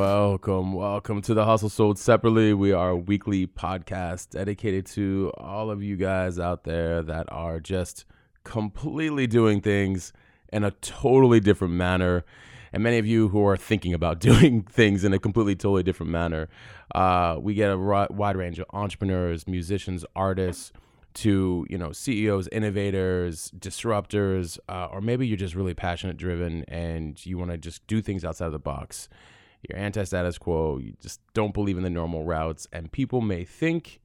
Welcome, 0.00 0.72
welcome 0.72 1.20
to 1.20 1.34
the 1.34 1.44
Hustle 1.44 1.68
Sold 1.68 1.98
Separately. 1.98 2.54
We 2.54 2.72
are 2.72 2.88
a 2.88 2.96
weekly 2.96 3.46
podcast 3.46 4.30
dedicated 4.30 4.86
to 4.86 5.30
all 5.36 5.70
of 5.70 5.82
you 5.82 5.96
guys 5.96 6.38
out 6.38 6.64
there 6.64 7.02
that 7.02 7.30
are 7.30 7.60
just 7.60 8.06
completely 8.42 9.26
doing 9.26 9.60
things 9.60 10.14
in 10.50 10.64
a 10.64 10.70
totally 10.70 11.38
different 11.38 11.74
manner. 11.74 12.24
And 12.72 12.82
many 12.82 12.96
of 12.96 13.06
you 13.06 13.28
who 13.28 13.46
are 13.46 13.58
thinking 13.58 13.92
about 13.92 14.20
doing 14.30 14.62
things 14.62 15.04
in 15.04 15.12
a 15.12 15.18
completely, 15.18 15.54
totally 15.54 15.82
different 15.82 16.10
manner. 16.10 16.48
Uh, 16.94 17.36
we 17.38 17.52
get 17.52 17.70
a 17.70 17.76
wide 17.76 18.38
range 18.38 18.58
of 18.58 18.64
entrepreneurs, 18.72 19.46
musicians, 19.46 20.06
artists, 20.16 20.72
to 21.12 21.66
you 21.68 21.76
know 21.76 21.92
CEOs, 21.92 22.48
innovators, 22.48 23.52
disruptors, 23.58 24.58
uh, 24.66 24.86
or 24.90 25.02
maybe 25.02 25.26
you're 25.26 25.36
just 25.36 25.54
really 25.54 25.74
passionate 25.74 26.16
driven 26.16 26.64
and 26.68 27.26
you 27.26 27.36
want 27.36 27.50
to 27.50 27.58
just 27.58 27.86
do 27.86 28.00
things 28.00 28.24
outside 28.24 28.46
of 28.46 28.52
the 28.52 28.58
box. 28.58 29.10
You're 29.68 29.78
anti-status 29.78 30.38
quo. 30.38 30.78
You 30.78 30.94
just 31.00 31.20
don't 31.34 31.54
believe 31.54 31.76
in 31.76 31.82
the 31.82 31.90
normal 31.90 32.24
routes, 32.24 32.66
and 32.72 32.90
people 32.90 33.20
may 33.20 33.44
think 33.44 34.00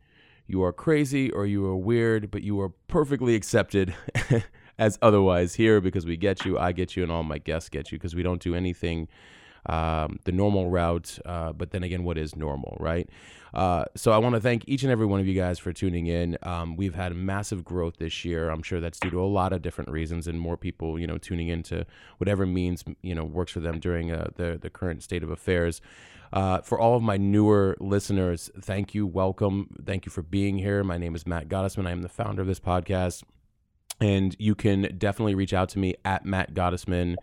you 0.47 0.64
are 0.64 0.73
crazy 0.73 1.31
or 1.31 1.45
you 1.45 1.66
are 1.66 1.75
weird, 1.75 2.30
but 2.30 2.44
you 2.44 2.59
are 2.62 2.70
perfectly 2.88 3.36
accepted 3.36 3.95
as 4.78 5.00
otherwise 5.02 5.56
here 5.56 5.81
because 5.81 6.06
we 6.06 6.17
get 6.17 6.45
you, 6.45 6.58
I 6.59 6.72
get 6.72 6.95
you, 6.95 7.03
and 7.03 7.12
all 7.12 7.23
my 7.23 7.38
guests 7.38 7.70
get 7.70 7.92
you 7.92 7.97
because 7.97 8.16
we 8.16 8.23
don't 8.23 8.42
do 8.42 8.53
anything 8.53 9.08
um, 9.67 10.19
the 10.25 10.31
normal 10.31 10.69
route. 10.69 11.19
Uh, 11.25 11.53
but 11.53 11.71
then 11.71 11.83
again, 11.83 12.03
what 12.03 12.17
is 12.17 12.35
normal, 12.35 12.77
right? 12.80 13.09
Uh, 13.55 13.85
so 13.95 14.11
I 14.11 14.17
want 14.17 14.35
to 14.35 14.41
thank 14.41 14.67
each 14.67 14.83
and 14.83 14.91
every 14.91 15.05
one 15.05 15.22
of 15.22 15.27
you 15.27 15.33
guys 15.33 15.59
for 15.59 15.72
tuning 15.72 16.07
in. 16.07 16.38
Um, 16.44 16.75
we've 16.75 16.94
had 16.94 17.16
massive 17.16 17.63
growth 17.63 17.97
this 17.97 18.25
year. 18.25 18.49
I'm 18.49 18.61
sure 18.61 18.81
that's 18.81 18.99
due 18.99 19.09
to 19.11 19.22
a 19.22 19.23
lot 19.23 19.53
of 19.53 19.61
different 19.61 19.89
reasons 19.89 20.27
and 20.27 20.39
more 20.39 20.57
people, 20.57 20.99
you 20.99 21.07
know, 21.07 21.17
tuning 21.17 21.47
into 21.47 21.85
whatever 22.17 22.45
means 22.45 22.83
you 23.02 23.16
know 23.16 23.23
works 23.23 23.53
for 23.53 23.61
them 23.61 23.80
during 23.80 24.11
uh, 24.11 24.27
the 24.35 24.59
the 24.61 24.69
current 24.69 25.03
state 25.03 25.23
of 25.23 25.30
affairs. 25.30 25.81
Uh, 26.33 26.59
for 26.59 26.77
all 26.77 26.97
of 26.97 27.03
my 27.03 27.16
newer 27.16 27.77
listeners, 27.79 28.52
thank 28.59 28.94
you, 28.94 29.07
welcome, 29.07 29.69
thank 29.85 30.05
you 30.05 30.11
for 30.11 30.22
being 30.22 30.57
here. 30.57 30.83
My 30.83 30.97
name 30.97 31.16
is 31.16 31.25
Matt 31.25 31.47
Gottesman. 31.47 31.88
I 31.88 31.91
am 31.91 32.02
the 32.02 32.09
founder 32.09 32.41
of 32.41 32.47
this 32.47 32.59
podcast, 32.59 33.23
and 34.02 34.35
you 34.38 34.53
can 34.53 34.95
definitely 34.97 35.35
reach 35.35 35.53
out 35.53 35.69
to 35.69 35.79
me 35.79 35.95
at 36.03 36.25
Matt 36.25 36.53
Gottesman 36.53 37.16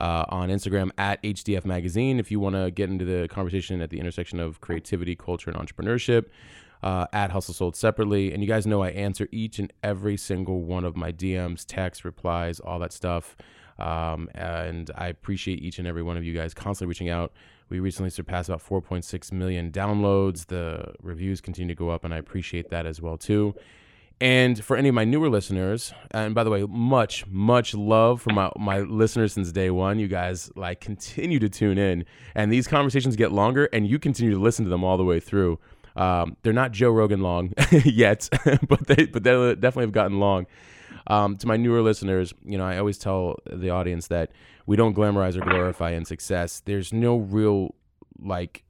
uh, 0.00 0.24
on 0.28 0.48
Instagram 0.48 0.90
at 0.98 1.22
HDF 1.22 1.64
Magazine 1.64 2.18
if 2.18 2.30
you 2.30 2.40
want 2.40 2.54
to 2.54 2.70
get 2.70 2.90
into 2.90 3.04
the 3.04 3.28
conversation 3.28 3.80
at 3.80 3.90
the 3.90 4.00
intersection 4.00 4.40
of 4.40 4.60
creativity, 4.60 5.14
culture, 5.16 5.50
and 5.50 5.58
entrepreneurship. 5.58 6.26
Uh, 6.82 7.06
at 7.14 7.30
Hustle 7.30 7.54
Sold 7.54 7.74
separately. 7.74 8.32
And 8.32 8.42
you 8.42 8.46
guys 8.46 8.66
know 8.66 8.82
I 8.82 8.90
answer 8.90 9.28
each 9.32 9.58
and 9.58 9.72
every 9.82 10.16
single 10.18 10.62
one 10.62 10.84
of 10.84 10.94
my 10.94 11.10
DMs, 11.10 11.64
texts, 11.66 12.04
replies, 12.04 12.60
all 12.60 12.78
that 12.80 12.92
stuff. 12.92 13.34
Um, 13.78 14.28
and 14.34 14.90
I 14.94 15.08
appreciate 15.08 15.62
each 15.62 15.78
and 15.78 15.88
every 15.88 16.02
one 16.02 16.16
of 16.16 16.22
you 16.24 16.34
guys 16.34 16.54
constantly 16.54 16.90
reaching 16.90 17.08
out. 17.08 17.32
We 17.68 17.80
recently 17.80 18.10
surpassed 18.10 18.48
about 18.48 18.64
4.6 18.64 19.32
million 19.32 19.72
downloads. 19.72 20.46
The 20.46 20.94
reviews 21.02 21.40
continue 21.40 21.74
to 21.74 21.78
go 21.78 21.90
up, 21.90 22.04
and 22.04 22.14
I 22.14 22.18
appreciate 22.18 22.70
that 22.70 22.86
as 22.86 23.00
well 23.00 23.16
too. 23.16 23.54
And 24.20 24.64
for 24.64 24.76
any 24.76 24.88
of 24.88 24.94
my 24.94 25.04
newer 25.04 25.28
listeners, 25.28 25.92
and 26.10 26.34
by 26.34 26.42
the 26.42 26.48
way, 26.48 26.64
much, 26.64 27.26
much 27.26 27.74
love 27.74 28.22
for 28.22 28.32
my, 28.32 28.50
my 28.58 28.80
listeners 28.80 29.34
since 29.34 29.52
day 29.52 29.70
one. 29.70 29.98
You 29.98 30.08
guys 30.08 30.50
like 30.56 30.80
continue 30.80 31.38
to 31.38 31.50
tune 31.50 31.76
in, 31.76 32.06
and 32.34 32.50
these 32.50 32.66
conversations 32.66 33.14
get 33.14 33.30
longer, 33.30 33.68
and 33.74 33.86
you 33.86 33.98
continue 33.98 34.32
to 34.32 34.40
listen 34.40 34.64
to 34.64 34.70
them 34.70 34.84
all 34.84 34.96
the 34.96 35.04
way 35.04 35.20
through. 35.20 35.58
Um, 35.96 36.36
they're 36.42 36.54
not 36.54 36.72
Joe 36.72 36.90
Rogan 36.90 37.20
long 37.20 37.52
yet, 37.84 38.28
but 38.68 38.86
they 38.86 39.06
but 39.06 39.22
they 39.22 39.54
definitely 39.54 39.84
have 39.84 39.92
gotten 39.92 40.18
long. 40.18 40.46
Um, 41.08 41.36
to 41.36 41.46
my 41.46 41.56
newer 41.56 41.82
listeners, 41.82 42.32
you 42.44 42.56
know, 42.56 42.64
I 42.64 42.78
always 42.78 42.98
tell 42.98 43.36
the 43.46 43.70
audience 43.70 44.08
that 44.08 44.32
we 44.66 44.76
don't 44.76 44.96
glamorize 44.96 45.36
or 45.36 45.40
glorify 45.40 45.90
in 45.90 46.04
success. 46.04 46.60
There's 46.64 46.92
no 46.92 47.16
real 47.16 47.74
like 48.18 48.64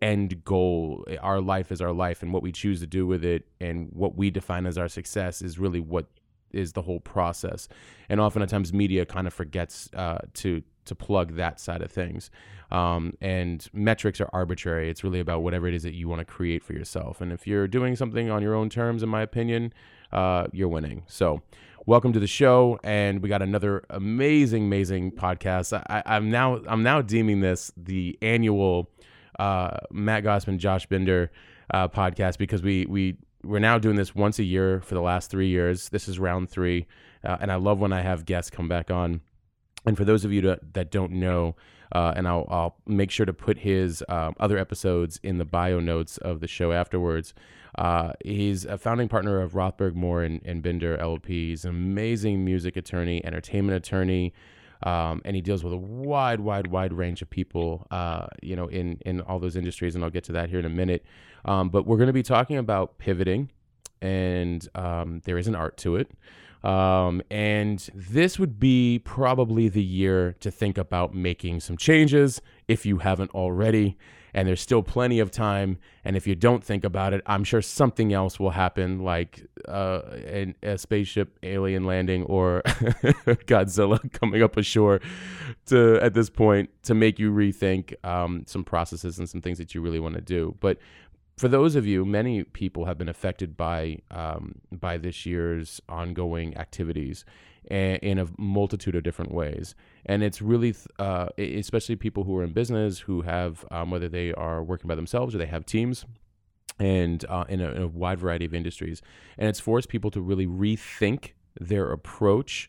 end 0.00 0.44
goal. 0.44 1.06
Our 1.20 1.40
life 1.40 1.72
is 1.72 1.80
our 1.80 1.92
life, 1.92 2.22
and 2.22 2.32
what 2.32 2.42
we 2.42 2.52
choose 2.52 2.80
to 2.80 2.86
do 2.86 3.06
with 3.06 3.24
it, 3.24 3.46
and 3.60 3.90
what 3.92 4.16
we 4.16 4.30
define 4.30 4.66
as 4.66 4.78
our 4.78 4.88
success, 4.88 5.42
is 5.42 5.58
really 5.58 5.80
what 5.80 6.06
is 6.52 6.72
the 6.72 6.82
whole 6.82 7.00
process. 7.00 7.68
And 8.08 8.20
oftentimes, 8.20 8.72
media 8.72 9.04
kind 9.06 9.26
of 9.26 9.34
forgets 9.34 9.88
uh, 9.94 10.18
to 10.34 10.62
to 10.86 10.94
plug 10.94 11.36
that 11.36 11.60
side 11.60 11.82
of 11.82 11.90
things. 11.90 12.30
Um, 12.70 13.12
and 13.20 13.66
metrics 13.72 14.20
are 14.22 14.30
arbitrary. 14.32 14.88
It's 14.88 15.04
really 15.04 15.20
about 15.20 15.42
whatever 15.42 15.68
it 15.68 15.74
is 15.74 15.82
that 15.82 15.94
you 15.94 16.08
want 16.08 16.20
to 16.20 16.24
create 16.24 16.62
for 16.62 16.72
yourself. 16.72 17.20
And 17.20 17.30
if 17.30 17.46
you're 17.46 17.68
doing 17.68 17.94
something 17.94 18.30
on 18.30 18.42
your 18.42 18.54
own 18.54 18.70
terms, 18.70 19.02
in 19.02 19.08
my 19.10 19.22
opinion, 19.22 19.72
uh, 20.12 20.46
you're 20.52 20.68
winning. 20.68 21.04
So. 21.06 21.42
Welcome 21.86 22.12
to 22.12 22.20
the 22.20 22.26
show, 22.26 22.78
and 22.84 23.22
we 23.22 23.30
got 23.30 23.40
another 23.40 23.82
amazing, 23.88 24.64
amazing 24.64 25.12
podcast. 25.12 25.72
I, 25.88 26.02
I'm 26.04 26.30
now, 26.30 26.60
I'm 26.66 26.82
now 26.82 27.00
deeming 27.00 27.40
this 27.40 27.72
the 27.78 28.18
annual 28.20 28.90
uh, 29.38 29.78
Matt 29.90 30.24
Gottesman, 30.24 30.58
Josh 30.58 30.86
Binder 30.86 31.30
uh, 31.72 31.88
podcast 31.88 32.38
because 32.38 32.62
we 32.62 32.86
we 32.86 33.16
we're 33.44 33.58
now 33.58 33.78
doing 33.78 33.96
this 33.96 34.14
once 34.14 34.38
a 34.38 34.44
year 34.44 34.80
for 34.80 34.94
the 34.94 35.00
last 35.00 35.30
three 35.30 35.48
years. 35.48 35.88
This 35.90 36.08
is 36.08 36.18
round 36.18 36.50
three, 36.50 36.86
uh, 37.24 37.36
and 37.40 37.52
I 37.52 37.56
love 37.56 37.78
when 37.78 37.92
I 37.92 38.02
have 38.02 38.24
guests 38.24 38.50
come 38.50 38.68
back 38.68 38.90
on. 38.90 39.20
And 39.86 39.96
for 39.96 40.04
those 40.04 40.24
of 40.24 40.32
you 40.32 40.40
that, 40.42 40.74
that 40.74 40.90
don't 40.90 41.12
know, 41.12 41.54
uh, 41.92 42.12
and 42.16 42.26
I'll, 42.26 42.46
I'll 42.50 42.76
make 42.86 43.10
sure 43.10 43.24
to 43.24 43.32
put 43.32 43.58
his 43.58 44.04
um, 44.08 44.34
other 44.40 44.58
episodes 44.58 45.20
in 45.22 45.38
the 45.38 45.44
bio 45.44 45.80
notes 45.80 46.18
of 46.18 46.40
the 46.40 46.48
show 46.48 46.72
afterwards. 46.72 47.32
Uh, 47.76 48.12
he's 48.24 48.64
a 48.64 48.76
founding 48.76 49.08
partner 49.08 49.40
of 49.40 49.52
Rothberg 49.52 49.94
Moore 49.94 50.22
and, 50.22 50.42
and 50.44 50.62
Binder 50.62 50.98
LP. 50.98 51.50
He's 51.50 51.64
an 51.64 51.70
amazing 51.70 52.44
music 52.44 52.76
attorney, 52.76 53.24
entertainment 53.24 53.76
attorney, 53.76 54.34
um, 54.82 55.22
and 55.24 55.34
he 55.34 55.42
deals 55.42 55.64
with 55.64 55.72
a 55.72 55.76
wide, 55.76 56.40
wide, 56.40 56.68
wide 56.68 56.92
range 56.92 57.22
of 57.22 57.30
people, 57.30 57.86
uh, 57.90 58.26
you 58.42 58.56
know, 58.56 58.66
in 58.66 58.98
in 59.04 59.20
all 59.22 59.38
those 59.38 59.56
industries. 59.56 59.94
And 59.94 60.04
I'll 60.04 60.10
get 60.10 60.24
to 60.24 60.32
that 60.32 60.50
here 60.50 60.58
in 60.58 60.64
a 60.64 60.70
minute. 60.70 61.04
Um, 61.44 61.68
but 61.68 61.86
we're 61.86 61.96
going 61.96 62.08
to 62.08 62.12
be 62.12 62.22
talking 62.22 62.56
about 62.56 62.98
pivoting, 62.98 63.50
and 64.00 64.66
um, 64.74 65.20
there 65.24 65.38
is 65.38 65.48
an 65.48 65.54
art 65.54 65.76
to 65.78 65.96
it. 65.96 66.10
Um, 66.64 67.22
and 67.30 67.88
this 67.94 68.38
would 68.38 68.58
be 68.58 69.00
probably 69.04 69.68
the 69.68 69.82
year 69.82 70.34
to 70.40 70.50
think 70.50 70.76
about 70.76 71.14
making 71.14 71.60
some 71.60 71.76
changes 71.76 72.42
if 72.66 72.84
you 72.84 72.98
haven't 72.98 73.30
already. 73.30 73.96
And 74.34 74.46
there's 74.46 74.60
still 74.60 74.82
plenty 74.82 75.20
of 75.20 75.30
time. 75.30 75.78
And 76.04 76.16
if 76.16 76.26
you 76.26 76.34
don't 76.34 76.62
think 76.62 76.84
about 76.84 77.12
it, 77.12 77.22
I'm 77.26 77.44
sure 77.44 77.62
something 77.62 78.12
else 78.12 78.38
will 78.38 78.50
happen, 78.50 79.00
like 79.00 79.46
uh, 79.66 80.00
an, 80.26 80.54
a 80.62 80.78
spaceship 80.78 81.38
alien 81.42 81.84
landing 81.84 82.24
or 82.24 82.62
Godzilla 82.66 84.12
coming 84.20 84.42
up 84.42 84.56
ashore 84.56 85.00
to 85.66 85.98
at 86.00 86.14
this 86.14 86.30
point 86.30 86.70
to 86.84 86.94
make 86.94 87.18
you 87.18 87.32
rethink 87.32 87.94
um, 88.04 88.44
some 88.46 88.64
processes 88.64 89.18
and 89.18 89.28
some 89.28 89.40
things 89.40 89.58
that 89.58 89.74
you 89.74 89.80
really 89.80 90.00
want 90.00 90.14
to 90.14 90.20
do. 90.20 90.56
But 90.60 90.78
for 91.38 91.48
those 91.48 91.76
of 91.76 91.86
you, 91.86 92.04
many 92.04 92.42
people 92.42 92.84
have 92.86 92.98
been 92.98 93.08
affected 93.08 93.56
by 93.56 93.98
um, 94.10 94.56
by 94.72 94.98
this 94.98 95.24
year's 95.24 95.80
ongoing 95.88 96.56
activities 96.56 97.24
in 97.70 98.18
a 98.18 98.26
multitude 98.38 98.94
of 98.94 99.02
different 99.02 99.32
ways, 99.32 99.74
and 100.08 100.22
it's 100.22 100.42
really, 100.42 100.74
uh, 100.98 101.28
especially 101.38 101.96
people 101.96 102.24
who 102.24 102.36
are 102.38 102.42
in 102.42 102.52
business 102.52 102.98
who 103.00 103.22
have 103.22 103.64
um, 103.70 103.90
whether 103.90 104.08
they 104.08 104.32
are 104.32 104.62
working 104.64 104.88
by 104.88 104.94
themselves 104.94 105.34
or 105.34 105.38
they 105.38 105.46
have 105.46 105.64
teams, 105.64 106.06
and 106.80 107.24
uh, 107.28 107.44
in, 107.48 107.60
a, 107.60 107.70
in 107.72 107.82
a 107.82 107.88
wide 107.88 108.18
variety 108.18 108.44
of 108.44 108.54
industries, 108.54 109.02
and 109.36 109.48
it's 109.48 109.60
forced 109.60 109.88
people 109.88 110.10
to 110.10 110.20
really 110.20 110.46
rethink 110.46 111.32
their 111.60 111.90
approach 111.92 112.68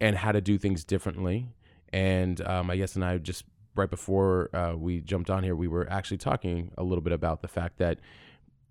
and 0.00 0.16
how 0.16 0.32
to 0.32 0.40
do 0.40 0.56
things 0.58 0.84
differently. 0.84 1.48
And 1.92 2.40
um, 2.46 2.70
I 2.70 2.76
guess, 2.76 2.94
and 2.94 3.04
I 3.04 3.18
just 3.18 3.44
right 3.74 3.90
before 3.90 4.54
uh, 4.54 4.74
we 4.76 5.00
jumped 5.00 5.30
on 5.30 5.42
here, 5.42 5.54
we 5.54 5.68
were 5.68 5.88
actually 5.90 6.18
talking 6.18 6.70
a 6.78 6.82
little 6.82 7.02
bit 7.02 7.12
about 7.12 7.42
the 7.42 7.48
fact 7.48 7.78
that, 7.78 7.98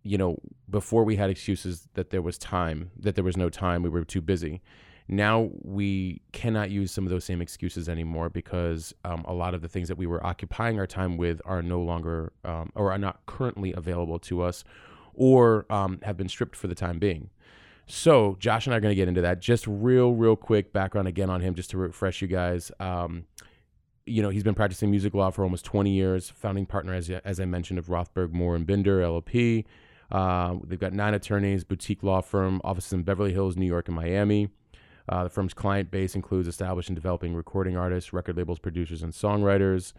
you 0.04 0.18
know, 0.18 0.38
before 0.70 1.04
we 1.04 1.18
had 1.18 1.30
excuses 1.30 1.88
that 1.94 2.10
there 2.10 2.22
was 2.22 2.38
time, 2.38 2.92
that 2.98 3.16
there 3.16 3.24
was 3.24 3.38
no 3.38 3.50
time, 3.50 3.84
we 3.84 3.90
were 3.90 4.06
too 4.06 4.22
busy. 4.22 4.62
Now 5.12 5.50
we 5.64 6.22
cannot 6.34 6.70
use 6.70 6.92
some 6.92 7.04
of 7.04 7.10
those 7.10 7.26
same 7.26 7.42
excuses 7.42 7.90
anymore 7.90 8.30
because 8.30 8.94
um, 9.04 9.26
a 9.28 9.34
lot 9.34 9.56
of 9.56 9.64
the 9.64 9.68
things 9.68 9.88
that 9.88 9.98
we 9.98 10.06
were 10.06 10.24
occupying 10.24 10.78
our 10.78 10.86
time 10.86 11.18
with 11.18 11.42
are 11.46 11.64
no 11.64 11.82
longer 11.82 12.32
um, 12.46 12.72
or 12.76 12.92
are 12.92 12.98
not 13.00 13.26
currently 13.26 13.74
available 13.74 14.20
to 14.20 14.44
us 14.44 14.64
or 15.16 15.66
um, 15.72 16.00
have 16.04 16.16
been 16.16 16.30
stripped 16.30 16.56
for 16.56 16.68
the 16.68 16.76
time 16.76 17.00
being. 17.00 17.32
So 17.88 18.38
Josh 18.40 18.68
and 18.68 18.74
I 18.76 18.78
are 18.78 18.80
going 18.80 18.92
to 18.92 18.96
get 18.96 19.08
into 19.08 19.22
that. 19.22 19.42
Just 19.42 19.66
real, 19.66 20.14
real 20.14 20.36
quick 20.36 20.72
background 20.72 21.08
again 21.08 21.32
on 21.32 21.42
him, 21.42 21.56
just 21.56 21.72
to 21.72 21.80
refresh 21.80 22.22
you 22.22 22.28
guys. 22.28 22.72
Um, 22.80 23.26
you 24.06 24.22
know, 24.22 24.30
he's 24.30 24.44
been 24.44 24.54
practicing 24.54 24.92
music 24.92 25.16
law 25.16 25.32
for 25.32 25.44
almost 25.44 25.66
20 25.66 25.90
years. 25.90 26.30
Founding 26.30 26.68
partner, 26.68 26.94
as 26.94 27.10
as 27.10 27.40
I 27.40 27.46
mentioned, 27.46 27.80
of 27.80 27.88
Rothberg, 27.88 28.32
Moore 28.32 28.56
and 28.56 28.68
Binder 28.68 29.02
LLP. 29.02 29.66
Uh, 30.12 30.56
they've 30.64 30.80
got 30.80 30.94
nine 30.94 31.16
attorneys, 31.16 31.64
boutique 31.64 32.04
law 32.04 32.22
firm, 32.22 32.62
offices 32.64 32.94
in 32.94 33.02
Beverly 33.02 33.34
Hills, 33.34 33.58
New 33.58 33.66
York, 33.66 33.88
and 33.88 33.96
Miami. 33.96 34.50
Uh, 35.10 35.24
the 35.24 35.30
firm's 35.30 35.54
client 35.54 35.90
base 35.90 36.16
includes 36.16 36.48
established 36.48 36.88
and 36.88 36.96
developing 36.96 37.34
recording 37.34 37.76
artists, 37.76 38.14
record 38.14 38.38
labels, 38.38 38.60
producers, 38.60 39.02
and 39.02 39.12
songwriters. 39.12 39.94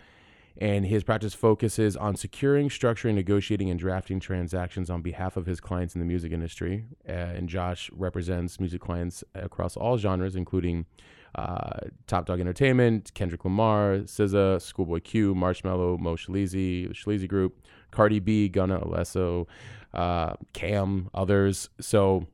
And 0.57 0.87
his 0.87 1.05
practice 1.05 1.35
focuses 1.35 1.97
on 1.97 2.17
securing, 2.17 2.69
structuring, 2.69 3.15
negotiating, 3.15 3.71
and 3.71 3.79
drafting 3.79 4.21
transactions 4.21 4.91
on 4.91 5.03
behalf 5.03 5.37
of 5.37 5.47
his 5.47 5.61
clients 5.61 5.95
in 5.95 6.01
the 6.01 6.05
music 6.05 6.33
industry. 6.33 6.85
Uh, 7.09 7.13
and 7.13 7.49
Josh 7.49 7.91
represents 7.93 8.61
music 8.61 8.81
clients 8.81 9.25
across 9.35 9.77
all 9.77 9.97
genres, 9.97 10.37
including 10.37 10.87
uh, 11.35 11.79
Top 12.07 12.27
Dog 12.27 12.41
Entertainment, 12.41 13.13
Kendrick 13.15 13.45
Lamar, 13.45 13.99
SZA, 13.99 14.61
Schoolboy 14.61 15.01
Q, 15.01 15.35
Marshmello, 15.35 15.99
Moe 15.99 16.17
Shalizi, 16.17 16.89
the 16.89 16.95
Shalizi 16.95 17.29
Group, 17.29 17.61
Cardi 17.91 18.19
B, 18.19 18.49
Gunna, 18.49 18.81
Alesso, 18.81 19.47
uh, 19.95 20.35
Cam, 20.53 21.09
others. 21.15 21.69
So 21.81 22.27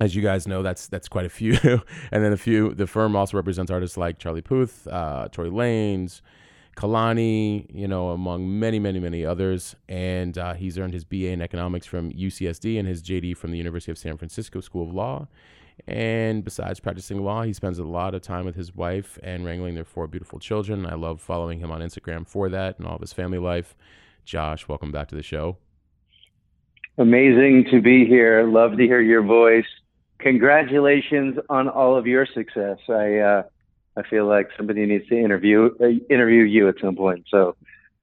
as 0.00 0.14
you 0.14 0.22
guys 0.22 0.46
know, 0.46 0.62
that's 0.62 0.86
that's 0.86 1.08
quite 1.08 1.26
a 1.26 1.30
few. 1.30 1.58
and 2.12 2.24
then 2.24 2.32
a 2.32 2.36
few. 2.36 2.74
The 2.74 2.86
firm 2.86 3.16
also 3.16 3.36
represents 3.36 3.70
artists 3.70 3.96
like 3.96 4.18
Charlie 4.18 4.42
Puth, 4.42 4.86
uh, 4.86 5.28
Tory 5.28 5.50
Lanez, 5.50 6.20
Kehlani, 6.76 7.66
you 7.74 7.88
know, 7.88 8.10
among 8.10 8.58
many, 8.60 8.78
many, 8.78 9.00
many 9.00 9.24
others. 9.24 9.74
And 9.88 10.38
uh, 10.38 10.54
he's 10.54 10.78
earned 10.78 10.94
his 10.94 11.04
BA 11.04 11.28
in 11.28 11.42
economics 11.42 11.86
from 11.86 12.12
UCSD 12.12 12.78
and 12.78 12.86
his 12.86 13.02
JD 13.02 13.36
from 13.36 13.50
the 13.50 13.58
University 13.58 13.90
of 13.90 13.98
San 13.98 14.16
Francisco 14.16 14.60
School 14.60 14.86
of 14.86 14.94
Law. 14.94 15.26
And 15.86 16.44
besides 16.44 16.80
practicing 16.80 17.22
law, 17.22 17.42
he 17.42 17.52
spends 17.52 17.78
a 17.78 17.84
lot 17.84 18.14
of 18.14 18.22
time 18.22 18.44
with 18.44 18.56
his 18.56 18.74
wife 18.74 19.18
and 19.22 19.44
wrangling 19.44 19.74
their 19.74 19.84
four 19.84 20.06
beautiful 20.06 20.38
children. 20.38 20.86
I 20.86 20.94
love 20.94 21.20
following 21.20 21.60
him 21.60 21.70
on 21.70 21.80
Instagram 21.80 22.26
for 22.26 22.48
that 22.48 22.78
and 22.78 22.86
all 22.86 22.96
of 22.96 23.00
his 23.00 23.12
family 23.12 23.38
life. 23.38 23.76
Josh, 24.24 24.68
welcome 24.68 24.90
back 24.90 25.08
to 25.08 25.14
the 25.14 25.22
show. 25.22 25.56
Amazing 26.98 27.66
to 27.70 27.80
be 27.80 28.04
here. 28.06 28.46
Love 28.46 28.76
to 28.76 28.82
hear 28.82 29.00
your 29.00 29.22
voice 29.22 29.64
congratulations 30.18 31.38
on 31.48 31.68
all 31.68 31.96
of 31.96 32.06
your 32.06 32.26
success. 32.26 32.78
I 32.88 33.16
uh, 33.18 33.42
I 33.96 34.02
feel 34.08 34.26
like 34.26 34.48
somebody 34.56 34.86
needs 34.86 35.06
to 35.08 35.18
interview 35.18 35.70
uh, 35.80 35.86
interview 36.12 36.42
you 36.42 36.68
at 36.68 36.76
some 36.80 36.96
point. 36.96 37.26
So 37.30 37.56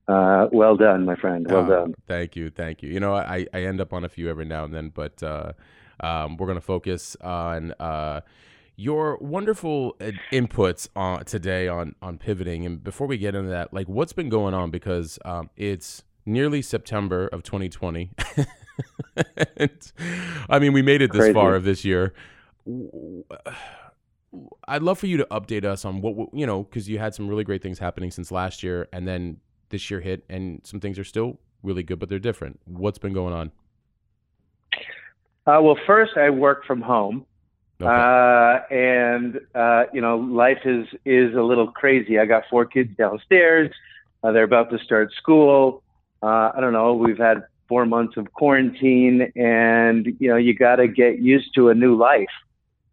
uh, 0.08 0.48
well 0.52 0.76
done, 0.76 1.06
my 1.06 1.16
friend. 1.16 1.46
Well 1.50 1.66
uh, 1.66 1.68
done. 1.68 1.96
Thank 2.08 2.36
you, 2.36 2.50
thank 2.50 2.82
you. 2.84 2.90
You 2.90 3.00
know, 3.00 3.14
I 3.14 3.48
I 3.54 3.62
end 3.64 3.82
up 3.82 3.94
on 3.94 4.04
a 4.04 4.10
few 4.10 4.30
every 4.30 4.46
now 4.46 4.66
and 4.66 4.74
then, 4.74 4.90
but 4.90 5.22
uh, 5.24 5.54
um, 6.00 6.38
we're 6.38 6.48
gonna 6.48 6.62
focus 6.62 7.16
on. 7.22 7.72
Uh, 7.80 8.22
your 8.78 9.18
wonderful 9.20 9.96
inputs 10.34 10.90
on 10.98 11.24
today 11.24 11.66
on 11.66 11.96
on 12.02 12.18
pivoting 12.18 12.66
and 12.66 12.84
before 12.84 13.08
we 13.08 13.18
get 13.18 13.34
into 13.34 13.50
that 13.50 13.74
like 13.74 13.88
what's 13.88 14.12
been 14.12 14.28
going 14.28 14.54
on 14.54 14.70
because 14.70 15.18
um, 15.24 15.50
it's 15.56 16.04
nearly 16.26 16.62
september 16.62 17.26
of 17.28 17.42
2020 17.42 18.12
I 20.50 20.60
mean, 20.60 20.74
we 20.74 20.82
made 20.82 21.02
it 21.02 21.12
this 21.12 21.22
Crazy. 21.22 21.34
far 21.34 21.56
of 21.56 21.64
this 21.64 21.86
year. 21.86 22.14
I'd 24.68 24.84
love 24.84 25.00
for 25.00 25.08
you 25.08 25.18
to 25.18 25.28
update 25.32 25.66
us 25.66 25.86
on 25.86 26.02
what 26.02 26.30
you 26.34 26.46
know, 26.46 26.64
because 26.64 26.90
you 26.90 27.00
had 27.00 27.16
some 27.16 27.28
really 27.28 27.44
great 27.44 27.62
things 27.62 27.80
happening 27.80 28.12
since 28.12 28.32
last 28.32 28.64
year, 28.64 28.88
and 28.92 29.08
then 29.08 29.38
this 29.70 29.90
year 29.90 30.00
hit, 30.00 30.24
and 30.30 30.62
some 30.64 30.80
things 30.80 31.00
are 31.00 31.04
still 31.04 31.40
really 31.64 31.84
good, 31.84 32.00
but 32.00 32.10
they're 32.10 32.20
different. 32.20 32.60
What's 32.66 32.98
been 32.98 33.14
going 33.14 33.34
on? 33.34 33.52
Uh, 35.48 35.62
well, 35.62 35.78
first, 35.86 36.18
I 36.18 36.30
work 36.32 36.66
from 36.66 36.82
home, 36.82 37.26
okay. 37.80 37.90
uh, 37.90 38.74
and 38.74 39.40
uh, 39.54 39.84
you 39.94 40.02
know, 40.02 40.18
life 40.18 40.60
is 40.66 40.88
is 41.06 41.36
a 41.36 41.42
little 41.42 41.72
crazy. 41.72 42.20
I 42.20 42.26
got 42.26 42.44
four 42.50 42.66
kids 42.66 42.96
downstairs; 42.98 43.72
uh, 44.24 44.32
they're 44.32 44.44
about 44.44 44.72
to 44.72 44.80
start 44.80 45.14
school. 45.14 45.84
Uh, 46.22 46.52
I 46.56 46.60
don't 46.60 46.74
know. 46.74 46.96
We've 46.96 47.18
had 47.18 47.46
four 47.68 47.86
months 47.86 48.18
of 48.18 48.32
quarantine, 48.34 49.32
and 49.36 50.06
you 50.20 50.30
know 50.30 50.38
you 50.38 50.54
got 50.54 50.78
to 50.78 50.88
get 50.88 51.20
used 51.20 51.54
to 51.56 51.70
a 51.70 51.76
new 51.76 51.96
life. 51.96 52.30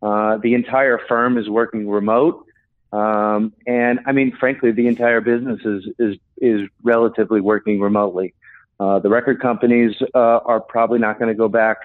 Uh, 0.02 0.38
the 0.38 0.54
entire 0.54 0.98
firm 1.08 1.38
is 1.38 1.48
working 1.48 1.88
remote, 1.88 2.44
um, 2.92 3.52
and 3.66 4.00
I 4.06 4.12
mean, 4.12 4.36
frankly, 4.38 4.72
the 4.72 4.86
entire 4.86 5.20
business 5.20 5.60
is 5.64 5.88
is 5.98 6.16
is 6.38 6.68
relatively 6.82 7.40
working 7.40 7.80
remotely. 7.80 8.34
Uh, 8.78 8.98
the 8.98 9.08
record 9.08 9.40
companies 9.40 9.94
uh, 10.14 10.18
are 10.18 10.60
probably 10.60 10.98
not 10.98 11.18
going 11.18 11.28
to 11.28 11.36
go 11.36 11.48
back 11.48 11.78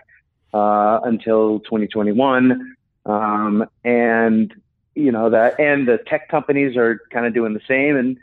uh, 0.54 1.00
until 1.04 1.60
2021, 1.60 2.76
um, 3.06 3.66
and 3.86 4.54
you 4.96 5.12
know 5.12 5.30
that, 5.30 5.60
and 5.60 5.88
the 5.88 6.00
tech 6.08 6.28
companies 6.30 6.76
are 6.76 7.02
kind 7.12 7.26
of 7.26 7.34
doing 7.34 7.54
the 7.54 7.62
same, 7.68 7.96
and 7.96 8.18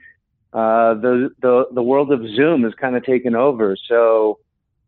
uh, 0.53 0.95
the 0.95 1.31
the 1.41 1.69
the 1.73 1.83
world 1.83 2.13
of 2.13 2.21
Zoom 2.35 2.65
is 2.65 2.75
kind 2.75 2.97
of 2.97 3.05
taken 3.05 3.35
over. 3.35 3.77
So 3.89 4.41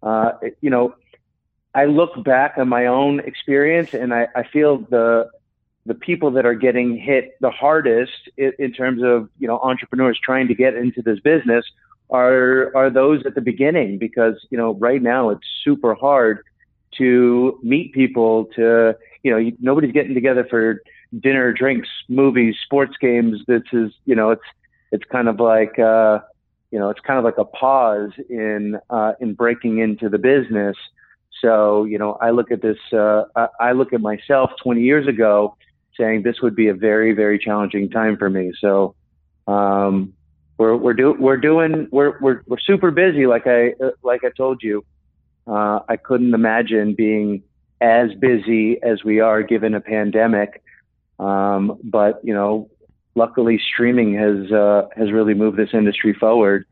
uh, 0.02 0.32
you 0.60 0.70
know, 0.70 0.94
I 1.74 1.84
look 1.84 2.22
back 2.24 2.54
on 2.56 2.68
my 2.68 2.86
own 2.86 3.20
experience 3.20 3.92
and 3.92 4.14
I, 4.14 4.28
I 4.34 4.44
feel 4.44 4.78
the 4.78 5.30
the 5.84 5.94
people 5.94 6.32
that 6.32 6.44
are 6.44 6.54
getting 6.54 6.98
hit 6.98 7.36
the 7.40 7.50
hardest 7.50 8.28
in, 8.36 8.52
in, 8.58 8.72
terms 8.72 9.02
of 9.04 9.28
you 9.38 9.46
know 9.46 9.58
entrepreneurs 9.60 10.18
trying 10.22 10.48
to 10.48 10.54
get 10.54 10.74
into 10.74 11.02
this 11.02 11.20
business 11.20 11.64
are 12.10 12.74
are 12.74 12.90
those 12.90 13.24
at 13.26 13.34
the 13.34 13.40
beginning 13.40 13.98
because 13.98 14.34
you 14.50 14.58
know 14.58 14.74
right 14.74 15.02
now 15.02 15.30
it's 15.30 15.46
super 15.62 15.94
hard 15.94 16.42
to 16.96 17.58
meet 17.62 17.92
people 17.92 18.46
to 18.56 18.96
you 19.22 19.30
know 19.30 19.50
nobody's 19.60 19.92
getting 19.92 20.14
together 20.14 20.46
for 20.48 20.82
dinner 21.20 21.52
drinks 21.52 21.88
movies 22.08 22.56
sports 22.64 22.96
games. 23.00 23.40
This 23.46 23.62
is 23.72 23.92
you 24.04 24.14
know 24.14 24.30
it's 24.30 24.48
it's 24.92 25.04
kind 25.04 25.28
of 25.28 25.40
like 25.40 25.78
uh 25.78 26.20
you 26.70 26.78
know, 26.78 26.90
it's 26.90 27.00
kind 27.00 27.18
of 27.18 27.24
like 27.24 27.38
a 27.38 27.44
pause 27.44 28.10
in 28.28 28.78
uh, 28.90 29.12
in 29.20 29.34
breaking 29.34 29.78
into 29.78 30.08
the 30.08 30.18
business. 30.18 30.76
So, 31.40 31.84
you 31.84 31.98
know, 31.98 32.14
I 32.20 32.30
look 32.30 32.50
at 32.50 32.62
this. 32.62 32.78
Uh, 32.92 33.24
I 33.60 33.72
look 33.72 33.92
at 33.92 34.00
myself 34.00 34.50
20 34.62 34.80
years 34.80 35.06
ago, 35.06 35.56
saying 35.96 36.22
this 36.22 36.40
would 36.42 36.56
be 36.56 36.68
a 36.68 36.74
very, 36.74 37.12
very 37.12 37.38
challenging 37.38 37.90
time 37.90 38.16
for 38.16 38.30
me. 38.30 38.52
So, 38.60 38.94
um, 39.46 40.14
we're 40.58 40.76
we're 40.76 41.12
we're 41.18 41.36
doing 41.36 41.88
we're 41.90 42.18
we're 42.20 42.42
we're 42.46 42.58
super 42.58 42.90
busy. 42.90 43.26
Like 43.26 43.46
I 43.46 43.74
uh, 43.82 43.90
like 44.02 44.24
I 44.24 44.30
told 44.36 44.62
you, 44.62 44.84
uh, 45.46 45.80
I 45.88 45.96
couldn't 45.96 46.34
imagine 46.34 46.94
being 46.94 47.42
as 47.80 48.14
busy 48.14 48.82
as 48.82 49.04
we 49.04 49.20
are 49.20 49.42
given 49.42 49.74
a 49.74 49.80
pandemic. 49.80 50.62
Um, 51.18 51.78
but 51.82 52.20
you 52.24 52.34
know, 52.34 52.70
luckily 53.16 53.58
streaming 53.58 54.14
has 54.14 54.52
uh, 54.52 54.88
has 54.96 55.10
really 55.10 55.34
moved 55.34 55.56
this 55.56 55.70
industry 55.72 56.14
forward, 56.14 56.64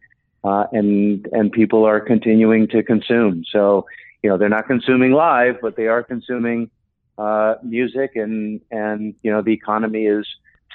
uh, 0.44 0.66
and 0.70 1.26
and 1.32 1.50
people 1.50 1.84
are 1.84 2.00
continuing 2.00 2.68
to 2.68 2.82
consume. 2.82 3.44
So 3.50 3.86
you 4.22 4.30
know 4.30 4.38
they're 4.38 4.48
not 4.48 4.68
consuming 4.68 5.12
live, 5.12 5.56
but 5.60 5.76
they 5.76 5.88
are 5.88 6.04
consuming 6.04 6.70
uh, 7.18 7.56
music, 7.64 8.12
and 8.14 8.60
and 8.70 9.14
you 9.22 9.32
know 9.32 9.42
the 9.42 9.52
economy 9.52 10.04
is 10.04 10.26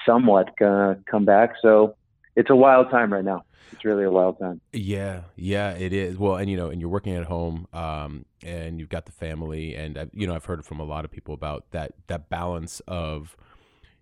somewhat 0.04 0.56
gonna 0.58 0.98
come 1.10 1.24
back. 1.24 1.54
So 1.62 1.96
it's 2.36 2.50
a 2.50 2.56
wild 2.56 2.90
time 2.90 3.12
right 3.12 3.24
now. 3.24 3.44
It's 3.72 3.84
really 3.84 4.04
a 4.04 4.10
wild 4.10 4.38
time. 4.38 4.60
Yeah, 4.72 5.22
yeah, 5.36 5.72
it 5.72 5.92
is. 5.92 6.18
Well, 6.18 6.36
and 6.36 6.50
you 6.50 6.56
know, 6.56 6.70
and 6.70 6.80
you're 6.80 6.90
working 6.90 7.14
at 7.14 7.24
home, 7.24 7.68
um, 7.72 8.24
and 8.42 8.80
you've 8.80 8.88
got 8.88 9.06
the 9.06 9.12
family, 9.12 9.76
and 9.76 9.96
uh, 9.96 10.06
you 10.12 10.26
know, 10.26 10.34
I've 10.34 10.44
heard 10.44 10.64
from 10.64 10.80
a 10.80 10.84
lot 10.84 11.04
of 11.04 11.10
people 11.10 11.34
about 11.34 11.70
that 11.70 11.92
that 12.08 12.28
balance 12.28 12.80
of 12.88 13.36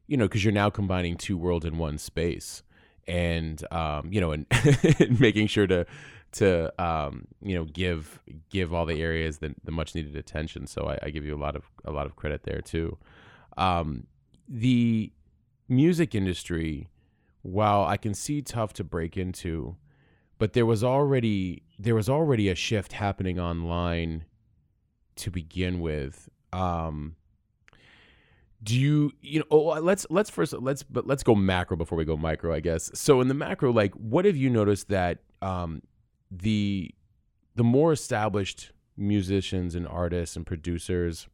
you 0.08 0.16
know, 0.16 0.24
because 0.24 0.42
you're 0.44 0.52
now 0.52 0.70
combining 0.70 1.16
two 1.16 1.38
worlds 1.38 1.64
in 1.64 1.78
one 1.78 1.98
space, 1.98 2.62
and 3.06 3.62
um, 3.70 4.12
you 4.12 4.20
know, 4.20 4.32
and 4.32 4.46
making 5.20 5.46
sure 5.46 5.66
to 5.68 5.86
to 6.32 6.72
um, 6.82 7.26
you 7.42 7.54
know 7.54 7.64
give 7.64 8.20
give 8.50 8.74
all 8.74 8.86
the 8.86 9.00
areas 9.00 9.38
the, 9.38 9.54
the 9.62 9.70
much 9.70 9.94
needed 9.94 10.16
attention. 10.16 10.66
So 10.66 10.88
I, 10.88 10.98
I, 11.06 11.10
give 11.10 11.24
you 11.24 11.34
a 11.34 11.38
lot 11.38 11.56
of 11.56 11.70
a 11.84 11.92
lot 11.92 12.06
of 12.06 12.16
credit 12.16 12.42
there 12.42 12.60
too. 12.60 12.98
Um, 13.56 14.06
the 14.48 15.12
music 15.68 16.14
industry, 16.14 16.88
while 17.42 17.84
I 17.84 17.96
can 17.96 18.14
see 18.14 18.42
tough 18.42 18.72
to 18.74 18.84
break 18.84 19.16
into, 19.16 19.76
but 20.38 20.54
there 20.54 20.66
was 20.66 20.82
already 20.82 21.62
there 21.78 21.94
was 21.94 22.08
already 22.08 22.48
a 22.48 22.54
shift 22.54 22.92
happening 22.92 23.38
online 23.38 24.24
to 25.16 25.30
begin 25.30 25.80
with. 25.80 26.28
Um, 26.52 27.16
do 28.62 28.78
you 28.78 29.12
you 29.20 29.40
know 29.40 29.44
oh, 29.50 29.80
let's 29.80 30.06
let's 30.10 30.30
first 30.30 30.52
let's 30.54 30.82
but 30.82 31.06
let's 31.06 31.22
go 31.22 31.34
macro 31.34 31.76
before 31.76 31.96
we 31.96 32.04
go 32.04 32.16
micro 32.16 32.52
i 32.52 32.60
guess 32.60 32.90
so 32.94 33.20
in 33.20 33.28
the 33.28 33.34
macro 33.34 33.72
like 33.72 33.92
what 33.94 34.24
have 34.24 34.36
you 34.36 34.50
noticed 34.50 34.88
that 34.88 35.18
um 35.42 35.80
the 36.30 36.90
the 37.54 37.64
more 37.64 37.92
established 37.92 38.72
musicians 38.96 39.74
and 39.74 39.86
artists 39.86 40.34
and 40.36 40.46
producers 40.46 41.28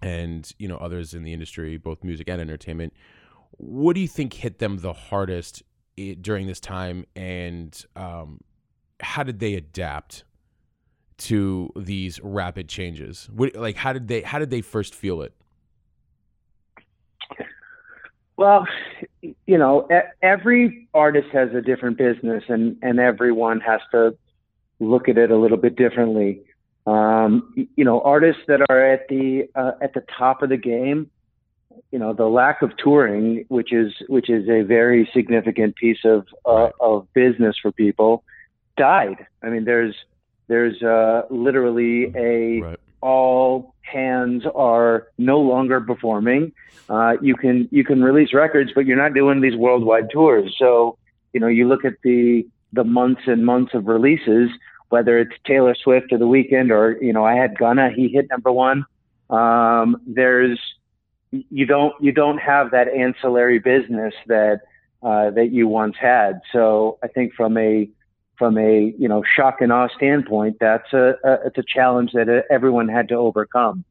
and 0.00 0.52
you 0.58 0.66
know 0.66 0.76
others 0.78 1.14
in 1.14 1.22
the 1.22 1.32
industry 1.32 1.76
both 1.76 2.02
music 2.02 2.28
and 2.28 2.40
entertainment 2.40 2.92
what 3.58 3.94
do 3.94 4.00
you 4.00 4.08
think 4.08 4.32
hit 4.32 4.58
them 4.58 4.78
the 4.78 4.92
hardest 4.92 5.62
during 6.20 6.46
this 6.46 6.60
time 6.60 7.04
and 7.14 7.84
um 7.96 8.40
how 9.00 9.22
did 9.22 9.40
they 9.40 9.54
adapt 9.54 10.24
to 11.18 11.70
these 11.76 12.20
rapid 12.22 12.68
changes? 12.68 13.28
What, 13.32 13.54
like 13.54 13.76
how 13.76 13.92
did 13.92 14.08
they 14.08 14.22
how 14.22 14.38
did 14.38 14.50
they 14.50 14.60
first 14.60 14.94
feel 14.94 15.22
it? 15.22 15.34
Well, 18.36 18.66
you 19.22 19.58
know, 19.58 19.88
every 20.22 20.88
artist 20.92 21.28
has 21.32 21.54
a 21.54 21.62
different 21.62 21.96
business, 21.96 22.44
and 22.48 22.76
and 22.82 23.00
everyone 23.00 23.60
has 23.60 23.80
to 23.92 24.16
look 24.78 25.08
at 25.08 25.16
it 25.16 25.30
a 25.30 25.36
little 25.36 25.56
bit 25.56 25.76
differently. 25.76 26.42
Um, 26.86 27.66
you 27.76 27.84
know, 27.84 28.00
artists 28.02 28.42
that 28.46 28.60
are 28.68 28.92
at 28.92 29.08
the 29.08 29.48
uh, 29.54 29.72
at 29.80 29.94
the 29.94 30.04
top 30.18 30.42
of 30.42 30.50
the 30.50 30.58
game, 30.58 31.10
you 31.90 31.98
know, 31.98 32.12
the 32.12 32.26
lack 32.26 32.60
of 32.60 32.76
touring, 32.76 33.46
which 33.48 33.72
is 33.72 33.92
which 34.08 34.28
is 34.28 34.48
a 34.48 34.62
very 34.62 35.08
significant 35.14 35.76
piece 35.76 36.04
of 36.04 36.26
uh, 36.44 36.68
of 36.78 37.08
business 37.14 37.56
for 37.60 37.72
people, 37.72 38.22
died. 38.76 39.26
I 39.42 39.48
mean, 39.48 39.64
there's 39.64 39.94
there's 40.46 40.82
uh, 40.82 41.22
literally 41.30 42.12
a 42.14 42.60
right. 42.60 42.80
All 43.00 43.74
hands 43.82 44.44
are 44.54 45.08
no 45.18 45.40
longer 45.40 45.80
performing. 45.80 46.52
Uh, 46.88 47.16
you 47.20 47.34
can 47.34 47.68
you 47.70 47.84
can 47.84 48.02
release 48.02 48.32
records, 48.32 48.72
but 48.74 48.86
you're 48.86 48.96
not 48.96 49.14
doing 49.14 49.40
these 49.40 49.56
worldwide 49.56 50.10
tours. 50.10 50.54
So 50.58 50.98
you 51.32 51.40
know, 51.40 51.48
you 51.48 51.68
look 51.68 51.84
at 51.84 51.94
the 52.02 52.46
the 52.72 52.84
months 52.84 53.22
and 53.26 53.44
months 53.44 53.74
of 53.74 53.86
releases 53.86 54.50
whether 54.88 55.18
it's 55.18 55.32
Taylor 55.44 55.74
Swift 55.74 56.12
or 56.12 56.18
The 56.18 56.26
Weeknd 56.26 56.70
or 56.70 57.02
you 57.02 57.12
know 57.12 57.24
I 57.24 57.34
had 57.34 57.58
Gunna, 57.58 57.90
he 57.90 58.08
hit 58.08 58.28
number 58.30 58.52
one. 58.52 58.84
Um, 59.30 60.00
there's 60.06 60.60
you 61.30 61.66
don't 61.66 61.94
you 62.00 62.12
don't 62.12 62.38
have 62.38 62.70
that 62.70 62.88
ancillary 62.88 63.58
business 63.58 64.14
that 64.28 64.60
uh, 65.02 65.30
that 65.30 65.50
you 65.50 65.68
once 65.68 65.96
had. 66.00 66.40
So 66.52 66.98
I 67.02 67.08
think 67.08 67.34
from 67.34 67.56
a 67.58 67.88
from 68.38 68.58
a 68.58 68.94
you 68.98 69.08
know 69.08 69.22
shock 69.36 69.60
and 69.60 69.72
awe 69.72 69.88
standpoint, 69.96 70.56
that's 70.60 70.92
a, 70.92 71.14
a 71.24 71.32
it's 71.46 71.58
a 71.58 71.62
challenge 71.62 72.12
that 72.12 72.28
uh, 72.28 72.42
everyone 72.50 72.88
had 72.88 73.08
to 73.08 73.14
overcome, 73.14 73.84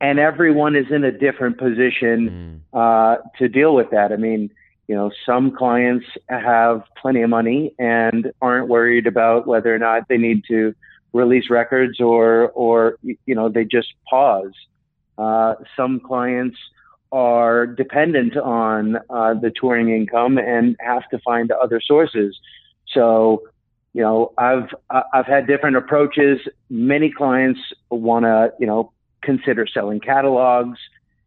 and 0.00 0.18
everyone 0.18 0.76
is 0.76 0.86
in 0.90 1.04
a 1.04 1.12
different 1.12 1.58
position 1.58 2.62
mm. 2.72 2.78
uh, 2.78 3.22
to 3.38 3.48
deal 3.48 3.74
with 3.74 3.90
that. 3.90 4.12
I 4.12 4.16
mean, 4.16 4.50
you 4.88 4.94
know, 4.94 5.10
some 5.24 5.50
clients 5.50 6.06
have 6.28 6.82
plenty 7.00 7.22
of 7.22 7.30
money 7.30 7.74
and 7.78 8.32
aren't 8.40 8.68
worried 8.68 9.06
about 9.06 9.46
whether 9.46 9.74
or 9.74 9.78
not 9.78 10.08
they 10.08 10.16
need 10.16 10.44
to 10.48 10.74
release 11.12 11.50
records 11.50 12.00
or, 12.00 12.50
or 12.50 12.98
you 13.02 13.34
know, 13.34 13.48
they 13.48 13.64
just 13.64 13.94
pause. 14.08 14.52
Uh, 15.18 15.54
some 15.76 15.98
clients 15.98 16.56
are 17.10 17.66
dependent 17.66 18.36
on 18.36 18.96
uh, 19.10 19.34
the 19.34 19.50
touring 19.58 19.88
income 19.88 20.38
and 20.38 20.76
have 20.80 21.08
to 21.08 21.18
find 21.20 21.50
other 21.50 21.80
sources. 21.80 22.38
So, 22.88 23.42
you 23.96 24.02
know, 24.02 24.32
I've 24.36 24.68
I've 24.90 25.26
had 25.26 25.46
different 25.46 25.76
approaches. 25.76 26.38
Many 26.68 27.10
clients 27.10 27.60
want 27.90 28.24
to, 28.24 28.52
you 28.60 28.66
know, 28.66 28.92
consider 29.22 29.66
selling 29.66 30.00
catalogs. 30.00 30.78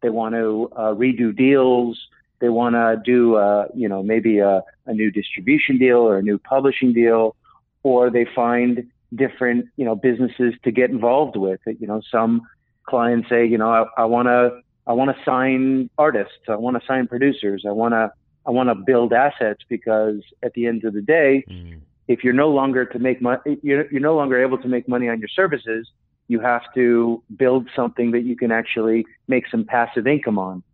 They 0.02 0.10
want 0.10 0.34
to 0.34 0.70
uh, 0.74 0.94
redo 0.94 1.36
deals 1.36 1.98
they 2.40 2.48
want 2.48 2.74
to 2.74 3.00
do, 3.04 3.36
uh, 3.36 3.66
you 3.74 3.88
know, 3.88 4.02
maybe 4.02 4.38
a, 4.38 4.62
a 4.86 4.94
new 4.94 5.10
distribution 5.10 5.78
deal 5.78 5.98
or 5.98 6.18
a 6.18 6.22
new 6.22 6.38
publishing 6.38 6.92
deal, 6.92 7.36
or 7.82 8.10
they 8.10 8.26
find 8.34 8.90
different, 9.14 9.66
you 9.76 9.84
know, 9.84 9.94
businesses 9.94 10.54
to 10.64 10.70
get 10.70 10.90
involved 10.90 11.36
with. 11.36 11.60
You 11.66 11.86
know, 11.86 12.00
some 12.10 12.42
clients 12.84 13.28
say, 13.28 13.46
you 13.46 13.58
know, 13.58 13.86
I 13.96 14.04
want 14.04 14.26
to, 14.28 14.60
I 14.86 14.94
want 14.94 15.14
to 15.14 15.24
sign 15.24 15.90
artists, 15.98 16.48
I 16.48 16.56
want 16.56 16.80
to 16.80 16.86
sign 16.86 17.06
producers, 17.06 17.64
I 17.68 17.72
want 17.72 17.92
to, 17.92 18.10
I 18.46 18.50
want 18.50 18.70
to 18.70 18.74
build 18.74 19.12
assets 19.12 19.62
because 19.68 20.22
at 20.42 20.54
the 20.54 20.66
end 20.66 20.84
of 20.84 20.94
the 20.94 21.02
day, 21.02 21.44
mm. 21.48 21.78
If 22.10 22.24
you're 22.24 22.40
no 22.44 22.50
longer 22.50 22.84
to 22.84 22.98
make 22.98 23.22
money, 23.22 23.58
you're, 23.62 23.88
you're 23.92 24.00
no 24.00 24.16
longer 24.16 24.42
able 24.42 24.58
to 24.58 24.66
make 24.66 24.88
money 24.88 25.08
on 25.08 25.20
your 25.20 25.28
services. 25.28 25.88
You 26.26 26.40
have 26.40 26.62
to 26.74 27.22
build 27.36 27.68
something 27.74 28.10
that 28.10 28.22
you 28.22 28.36
can 28.36 28.50
actually 28.50 29.06
make 29.28 29.44
some 29.48 29.64
passive 29.64 30.08
income 30.08 30.36
on. 30.36 30.64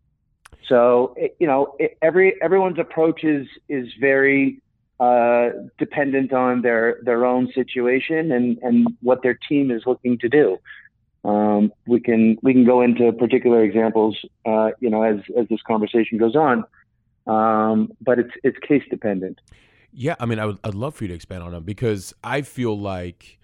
So 0.66 1.14
you 1.38 1.46
know, 1.46 1.76
every 2.00 2.40
everyone's 2.40 2.78
approach 2.78 3.22
is 3.22 3.46
is 3.68 3.86
very 4.00 4.62
uh, 4.98 5.50
dependent 5.78 6.32
on 6.32 6.62
their 6.62 6.98
their 7.02 7.26
own 7.26 7.52
situation 7.52 8.32
and 8.32 8.58
and 8.62 8.88
what 9.02 9.22
their 9.22 9.38
team 9.48 9.70
is 9.70 9.82
looking 9.84 10.18
to 10.18 10.28
do. 10.30 10.58
Um, 11.22 11.70
we 11.86 12.00
can 12.00 12.38
we 12.42 12.54
can 12.54 12.64
go 12.64 12.80
into 12.80 13.12
particular 13.12 13.62
examples, 13.62 14.16
uh, 14.46 14.70
you 14.80 14.88
know, 14.88 15.02
as 15.02 15.18
as 15.38 15.46
this 15.48 15.60
conversation 15.62 16.16
goes 16.16 16.34
on. 16.34 16.64
Um, 17.26 17.92
but 18.00 18.18
it's 18.18 18.34
it's 18.42 18.58
case 18.58 18.84
dependent. 18.88 19.38
Yeah, 19.98 20.14
I 20.20 20.26
mean, 20.26 20.38
I 20.38 20.44
would 20.44 20.58
I'd 20.62 20.74
love 20.74 20.94
for 20.94 21.04
you 21.04 21.08
to 21.08 21.14
expand 21.14 21.42
on 21.42 21.52
them 21.52 21.64
because 21.64 22.14
I 22.22 22.42
feel 22.42 22.78
like 22.78 23.38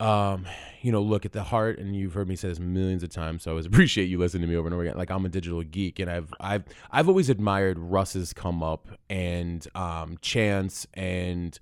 um, 0.00 0.44
you 0.82 0.92
know, 0.92 1.00
look 1.00 1.24
at 1.24 1.32
the 1.32 1.42
heart, 1.42 1.78
and 1.78 1.96
you've 1.96 2.12
heard 2.12 2.28
me 2.28 2.36
say 2.36 2.48
this 2.48 2.58
millions 2.58 3.02
of 3.02 3.10
times, 3.10 3.44
so 3.44 3.50
I 3.50 3.52
always 3.52 3.66
appreciate 3.66 4.06
you 4.06 4.18
listening 4.18 4.42
to 4.42 4.48
me 4.48 4.56
over 4.56 4.66
and 4.66 4.74
over 4.74 4.82
again. 4.82 4.96
Like 4.96 5.10
I'm 5.10 5.24
a 5.24 5.28
digital 5.28 5.62
geek, 5.62 6.00
and 6.00 6.10
I've 6.10 6.34
I've 6.40 6.64
I've 6.90 7.08
always 7.08 7.30
admired 7.30 7.78
Russ's 7.78 8.32
come 8.32 8.62
up 8.62 8.88
and 9.08 9.66
um, 9.76 10.18
Chance 10.20 10.86
and 10.94 11.58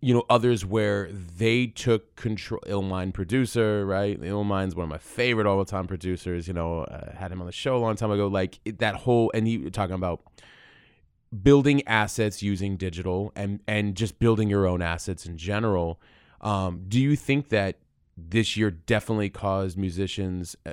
you 0.00 0.14
know 0.14 0.22
others 0.30 0.64
where 0.64 1.10
they 1.10 1.66
took 1.66 2.14
control. 2.14 2.60
Illmind 2.66 3.14
producer, 3.14 3.84
right? 3.84 4.18
Illmind's 4.20 4.76
one 4.76 4.84
of 4.84 4.90
my 4.90 4.98
favorite 4.98 5.48
all 5.48 5.58
the 5.58 5.68
time 5.68 5.88
producers. 5.88 6.46
You 6.46 6.54
know, 6.54 6.86
I 6.88 7.16
had 7.18 7.32
him 7.32 7.40
on 7.40 7.46
the 7.46 7.52
show 7.52 7.76
a 7.76 7.80
long 7.80 7.96
time 7.96 8.12
ago. 8.12 8.28
Like 8.28 8.60
that 8.78 8.94
whole, 8.94 9.32
and 9.34 9.46
he 9.46 9.70
talking 9.70 9.96
about 9.96 10.22
building 11.42 11.86
assets 11.86 12.42
using 12.42 12.76
digital 12.76 13.32
and 13.36 13.60
and 13.66 13.94
just 13.94 14.18
building 14.18 14.48
your 14.48 14.66
own 14.66 14.80
assets 14.80 15.26
in 15.26 15.36
general 15.36 16.00
um, 16.40 16.84
do 16.88 17.00
you 17.00 17.16
think 17.16 17.48
that 17.48 17.76
this 18.18 18.56
year 18.56 18.70
definitely 18.70 19.30
caused 19.30 19.78
musicians, 19.78 20.56
uh, 20.66 20.72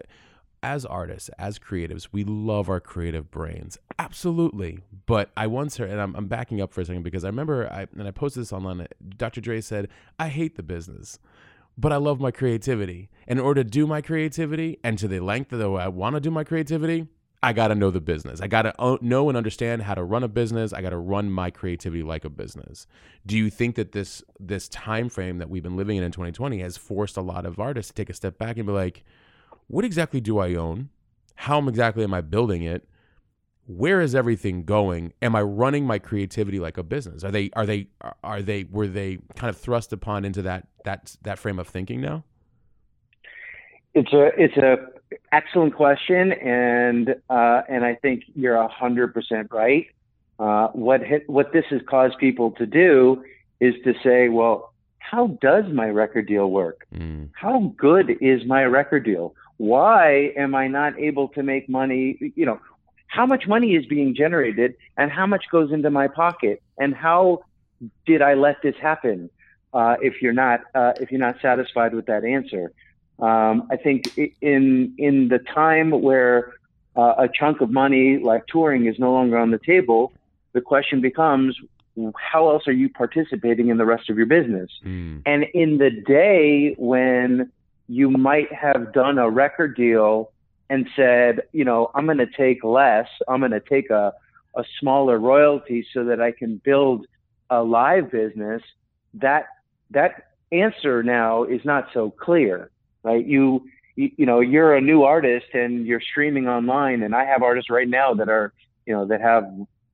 as 0.63 0.83
artists, 0.85 1.29
as 1.37 1.59
creatives, 1.59 2.07
we 2.11 2.23
love 2.23 2.69
our 2.69 2.79
creative 2.79 3.29
brains, 3.29 3.77
absolutely. 3.99 4.79
But 5.05 5.29
I 5.37 5.45
once 5.45 5.77
heard, 5.77 5.91
and 5.91 6.01
I'm, 6.01 6.15
I'm 6.15 6.27
backing 6.27 6.59
up 6.59 6.73
for 6.73 6.81
a 6.81 6.85
second 6.85 7.03
because 7.03 7.23
I 7.23 7.27
remember, 7.27 7.71
I, 7.71 7.87
and 7.97 8.07
I 8.07 8.11
posted 8.11 8.41
this 8.41 8.51
online. 8.51 8.87
Dr. 9.17 9.41
Dre 9.41 9.61
said, 9.61 9.89
"I 10.17 10.29
hate 10.29 10.55
the 10.55 10.63
business." 10.63 11.19
but 11.77 11.91
I 11.91 11.97
love 11.97 12.21
my 12.21 12.31
creativity. 12.31 13.09
And 13.27 13.37
in 13.37 13.45
order 13.45 13.61
to 13.61 13.69
do 13.69 13.85
my 13.85 13.99
creativity 13.99 14.79
and 14.81 14.97
to 14.97 15.09
the 15.09 15.19
length 15.19 15.49
that 15.49 15.61
I 15.61 15.89
want 15.89 16.15
to 16.15 16.21
do 16.21 16.31
my 16.31 16.45
creativity, 16.45 17.07
I 17.45 17.53
got 17.53 17.67
to 17.67 17.75
know 17.75 17.91
the 17.91 18.01
business. 18.01 18.41
I 18.41 18.47
got 18.47 18.63
to 18.63 18.97
know 19.01 19.29
and 19.29 19.37
understand 19.37 19.83
how 19.83 19.93
to 19.93 20.03
run 20.03 20.23
a 20.23 20.27
business. 20.27 20.73
I 20.73 20.81
got 20.81 20.89
to 20.89 20.97
run 20.97 21.29
my 21.29 21.51
creativity 21.51 22.01
like 22.01 22.25
a 22.25 22.29
business. 22.29 22.87
Do 23.23 23.37
you 23.37 23.51
think 23.51 23.75
that 23.75 23.91
this 23.91 24.23
this 24.39 24.67
time 24.67 25.09
frame 25.09 25.37
that 25.37 25.47
we've 25.47 25.61
been 25.61 25.77
living 25.77 25.97
in 25.97 26.03
in 26.03 26.11
2020 26.11 26.57
has 26.61 26.75
forced 26.75 27.17
a 27.17 27.21
lot 27.21 27.45
of 27.45 27.59
artists 27.59 27.91
to 27.91 27.93
take 27.93 28.09
a 28.09 28.15
step 28.15 28.39
back 28.39 28.57
and 28.57 28.65
be 28.65 28.73
like, 28.73 29.03
what 29.67 29.85
exactly 29.85 30.19
do 30.19 30.39
I 30.39 30.55
own? 30.55 30.89
How 31.35 31.59
exactly 31.67 32.03
am 32.03 32.15
I 32.15 32.21
building 32.21 32.63
it? 32.63 32.89
Where 33.67 34.01
is 34.01 34.15
everything 34.15 34.63
going? 34.63 35.13
Am 35.21 35.35
I 35.35 35.43
running 35.43 35.85
my 35.85 35.99
creativity 35.99 36.59
like 36.59 36.79
a 36.79 36.83
business? 36.83 37.23
Are 37.23 37.29
they 37.29 37.51
are 37.53 37.67
they 37.67 37.89
are 38.23 38.41
they 38.41 38.63
were 38.63 38.87
they 38.87 39.19
kind 39.35 39.51
of 39.51 39.57
thrust 39.57 39.93
upon 39.93 40.25
into 40.25 40.41
that 40.41 40.67
that 40.83 41.15
that 41.21 41.37
frame 41.37 41.59
of 41.59 41.67
thinking 41.67 42.01
now? 42.01 42.23
It's 43.93 44.11
a 44.13 44.31
it's 44.35 44.57
a 44.57 44.94
excellent 45.31 45.75
question, 45.75 46.31
and 46.31 47.15
uh, 47.29 47.61
and 47.69 47.85
I 47.85 47.95
think 47.95 48.23
you're 48.35 48.55
a 48.55 48.67
hundred 48.67 49.13
percent 49.13 49.49
right. 49.51 49.87
Uh, 50.39 50.67
what 50.69 51.01
what 51.27 51.53
this 51.53 51.65
has 51.69 51.81
caused 51.87 52.17
people 52.17 52.51
to 52.51 52.65
do 52.65 53.23
is 53.59 53.73
to 53.83 53.93
say, 54.03 54.29
well, 54.29 54.73
how 54.99 55.27
does 55.41 55.65
my 55.71 55.87
record 55.87 56.27
deal 56.27 56.49
work? 56.49 56.85
Mm. 56.93 57.29
How 57.33 57.73
good 57.77 58.17
is 58.21 58.45
my 58.45 58.63
record 58.63 59.05
deal? 59.05 59.35
Why 59.57 60.33
am 60.35 60.55
I 60.55 60.67
not 60.67 60.99
able 60.99 61.29
to 61.29 61.43
make 61.43 61.69
money? 61.69 62.33
You 62.35 62.45
know, 62.45 62.59
how 63.07 63.25
much 63.25 63.47
money 63.47 63.75
is 63.75 63.85
being 63.85 64.15
generated, 64.15 64.75
and 64.97 65.11
how 65.11 65.25
much 65.25 65.45
goes 65.51 65.71
into 65.71 65.89
my 65.89 66.07
pocket, 66.07 66.61
and 66.77 66.93
how 66.93 67.45
did 68.05 68.21
I 68.21 68.33
let 68.33 68.61
this 68.61 68.75
happen? 68.81 69.29
Uh, 69.73 69.95
if 70.01 70.21
you're 70.21 70.33
not 70.33 70.61
uh, 70.73 70.93
if 70.99 71.11
you're 71.11 71.19
not 71.19 71.35
satisfied 71.41 71.93
with 71.93 72.05
that 72.07 72.23
answer, 72.23 72.71
um, 73.19 73.67
I 73.71 73.77
think 73.77 74.17
in 74.41 74.93
in 74.97 75.29
the 75.29 75.39
time 75.39 75.91
where 76.01 76.53
uh, 76.95 77.13
a 77.17 77.29
chunk 77.33 77.61
of 77.61 77.69
money 77.71 78.17
like 78.17 78.45
touring 78.47 78.85
is 78.87 78.99
no 78.99 79.11
longer 79.11 79.37
on 79.37 79.51
the 79.51 79.59
table, 79.59 80.13
the 80.53 80.61
question 80.61 81.01
becomes, 81.01 81.57
how 82.17 82.49
else 82.49 82.67
are 82.67 82.73
you 82.73 82.89
participating 82.89 83.69
in 83.69 83.77
the 83.77 83.85
rest 83.85 84.09
of 84.09 84.17
your 84.17 84.25
business? 84.25 84.69
Mm. 84.83 85.21
And 85.25 85.43
in 85.53 85.77
the 85.77 85.89
day 85.89 86.75
when 86.77 87.51
you 87.87 88.09
might 88.09 88.51
have 88.51 88.93
done 88.93 89.17
a 89.17 89.29
record 89.29 89.75
deal 89.75 90.31
and 90.69 90.87
said, 90.95 91.41
you 91.51 91.63
know, 91.63 91.91
I'm 91.93 92.05
going 92.05 92.17
to 92.17 92.27
take 92.27 92.63
less, 92.63 93.07
I'm 93.27 93.39
going 93.39 93.51
to 93.51 93.59
take 93.59 93.89
a, 93.89 94.13
a 94.55 94.63
smaller 94.79 95.19
royalty 95.19 95.85
so 95.93 96.05
that 96.05 96.19
I 96.19 96.31
can 96.31 96.57
build 96.57 97.05
a 97.49 97.61
live 97.63 98.11
business, 98.11 98.61
that 99.13 99.45
that 99.91 100.31
answer 100.51 101.03
now 101.03 101.43
is 101.43 101.63
not 101.63 101.89
so 101.93 102.09
clear 102.09 102.71
right? 103.05 103.25
You, 103.25 103.65
you, 103.95 104.25
know, 104.25 104.39
you're 104.41 104.75
a 104.75 104.81
new 104.81 105.03
artist 105.03 105.45
and 105.53 105.85
you're 105.85 106.01
streaming 106.01 106.49
online, 106.49 107.03
and 107.03 107.15
I 107.15 107.23
have 107.25 107.43
artists 107.43 107.69
right 107.69 107.87
now 107.87 108.13
that 108.15 108.27
are, 108.27 108.51
you 108.85 108.93
know, 108.93 109.05
that 109.05 109.21
have 109.21 109.49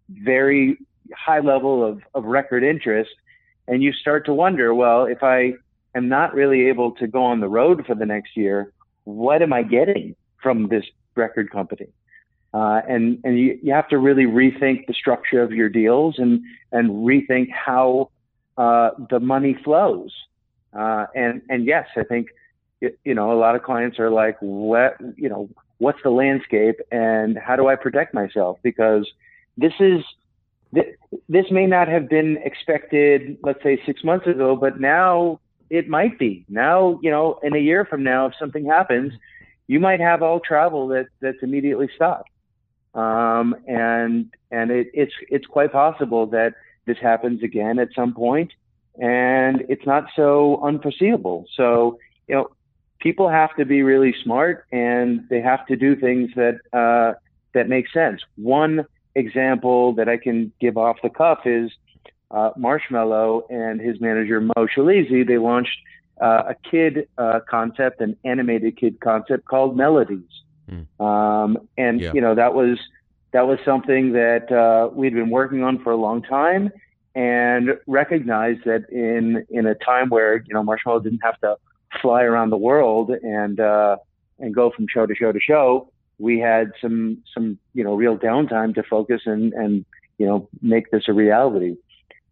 very 0.09 0.77
high 1.15 1.39
level 1.39 1.85
of, 1.85 2.01
of 2.15 2.23
record 2.23 2.63
interest, 2.63 3.11
and 3.67 3.83
you 3.83 3.91
start 3.91 4.25
to 4.25 4.33
wonder, 4.33 4.73
well, 4.73 5.05
if 5.05 5.21
I 5.21 5.53
am 5.93 6.07
not 6.07 6.33
really 6.33 6.67
able 6.69 6.93
to 6.93 7.05
go 7.05 7.23
on 7.23 7.41
the 7.41 7.49
road 7.49 7.85
for 7.85 7.93
the 7.93 8.05
next 8.05 8.35
year, 8.35 8.71
what 9.03 9.41
am 9.41 9.51
I 9.53 9.63
getting 9.63 10.15
from 10.41 10.69
this 10.69 10.85
record 11.15 11.51
company? 11.51 11.87
Uh, 12.53 12.81
and 12.87 13.19
and 13.23 13.39
you, 13.39 13.59
you 13.61 13.73
have 13.73 13.87
to 13.89 13.97
really 13.97 14.25
rethink 14.25 14.85
the 14.87 14.93
structure 14.93 15.41
of 15.41 15.51
your 15.51 15.69
deals 15.69 16.15
and 16.17 16.41
and 16.71 16.89
rethink 16.89 17.49
how 17.49 18.09
uh, 18.57 18.89
the 19.09 19.19
money 19.19 19.57
flows. 19.63 20.13
Uh, 20.77 21.05
and 21.15 21.41
and 21.49 21.65
yes, 21.65 21.87
I 21.95 22.03
think 22.03 22.27
you 23.03 23.13
know 23.13 23.31
a 23.31 23.38
lot 23.39 23.55
of 23.55 23.63
clients 23.63 24.00
are 24.00 24.09
like, 24.09 24.38
what 24.39 24.97
you 25.15 25.29
know, 25.29 25.50
what's 25.77 26.00
the 26.03 26.09
landscape 26.09 26.79
and 26.91 27.38
how 27.38 27.55
do 27.55 27.67
I 27.67 27.75
protect 27.75 28.13
myself? 28.13 28.59
Because 28.63 29.07
this 29.57 29.73
is 29.79 30.03
this 31.27 31.45
may 31.51 31.65
not 31.65 31.88
have 31.88 32.09
been 32.09 32.38
expected, 32.43 33.38
let's 33.43 33.61
say 33.61 33.81
six 33.85 34.03
months 34.03 34.25
ago, 34.27 34.55
but 34.55 34.79
now 34.79 35.39
it 35.69 35.89
might 35.89 36.17
be. 36.17 36.45
Now, 36.47 37.00
you 37.01 37.11
know, 37.11 37.39
in 37.43 37.55
a 37.55 37.59
year 37.59 37.85
from 37.85 38.03
now, 38.03 38.27
if 38.27 38.33
something 38.39 38.65
happens, 38.65 39.13
you 39.67 39.79
might 39.79 40.00
have 40.00 40.21
all 40.21 40.39
travel 40.39 40.88
that 40.89 41.07
that's 41.21 41.38
immediately 41.41 41.89
stopped. 41.95 42.29
Um, 42.93 43.55
and 43.67 44.33
and 44.51 44.69
it, 44.69 44.88
it's 44.93 45.13
it's 45.29 45.45
quite 45.45 45.71
possible 45.71 46.25
that 46.27 46.55
this 46.85 46.97
happens 47.01 47.41
again 47.41 47.79
at 47.79 47.89
some 47.95 48.13
point, 48.13 48.51
and 49.00 49.63
it's 49.69 49.85
not 49.85 50.05
so 50.15 50.59
unforeseeable. 50.63 51.45
So 51.55 52.00
you 52.27 52.35
know, 52.35 52.50
people 53.01 53.27
have 53.27 53.53
to 53.58 53.65
be 53.65 53.84
really 53.84 54.15
smart, 54.24 54.65
and 54.72 55.27
they 55.29 55.41
have 55.41 55.65
to 55.67 55.75
do 55.75 55.96
things 55.96 56.31
that 56.36 56.60
uh, 56.72 57.20
that 57.53 57.67
make 57.67 57.89
sense. 57.89 58.22
One 58.36 58.86
example 59.15 59.93
that 59.93 60.08
I 60.08 60.17
can 60.17 60.53
give 60.62 60.77
off 60.77 60.98
the 61.03 61.10
cuff 61.10 61.39
is 61.46 61.72
uh, 62.29 62.51
Marshmello 62.58 63.43
and 63.50 63.81
his 63.81 64.00
manager 64.00 64.39
Moe 64.39 64.67
Shalizi. 64.67 65.27
They 65.27 65.38
launched 65.38 65.77
uh, 66.22 66.43
a 66.50 66.55
kid 66.70 67.10
uh, 67.17 67.41
concept, 67.50 68.00
an 68.00 68.15
animated 68.24 68.77
kid 68.77 69.01
concept 69.01 69.46
called 69.46 69.75
Mellodees, 69.75 70.24
mm. 70.70 70.86
um, 71.05 71.58
and 71.77 72.00
yeah. 72.00 72.13
you 72.13 72.22
know 72.22 72.36
that 72.36 72.53
was 72.53 72.79
that 73.31 73.48
was 73.48 73.60
something 73.65 74.13
that 74.13 74.51
uh, 74.51 74.89
we'd 74.93 75.13
been 75.13 75.29
working 75.29 75.63
on 75.63 75.84
for 75.84 75.91
a 75.91 75.98
long 75.98 76.22
time, 76.22 76.72
and 77.15 77.77
recognized 77.88 78.63
that 78.65 78.89
in 78.89 79.46
in 79.50 79.65
a 79.65 79.75
time 79.75 80.10
where 80.10 80.38
you 80.38 80.53
know 80.53 80.63
Marshmello 80.63 81.03
didn't 81.03 81.22
have 81.24 81.39
to 81.41 81.58
fly 82.01 82.24
around 82.24 82.50
the 82.50 82.57
world 82.57 83.10
and 83.10 83.60
uh, 83.60 83.98
and 84.39 84.53
go 84.53 84.71
from 84.71 84.88
show 84.88 85.05
to 85.05 85.15
show 85.15 85.31
to 85.31 85.39
show 85.39 85.91
we 86.21 86.39
had 86.39 86.71
some 86.79 87.17
some 87.33 87.57
you 87.74 87.83
know 87.83 87.95
real 87.95 88.17
downtime 88.17 88.75
to 88.75 88.83
focus 88.83 89.21
and 89.25 89.53
and 89.53 89.86
you 90.17 90.25
know 90.25 90.48
make 90.62 90.91
this 90.91 91.03
a 91.07 91.13
reality. 91.13 91.75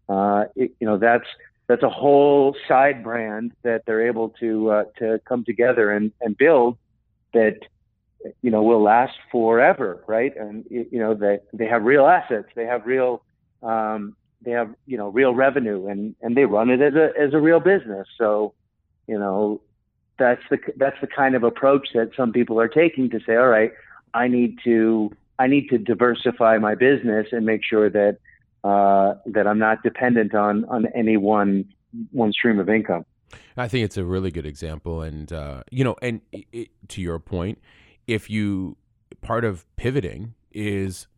Uh, 0.08 0.44
it, 0.54 0.70
you 0.80 0.86
know 0.86 0.96
that's 0.96 1.26
that's 1.66 1.82
a 1.82 1.90
whole 1.90 2.56
side 2.68 3.02
brand 3.02 3.52
that 3.62 3.82
they're 3.86 4.06
able 4.06 4.30
to 4.40 4.70
uh, 4.70 4.84
to 4.98 5.20
come 5.28 5.44
together 5.44 5.90
and 5.90 6.12
and 6.20 6.38
build 6.38 6.78
that 7.34 7.58
you 8.42 8.50
know 8.50 8.62
will 8.62 8.82
last 8.82 9.14
forever, 9.32 10.04
right? 10.06 10.34
And 10.36 10.64
you 10.70 11.00
know 11.00 11.14
they 11.14 11.40
they 11.52 11.66
have 11.66 11.82
real 11.82 12.06
assets, 12.06 12.48
they 12.54 12.66
have 12.66 12.86
real 12.86 13.24
um, 13.62 14.16
they 14.42 14.52
have 14.52 14.72
you 14.86 14.96
know 14.96 15.08
real 15.08 15.34
revenue, 15.34 15.88
and 15.88 16.14
and 16.22 16.36
they 16.36 16.44
run 16.44 16.70
it 16.70 16.80
as 16.80 16.94
a 16.94 17.10
as 17.20 17.34
a 17.34 17.40
real 17.40 17.60
business. 17.60 18.06
So 18.16 18.54
you 19.10 19.18
know 19.18 19.60
that's 20.18 20.42
the 20.50 20.58
that's 20.76 21.00
the 21.00 21.08
kind 21.08 21.34
of 21.34 21.42
approach 21.42 21.88
that 21.94 22.10
some 22.16 22.32
people 22.32 22.60
are 22.60 22.68
taking 22.68 23.10
to 23.10 23.18
say, 23.26 23.34
all 23.34 23.48
right, 23.48 23.72
I 24.14 24.28
need 24.28 24.58
to 24.62 25.10
I 25.40 25.48
need 25.48 25.68
to 25.70 25.78
diversify 25.78 26.58
my 26.58 26.76
business 26.76 27.26
and 27.32 27.44
make 27.44 27.62
sure 27.64 27.90
that 27.90 28.18
uh, 28.62 29.14
that 29.26 29.48
I'm 29.48 29.58
not 29.58 29.82
dependent 29.82 30.34
on 30.34 30.64
on 30.66 30.86
any 30.94 31.16
one 31.16 31.64
one 32.12 32.32
stream 32.32 32.60
of 32.60 32.68
income. 32.68 33.04
I 33.56 33.66
think 33.66 33.84
it's 33.84 33.96
a 33.96 34.04
really 34.04 34.30
good 34.30 34.46
example, 34.46 35.02
and 35.02 35.32
uh, 35.32 35.64
you 35.70 35.82
know, 35.82 35.96
and 36.00 36.20
it, 36.32 36.68
to 36.88 37.02
your 37.02 37.18
point, 37.18 37.58
if 38.06 38.30
you 38.30 38.76
part 39.22 39.44
of 39.44 39.66
pivoting 39.76 40.34
is 40.52 41.08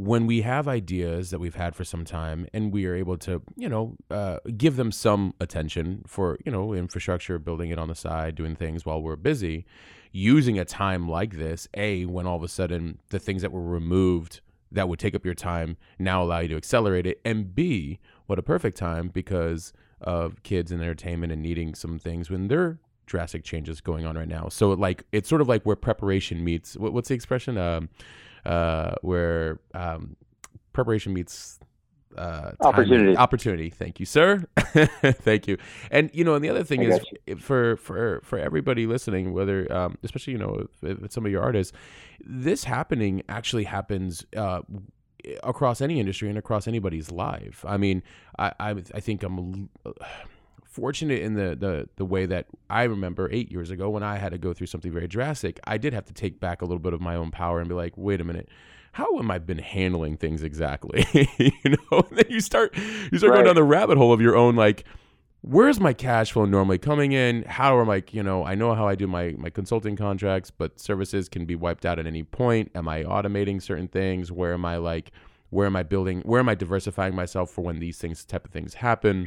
when 0.00 0.26
we 0.26 0.40
have 0.40 0.66
ideas 0.66 1.28
that 1.28 1.38
we've 1.38 1.56
had 1.56 1.76
for 1.76 1.84
some 1.84 2.06
time 2.06 2.46
and 2.54 2.72
we 2.72 2.86
are 2.86 2.94
able 2.94 3.18
to 3.18 3.42
you 3.54 3.68
know 3.68 3.94
uh, 4.10 4.38
give 4.56 4.76
them 4.76 4.90
some 4.90 5.34
attention 5.40 6.02
for 6.06 6.38
you 6.46 6.50
know 6.50 6.72
infrastructure 6.72 7.38
building 7.38 7.68
it 7.68 7.78
on 7.78 7.88
the 7.88 7.94
side 7.94 8.34
doing 8.34 8.56
things 8.56 8.86
while 8.86 9.02
we're 9.02 9.14
busy 9.14 9.66
using 10.10 10.58
a 10.58 10.64
time 10.64 11.06
like 11.06 11.36
this 11.36 11.68
a 11.74 12.06
when 12.06 12.26
all 12.26 12.36
of 12.36 12.42
a 12.42 12.48
sudden 12.48 12.98
the 13.10 13.18
things 13.18 13.42
that 13.42 13.52
were 13.52 13.62
removed 13.62 14.40
that 14.72 14.88
would 14.88 14.98
take 14.98 15.14
up 15.14 15.22
your 15.22 15.34
time 15.34 15.76
now 15.98 16.22
allow 16.22 16.38
you 16.38 16.48
to 16.48 16.56
accelerate 16.56 17.06
it 17.06 17.20
and 17.22 17.54
b 17.54 17.98
what 18.24 18.38
a 18.38 18.42
perfect 18.42 18.78
time 18.78 19.08
because 19.08 19.74
of 20.00 20.42
kids 20.44 20.72
and 20.72 20.80
entertainment 20.80 21.30
and 21.30 21.42
needing 21.42 21.74
some 21.74 21.98
things 21.98 22.30
when 22.30 22.48
there 22.48 22.62
are 22.62 22.78
drastic 23.04 23.44
changes 23.44 23.80
going 23.80 24.06
on 24.06 24.16
right 24.16 24.28
now. 24.28 24.48
So 24.48 24.70
like 24.70 25.04
it's 25.10 25.28
sort 25.28 25.40
of 25.40 25.48
like 25.48 25.64
where 25.64 25.74
preparation 25.76 26.44
meets 26.44 26.76
what, 26.76 26.92
what's 26.92 27.08
the 27.08 27.14
expression? 27.14 27.58
Um, 27.58 27.90
uh, 28.44 28.92
where 29.02 29.60
um, 29.74 30.16
preparation 30.72 31.12
meets 31.12 31.58
uh, 32.16 32.52
opportunity. 32.60 33.16
Opportunity. 33.16 33.70
Thank 33.70 34.00
you, 34.00 34.06
sir. 34.06 34.44
Thank 34.58 35.46
you. 35.46 35.58
And 35.90 36.10
you 36.12 36.24
know, 36.24 36.34
and 36.34 36.44
the 36.44 36.50
other 36.50 36.64
thing 36.64 36.92
I 36.92 36.98
is 37.26 37.40
for 37.40 37.76
for 37.76 38.20
for 38.24 38.38
everybody 38.38 38.86
listening, 38.86 39.32
whether 39.32 39.70
um, 39.72 39.96
especially 40.02 40.32
you 40.32 40.38
know 40.38 40.66
if, 40.82 41.00
if 41.02 41.12
some 41.12 41.24
of 41.24 41.32
your 41.32 41.42
artists, 41.42 41.72
this 42.24 42.64
happening 42.64 43.22
actually 43.28 43.64
happens. 43.64 44.24
Uh, 44.36 44.60
across 45.42 45.82
any 45.82 46.00
industry 46.00 46.30
and 46.30 46.38
across 46.38 46.66
anybody's 46.66 47.10
life. 47.10 47.62
I 47.68 47.76
mean, 47.76 48.02
I 48.38 48.52
I, 48.58 48.70
I 48.70 49.00
think 49.00 49.22
I'm 49.22 49.68
fortunate 50.70 51.20
in 51.20 51.34
the, 51.34 51.56
the 51.56 51.88
the 51.96 52.04
way 52.04 52.26
that 52.26 52.46
I 52.70 52.84
remember 52.84 53.28
eight 53.32 53.50
years 53.50 53.70
ago 53.70 53.90
when 53.90 54.02
I 54.02 54.16
had 54.16 54.30
to 54.30 54.38
go 54.38 54.52
through 54.52 54.68
something 54.68 54.92
very 54.92 55.08
drastic. 55.08 55.58
I 55.64 55.78
did 55.78 55.92
have 55.92 56.04
to 56.06 56.12
take 56.14 56.40
back 56.40 56.62
a 56.62 56.64
little 56.64 56.78
bit 56.78 56.92
of 56.92 57.00
my 57.00 57.16
own 57.16 57.30
power 57.30 57.58
and 57.58 57.68
be 57.68 57.74
like, 57.74 57.92
wait 57.96 58.20
a 58.20 58.24
minute. 58.24 58.48
How 58.92 59.18
am 59.18 59.30
I 59.30 59.38
been 59.38 59.58
handling 59.58 60.16
things 60.16 60.42
exactly? 60.42 61.06
you 61.38 61.52
know, 61.64 62.04
and 62.08 62.18
then 62.18 62.26
you 62.28 62.40
start 62.40 62.76
you 62.76 63.18
start 63.18 63.30
right. 63.30 63.36
going 63.36 63.46
down 63.46 63.54
the 63.56 63.64
rabbit 63.64 63.98
hole 63.98 64.12
of 64.12 64.20
your 64.20 64.36
own 64.36 64.56
like, 64.56 64.84
where's 65.42 65.80
my 65.80 65.92
cash 65.92 66.32
flow 66.32 66.44
normally 66.44 66.78
coming 66.78 67.12
in? 67.12 67.42
How 67.44 67.80
am 67.80 67.90
I, 67.90 68.02
you 68.10 68.22
know, 68.22 68.44
I 68.44 68.54
know 68.54 68.74
how 68.74 68.86
I 68.88 68.94
do 68.94 69.06
my 69.06 69.34
my 69.38 69.50
consulting 69.50 69.96
contracts, 69.96 70.50
but 70.50 70.80
services 70.80 71.28
can 71.28 71.46
be 71.46 71.56
wiped 71.56 71.84
out 71.84 71.98
at 71.98 72.06
any 72.06 72.22
point. 72.22 72.70
Am 72.74 72.88
I 72.88 73.04
automating 73.04 73.60
certain 73.60 73.88
things? 73.88 74.32
Where 74.32 74.54
am 74.54 74.64
I 74.64 74.76
like 74.76 75.12
where 75.50 75.66
am 75.66 75.74
I 75.74 75.82
building 75.82 76.20
where 76.22 76.40
am 76.40 76.48
I 76.48 76.54
diversifying 76.54 77.14
myself 77.14 77.50
for 77.50 77.62
when 77.62 77.80
these 77.80 77.98
things 77.98 78.24
type 78.24 78.44
of 78.44 78.52
things 78.52 78.74
happen? 78.74 79.26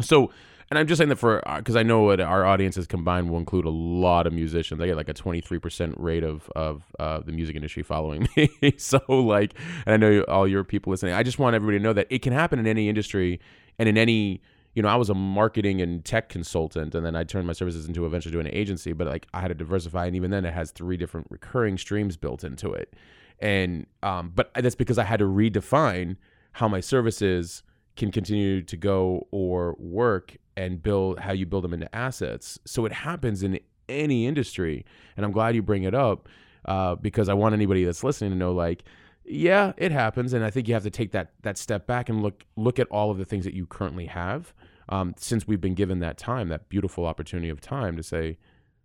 So 0.00 0.30
and 0.72 0.78
I'm 0.78 0.86
just 0.86 0.96
saying 0.96 1.10
that 1.10 1.16
for 1.16 1.42
because 1.58 1.76
uh, 1.76 1.80
I 1.80 1.82
know 1.82 2.00
what 2.00 2.18
our 2.18 2.46
audiences 2.46 2.86
combined 2.86 3.28
will 3.28 3.36
include 3.36 3.66
a 3.66 3.70
lot 3.70 4.26
of 4.26 4.32
musicians. 4.32 4.80
I 4.80 4.86
get 4.86 4.96
like 4.96 5.10
a 5.10 5.12
23% 5.12 5.92
rate 5.98 6.24
of 6.24 6.50
of 6.56 6.84
uh, 6.98 7.20
the 7.20 7.30
music 7.30 7.56
industry 7.56 7.82
following 7.82 8.26
me. 8.36 8.48
so 8.78 8.98
like, 9.06 9.52
and 9.84 9.92
I 9.92 9.96
know 9.98 10.22
all 10.28 10.48
your 10.48 10.64
people 10.64 10.90
listening. 10.90 11.12
I 11.12 11.24
just 11.24 11.38
want 11.38 11.54
everybody 11.54 11.76
to 11.76 11.84
know 11.84 11.92
that 11.92 12.06
it 12.08 12.22
can 12.22 12.32
happen 12.32 12.58
in 12.58 12.66
any 12.66 12.88
industry 12.88 13.38
and 13.78 13.86
in 13.86 13.98
any. 13.98 14.40
You 14.72 14.82
know, 14.82 14.88
I 14.88 14.96
was 14.96 15.10
a 15.10 15.14
marketing 15.14 15.82
and 15.82 16.02
tech 16.02 16.30
consultant, 16.30 16.94
and 16.94 17.04
then 17.04 17.14
I 17.14 17.24
turned 17.24 17.46
my 17.46 17.52
services 17.52 17.86
into 17.86 18.06
eventually 18.06 18.32
doing 18.32 18.46
an 18.46 18.54
agency. 18.54 18.94
But 18.94 19.08
like, 19.08 19.26
I 19.34 19.42
had 19.42 19.48
to 19.48 19.54
diversify, 19.54 20.06
and 20.06 20.16
even 20.16 20.30
then, 20.30 20.46
it 20.46 20.54
has 20.54 20.70
three 20.70 20.96
different 20.96 21.26
recurring 21.28 21.76
streams 21.76 22.16
built 22.16 22.44
into 22.44 22.72
it. 22.72 22.94
And 23.40 23.84
um, 24.02 24.32
but 24.34 24.50
that's 24.54 24.74
because 24.74 24.96
I 24.96 25.04
had 25.04 25.18
to 25.18 25.26
redefine 25.26 26.16
how 26.52 26.66
my 26.66 26.80
services 26.80 27.62
can 27.94 28.10
continue 28.10 28.62
to 28.62 28.76
go 28.78 29.26
or 29.30 29.76
work 29.78 30.38
and 30.56 30.82
build 30.82 31.18
how 31.20 31.32
you 31.32 31.46
build 31.46 31.64
them 31.64 31.72
into 31.72 31.94
assets. 31.94 32.58
So 32.64 32.84
it 32.84 32.92
happens 32.92 33.42
in 33.42 33.58
any 33.88 34.26
industry, 34.26 34.84
and 35.16 35.24
I'm 35.24 35.32
glad 35.32 35.54
you 35.54 35.62
bring 35.62 35.84
it 35.84 35.94
up 35.94 36.28
uh, 36.64 36.94
because 36.96 37.28
I 37.28 37.34
want 37.34 37.54
anybody 37.54 37.84
that's 37.84 38.04
listening 38.04 38.30
to 38.30 38.36
know 38.36 38.52
like. 38.52 38.84
Yeah, 39.24 39.72
it 39.76 39.92
happens, 39.92 40.32
and 40.32 40.44
I 40.44 40.50
think 40.50 40.66
you 40.66 40.74
have 40.74 40.82
to 40.82 40.90
take 40.90 41.12
that 41.12 41.30
that 41.42 41.56
step 41.56 41.86
back 41.86 42.08
and 42.08 42.22
look 42.22 42.44
look 42.56 42.80
at 42.80 42.88
all 42.88 43.12
of 43.12 43.18
the 43.18 43.24
things 43.24 43.44
that 43.44 43.54
you 43.54 43.66
currently 43.66 44.06
have. 44.06 44.52
Um, 44.88 45.14
since 45.16 45.46
we've 45.46 45.60
been 45.60 45.76
given 45.76 46.00
that 46.00 46.18
time, 46.18 46.48
that 46.48 46.68
beautiful 46.68 47.06
opportunity 47.06 47.48
of 47.48 47.60
time 47.60 47.96
to 47.96 48.02
say, 48.02 48.36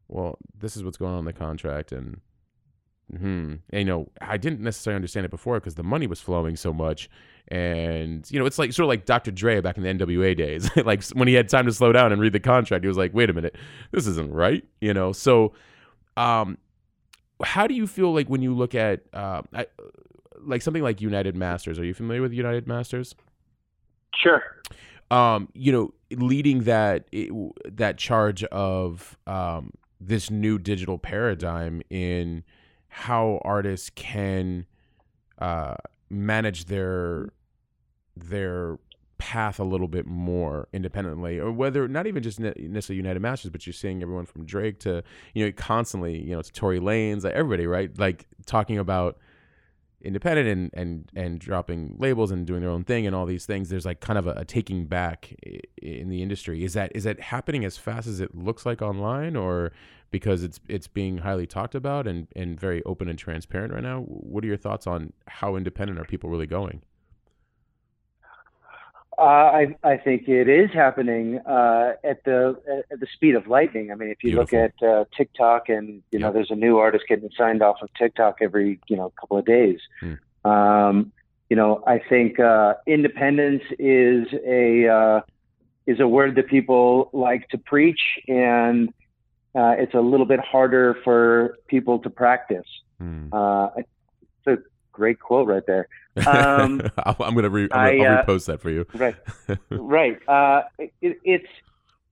well, 0.07 0.37
this 0.55 0.77
is 0.77 0.83
what's 0.83 0.95
going 0.95 1.13
on 1.13 1.19
in 1.19 1.25
the 1.25 1.33
contract, 1.33 1.91
and 1.91 2.21
Hmm. 3.15 3.55
And, 3.69 3.79
you 3.79 3.85
know, 3.85 4.09
I 4.19 4.37
didn't 4.37 4.61
necessarily 4.61 4.97
understand 4.97 5.25
it 5.25 5.31
before 5.31 5.59
because 5.59 5.75
the 5.75 5.83
money 5.83 6.07
was 6.07 6.19
flowing 6.19 6.55
so 6.55 6.73
much, 6.73 7.09
and 7.49 8.29
you 8.29 8.39
know, 8.39 8.45
it's 8.45 8.59
like 8.59 8.73
sort 8.73 8.85
of 8.85 8.89
like 8.89 9.05
Dr. 9.05 9.31
Dre 9.31 9.61
back 9.61 9.77
in 9.77 9.83
the 9.83 9.89
NWA 9.89 10.35
days. 10.35 10.69
like 10.85 11.03
when 11.09 11.27
he 11.27 11.33
had 11.33 11.49
time 11.49 11.65
to 11.65 11.71
slow 11.71 11.91
down 11.91 12.11
and 12.11 12.21
read 12.21 12.33
the 12.33 12.39
contract, 12.39 12.83
he 12.83 12.87
was 12.87 12.97
like, 12.97 13.13
"Wait 13.13 13.29
a 13.29 13.33
minute, 13.33 13.55
this 13.91 14.07
isn't 14.07 14.31
right." 14.31 14.65
You 14.81 14.93
know. 14.93 15.11
So, 15.13 15.53
um, 16.17 16.57
how 17.43 17.67
do 17.67 17.73
you 17.73 17.87
feel 17.87 18.13
like 18.13 18.27
when 18.27 18.41
you 18.41 18.53
look 18.53 18.75
at 18.75 19.01
uh, 19.13 19.43
I, 19.53 19.67
like 20.41 20.61
something 20.61 20.83
like 20.83 20.99
United 20.99 21.35
Masters? 21.35 21.79
Are 21.79 21.85
you 21.85 21.93
familiar 21.93 22.21
with 22.21 22.33
United 22.33 22.67
Masters? 22.67 23.15
Sure. 24.15 24.43
Um, 25.09 25.47
you 25.53 25.71
know, 25.71 25.93
leading 26.11 26.63
that 26.63 27.07
that 27.65 27.97
charge 27.97 28.43
of 28.45 29.17
um, 29.25 29.71
this 30.01 30.29
new 30.29 30.59
digital 30.59 30.97
paradigm 30.97 31.81
in 31.89 32.43
how 32.89 33.39
artists 33.43 33.89
can 33.91 34.65
uh, 35.39 35.75
manage 36.09 36.65
their 36.65 37.29
their 38.23 38.79
path 39.17 39.59
a 39.59 39.63
little 39.63 39.87
bit 39.87 40.05
more 40.05 40.67
independently, 40.73 41.39
or 41.39 41.51
whether 41.51 41.87
not 41.87 42.07
even 42.07 42.21
just 42.21 42.39
necessarily 42.39 42.97
United 42.97 43.19
Masters, 43.19 43.51
but 43.51 43.65
you're 43.65 43.73
seeing 43.73 44.01
everyone 44.01 44.25
from 44.25 44.45
Drake 44.45 44.79
to 44.79 45.03
you 45.33 45.45
know 45.45 45.51
constantly, 45.51 46.21
you 46.21 46.35
know, 46.35 46.41
to 46.41 46.51
Tory 46.51 46.79
Lanez, 46.79 47.23
like 47.23 47.33
everybody, 47.33 47.67
right? 47.67 47.97
Like 47.97 48.27
talking 48.45 48.77
about 48.77 49.17
independent 50.01 50.47
and 50.47 50.69
and 50.73 51.11
and 51.15 51.39
dropping 51.39 51.95
labels 51.97 52.29
and 52.31 52.45
doing 52.45 52.61
their 52.61 52.69
own 52.69 52.83
thing 52.83 53.07
and 53.07 53.15
all 53.15 53.25
these 53.25 53.47
things 53.47 53.69
there's 53.69 53.85
like 53.85 53.99
kind 53.99 54.19
of 54.19 54.27
a, 54.27 54.31
a, 54.33 54.45
taking 54.45 54.85
back 54.85 55.35
in 55.81 56.09
the 56.09 56.21
industry. 56.21 56.63
Is 56.63 56.73
that 56.73 56.91
is 56.95 57.03
that 57.03 57.19
happening 57.19 57.65
as 57.65 57.77
fast 57.77 58.07
as 58.07 58.19
it 58.19 58.35
looks 58.35 58.65
like 58.65 58.81
online 58.81 59.35
or 59.35 59.71
because 60.11 60.43
it's 60.43 60.59
it's 60.67 60.87
being 60.87 61.19
highly 61.19 61.47
talked 61.47 61.75
about 61.75 62.07
and 62.07 62.27
and 62.35 62.59
very 62.59 62.83
open 62.83 63.09
and 63.09 63.17
transparent 63.17 63.73
right 63.73 63.83
now? 63.83 64.01
What 64.01 64.43
are 64.43 64.47
your 64.47 64.57
thoughts 64.57 64.85
on 64.85 65.13
how 65.27 65.55
independent 65.55 65.99
are 65.99 66.05
people 66.05 66.29
really 66.29 66.47
going 66.47 66.81
uh, 69.17 69.21
I 69.21 69.75
I 69.83 69.97
think 69.97 70.27
it 70.27 70.47
is 70.47 70.69
happening 70.71 71.39
uh, 71.39 71.93
at 72.03 72.23
the 72.23 72.83
at 72.91 72.99
the 72.99 73.07
speed 73.13 73.35
of 73.35 73.47
lightning. 73.47 73.91
I 73.91 73.95
mean, 73.95 74.09
if 74.09 74.23
you 74.23 74.31
Beautiful. 74.31 74.59
look 74.59 74.73
at 74.81 74.87
uh, 74.87 75.05
TikTok, 75.15 75.69
and 75.69 75.87
you 76.11 76.19
yep. 76.19 76.21
know, 76.21 76.31
there's 76.31 76.51
a 76.51 76.55
new 76.55 76.77
artist 76.77 77.05
getting 77.09 77.29
signed 77.35 77.63
off 77.63 77.77
of 77.81 77.89
TikTok 77.95 78.37
every 78.41 78.79
you 78.87 78.95
know 78.95 79.11
couple 79.19 79.37
of 79.37 79.45
days. 79.45 79.79
Hmm. 79.99 80.49
Um, 80.49 81.11
you 81.49 81.55
know, 81.55 81.83
I 81.87 81.99
think 81.99 82.39
uh, 82.39 82.75
independence 82.85 83.63
is 83.79 84.27
a 84.45 84.87
uh, 84.87 85.21
is 85.87 85.99
a 85.99 86.07
word 86.07 86.35
that 86.35 86.47
people 86.47 87.09
like 87.11 87.49
to 87.49 87.57
preach, 87.57 88.19
and 88.27 88.89
uh, 89.55 89.75
it's 89.79 89.95
a 89.95 90.01
little 90.01 90.27
bit 90.27 90.39
harder 90.39 90.95
for 91.03 91.57
people 91.67 91.99
to 91.99 92.09
practice. 92.09 92.67
Hmm. 92.99 93.29
Great 94.97 95.19
quote 95.19 95.47
right 95.47 95.65
there. 95.65 95.87
Um, 96.25 96.81
I'm 96.97 97.35
gonna 97.35 97.49
re- 97.49 97.69
I, 97.71 97.95
I'll 97.97 98.01
uh, 98.01 98.25
repost 98.25 98.47
that 98.47 98.59
for 98.59 98.71
you. 98.71 98.87
right, 98.95 99.15
right. 99.69 100.19
Uh, 100.27 100.63
it, 100.79 101.19
it's 101.23 101.47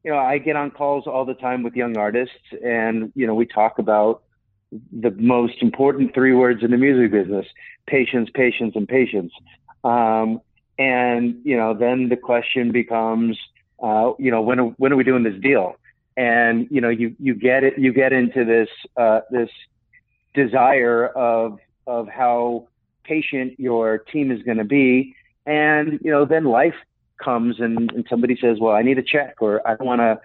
you 0.03 0.11
know 0.11 0.19
I 0.19 0.37
get 0.37 0.55
on 0.55 0.69
calls 0.69 1.07
all 1.07 1.25
the 1.25 1.33
time 1.33 1.63
with 1.63 1.73
young 1.73 1.97
artists, 1.97 2.35
and 2.63 3.11
you 3.15 3.25
know 3.25 3.33
we 3.33 3.47
talk 3.47 3.79
about 3.79 4.21
the 4.91 5.09
most 5.17 5.55
important 5.61 6.13
three 6.13 6.33
words 6.33 6.61
in 6.63 6.69
the 6.69 6.77
music 6.77 7.11
business: 7.11 7.47
patience, 7.87 8.29
patience, 8.35 8.73
and 8.75 8.87
patience. 8.87 9.33
Um, 9.83 10.39
and 10.77 11.41
you 11.43 11.57
know 11.57 11.73
then 11.73 12.09
the 12.09 12.17
question 12.17 12.71
becomes, 12.71 13.39
uh, 13.81 14.11
you 14.19 14.29
know 14.29 14.43
when 14.43 14.59
when 14.77 14.93
are 14.93 14.95
we 14.95 15.03
doing 15.03 15.23
this 15.23 15.41
deal? 15.41 15.77
And 16.15 16.67
you 16.69 16.79
know 16.79 16.89
you 16.89 17.15
you 17.19 17.33
get 17.33 17.63
it 17.63 17.79
you 17.79 17.91
get 17.91 18.13
into 18.13 18.45
this 18.45 18.69
uh, 18.97 19.21
this 19.31 19.49
desire 20.35 21.07
of 21.07 21.57
of 21.87 22.07
how 22.07 22.67
patient 23.07 23.59
your 23.59 23.97
team 23.97 24.31
is 24.31 24.41
going 24.43 24.57
to 24.57 24.63
be. 24.63 25.15
And, 25.45 25.99
you 26.03 26.11
know, 26.11 26.25
then 26.25 26.45
life 26.45 26.75
comes 27.23 27.59
and, 27.59 27.91
and 27.91 28.05
somebody 28.09 28.37
says, 28.39 28.57
well, 28.59 28.75
I 28.75 28.81
need 28.81 28.97
a 28.97 29.03
check 29.03 29.35
or 29.39 29.65
I 29.67 29.75
don't 29.75 29.87
want 29.87 30.01
to, 30.01 30.19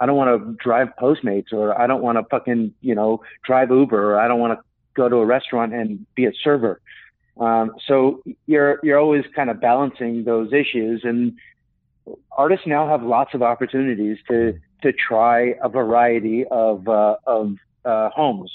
I 0.00 0.06
don't 0.06 0.16
want 0.16 0.40
to 0.40 0.52
drive 0.62 0.88
Postmates 1.00 1.52
or 1.52 1.78
I 1.80 1.86
don't 1.86 2.02
want 2.02 2.18
to 2.18 2.24
fucking, 2.24 2.74
you 2.80 2.94
know, 2.94 3.22
drive 3.44 3.70
Uber 3.70 4.14
or 4.14 4.20
I 4.20 4.28
don't 4.28 4.40
want 4.40 4.58
to 4.58 4.64
go 4.94 5.08
to 5.08 5.16
a 5.16 5.26
restaurant 5.26 5.72
and 5.72 6.06
be 6.14 6.26
a 6.26 6.32
server. 6.42 6.80
Um, 7.38 7.72
so 7.86 8.22
you're, 8.46 8.78
you're 8.82 8.98
always 8.98 9.24
kind 9.34 9.48
of 9.48 9.60
balancing 9.60 10.24
those 10.24 10.52
issues 10.52 11.02
and 11.04 11.38
artists 12.36 12.66
now 12.66 12.88
have 12.88 13.02
lots 13.02 13.32
of 13.32 13.42
opportunities 13.42 14.18
to, 14.28 14.58
to 14.82 14.92
try 14.92 15.54
a 15.62 15.68
variety 15.68 16.44
of, 16.50 16.88
uh, 16.88 17.16
of, 17.26 17.56
uh, 17.84 18.10
homes 18.10 18.52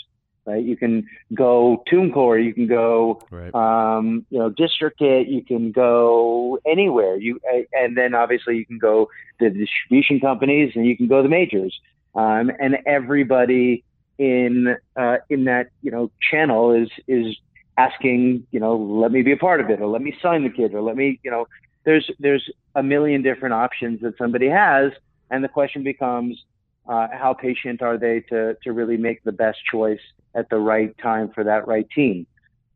right? 0.47 0.63
You 0.63 0.77
can 0.77 1.07
go 1.33 1.83
TuneCore, 1.91 2.43
you 2.43 2.53
can 2.53 2.67
go, 2.67 3.21
right. 3.29 3.53
um, 3.53 4.25
you 4.29 4.39
know, 4.39 4.49
DistroKid, 4.49 5.29
you 5.29 5.43
can 5.43 5.71
go 5.71 6.59
anywhere. 6.65 7.17
You 7.17 7.39
and 7.73 7.95
then 7.95 8.15
obviously 8.15 8.57
you 8.57 8.65
can 8.65 8.79
go 8.79 9.09
the 9.39 9.49
distribution 9.49 10.19
companies 10.19 10.71
and 10.75 10.85
you 10.85 10.97
can 10.97 11.07
go 11.07 11.21
the 11.21 11.29
majors. 11.29 11.79
Um, 12.15 12.51
and 12.59 12.77
everybody 12.87 13.83
in 14.17 14.75
uh, 14.95 15.17
in 15.29 15.43
that 15.43 15.67
you 15.83 15.91
know 15.91 16.09
channel 16.31 16.71
is 16.71 16.89
is 17.07 17.35
asking, 17.77 18.45
you 18.51 18.59
know, 18.59 18.75
let 18.75 19.11
me 19.11 19.21
be 19.21 19.31
a 19.31 19.37
part 19.37 19.61
of 19.61 19.69
it, 19.69 19.79
or 19.79 19.87
let 19.87 20.01
me 20.01 20.15
sign 20.21 20.43
the 20.43 20.49
kid, 20.49 20.73
or 20.73 20.81
let 20.81 20.95
me, 20.95 21.19
you 21.23 21.31
know, 21.31 21.47
there's 21.83 22.09
there's 22.19 22.49
a 22.75 22.83
million 22.83 23.21
different 23.21 23.53
options 23.53 24.01
that 24.01 24.17
somebody 24.17 24.47
has, 24.47 24.91
and 25.29 25.43
the 25.43 25.47
question 25.47 25.83
becomes, 25.83 26.43
uh, 26.87 27.07
how 27.11 27.33
patient 27.33 27.81
are 27.81 27.97
they 27.97 28.21
to 28.21 28.55
to 28.63 28.71
really 28.71 28.97
make 28.97 29.23
the 29.23 29.31
best 29.31 29.59
choice 29.69 29.99
at 30.35 30.49
the 30.49 30.57
right 30.57 30.97
time 30.97 31.29
for 31.33 31.43
that 31.43 31.67
right 31.67 31.89
team. 31.89 32.27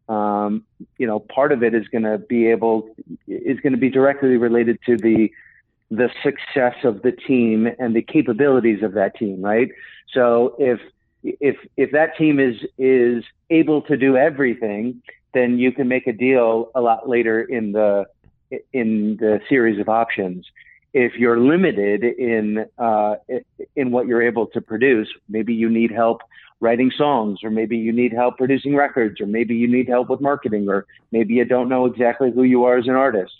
Um, 0.10 0.65
you 0.97 1.08
know, 1.08 1.19
part 1.19 1.52
of 1.52 1.63
it 1.63 1.74
is 1.74 1.88
going 1.88 2.04
to 2.04 2.17
be 2.17 2.47
able 2.47 2.89
is 3.28 3.60
going 3.62 3.74
to 3.74 3.80
be 3.80 3.89
directly 3.89 4.38
related 4.38 4.80
to 4.86 4.97
the 4.97 5.32
the 5.89 6.10
success 6.24 6.76
of 6.84 7.02
the 7.02 7.12
team 7.12 7.67
and 7.80 7.95
the 7.95 8.02
capabilities 8.02 8.82
of 8.82 8.93
that 8.93 9.15
team, 9.15 9.41
right? 9.41 9.69
So 10.13 10.56
if 10.60 10.80
if 11.24 11.58
if 11.78 11.91
that 11.91 12.17
team 12.17 12.39
is 12.39 12.56
is 12.78 13.24
able 13.50 13.82
to 13.84 13.97
do 13.97 14.17
everything, 14.17 15.02
then 15.34 15.60
you 15.60 15.71
can 15.71 15.88
make 15.88 16.08
a 16.08 16.13
deal 16.13 16.71
a 16.76 16.82
lot 16.82 17.08
later 17.08 17.41
in 17.41 17.71
the 17.71 18.06
in 18.74 19.17
the 19.17 19.39
series 19.47 19.80
of 19.80 19.88
options. 19.88 20.45
If 20.93 21.13
you're 21.15 21.39
limited 21.39 22.04
in 22.04 22.65
uh, 22.77 23.15
in 23.75 23.91
what 23.91 24.08
you're 24.08 24.21
able 24.21 24.47
to 24.47 24.62
produce, 24.62 25.08
maybe 25.30 25.54
you 25.54 25.69
need 25.69 25.91
help 25.91 26.21
writing 26.60 26.91
songs, 26.95 27.39
or 27.43 27.49
maybe 27.49 27.77
you 27.77 27.91
need 27.91 28.13
help 28.13 28.38
producing 28.38 28.75
records, 28.75 29.19
or 29.19 29.25
maybe 29.25 29.56
you 29.56 29.67
need 29.67 29.88
help 29.88 30.10
with 30.10 30.21
marketing, 30.21 30.69
or 30.69 30.86
maybe 31.12 31.34
you 31.34 31.45
don't 31.45 31.69
know 31.69 31.86
exactly 31.86 32.32
who 32.32 32.43
you 32.43 32.65
are 32.65 32.77
as 32.77 32.88
an 32.88 32.95
artist, 32.95 33.34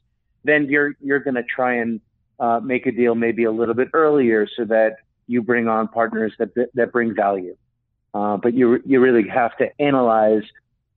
then 0.44 0.68
you're 0.70 0.94
you're 1.02 1.20
going 1.20 1.36
to 1.36 1.44
try 1.44 1.76
and 1.76 2.00
uh, 2.40 2.60
make 2.60 2.86
a 2.86 2.92
deal 2.92 3.16
maybe 3.16 3.44
a 3.44 3.52
little 3.52 3.76
bit 3.76 3.90
earlier 3.94 4.48
so 4.58 4.66
that 4.66 4.98
you 5.28 5.42
bring 5.42 5.68
on 5.68 5.88
partners 5.88 6.34
that 6.40 6.50
that 6.74 6.92
bring 6.92 7.14
value. 7.16 7.56
Uh, 8.14 8.38
but 8.38 8.54
you 8.54 8.82
you 8.86 9.00
really 9.00 9.28
have 9.30 9.56
to 9.58 9.70
analyze 9.80 10.44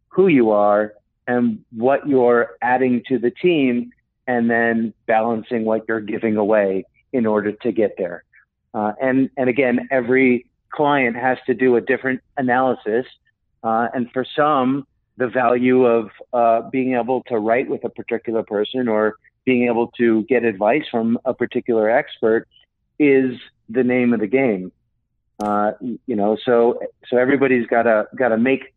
who 0.08 0.28
you 0.28 0.50
are 0.50 0.94
and 1.26 1.64
what 1.70 2.08
you're 2.08 2.56
adding 2.60 3.02
to 3.08 3.18
the 3.18 3.30
team, 3.30 3.92
and 4.26 4.50
then 4.50 4.94
balancing 5.06 5.64
what 5.64 5.84
you're 5.88 6.00
giving 6.00 6.37
away 6.37 6.84
in 7.12 7.26
order 7.26 7.52
to 7.52 7.72
get 7.72 7.94
there. 7.98 8.24
Uh, 8.72 8.92
and 9.00 9.30
and 9.37 9.48
again, 9.48 9.88
every 9.90 10.46
client 10.70 11.16
has 11.16 11.38
to 11.46 11.54
do 11.54 11.76
a 11.76 11.80
different 11.80 12.20
analysis. 12.37 13.06
Uh, 13.62 13.88
and 13.94 14.10
for 14.12 14.26
some, 14.37 14.87
the 15.16 15.28
value 15.28 15.84
of 15.84 16.10
uh, 16.32 16.68
being 16.70 16.94
able 16.94 17.22
to 17.22 17.38
write 17.38 17.68
with 17.68 17.84
a 17.84 17.88
particular 17.88 18.42
person 18.42 18.88
or 18.88 19.16
being 19.44 19.68
able 19.68 19.88
to 19.98 20.24
get 20.24 20.44
advice 20.44 20.82
from 20.90 21.18
a 21.24 21.32
particular 21.32 21.88
expert 21.88 22.48
is 22.98 23.38
the 23.68 23.84
name 23.84 24.12
of 24.12 24.20
the 24.20 24.26
game. 24.26 24.72
Uh, 25.42 25.72
you 25.80 26.16
know, 26.16 26.37
so 26.44 26.80
so 27.08 27.16
everybody's 27.16 27.66
got 27.66 27.84
to 27.84 28.06
got 28.16 28.28
to 28.28 28.38
make 28.38 28.73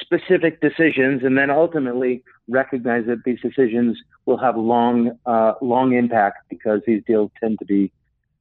specific 0.00 0.60
decisions, 0.60 1.22
and 1.22 1.36
then 1.36 1.50
ultimately 1.50 2.22
recognize 2.48 3.06
that 3.06 3.24
these 3.24 3.40
decisions 3.40 3.98
will 4.26 4.38
have 4.38 4.56
long 4.56 5.18
uh, 5.26 5.54
long 5.60 5.92
impact 5.92 6.38
because 6.48 6.80
these 6.86 7.02
deals 7.06 7.30
tend 7.40 7.58
to 7.58 7.64
be 7.64 7.92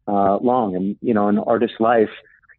uh, 0.07 0.38
long. 0.38 0.75
And 0.75 0.95
you 1.01 1.13
know, 1.13 1.27
an 1.27 1.39
artist's 1.39 1.79
life 1.79 2.10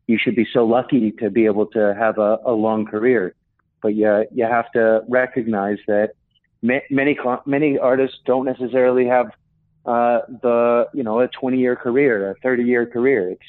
you 0.09 0.19
should 0.19 0.35
be 0.35 0.49
so 0.53 0.65
lucky 0.65 1.13
to 1.13 1.31
be 1.31 1.45
able 1.45 1.67
to 1.67 1.95
have 1.97 2.19
a, 2.19 2.39
a 2.45 2.53
long 2.53 2.87
career. 2.87 3.35
But 3.81 3.95
you, 3.95 4.25
you 4.35 4.45
have 4.45 4.73
to 4.73 5.03
recognize 5.07 5.79
that 5.87 6.15
many 6.63 7.17
many 7.47 7.79
artists 7.79 8.19
don't 8.27 8.45
necessarily 8.45 9.07
have 9.07 9.27
uh, 9.87 10.21
the 10.43 10.89
you 10.93 11.05
know 11.05 11.21
a 11.21 11.29
20 11.29 11.59
year 11.59 11.77
career, 11.77 12.33
a 12.33 12.35
30 12.43 12.65
year 12.65 12.87
career. 12.87 13.31
It's 13.31 13.43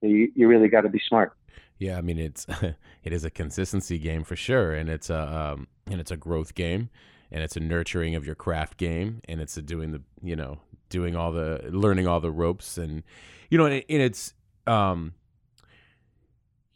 you, 0.00 0.32
you 0.34 0.48
really 0.48 0.68
got 0.68 0.82
to 0.82 0.88
be 0.88 1.02
smart. 1.06 1.32
Yeah, 1.78 1.98
I 1.98 2.00
mean 2.00 2.18
it's 2.18 2.46
it 3.06 3.12
is 3.12 3.24
a 3.24 3.30
consistency 3.30 3.98
game 3.98 4.24
for 4.24 4.34
sure, 4.34 4.74
and 4.74 4.90
it's 4.90 5.10
a 5.10 5.52
um, 5.54 5.68
and 5.88 6.00
it's 6.00 6.10
a 6.10 6.16
growth 6.16 6.56
game, 6.56 6.90
and 7.30 7.40
it's 7.40 7.56
a 7.56 7.60
nurturing 7.60 8.16
of 8.16 8.26
your 8.26 8.34
craft 8.34 8.78
game, 8.78 9.20
and 9.28 9.40
it's 9.40 9.56
a 9.56 9.62
doing 9.62 9.92
the 9.92 10.02
you 10.24 10.34
know 10.34 10.58
doing 10.88 11.14
all 11.14 11.30
the 11.30 11.60
learning 11.70 12.08
all 12.08 12.18
the 12.18 12.32
ropes, 12.32 12.76
and 12.76 13.04
you 13.48 13.58
know, 13.58 13.66
and, 13.66 13.84
and 13.88 14.02
it's 14.02 14.34
um, 14.66 15.14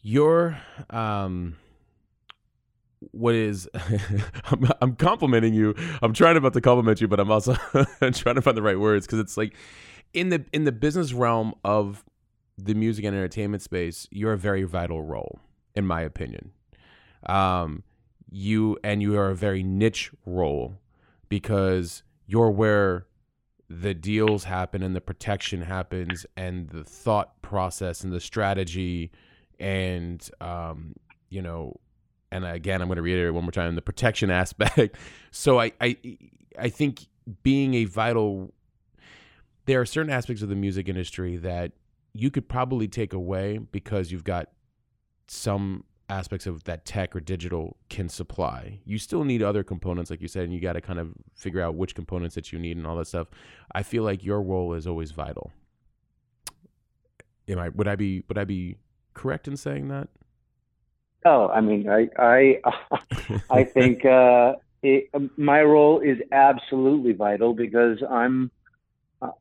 your 0.03 0.57
um 0.91 1.57
what 3.11 3.35
is 3.35 3.69
I'm, 4.45 4.69
I'm, 4.81 4.95
complimenting 4.95 5.53
you. 5.53 5.75
I'm 6.01 6.13
trying 6.13 6.37
about 6.37 6.53
to 6.53 6.61
compliment 6.61 7.01
you 7.01 7.09
but 7.09 7.19
i'm 7.19 7.31
also 7.31 7.55
trying 8.13 8.35
to 8.35 8.43
find 8.43 8.57
the 8.57 8.63
right 8.63 8.79
words 8.79 9.07
because 9.07 9.19
it's 9.19 9.39
like 9.39 9.55
in 10.13 10.29
the 10.29 10.45
in 10.53 10.65
the 10.65 10.73
business 10.73 11.15
realm 11.15 11.55
of 11.65 12.05
the 12.59 12.75
music 12.75 13.07
and 13.07 13.17
entertainment 13.17 13.63
space 13.63 14.07
you're 14.11 14.35
a 14.35 14.39
very 14.39 14.65
vital 14.65 15.01
role 15.01 15.41
in 15.75 15.87
my 15.87 16.01
opinion 16.01 16.53
um 17.27 17.83
you 18.31 18.79
and 18.85 19.03
you 19.03 19.19
are 19.19 19.31
a 19.31 19.35
very 19.35 19.63
niche 19.63 20.11
role 20.25 20.75
because 21.29 22.03
you're 22.27 22.51
where 22.51 23.07
the 23.69 23.95
deals 23.95 24.45
happen 24.45 24.83
and 24.83 24.97
the 24.97 25.01
protection 25.01 25.63
happens 25.63 26.27
and 26.37 26.69
the 26.71 26.85
thought 26.85 27.41
process 27.43 28.03
and 28.03 28.13
the 28.13 28.21
strategy 28.21 29.11
and 29.61 30.29
um, 30.41 30.95
you 31.29 31.43
know, 31.43 31.77
and 32.33 32.45
again, 32.45 32.81
I'm 32.81 32.89
going 32.89 32.97
to 32.97 33.03
reiterate 33.03 33.35
one 33.35 33.45
more 33.45 33.53
time 33.53 33.75
the 33.75 33.83
protection 33.83 34.31
aspect. 34.31 34.97
so 35.31 35.61
I, 35.61 35.73
I, 35.81 35.97
I 36.59 36.69
think 36.69 37.07
being 37.43 37.75
a 37.75 37.85
vital, 37.85 38.53
there 39.67 39.81
are 39.81 39.87
certain 39.87 40.13
aspects 40.13 40.43
of 40.43 40.49
the 40.49 40.57
music 40.57 40.89
industry 40.89 41.37
that 41.37 41.73
you 42.13 42.31
could 42.31 42.49
probably 42.49 42.89
take 42.89 43.13
away 43.13 43.59
because 43.59 44.11
you've 44.11 44.25
got 44.25 44.49
some 45.33 45.85
aspects 46.09 46.45
of 46.45 46.65
that 46.65 46.85
tech 46.85 47.15
or 47.15 47.21
digital 47.21 47.77
can 47.89 48.09
supply. 48.09 48.81
You 48.85 48.99
still 48.99 49.23
need 49.23 49.45
other 49.45 49.63
components, 49.63 50.11
like 50.11 50.21
you 50.21 50.27
said, 50.27 50.43
and 50.43 50.53
you 50.53 50.59
got 50.59 50.73
to 50.73 50.81
kind 50.81 50.99
of 50.99 51.13
figure 51.37 51.61
out 51.61 51.77
which 51.77 51.95
components 51.95 52.35
that 52.35 52.53
you 52.53 52.59
need 52.59 52.77
and 52.77 52.85
all 52.85 52.97
that 52.97 53.07
stuff. 53.07 53.29
I 53.73 53.85
feel 53.85 54.03
like 54.03 54.25
your 54.25 54.43
role 54.43 54.75
is 54.75 54.89
always 54.89 55.13
vital. 55.13 55.53
Am 57.49 57.61
I 57.61 57.69
would 57.69 57.87
I 57.87 57.95
be 57.95 58.25
would 58.29 58.39
I 58.39 58.45
be 58.45 58.77
correct 59.15 59.47
in 59.47 59.57
saying 59.57 59.89
that? 59.89 60.09
Oh, 61.25 61.49
I 61.49 61.61
mean, 61.61 61.89
I 61.89 62.09
I 62.19 62.61
I 63.51 63.65
think 63.65 64.05
uh, 64.05 64.55
it, 64.83 65.11
my 65.39 65.63
role 65.63 66.01
is 66.01 66.19
absolutely 66.33 67.13
vital 67.13 67.55
because 67.55 68.03
I'm 68.09 68.51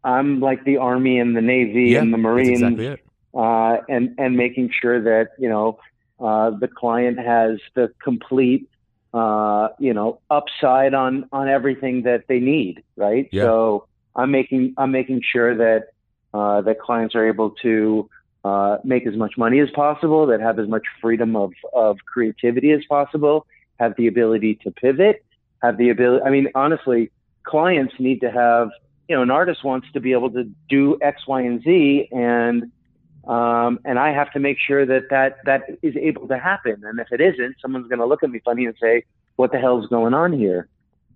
I'm 0.03 0.39
like 0.39 0.63
the 0.65 0.77
Army 0.77 1.19
and 1.19 1.35
the 1.35 1.41
Navy 1.41 1.93
Yeah, 1.93 2.01
and 2.01 2.13
the 2.13 2.17
That's 2.17 2.23
Marines, 2.23 2.61
exactly 2.61 2.87
it. 2.87 3.05
Uh, 3.33 3.77
and 3.87 4.15
and 4.17 4.35
making 4.35 4.71
sure 4.81 5.01
that 5.01 5.31
you 5.37 5.49
know 5.49 5.79
uh, 6.19 6.51
the 6.51 6.67
client 6.67 7.19
has 7.19 7.59
the 7.75 7.91
complete 8.03 8.69
uh, 9.13 9.69
you 9.79 9.93
know 9.93 10.19
upside 10.29 10.93
on 10.93 11.27
on 11.31 11.47
everything 11.47 12.03
that 12.03 12.25
they 12.27 12.39
need, 12.39 12.83
right? 12.95 13.29
Yeah. 13.31 13.43
So 13.43 13.87
I'm 14.15 14.31
making 14.31 14.73
I'm 14.77 14.91
making 14.91 15.21
sure 15.23 15.55
that 15.55 15.89
uh, 16.33 16.61
that 16.61 16.79
clients 16.79 17.15
are 17.15 17.27
able 17.27 17.51
to 17.61 18.09
uh, 18.43 18.77
make 18.83 19.05
as 19.05 19.15
much 19.15 19.37
money 19.37 19.59
as 19.59 19.69
possible, 19.71 20.27
that 20.27 20.41
have 20.41 20.59
as 20.59 20.67
much 20.67 20.83
freedom 21.01 21.35
of 21.35 21.53
of 21.73 21.97
creativity 22.05 22.71
as 22.71 22.81
possible, 22.89 23.45
have 23.79 23.95
the 23.97 24.07
ability 24.07 24.55
to 24.63 24.71
pivot, 24.71 25.23
have 25.61 25.77
the 25.77 25.89
ability. 25.89 26.23
I 26.25 26.29
mean, 26.29 26.47
honestly, 26.55 27.11
clients 27.43 27.93
need 27.99 28.21
to 28.21 28.31
have 28.31 28.69
you 29.07 29.15
know 29.15 29.21
an 29.21 29.31
artist 29.31 29.63
wants 29.63 29.87
to 29.93 29.99
be 29.99 30.13
able 30.13 30.31
to 30.31 30.43
do 30.69 30.97
X, 31.01 31.27
Y, 31.27 31.41
and 31.41 31.61
Z, 31.63 32.09
and 32.11 32.71
um, 33.27 33.79
and 33.85 33.99
I 33.99 34.11
have 34.11 34.31
to 34.33 34.39
make 34.39 34.57
sure 34.59 34.85
that 34.85 35.09
that 35.09 35.37
that 35.45 35.63
is 35.81 35.95
able 35.95 36.27
to 36.27 36.37
happen. 36.37 36.81
And 36.83 36.99
if 36.99 37.07
it 37.11 37.21
isn't, 37.21 37.55
someone's 37.61 37.87
going 37.87 37.99
to 37.99 38.05
look 38.05 38.23
at 38.23 38.29
me 38.29 38.39
funny 38.43 38.65
and 38.65 38.75
say, 38.81 39.03
"What 39.35 39.51
the 39.51 39.59
hell's 39.59 39.87
going 39.87 40.13
on 40.13 40.33
here?" 40.33 40.67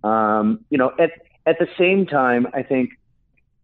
Um, 0.04 0.66
you 0.70 0.78
know, 0.78 0.92
at 1.00 1.12
at 1.46 1.60
the 1.60 1.68
same 1.78 2.06
time, 2.06 2.48
I 2.54 2.63
think 2.63 2.92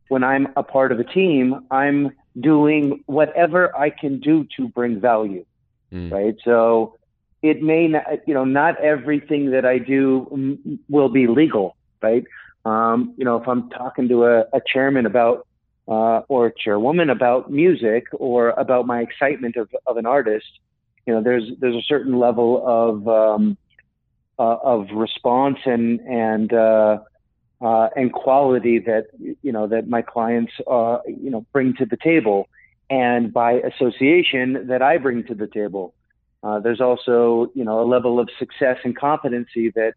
when 0.08 0.23
I'm 0.23 0.47
a 0.56 0.63
part 0.63 0.91
of 0.91 0.99
a 0.99 1.04
team, 1.04 1.65
I'm 1.69 2.12
doing 2.39 3.04
whatever 3.06 3.75
I 3.78 3.89
can 3.89 4.19
do 4.19 4.47
to 4.58 4.67
bring 4.67 4.99
value, 4.99 5.45
Mm. 5.91 6.12
right? 6.12 6.36
So 6.43 6.95
it 7.41 7.62
may 7.62 7.88
not, 7.88 8.06
you 8.28 8.34
know, 8.34 8.45
not 8.45 8.80
everything 8.80 9.52
that 9.52 9.65
I 9.65 9.78
do 9.78 10.58
will 10.89 11.10
be 11.10 11.28
legal, 11.28 11.75
right? 12.02 12.23
Um, 12.65 13.13
you 13.17 13.25
know, 13.25 13.38
if 13.38 13.47
I'm 13.47 13.69
talking 13.69 14.08
to 14.10 14.25
a, 14.25 14.39
a 14.54 14.62
chairman 14.65 15.06
about 15.06 15.47
uh, 15.89 16.21
or 16.30 16.52
chairwoman 16.52 17.10
about 17.10 17.52
music 17.52 18.06
or 18.13 18.52
about 18.52 18.86
my 18.86 19.02
excitement 19.02 19.56
of, 19.56 19.67
of 19.88 19.97
an 19.97 20.06
artist, 20.06 20.45
you 21.06 21.13
know, 21.13 21.23
there's 21.23 21.49
there's 21.60 21.75
a 21.75 21.82
certain 21.88 22.19
level 22.19 22.63
of 22.63 23.08
um, 23.08 23.58
uh, 24.38 24.58
of 24.63 24.88
response 24.93 25.58
and 25.65 25.99
and 26.02 26.54
uh, 26.54 26.99
uh, 27.60 27.89
and 27.95 28.13
quality 28.13 28.78
that 28.78 29.08
you 29.41 29.52
know 29.52 29.65
that 29.65 29.88
my 29.88 30.04
clients 30.04 30.54
uh, 30.67 30.99
you 31.08 31.32
know 31.32 31.43
bring 31.52 31.73
to 31.73 31.86
the 31.88 31.97
table, 31.97 32.47
and 32.91 33.34
by 33.34 33.54
association 33.54 34.67
that 34.67 34.84
I 34.84 34.97
bring 34.97 35.23
to 35.25 35.34
the 35.34 35.47
table. 35.47 35.95
Uh, 36.41 36.60
there's 36.60 36.80
also 36.80 37.52
you 37.56 37.65
know 37.65 37.82
a 37.82 37.88
level 37.88 38.19
of 38.19 38.30
success 38.38 38.78
and 38.84 38.95
competency 38.95 39.71
that 39.71 39.93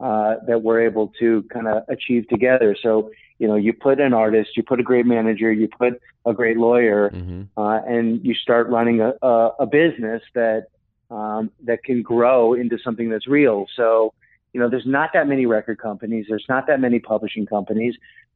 that 0.00 0.60
we're 0.62 0.80
able 0.80 1.12
to 1.20 1.44
kind 1.44 1.68
of 1.68 1.84
achieve 1.88 2.28
together. 2.28 2.76
So 2.82 3.10
you 3.38 3.46
know 3.46 3.54
you 3.56 3.72
put 3.72 4.00
an 4.00 4.12
artist, 4.12 4.56
you 4.56 4.62
put 4.62 4.80
a 4.80 4.82
great 4.82 5.06
manager, 5.06 5.52
you 5.52 5.68
put 5.68 6.00
a 6.24 6.32
great 6.32 6.56
lawyer, 6.56 7.10
hmm 7.10 7.42
uh, 7.56 7.80
and 7.86 8.24
you 8.24 8.34
start 8.34 8.68
running 8.68 9.00
a, 9.00 9.12
a, 9.22 9.50
a 9.60 9.66
business 9.66 10.22
that 10.34 10.66
um, 11.10 11.50
that 11.64 11.82
can 11.84 12.02
grow 12.02 12.54
into 12.54 12.78
something 12.78 13.08
that's 13.08 13.26
real. 13.26 13.66
So, 13.76 14.12
you 14.52 14.60
know, 14.60 14.68
there's 14.68 14.86
not 14.86 15.10
that 15.12 15.28
many 15.28 15.46
record 15.46 15.78
companies, 15.78 16.26
there's 16.28 16.46
not 16.48 16.66
that 16.66 16.80
many 16.80 16.98
publishing 16.98 17.46
companies, 17.46 17.94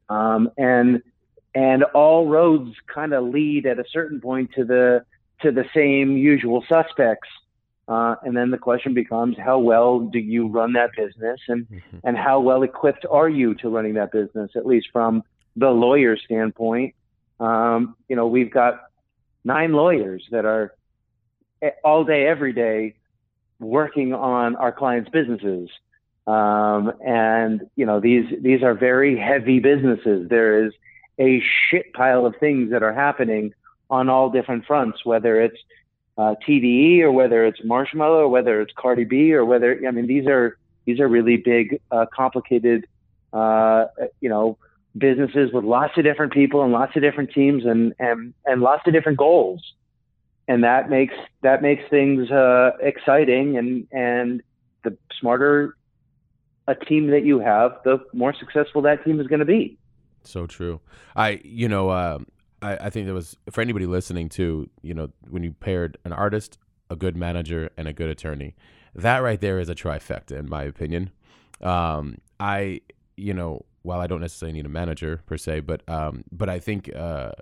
um, 0.09 0.51
and 0.57 1.03
and 1.55 1.83
all 1.85 2.29
roads 2.29 2.75
kind 2.93 3.13
of 3.13 3.25
lead 3.25 3.67
at 3.67 3.79
a 3.79 3.85
certain 3.91 4.21
point 4.21 4.51
to 4.55 4.65
the 4.65 5.05
to 5.43 5.51
the 5.51 5.65
same 5.75 6.17
usual 6.17 6.65
suspects. 6.69 7.29
Uh, 7.91 8.15
and 8.23 8.37
then 8.37 8.53
the 8.53 8.59
question 8.59 8.95
becomes, 8.95 9.37
how 9.37 9.59
well 9.59 9.99
do 9.99 10.21
you 10.21 10.47
run 10.47 10.75
that 10.75 10.91
business, 10.97 11.41
and 11.49 11.67
hmm 11.67 11.77
and 12.05 12.17
how 12.17 12.41
well 12.41 12.63
equipped 12.63 13.05
are 13.11 13.29
you 13.29 13.55
to 13.55 13.69
running 13.69 13.95
that 13.95 14.13
business? 14.13 14.51
At 14.55 14.65
least 14.65 14.87
from 14.93 15.23
the 15.57 15.71
lawyer 15.71 16.17
standpoint, 16.17 16.95
um, 17.41 17.97
you 18.09 18.17
know, 18.17 18.27
we've 18.27 18.51
got 18.51 18.81
nine 19.45 19.73
lawyers 19.73 20.23
that 20.31 20.45
are 20.45 20.73
eh, 21.61 21.71
all 21.85 22.05
day, 22.05 22.27
every 22.27 22.53
day, 22.53 22.95
working 23.59 24.15
on 24.15 24.57
our 24.57 24.73
clients' 24.73 25.11
businesses. 25.11 25.69
Um, 26.27 26.93
and 27.05 27.69
you 27.77 27.87
know, 27.87 27.99
these 27.99 28.27
these 28.41 28.63
are 28.63 28.75
very 28.75 29.19
heavy 29.19 29.59
businesses. 29.59 30.29
There 30.29 30.65
is 30.65 30.73
a 31.19 31.43
shit 31.69 31.93
pile 31.93 32.25
of 32.25 32.37
things 32.39 32.71
that 32.71 32.83
are 32.83 32.95
happening 32.95 33.53
on 33.91 34.09
all 34.09 34.31
different 34.31 34.65
fronts, 34.65 35.05
whether 35.05 35.41
it's 35.41 35.59
uh, 36.19 36.35
TDE 36.47 37.01
or 37.01 37.13
whether 37.13 37.47
it's 37.47 37.61
Marshmello 37.61 38.19
or 38.19 38.29
whether 38.29 38.61
it's 38.61 38.73
Cardi 38.77 39.05
B 39.05 39.33
or 39.33 39.45
whether 39.45 39.81
I 39.87 39.91
mean 39.91 40.07
these 40.07 40.27
are 40.27 40.59
these 40.85 41.01
are 41.01 41.09
really 41.09 41.37
big, 41.37 41.81
uh, 41.91 42.07
complicated, 42.13 42.87
uh, 43.33 43.87
you 44.21 44.29
know, 44.29 44.59
businesses 44.97 45.53
with 45.53 45.65
lots 45.65 45.97
of 45.97 46.05
different 46.05 46.33
people 46.33 46.63
and 46.63 46.73
lots 46.73 46.97
of 46.97 47.03
different 47.03 47.33
teams 47.33 47.65
and 47.65 47.95
and 47.99 48.35
and 48.45 48.61
lots 48.61 48.87
of 48.87 48.93
different 48.93 49.19
goals, 49.19 49.75
and 50.49 50.65
that 50.65 50.91
makes 50.91 51.15
that 51.43 51.63
makes 51.63 51.83
things 51.91 52.31
uh, 52.31 52.73
exciting 52.81 53.57
and 53.57 53.87
and 53.93 54.43
the 54.83 54.97
smarter 55.21 55.77
a 56.67 56.75
team 56.75 57.09
that 57.09 57.25
you 57.25 57.41
have, 57.41 57.79
the 57.85 57.99
more 58.13 58.33
successful 58.33 58.83
that 58.83 59.05
team 59.05 59.21
is 59.21 59.27
going 59.27 59.41
to 59.41 59.45
be. 59.45 59.77
So 60.23 60.47
true. 60.47 60.81
I, 61.17 61.41
you 61.45 61.69
know, 61.69 61.89
uh, 61.89 62.19
I, 62.63 62.77
I 62.77 62.91
think 62.91 63.07
there 63.07 63.15
was 63.15 63.37
for 63.51 63.61
anybody 63.61 63.87
listening 63.87 64.29
too. 64.29 64.69
You 64.83 64.95
know, 64.95 65.11
when 65.29 65.43
you 65.43 65.53
paired 65.53 65.99
an 66.05 66.13
artist, 66.13 66.59
a 66.89 66.97
good 66.97 67.17
manager, 67.17 67.71
and 67.77 67.89
a 67.89 67.93
good 67.93 68.09
attorney, 68.09 68.55
that 68.95 69.19
right 69.19 69.41
there 69.41 69.59
is 69.59 69.69
a 69.69 69.75
trifecta, 69.75 70.39
in 70.39 70.49
my 70.49 70.65
opinion. 70.65 71.11
Um, 71.61 72.19
I, 72.39 72.81
you 73.17 73.35
know, 73.35 73.65
while 73.83 74.01
I 74.01 74.07
don't 74.07 74.21
necessarily 74.21 74.55
need 74.55 74.67
a 74.67 74.71
manager 74.71 75.23
per 75.27 75.37
se, 75.37 75.61
but 75.61 75.89
um, 75.89 76.25
but 76.33 76.49
I 76.49 76.59
think 76.59 76.95
uh, 76.95 77.33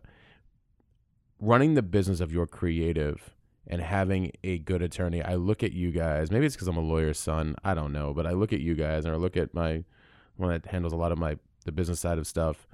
running 1.40 1.74
the 1.74 1.82
business 1.82 2.20
of 2.20 2.32
your 2.32 2.46
creative 2.46 3.34
and 3.66 3.82
having 3.82 4.32
a 4.42 4.58
good 4.58 4.82
attorney, 4.82 5.22
I 5.22 5.34
look 5.34 5.62
at 5.62 5.72
you 5.72 5.90
guys. 5.90 6.30
Maybe 6.30 6.46
it's 6.46 6.54
because 6.54 6.68
I'm 6.68 6.76
a 6.76 6.80
lawyer's 6.80 7.18
son. 7.18 7.54
I 7.64 7.74
don't 7.74 7.92
know, 7.92 8.14
but 8.14 8.26
I 8.26 8.32
look 8.32 8.52
at 8.52 8.60
you 8.60 8.74
guys 8.74 9.04
and 9.04 9.14
I 9.14 9.16
look 9.18 9.36
at 9.36 9.52
my 9.52 9.84
one 10.36 10.50
that 10.50 10.66
handles 10.66 10.92
a 10.92 10.96
lot 10.96 11.12
of 11.12 11.18
my 11.18 11.38
the 11.64 11.72
business 11.72 12.00
side 12.00 12.18
of 12.18 12.26
stuff 12.26 12.66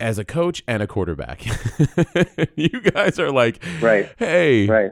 as 0.00 0.18
a 0.18 0.24
coach 0.24 0.62
and 0.66 0.82
a 0.82 0.86
quarterback. 0.86 1.44
you 2.56 2.80
guys 2.80 3.18
are 3.18 3.30
like, 3.30 3.62
Right. 3.80 4.10
hey, 4.18 4.66
Right. 4.66 4.90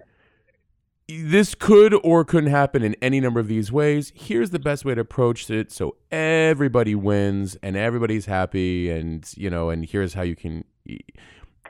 this 1.08 1.54
could 1.54 1.94
or 2.04 2.24
couldn't 2.24 2.50
happen 2.50 2.82
in 2.82 2.94
any 3.00 3.18
number 3.20 3.40
of 3.40 3.48
these 3.48 3.72
ways. 3.72 4.12
Here's 4.14 4.50
the 4.50 4.58
best 4.58 4.84
way 4.84 4.94
to 4.94 5.00
approach 5.00 5.48
it 5.50 5.72
so 5.72 5.96
everybody 6.12 6.94
wins 6.94 7.56
and 7.62 7.76
everybody's 7.76 8.26
happy 8.26 8.90
and 8.90 9.28
you 9.36 9.48
know 9.50 9.70
and 9.70 9.84
here's 9.86 10.14
how 10.14 10.22
you 10.22 10.36
can 10.36 10.64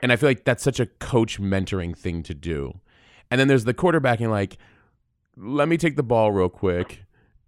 and 0.01 0.11
I 0.11 0.15
feel 0.15 0.29
like 0.29 0.43
that's 0.45 0.63
such 0.63 0.79
a 0.79 0.85
coach 0.85 1.39
mentoring 1.41 1.97
thing 1.97 2.23
to 2.23 2.33
do. 2.33 2.79
And 3.31 3.39
then 3.39 3.47
there's 3.47 3.65
the 3.65 3.73
quarterbacking 3.73 4.29
like 4.29 4.57
let 5.37 5.69
me 5.69 5.77
take 5.77 5.95
the 5.95 6.03
ball 6.03 6.31
real 6.33 6.49
quick 6.49 7.03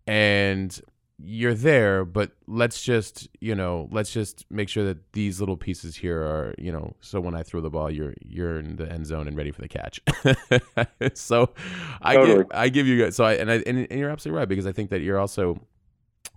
and 0.07 0.79
you're 1.23 1.53
there, 1.53 2.05
but 2.05 2.31
let's 2.47 2.81
just, 2.81 3.29
you 3.39 3.55
know, 3.55 3.87
let's 3.91 4.11
just 4.11 4.45
make 4.49 4.69
sure 4.69 4.83
that 4.85 5.13
these 5.13 5.39
little 5.39 5.57
pieces 5.57 5.95
here 5.95 6.19
are, 6.19 6.55
you 6.57 6.71
know, 6.71 6.95
so 7.01 7.19
when 7.19 7.35
I 7.35 7.43
throw 7.43 7.61
the 7.61 7.69
ball, 7.69 7.89
you're 7.91 8.13
you're 8.25 8.59
in 8.59 8.75
the 8.75 8.91
end 8.91 9.05
zone 9.05 9.27
and 9.27 9.37
ready 9.37 9.51
for 9.51 9.61
the 9.61 9.67
catch. 9.67 10.01
so 11.13 11.49
I 12.01 12.15
Totally. 12.15 12.37
give 12.39 12.47
I 12.53 12.69
give 12.69 12.87
you 12.87 13.03
guys 13.03 13.15
so 13.15 13.23
I 13.23 13.33
and 13.33 13.51
I 13.51 13.63
and, 13.65 13.87
and 13.89 13.99
you're 13.99 14.09
absolutely 14.09 14.39
right 14.39 14.47
because 14.47 14.67
I 14.67 14.71
think 14.71 14.89
that 14.89 15.01
you're 15.01 15.19
also 15.19 15.59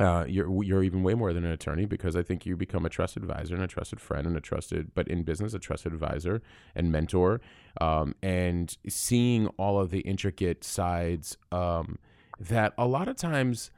uh, 0.00 0.24
you're 0.28 0.62
you're 0.64 0.82
even 0.82 1.02
way 1.02 1.14
more 1.14 1.32
than 1.32 1.44
an 1.44 1.52
attorney 1.52 1.86
because 1.86 2.16
I 2.16 2.22
think 2.22 2.44
you 2.44 2.56
become 2.56 2.84
a 2.84 2.88
trusted 2.88 3.22
advisor 3.22 3.54
and 3.54 3.62
a 3.62 3.68
trusted 3.68 4.00
friend 4.00 4.26
and 4.26 4.36
a 4.36 4.40
trusted, 4.40 4.92
but 4.94 5.06
in 5.08 5.22
business, 5.22 5.54
a 5.54 5.58
trusted 5.58 5.92
advisor 5.92 6.42
and 6.74 6.90
mentor, 6.90 7.40
um, 7.80 8.14
and 8.22 8.76
seeing 8.88 9.46
all 9.56 9.80
of 9.80 9.90
the 9.90 10.00
intricate 10.00 10.64
sides 10.64 11.36
um, 11.52 11.98
that 12.40 12.74
a 12.76 12.86
lot 12.86 13.06
of 13.06 13.16
times 13.16 13.70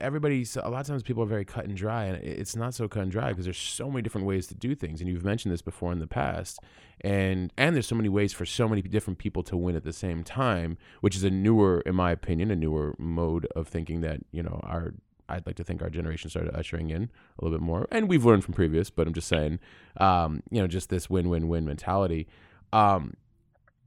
everybody's 0.00 0.56
a 0.56 0.68
lot 0.68 0.80
of 0.80 0.86
times 0.86 1.02
people 1.02 1.22
are 1.22 1.26
very 1.26 1.44
cut 1.44 1.64
and 1.64 1.76
dry 1.76 2.04
and 2.04 2.22
it's 2.22 2.56
not 2.56 2.74
so 2.74 2.88
cut 2.88 3.02
and 3.04 3.12
dry 3.12 3.28
because 3.28 3.44
there's 3.44 3.58
so 3.58 3.88
many 3.88 4.02
different 4.02 4.26
ways 4.26 4.46
to 4.46 4.54
do 4.54 4.74
things 4.74 5.00
and 5.00 5.08
you've 5.08 5.24
mentioned 5.24 5.52
this 5.52 5.62
before 5.62 5.92
in 5.92 6.00
the 6.00 6.06
past 6.06 6.58
and 7.00 7.52
and 7.56 7.74
there's 7.74 7.86
so 7.86 7.94
many 7.94 8.08
ways 8.08 8.32
for 8.32 8.44
so 8.44 8.68
many 8.68 8.82
different 8.82 9.18
people 9.18 9.42
to 9.42 9.56
win 9.56 9.76
at 9.76 9.84
the 9.84 9.92
same 9.92 10.24
time 10.24 10.76
which 11.00 11.14
is 11.14 11.24
a 11.24 11.30
newer 11.30 11.80
in 11.86 11.94
my 11.94 12.10
opinion 12.10 12.50
a 12.50 12.56
newer 12.56 12.94
mode 12.98 13.46
of 13.54 13.68
thinking 13.68 14.00
that 14.00 14.20
you 14.32 14.42
know 14.42 14.60
our 14.64 14.94
I'd 15.28 15.46
like 15.46 15.56
to 15.56 15.64
think 15.64 15.82
our 15.82 15.88
generation 15.88 16.28
started 16.28 16.54
ushering 16.54 16.90
in 16.90 17.04
a 17.38 17.44
little 17.44 17.58
bit 17.58 17.64
more, 17.64 17.88
and 17.90 18.10
we've 18.10 18.26
learned 18.26 18.44
from 18.44 18.52
previous. 18.52 18.90
But 18.90 19.06
I'm 19.06 19.14
just 19.14 19.26
saying, 19.26 19.58
um, 19.96 20.42
you 20.50 20.60
know, 20.60 20.66
just 20.66 20.90
this 20.90 21.08
win-win-win 21.08 21.64
mentality. 21.64 22.26
Um, 22.74 23.14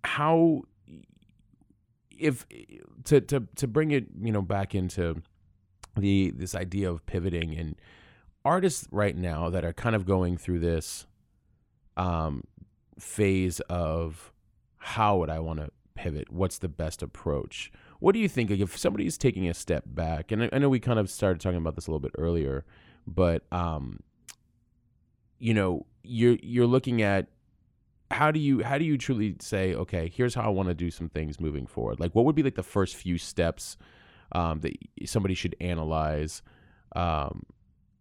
how 0.03 0.63
if 2.17 2.45
to 3.05 3.21
to 3.21 3.43
to 3.55 3.67
bring 3.67 3.91
it, 3.91 4.07
you 4.19 4.31
know, 4.31 4.41
back 4.41 4.73
into 4.73 5.21
the 5.97 6.31
this 6.35 6.55
idea 6.55 6.89
of 6.89 7.05
pivoting 7.05 7.57
and 7.57 7.75
artists 8.45 8.87
right 8.91 9.15
now 9.15 9.49
that 9.49 9.65
are 9.65 9.73
kind 9.73 9.95
of 9.95 10.05
going 10.05 10.37
through 10.37 10.59
this 10.59 11.05
um, 11.97 12.43
phase 12.99 13.59
of 13.61 14.31
how 14.77 15.17
would 15.17 15.29
I 15.29 15.39
want 15.39 15.59
to 15.59 15.69
pivot? 15.95 16.31
What's 16.31 16.59
the 16.59 16.69
best 16.69 17.01
approach? 17.01 17.71
What 17.99 18.13
do 18.13 18.19
you 18.19 18.29
think? 18.29 18.49
Like 18.49 18.59
if 18.59 18.77
somebody's 18.77 19.17
taking 19.17 19.49
a 19.49 19.53
step 19.53 19.83
back, 19.85 20.31
and 20.31 20.43
I, 20.43 20.49
I 20.53 20.57
know 20.59 20.69
we 20.69 20.79
kind 20.79 20.99
of 20.99 21.09
started 21.09 21.41
talking 21.41 21.57
about 21.57 21.75
this 21.75 21.87
a 21.87 21.91
little 21.91 21.99
bit 21.99 22.13
earlier, 22.17 22.63
but 23.05 23.43
um, 23.51 23.99
you 25.39 25.53
know, 25.53 25.85
you're 26.03 26.37
you're 26.41 26.67
looking 26.67 27.01
at 27.01 27.27
how 28.11 28.31
do 28.31 28.39
you 28.39 28.63
how 28.63 28.77
do 28.77 28.85
you 28.85 28.97
truly 28.97 29.35
say, 29.41 29.73
okay, 29.73 30.11
here's 30.13 30.35
how 30.35 30.43
I 30.43 30.49
want 30.49 30.69
to 30.69 30.75
do 30.75 30.89
some 30.91 31.09
things 31.09 31.39
moving 31.39 31.67
forward? 31.67 31.99
Like, 31.99 32.15
what 32.15 32.25
would 32.25 32.35
be 32.35 32.43
like 32.43 32.55
the 32.55 32.63
first 32.63 32.95
few 32.95 33.17
steps 33.17 33.77
um, 34.31 34.59
that 34.61 34.73
somebody 35.05 35.33
should 35.33 35.55
analyze? 35.59 36.41
Um, 36.95 37.43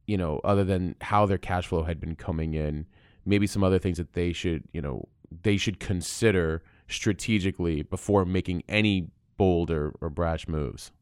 you 0.06 0.16
know, 0.16 0.40
other 0.44 0.64
than 0.64 0.94
how 1.00 1.26
their 1.26 1.38
cash 1.38 1.66
flow 1.66 1.82
had 1.82 2.00
been 2.00 2.14
coming 2.14 2.54
in, 2.54 2.86
maybe 3.24 3.46
some 3.46 3.64
other 3.64 3.78
things 3.78 3.98
that 3.98 4.12
they 4.12 4.32
should, 4.32 4.64
you 4.72 4.80
know, 4.80 5.08
they 5.42 5.56
should 5.56 5.80
consider 5.80 6.62
strategically 6.88 7.82
before 7.82 8.24
making 8.24 8.62
any 8.68 9.10
bold 9.36 9.70
or, 9.70 9.92
or 10.00 10.08
brash 10.08 10.46
moves? 10.46 10.92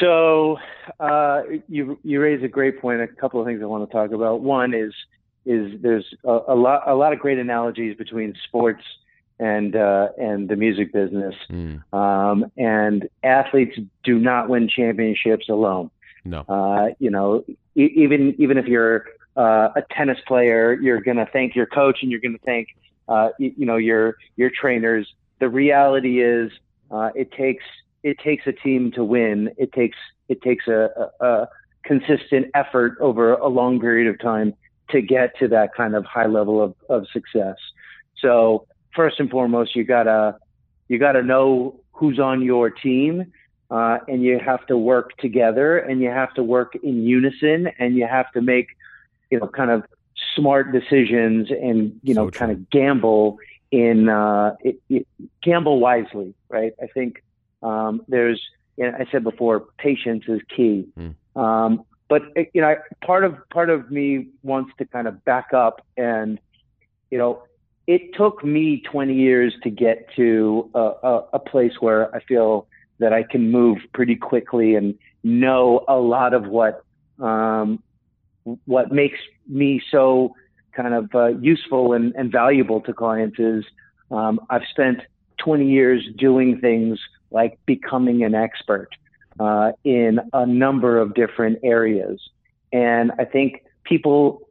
So 0.00 0.58
uh, 1.00 1.42
you 1.68 1.98
you 2.02 2.20
raise 2.20 2.42
a 2.42 2.48
great 2.48 2.80
point. 2.80 3.00
A 3.00 3.08
couple 3.08 3.40
of 3.40 3.46
things 3.46 3.60
I 3.62 3.66
want 3.66 3.88
to 3.88 3.92
talk 3.92 4.12
about. 4.12 4.40
One 4.42 4.74
is 4.74 4.92
is 5.46 5.80
there's 5.80 6.04
a, 6.24 6.38
a 6.48 6.54
lot 6.54 6.82
a 6.86 6.94
lot 6.94 7.12
of 7.12 7.18
great 7.18 7.38
analogies 7.38 7.96
between 7.96 8.34
sports 8.46 8.82
and 9.38 9.76
uh, 9.76 10.08
and 10.18 10.48
the 10.48 10.56
music 10.56 10.92
business. 10.92 11.34
Mm. 11.50 11.82
Um, 11.92 12.50
and 12.56 13.08
athletes 13.22 13.78
do 14.04 14.18
not 14.18 14.48
win 14.48 14.68
championships 14.68 15.48
alone. 15.48 15.90
No. 16.24 16.40
Uh, 16.40 16.94
you 16.98 17.10
know, 17.10 17.44
e- 17.76 17.92
even 17.96 18.34
even 18.38 18.58
if 18.58 18.66
you're 18.66 19.06
uh, 19.36 19.70
a 19.76 19.82
tennis 19.90 20.18
player, 20.26 20.74
you're 20.74 21.00
going 21.00 21.16
to 21.16 21.26
thank 21.26 21.54
your 21.54 21.66
coach 21.66 21.98
and 22.02 22.10
you're 22.10 22.20
going 22.20 22.36
to 22.36 22.44
thank 22.44 22.68
uh, 23.08 23.30
you, 23.38 23.54
you, 23.56 23.66
know 23.66 23.76
your 23.76 24.16
your 24.36 24.50
trainers. 24.50 25.12
The 25.38 25.48
reality 25.48 26.20
is, 26.20 26.50
uh, 26.90 27.10
it 27.14 27.32
takes 27.32 27.64
it 28.02 28.18
takes 28.18 28.46
a 28.46 28.52
team 28.52 28.90
to 28.92 29.04
win. 29.04 29.50
It 29.56 29.72
takes 29.72 29.96
it 30.28 30.42
takes 30.42 30.66
a, 30.66 30.90
a, 31.20 31.24
a 31.24 31.48
consistent 31.84 32.50
effort 32.54 32.98
over 33.00 33.34
a 33.34 33.48
long 33.48 33.80
period 33.80 34.08
of 34.08 34.20
time 34.20 34.54
to 34.90 35.00
get 35.00 35.38
to 35.38 35.48
that 35.48 35.74
kind 35.74 35.94
of 35.94 36.04
high 36.04 36.26
level 36.26 36.62
of, 36.62 36.74
of 36.88 37.06
success. 37.12 37.56
So 38.20 38.66
first 38.98 39.20
and 39.20 39.30
foremost, 39.30 39.76
you 39.76 39.84
gotta 39.84 40.36
you 40.88 40.98
gotta 40.98 41.22
know 41.22 41.78
who's 41.92 42.18
on 42.18 42.42
your 42.42 42.68
team, 42.68 43.32
uh, 43.70 43.98
and 44.08 44.24
you 44.24 44.40
have 44.40 44.66
to 44.66 44.76
work 44.76 45.16
together, 45.18 45.78
and 45.78 46.00
you 46.00 46.10
have 46.10 46.34
to 46.34 46.42
work 46.42 46.74
in 46.82 47.04
unison, 47.04 47.68
and 47.78 47.94
you 47.94 48.08
have 48.08 48.30
to 48.32 48.42
make 48.42 48.66
you 49.30 49.38
know 49.38 49.46
kind 49.46 49.70
of 49.70 49.84
smart 50.34 50.72
decisions 50.72 51.48
and 51.50 52.00
you 52.02 52.12
know 52.12 52.26
so 52.26 52.30
kind 52.32 52.50
of 52.50 52.68
gamble 52.70 53.38
in 53.70 54.08
uh, 54.08 54.56
it, 54.62 54.80
it, 54.88 55.06
gamble 55.44 55.78
wisely, 55.78 56.34
right? 56.48 56.72
I 56.82 56.88
think 56.88 57.22
um, 57.62 58.02
there's 58.08 58.42
you 58.76 58.90
know, 58.90 58.96
I 58.98 59.06
said 59.12 59.22
before, 59.22 59.60
patience 59.78 60.24
is 60.26 60.40
key. 60.54 60.88
Mm. 60.98 61.14
Um, 61.40 61.84
but 62.08 62.22
you 62.52 62.62
know, 62.62 62.74
part 63.06 63.22
of 63.22 63.36
part 63.50 63.70
of 63.70 63.92
me 63.92 64.26
wants 64.42 64.72
to 64.78 64.86
kind 64.86 65.06
of 65.06 65.24
back 65.24 65.54
up 65.54 65.86
and 65.96 66.40
you 67.12 67.18
know, 67.18 67.42
it 67.88 68.14
took 68.14 68.44
me 68.44 68.82
20 68.92 69.14
years 69.14 69.54
to 69.62 69.70
get 69.70 70.06
to 70.14 70.70
a, 70.74 70.78
a, 70.78 71.24
a 71.32 71.38
place 71.38 71.72
where 71.80 72.14
I 72.14 72.20
feel 72.20 72.68
that 72.98 73.14
I 73.14 73.22
can 73.22 73.50
move 73.50 73.78
pretty 73.94 74.14
quickly 74.14 74.74
and 74.74 74.94
know 75.24 75.86
a 75.88 75.96
lot 75.96 76.34
of 76.34 76.46
what 76.46 76.84
um, 77.18 77.82
what 78.66 78.92
makes 78.92 79.18
me 79.48 79.82
so 79.90 80.34
kind 80.72 80.94
of 80.94 81.14
uh, 81.14 81.28
useful 81.40 81.94
and, 81.94 82.14
and, 82.14 82.30
valuable 82.30 82.80
to 82.82 82.92
clients 82.92 83.38
is 83.38 83.64
um, 84.12 84.38
I've 84.48 84.62
spent 84.70 84.98
20 85.38 85.68
years 85.68 86.06
doing 86.16 86.60
things 86.60 87.00
like 87.32 87.58
becoming 87.66 88.22
an 88.22 88.34
expert 88.34 88.90
uh, 89.40 89.72
in 89.82 90.20
a 90.32 90.46
number 90.46 90.98
of 90.98 91.14
different 91.14 91.58
areas. 91.64 92.20
And 92.72 93.10
I 93.18 93.24
think 93.24 93.64
people 93.82 94.47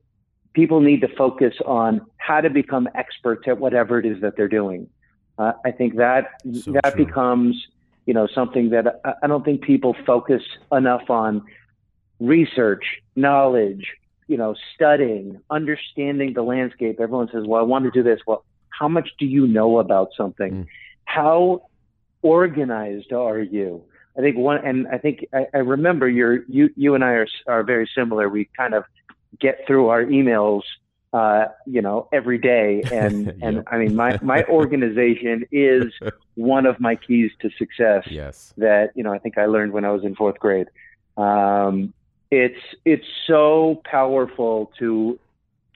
people 0.58 0.82
need 0.82 1.02
to 1.02 1.08
focus 1.16 1.54
on 1.68 2.02
how 2.18 2.42
to 2.42 2.50
become 2.50 2.90
experts 2.96 3.44
at 3.48 3.60
whatever 3.60 4.00
it 4.00 4.08
is 4.08 4.20
that 4.22 4.36
they're 4.36 4.48
doing. 4.48 4.90
Uh, 5.38 5.52
I 5.64 5.70
think 5.70 5.98
that 5.98 6.42
so 6.52 6.72
that 6.72 6.96
true. 6.96 7.06
becomes 7.06 7.56
you 8.08 8.16
know 8.16 8.28
something 8.34 8.72
that 8.72 8.86
I, 9.06 9.14
I 9.22 9.28
don't 9.28 9.46
think 9.46 9.62
people 9.62 9.96
focus 10.06 10.42
enough 10.72 11.12
on 11.12 11.44
research, 12.20 12.86
knowledge, 13.16 13.86
you 14.28 14.36
know, 14.36 14.56
studying, 14.74 15.40
understanding 15.52 16.34
the 16.34 16.42
landscape. 16.42 17.00
Everyone 17.00 17.30
says, 17.32 17.44
"Well, 17.46 17.62
I 17.62 17.64
want 17.64 17.86
to 17.86 17.92
do 17.92 18.02
this." 18.02 18.20
Well, 18.26 18.44
how 18.70 18.88
much 18.88 19.10
do 19.20 19.28
you 19.28 19.46
know 19.46 19.78
about 19.78 20.10
something? 20.18 20.52
Mm. 20.52 20.68
How 21.06 21.68
organized 22.24 23.14
are 23.14 23.40
you? 23.40 23.84
I 24.18 24.22
think 24.22 24.36
one, 24.38 24.66
and 24.66 24.88
I 24.88 24.98
think 24.98 25.28
I, 25.32 25.46
I 25.54 25.60
remember 25.60 26.10
your 26.10 26.44
you 26.48 26.72
you 26.76 26.96
and 26.96 27.04
I 27.04 27.12
are 27.12 27.28
are 27.46 27.62
very 27.62 27.88
similar. 27.94 28.28
We 28.28 28.50
kind 28.58 28.74
of 28.74 28.86
get 29.40 29.66
through 29.68 29.90
our 29.90 30.04
emails, 30.04 30.62
uh, 31.14 31.46
you 31.66 31.82
know, 31.82 32.08
every 32.12 32.38
day, 32.38 32.84
and 32.92 33.34
and 33.42 33.64
I 33.68 33.78
mean, 33.78 33.96
my 33.96 34.18
my 34.22 34.44
organization 34.46 35.46
is 35.52 35.94
one 36.36 36.66
of 36.66 36.80
my 36.80 36.96
keys 36.96 37.32
to 37.42 37.50
success. 37.58 38.06
Yes, 38.08 38.54
that 38.58 38.92
you 38.96 39.04
know, 39.04 39.14
I 39.14 39.20
think 39.20 39.38
I 39.38 39.46
learned 39.46 39.74
when 39.74 39.86
I 39.86 39.92
was 39.92 40.04
in 40.04 40.16
fourth 40.16 40.40
grade. 40.40 40.68
Um, 41.18 41.94
it's 42.32 42.60
it's 42.86 43.08
so 43.26 43.82
powerful 43.86 44.72
to 44.80 45.20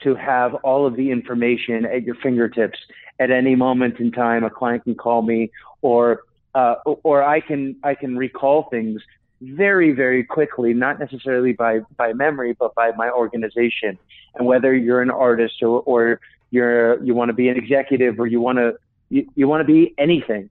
to 0.04 0.16
have 0.16 0.56
all 0.56 0.86
of 0.86 0.96
the 0.96 1.12
information 1.12 1.86
at 1.86 2.04
your 2.04 2.16
fingertips 2.16 2.80
at 3.20 3.32
any 3.32 3.56
moment 3.56 4.00
in 4.00 4.12
time. 4.12 4.44
A 4.44 4.50
client 4.50 4.84
can 4.84 4.96
call 4.96 5.22
me, 5.22 5.52
or 5.82 6.24
uh, 6.56 6.76
or 6.86 7.24
I 7.24 7.40
can 7.40 7.76
I 7.84 7.96
can 7.96 8.18
recall 8.18 8.64
things 8.70 9.02
very 9.42 9.92
very 9.92 10.24
quickly, 10.24 10.74
not 10.74 11.00
necessarily 11.00 11.54
by 11.54 11.80
by 11.98 12.14
memory, 12.14 12.54
but 12.54 12.74
by 12.76 12.92
my 12.96 13.10
organization. 13.10 13.98
And 14.36 14.46
whether 14.46 14.74
you're 14.74 15.02
an 15.02 15.12
artist 15.12 15.62
or 15.62 15.82
or 15.82 16.20
you're 16.52 17.04
you 17.04 17.16
want 17.16 17.30
to 17.30 17.34
be 17.34 17.50
an 17.50 17.58
executive 17.58 18.20
or 18.20 18.28
you 18.28 18.40
want 18.40 18.60
to 18.60 18.76
you, 19.10 19.28
you 19.36 19.48
want 19.48 19.62
to 19.62 19.74
be 19.74 19.94
anything, 19.98 20.50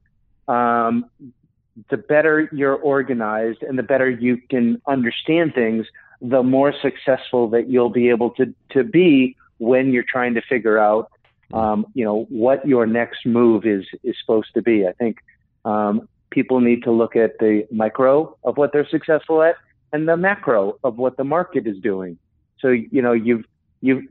um, 0.49 1.07
the 1.89 1.97
better 1.97 2.49
you're 2.53 2.75
organized 2.75 3.63
and 3.63 3.79
the 3.79 3.83
better 3.83 4.11
you 4.11 4.39
can 4.49 4.83
understand 4.87 5.55
things, 5.55 5.87
the 6.21 6.43
more 6.43 6.75
successful 6.83 7.49
that 7.51 7.69
you'll 7.69 7.91
be 7.91 8.09
able 8.09 8.31
to 8.31 8.55
to 8.71 8.85
be 8.85 9.37
when 9.59 9.93
you're 9.93 10.05
trying 10.09 10.35
to 10.35 10.43
figure 10.43 10.79
out 10.79 11.11
um, 11.53 11.87
you 11.95 12.05
know 12.05 12.25
what 12.29 12.67
your 12.67 12.87
next 12.87 13.25
move 13.25 13.67
is 13.67 13.85
is 14.03 14.17
supposed 14.21 14.53
to 14.55 14.63
be. 14.63 14.87
I 14.87 14.93
think 14.93 15.19
um, 15.65 16.09
people 16.31 16.61
need 16.61 16.83
to 16.85 16.91
look 16.91 17.17
at 17.17 17.39
the 17.39 17.67
micro 17.71 18.37
of 18.45 18.57
what 18.57 18.73
they're 18.73 18.89
successful 18.89 19.43
at 19.43 19.57
and 19.93 20.09
the 20.09 20.17
macro 20.17 20.79
of 20.85 20.97
what 20.97 21.17
the 21.17 21.25
market 21.25 21.67
is 21.67 21.79
doing. 21.79 22.19
So 22.61 22.69
you 22.69 23.03
know 23.03 23.13
you've 23.13 23.45
you've 23.81 24.05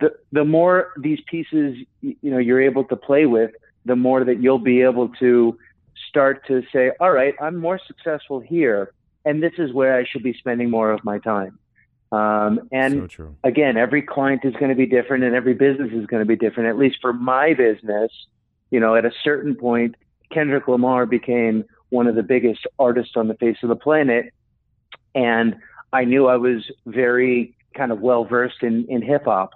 the 0.00 0.14
the 0.32 0.44
more 0.44 0.92
these 0.98 1.20
pieces 1.26 1.76
you 2.00 2.16
know 2.22 2.38
you're 2.38 2.62
able 2.62 2.84
to 2.84 2.96
play 2.96 3.26
with, 3.26 3.52
the 3.84 3.96
more 3.96 4.24
that 4.24 4.40
you'll 4.40 4.58
be 4.58 4.82
able 4.82 5.08
to 5.20 5.58
start 6.08 6.46
to 6.46 6.62
say, 6.72 6.92
all 7.00 7.10
right, 7.10 7.34
I'm 7.40 7.56
more 7.56 7.80
successful 7.86 8.40
here, 8.40 8.92
and 9.24 9.42
this 9.42 9.52
is 9.58 9.72
where 9.72 9.96
I 9.96 10.04
should 10.04 10.22
be 10.22 10.34
spending 10.34 10.70
more 10.70 10.90
of 10.92 11.04
my 11.04 11.18
time. 11.18 11.58
Um, 12.12 12.68
and 12.70 13.10
so 13.10 13.34
again, 13.42 13.76
every 13.76 14.02
client 14.02 14.44
is 14.44 14.54
going 14.54 14.68
to 14.68 14.76
be 14.76 14.86
different, 14.86 15.24
and 15.24 15.34
every 15.34 15.54
business 15.54 15.90
is 15.92 16.06
going 16.06 16.20
to 16.20 16.26
be 16.26 16.36
different. 16.36 16.68
At 16.68 16.78
least 16.78 16.98
for 17.00 17.12
my 17.12 17.54
business, 17.54 18.12
you 18.70 18.80
know, 18.80 18.94
at 18.94 19.04
a 19.04 19.12
certain 19.22 19.54
point, 19.54 19.96
Kendrick 20.30 20.68
Lamar 20.68 21.06
became 21.06 21.64
one 21.90 22.06
of 22.06 22.14
the 22.14 22.22
biggest 22.22 22.66
artists 22.78 23.12
on 23.16 23.28
the 23.28 23.34
face 23.34 23.56
of 23.62 23.68
the 23.68 23.76
planet. 23.76 24.32
And 25.14 25.56
I 25.92 26.04
knew 26.04 26.26
I 26.26 26.36
was 26.36 26.70
very 26.86 27.54
kind 27.76 27.92
of 27.92 28.00
well 28.00 28.24
versed 28.24 28.62
in, 28.62 28.86
in 28.88 29.02
hip 29.02 29.24
hop. 29.24 29.50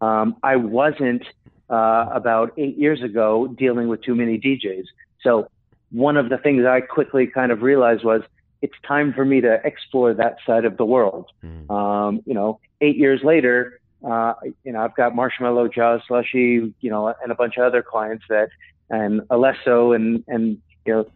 Um, 0.00 0.36
I 0.42 0.56
wasn't 0.56 1.24
uh, 1.70 2.08
about 2.12 2.52
eight 2.56 2.76
years 2.76 3.02
ago 3.02 3.46
dealing 3.46 3.88
with 3.88 4.02
too 4.02 4.14
many 4.14 4.38
DJs. 4.38 4.84
So 5.22 5.48
one 5.90 6.16
of 6.16 6.28
the 6.28 6.38
things 6.38 6.64
I 6.64 6.80
quickly 6.80 7.26
kind 7.26 7.50
of 7.50 7.62
realized 7.62 8.04
was 8.04 8.22
it's 8.60 8.74
time 8.86 9.12
for 9.12 9.24
me 9.24 9.40
to 9.40 9.60
explore 9.64 10.14
that 10.14 10.36
side 10.46 10.64
of 10.64 10.76
the 10.76 10.84
world. 10.84 11.26
Mm. 11.44 11.70
Um, 11.70 12.22
you 12.26 12.34
know, 12.34 12.60
eight 12.80 12.96
years 12.96 13.20
later, 13.22 13.80
uh, 14.06 14.34
you 14.64 14.72
know, 14.72 14.80
I've 14.80 14.94
got 14.94 15.12
Marshmello 15.12 15.72
Jauz, 15.72 16.02
Slushii, 16.08 16.72
you 16.80 16.90
know, 16.90 17.14
and 17.22 17.32
a 17.32 17.34
bunch 17.34 17.56
of 17.56 17.64
other 17.64 17.82
clients 17.82 18.24
that 18.28 18.48
and 18.90 19.20
Alesso 19.28 19.94
and 19.94 20.24
and 20.28 20.58
you 20.84 20.92
know 20.92 21.10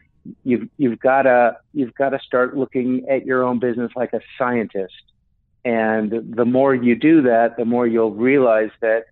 you've 0.44 0.68
you've 0.76 0.98
got 0.98 1.22
to 1.22 1.56
you've 1.72 1.94
got 1.94 2.10
to 2.10 2.18
start 2.20 2.56
looking 2.56 3.08
at 3.08 3.26
your 3.26 3.42
own 3.42 3.58
business 3.58 3.92
like 3.96 4.12
a 4.12 4.20
scientist. 4.38 4.94
And 5.64 6.34
the 6.34 6.44
more 6.44 6.74
you 6.74 6.96
do 6.96 7.22
that, 7.22 7.56
the 7.56 7.64
more 7.64 7.86
you'll 7.86 8.12
realize 8.12 8.70
that 8.80 9.04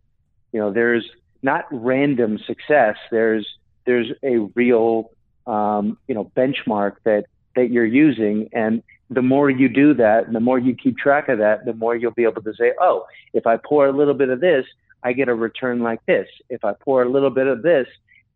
you 0.52 0.60
know 0.60 0.72
there's 0.72 1.08
not 1.42 1.66
random 1.70 2.38
success. 2.38 2.96
There's 3.10 3.46
there's 3.86 4.10
a 4.22 4.38
real 4.54 5.10
um, 5.46 5.98
you 6.08 6.14
know 6.14 6.30
benchmark 6.36 6.96
that 7.04 7.26
that 7.56 7.70
you're 7.70 7.84
using, 7.84 8.48
and 8.52 8.82
the 9.10 9.22
more 9.22 9.50
you 9.50 9.68
do 9.68 9.94
that, 9.94 10.26
and 10.26 10.34
the 10.34 10.40
more 10.40 10.58
you 10.58 10.74
keep 10.74 10.96
track 10.96 11.28
of 11.28 11.38
that, 11.38 11.64
the 11.64 11.74
more 11.74 11.96
you'll 11.96 12.12
be 12.12 12.22
able 12.22 12.42
to 12.42 12.54
say, 12.54 12.72
oh, 12.80 13.06
if 13.32 13.46
I 13.46 13.56
pour 13.56 13.86
a 13.86 13.92
little 13.92 14.14
bit 14.14 14.28
of 14.28 14.40
this, 14.40 14.64
I 15.02 15.12
get 15.12 15.28
a 15.28 15.34
return 15.34 15.80
like 15.80 16.04
this. 16.06 16.28
If 16.48 16.64
I 16.64 16.74
pour 16.74 17.02
a 17.02 17.08
little 17.08 17.30
bit 17.30 17.48
of 17.48 17.62
this, 17.62 17.88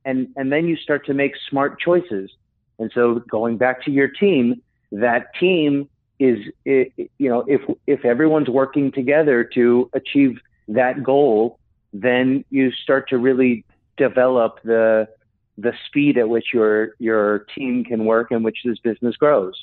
and 0.04 0.28
and 0.36 0.52
then 0.52 0.66
you 0.66 0.76
start 0.76 1.06
to 1.06 1.14
make 1.14 1.32
smart 1.48 1.80
choices. 1.80 2.30
And 2.78 2.90
so 2.94 3.20
going 3.30 3.56
back 3.56 3.84
to 3.84 3.90
your 3.90 4.08
team, 4.08 4.62
that 4.92 5.34
team 5.38 5.88
is 6.18 6.38
you 6.64 7.08
know 7.18 7.44
if 7.46 7.60
if 7.86 8.04
everyone's 8.04 8.48
working 8.48 8.92
together 8.92 9.44
to 9.54 9.90
achieve 9.92 10.38
that 10.68 11.02
goal, 11.02 11.58
then 11.92 12.44
you 12.50 12.70
start 12.72 13.08
to 13.10 13.18
really 13.18 13.64
develop 13.96 14.60
the 14.64 15.08
the 15.56 15.72
speed 15.86 16.18
at 16.18 16.28
which 16.28 16.46
your 16.52 16.94
your 16.98 17.46
team 17.54 17.84
can 17.84 18.04
work 18.04 18.30
and 18.30 18.44
which 18.44 18.58
this 18.64 18.78
business 18.78 19.16
grows. 19.16 19.54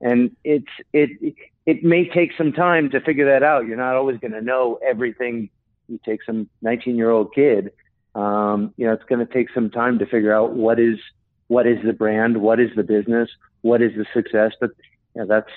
And 0.00 0.34
it's 0.44 0.66
it 0.92 1.34
it 1.66 1.84
may 1.84 2.08
take 2.08 2.32
some 2.36 2.52
time 2.52 2.90
to 2.90 3.00
figure 3.00 3.26
that 3.26 3.42
out. 3.42 3.66
You're 3.66 3.76
not 3.76 3.96
always 3.96 4.18
going 4.18 4.32
to 4.32 4.40
know 4.40 4.78
everything. 4.86 5.50
You 5.88 5.98
take 6.04 6.22
some 6.22 6.48
19 6.62 6.96
year 6.96 7.10
old 7.10 7.34
kid 7.34 7.72
um, 8.18 8.74
you 8.76 8.86
know, 8.86 8.92
it's 8.92 9.04
going 9.04 9.24
to 9.24 9.32
take 9.32 9.48
some 9.54 9.70
time 9.70 10.00
to 10.00 10.06
figure 10.06 10.34
out 10.34 10.52
what 10.54 10.80
is 10.80 10.98
what 11.46 11.66
is 11.66 11.78
the 11.84 11.92
brand, 11.92 12.36
what 12.36 12.58
is 12.60 12.68
the 12.76 12.82
business, 12.82 13.30
what 13.62 13.80
is 13.80 13.92
the 13.96 14.04
success. 14.12 14.52
But 14.60 14.70
you 15.14 15.22
know, 15.22 15.26
that's 15.26 15.50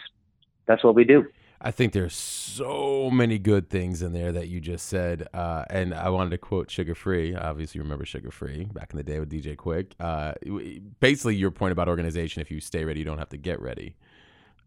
that's 0.68 0.84
what 0.84 0.94
we 0.94 1.04
do. 1.04 1.26
I 1.64 1.72
think 1.72 1.94
there's 1.94 2.16
so 2.16 3.12
many 3.12 3.38
good 3.38 3.70
things 3.70 4.02
in 4.02 4.14
there 4.14 4.32
that 4.32 4.48
you 4.48 4.60
just 4.60 4.88
said, 4.88 5.28
uh, 5.34 5.64
and 5.70 5.94
I 5.94 6.10
wanted 6.10 6.32
to 6.32 6.38
quote 6.40 6.70
Suga 6.70 6.96
Free. 6.96 7.36
Obviously, 7.36 7.80
you 7.80 7.84
remember 7.84 8.06
Suga 8.06 8.32
Free 8.32 8.66
back 8.66 8.92
in 8.92 8.98
the 8.98 9.04
day 9.04 9.20
with 9.20 9.32
DJ 9.32 9.56
Quik. 9.56 9.94
Uh, 10.00 10.34
basically, 11.00 11.36
your 11.36 11.52
point 11.52 11.72
about 11.72 11.88
organization: 11.88 12.42
if 12.42 12.52
you 12.52 12.60
stay 12.60 12.86
ready, 12.86 13.00
you 13.00 13.06
don't 13.06 13.20
have 13.20 13.30
to 13.30 13.38
get 13.38 13.60
ready. 13.60 13.96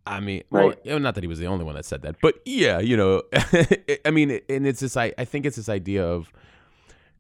I 0.07 0.21
mean, 0.21 0.43
right. 0.51 0.79
well, 0.85 0.99
not 0.99 1.15
that 1.15 1.25
he 1.25 1.29
was 1.29 1.39
the 1.39 1.47
only 1.47 1.65
one 1.65 1.77
that 1.77 1.85
said 1.85 2.03
that, 2.03 2.17
but 2.21 2.35
yeah, 2.45 2.81
you 2.81 2.97
know, 2.97 3.23
I 4.05 4.11
mean, 4.11 4.41
and 4.49 4.67
it's 4.67 4.81
this. 4.81 4.97
I, 4.97 5.15
I 5.17 5.25
think 5.25 5.47
it's 5.47 5.57
this 5.57 5.69
idea 5.69 6.05
of 6.05 6.33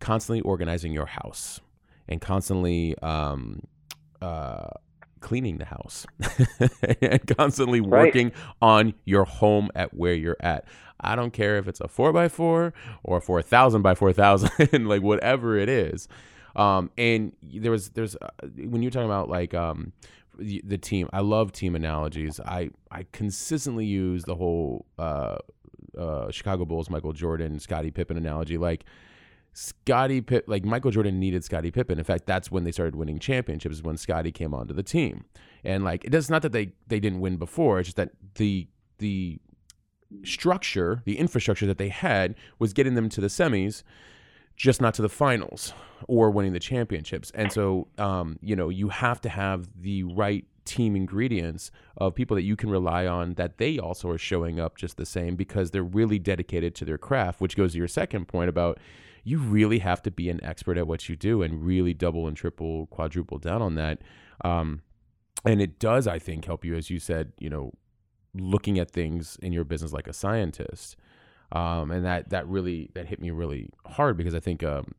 constantly 0.01 0.40
organizing 0.42 0.92
your 0.92 1.07
house 1.07 1.61
and 2.09 2.20
constantly 2.20 2.97
um, 2.99 3.62
uh, 4.20 4.68
cleaning 5.20 5.59
the 5.59 5.64
house 5.64 6.07
and 7.01 7.26
constantly 7.36 7.80
working 7.80 8.26
right. 8.26 8.34
on 8.61 8.95
your 9.05 9.24
home 9.24 9.70
at 9.74 9.95
where 9.95 10.14
you're 10.14 10.36
at. 10.40 10.66
I 11.01 11.16
don't 11.16 11.32
care 11.32 11.57
if 11.57 11.66
it's 11.66 11.80
a 11.80 11.88
four 11.88 12.12
by 12.12 12.28
four 12.28 12.72
or 13.03 13.20
four 13.20 13.42
thousand 13.42 13.82
by 13.82 13.95
four 13.95 14.12
thousand, 14.12 14.51
like 14.86 15.03
whatever 15.03 15.57
it 15.57 15.68
is. 15.68 16.09
Um, 16.57 16.90
and 16.97 17.32
there 17.42 17.72
was 17.72 17.90
there's 17.90 18.16
uh, 18.16 18.28
when 18.68 18.82
you're 18.82 18.90
talking 18.90 19.09
about 19.09 19.28
like 19.28 19.55
um, 19.55 19.92
the, 20.38 20.62
the, 20.64 20.78
team. 20.78 21.09
I 21.12 21.20
love 21.20 21.53
team 21.53 21.74
analogies. 21.74 22.38
I 22.40 22.70
I 22.90 23.07
consistently 23.12 23.86
use 23.86 24.24
the 24.24 24.36
whole 24.36 24.86
uh, 24.99 25.38
uh, 25.99 26.30
Chicago 26.30 26.64
Bulls, 26.64 26.90
Michael 26.90 27.12
Jordan, 27.12 27.59
Scottie 27.59 27.90
Pippen 27.90 28.16
analogy. 28.16 28.57
Like 28.57 28.84
Scottie 29.55 30.20
Pippen, 30.20 30.50
like 30.50 30.64
Michael 30.64 30.90
Jordan 30.90 31.20
needed 31.20 31.44
Scottie 31.44 31.70
Pippen. 31.70 31.98
In 31.98 32.05
fact, 32.05 32.26
that's 32.26 32.50
when 32.50 32.64
they 32.64 32.72
started 32.72 32.96
winning 32.96 33.20
championships 33.20 33.82
when 33.82 33.96
Scottie 33.96 34.32
came 34.32 34.52
onto 34.52 34.74
the 34.74 34.82
team. 34.82 35.24
And 35.62 35.84
like, 35.84 36.05
it's 36.05 36.28
not 36.28 36.42
that 36.42 36.52
they 36.52 36.72
they 36.88 37.00
didn't 37.00 37.20
win 37.20 37.36
before. 37.36 37.78
It's 37.78 37.86
just 37.86 37.96
that 37.96 38.11
the 38.34 38.66
the 38.98 39.38
structure, 40.24 41.02
the 41.05 41.18
infrastructure 41.18 41.66
that 41.66 41.78
they 41.78 41.88
had 41.88 42.34
was 42.59 42.72
getting 42.72 42.94
them 42.94 43.09
to 43.11 43.20
the 43.20 43.28
semis, 43.28 43.84
just 44.57 44.80
not 44.80 44.92
to 44.94 45.02
the 45.02 45.09
finals 45.09 45.72
or 46.09 46.30
winning 46.30 46.52
the 46.52 46.61
championships. 46.61 47.30
And 47.34 47.52
so, 47.52 47.88
um, 47.96 48.38
you 48.42 48.57
know, 48.57 48.68
you 48.68 48.88
have 48.88 49.20
to 49.22 49.28
have 49.28 49.68
the 49.80 50.02
right 50.02 50.44
team 50.64 50.96
ingredients 50.96 51.70
of 51.96 52.14
people 52.14 52.34
that 52.34 52.42
you 52.42 52.57
can 52.57 52.70
rely 52.70 53.07
on 53.07 53.34
that 53.34 53.59
they 53.59 53.78
also 53.78 54.09
are 54.09 54.18
showing 54.18 54.59
up 54.59 54.76
just 54.76 54.96
the 54.96 55.07
same 55.07 55.36
because 55.36 55.70
they're 55.70 55.82
really 55.82 56.18
dedicated 56.18 56.74
to 56.76 56.84
their 56.84 56.98
craft, 56.98 57.40
which 57.40 57.57
goes 57.57 57.72
to 57.72 57.78
your 57.78 57.88
second 57.88 58.26
point 58.26 58.48
about 58.48 58.78
you 59.25 59.39
really 59.39 59.79
have 59.81 60.03
to 60.03 60.11
be 60.11 60.29
an 60.29 60.43
expert 60.45 60.77
at 60.77 60.87
what 60.87 61.09
you 61.09 61.16
do 61.16 61.43
and 61.43 61.64
really 61.64 61.95
double 61.95 62.29
and 62.29 62.37
triple, 62.37 62.87
quadruple 62.87 63.39
down 63.39 63.62
on 63.62 63.75
that. 63.75 64.01
Um, 64.45 64.83
and 65.45 65.61
it 65.61 65.79
does, 65.79 66.07
I 66.07 66.18
think, 66.18 66.45
help 66.45 66.64
you, 66.64 66.75
as 66.75 66.91
you 66.91 66.99
said, 66.99 67.33
you 67.39 67.49
know, 67.49 67.72
looking 68.35 68.79
at 68.79 68.91
things 68.91 69.39
in 69.43 69.53
your 69.53 69.64
business 69.64 69.93
like 69.93 70.07
a 70.07 70.12
scientist. 70.12 70.97
Um, 71.53 71.91
and 71.91 72.05
that 72.05 72.31
that 72.31 72.49
really 72.49 72.91
that 72.95 73.07
hit 73.07 73.20
me 73.20 73.31
really 73.31 73.70
hard 73.87 74.16
because 74.16 74.35
I 74.35 74.41
think 74.41 74.62
um, 74.62 74.95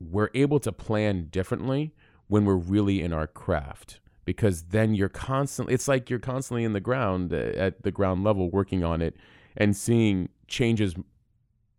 we're 0.00 0.30
able 0.34 0.60
to 0.60 0.72
plan 0.72 1.28
differently 1.30 1.94
when 2.28 2.44
we're 2.44 2.54
really 2.54 3.02
in 3.02 3.12
our 3.12 3.26
craft 3.26 4.00
because 4.24 4.64
then 4.64 4.94
you're 4.94 5.08
constantly 5.08 5.74
it's 5.74 5.88
like 5.88 6.08
you're 6.10 6.18
constantly 6.18 6.64
in 6.64 6.74
the 6.74 6.80
ground 6.80 7.32
uh, 7.32 7.52
at 7.56 7.82
the 7.82 7.90
ground 7.90 8.24
level 8.24 8.50
working 8.50 8.84
on 8.84 9.00
it 9.02 9.16
and 9.56 9.76
seeing 9.76 10.28
changes 10.46 10.94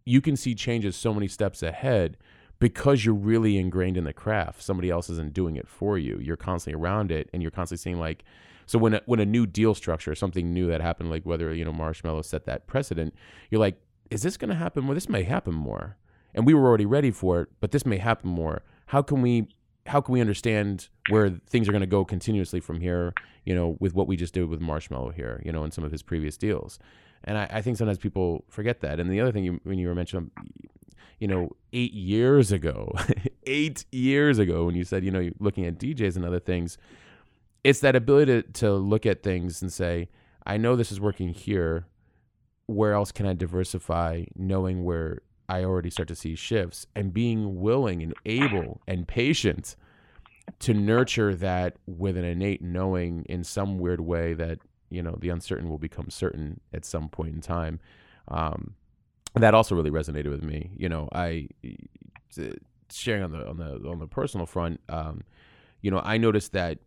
you 0.08 0.22
can 0.22 0.38
see 0.38 0.55
changes 0.55 0.95
so 0.95 1.14
many 1.14 1.28
steps 1.28 1.62
ahead 1.62 2.18
because 2.60 3.03
you're 3.05 3.14
really 3.14 3.58
ingrained 3.58 3.97
in 3.97 4.05
the 4.05 4.14
craft. 4.14 4.64
Somebody 4.64 4.89
else 4.89 5.10
isn't 5.10 5.34
doing 5.34 5.58
it 5.58 5.68
for 5.68 5.97
you. 5.97 6.18
You're 6.22 6.38
constantly 6.38 6.82
around 6.82 7.12
it 7.12 7.30
and 7.34 7.41
you're 7.41 7.51
constantly 7.51 7.82
seeing 7.82 7.99
like 7.99 8.24
so 8.66 8.78
when 8.78 8.95
a, 8.95 9.01
when 9.05 9.20
a 9.20 9.26
new 9.26 9.45
deal 9.45 9.74
structure, 9.74 10.14
something 10.16 10.53
new 10.53 10.68
that 10.68 10.82
happened 10.82 11.10
like 11.10 11.24
whether 11.24 11.53
you 11.53 11.64
know 11.64 11.72
Marshmello 11.72 12.24
set 12.24 12.45
that 12.45 12.68
precedent, 12.68 13.14
you're 13.49 13.60
like 13.60 13.80
is 14.10 14.22
this 14.22 14.38
going 14.38 14.49
to 14.49 14.55
happen 14.55 14.86
more? 14.86 14.95
This 14.95 15.10
may 15.10 15.24
happen 15.24 15.53
more. 15.53 15.97
And 16.34 16.45
we 16.45 16.53
were 16.53 16.66
already 16.66 16.86
ready 16.86 17.12
for 17.12 17.41
it, 17.41 17.49
but 17.60 17.72
this 17.72 17.86
may 17.86 17.97
happen 17.97 18.30
more. 18.30 18.62
How 18.88 19.01
can 19.01 19.22
we 19.22 19.47
how 19.88 20.01
can 20.01 20.14
we 20.14 20.22
understand 20.22 20.89
where 21.10 21.30
things 21.30 21.68
are 21.68 21.72
going 21.72 21.82
to 21.82 21.88
go 21.88 22.03
continuously 22.03 22.60
from 22.60 22.82
here, 22.82 23.14
you 23.45 23.55
know, 23.55 23.78
with 23.80 23.93
what 23.93 24.08
we 24.08 24.18
just 24.18 24.34
did 24.34 24.47
with 24.47 24.62
Marshmello 24.62 25.14
here, 25.14 25.41
you 25.45 25.51
know, 25.51 25.64
in 25.64 25.72
some 25.72 25.84
of 25.84 25.91
his 25.91 26.03
previous 26.03 26.38
deals. 26.38 26.78
And 27.24 27.38
I, 27.38 27.49
I 27.51 27.61
think 27.61 27.78
sometimes 27.78 27.97
people 27.97 28.45
forget 28.49 28.82
that. 28.82 28.99
And 28.99 29.11
the 29.11 29.22
other 29.22 29.32
thing, 29.32 29.43
you, 29.43 29.59
when 29.63 29.80
you 29.80 29.88
were 29.88 29.95
mentioning, 29.95 30.32
you 31.20 31.28
know, 31.28 31.49
eight 31.74 31.93
years 31.93 32.51
ago, 32.51 32.93
eight 33.45 33.86
years 33.91 34.39
ago, 34.39 34.65
when 34.65 34.76
you 34.76 34.84
said, 34.84 35.03
you 35.03 35.11
know, 35.11 35.20
you're 35.20 35.34
looking 35.39 35.65
at 35.65 35.78
DJs 35.78 36.15
and 36.15 36.26
other 36.26 36.39
things, 36.39 36.78
it's 37.63 37.80
that 37.82 37.95
ability 37.95 38.41
to, 38.41 38.51
to 38.53 38.74
look 38.74 39.05
at 39.05 39.24
things 39.24 39.61
and 39.61 39.72
say, 39.72 40.09
I 40.45 40.57
know 40.57 40.76
this 40.76 40.91
is 40.91 40.99
working 40.99 41.30
here. 41.30 41.88
Where 42.68 42.93
else 42.93 43.11
can 43.11 43.26
I 43.26 43.34
diversify, 43.34 44.26
knowing 44.36 44.84
where 44.84 45.22
I 45.49 45.63
already 45.63 45.89
start 45.89 46.09
to 46.09 46.15
see 46.15 46.36
shifts 46.36 46.86
and 46.95 47.13
being 47.13 47.61
willing 47.61 48.03
and 48.03 48.13
able 48.26 48.82
and 48.88 49.07
patient 49.07 49.76
to 50.59 50.74
nurture 50.74 51.36
that 51.36 51.78
with 51.86 52.18
an 52.18 52.26
innate 52.26 52.61
knowing 52.61 53.26
in 53.30 53.43
some 53.43 53.80
weird 53.80 54.01
way 54.01 54.34
that 54.34 54.59
you 54.90 55.02
know 55.02 55.18
the 55.20 55.30
uncertain 55.30 55.70
will 55.70 55.78
become 55.78 56.10
certain 56.10 56.60
at 56.74 56.86
some 56.86 57.10
point 57.10 57.36
in 57.36 57.42
time. 57.42 57.80
Um, 58.28 58.76
that 59.36 59.54
also 59.54 59.76
really 59.76 59.92
resonated 59.92 60.30
with 60.30 60.44
me. 60.44 60.72
You 60.78 60.90
know 60.90 61.10
i 61.12 61.48
sharing 62.92 63.24
on 63.24 63.32
the 63.32 63.48
on 63.48 63.58
the 63.58 63.90
on 63.90 64.00
the 64.00 64.08
personal 64.08 64.46
front 64.46 64.80
um, 64.90 65.24
you 65.82 65.92
know 65.92 66.02
i 66.04 66.18
noticed 66.18 66.54
that 66.54 66.80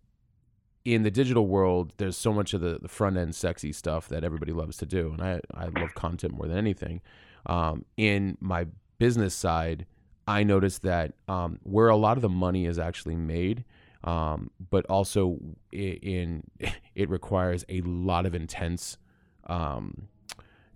in 0.85 1.03
the 1.03 1.11
digital 1.11 1.47
world 1.47 1.93
there's 1.99 2.17
so 2.17 2.33
much 2.33 2.55
of 2.55 2.61
the, 2.61 2.79
the 2.81 2.89
front 2.89 3.17
end 3.17 3.35
sexy 3.35 3.73
stuff 3.73 4.09
that 4.09 4.25
everybody 4.25 4.53
loves 4.53 4.77
to 4.77 4.87
do 4.87 5.13
and 5.13 5.23
i 5.23 5.41
i 5.55 5.67
love 5.81 5.95
content 5.95 6.33
more 6.35 6.47
than 6.47 6.57
anything. 6.59 7.01
Um, 7.47 7.85
in 7.97 8.37
my 8.41 8.67
business 8.99 9.35
side 9.35 9.87
i 10.27 10.43
noticed 10.43 10.83
that 10.83 11.15
um, 11.29 11.59
where 11.63 11.89
a 11.89 11.97
lot 11.97 12.17
of 12.17 12.23
the 12.23 12.29
money 12.29 12.67
is 12.67 12.79
actually 12.79 13.17
made 13.17 13.65
um, 14.05 14.51
but 14.71 14.87
also 14.87 15.39
in 15.73 16.43
it 16.95 17.09
requires 17.09 17.65
a 17.69 17.81
lot 17.83 18.27
of 18.27 18.35
intense 18.35 18.99
um, 19.47 20.09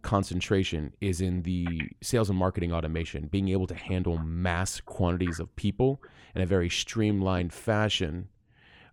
concentration 0.03 0.93
is 1.01 1.21
in 1.21 1.43
the 1.43 1.67
sales 2.03 2.31
and 2.31 2.39
marketing 2.39 2.73
automation, 2.73 3.27
being 3.27 3.49
able 3.49 3.67
to 3.67 3.75
handle 3.75 4.19
mass 4.19 4.81
quantities 4.81 5.41
of 5.41 5.55
people 5.57 6.01
in 6.35 6.43
a 6.43 6.47
very 6.47 6.69
streamlined 6.69 7.53
fashion 7.53 8.29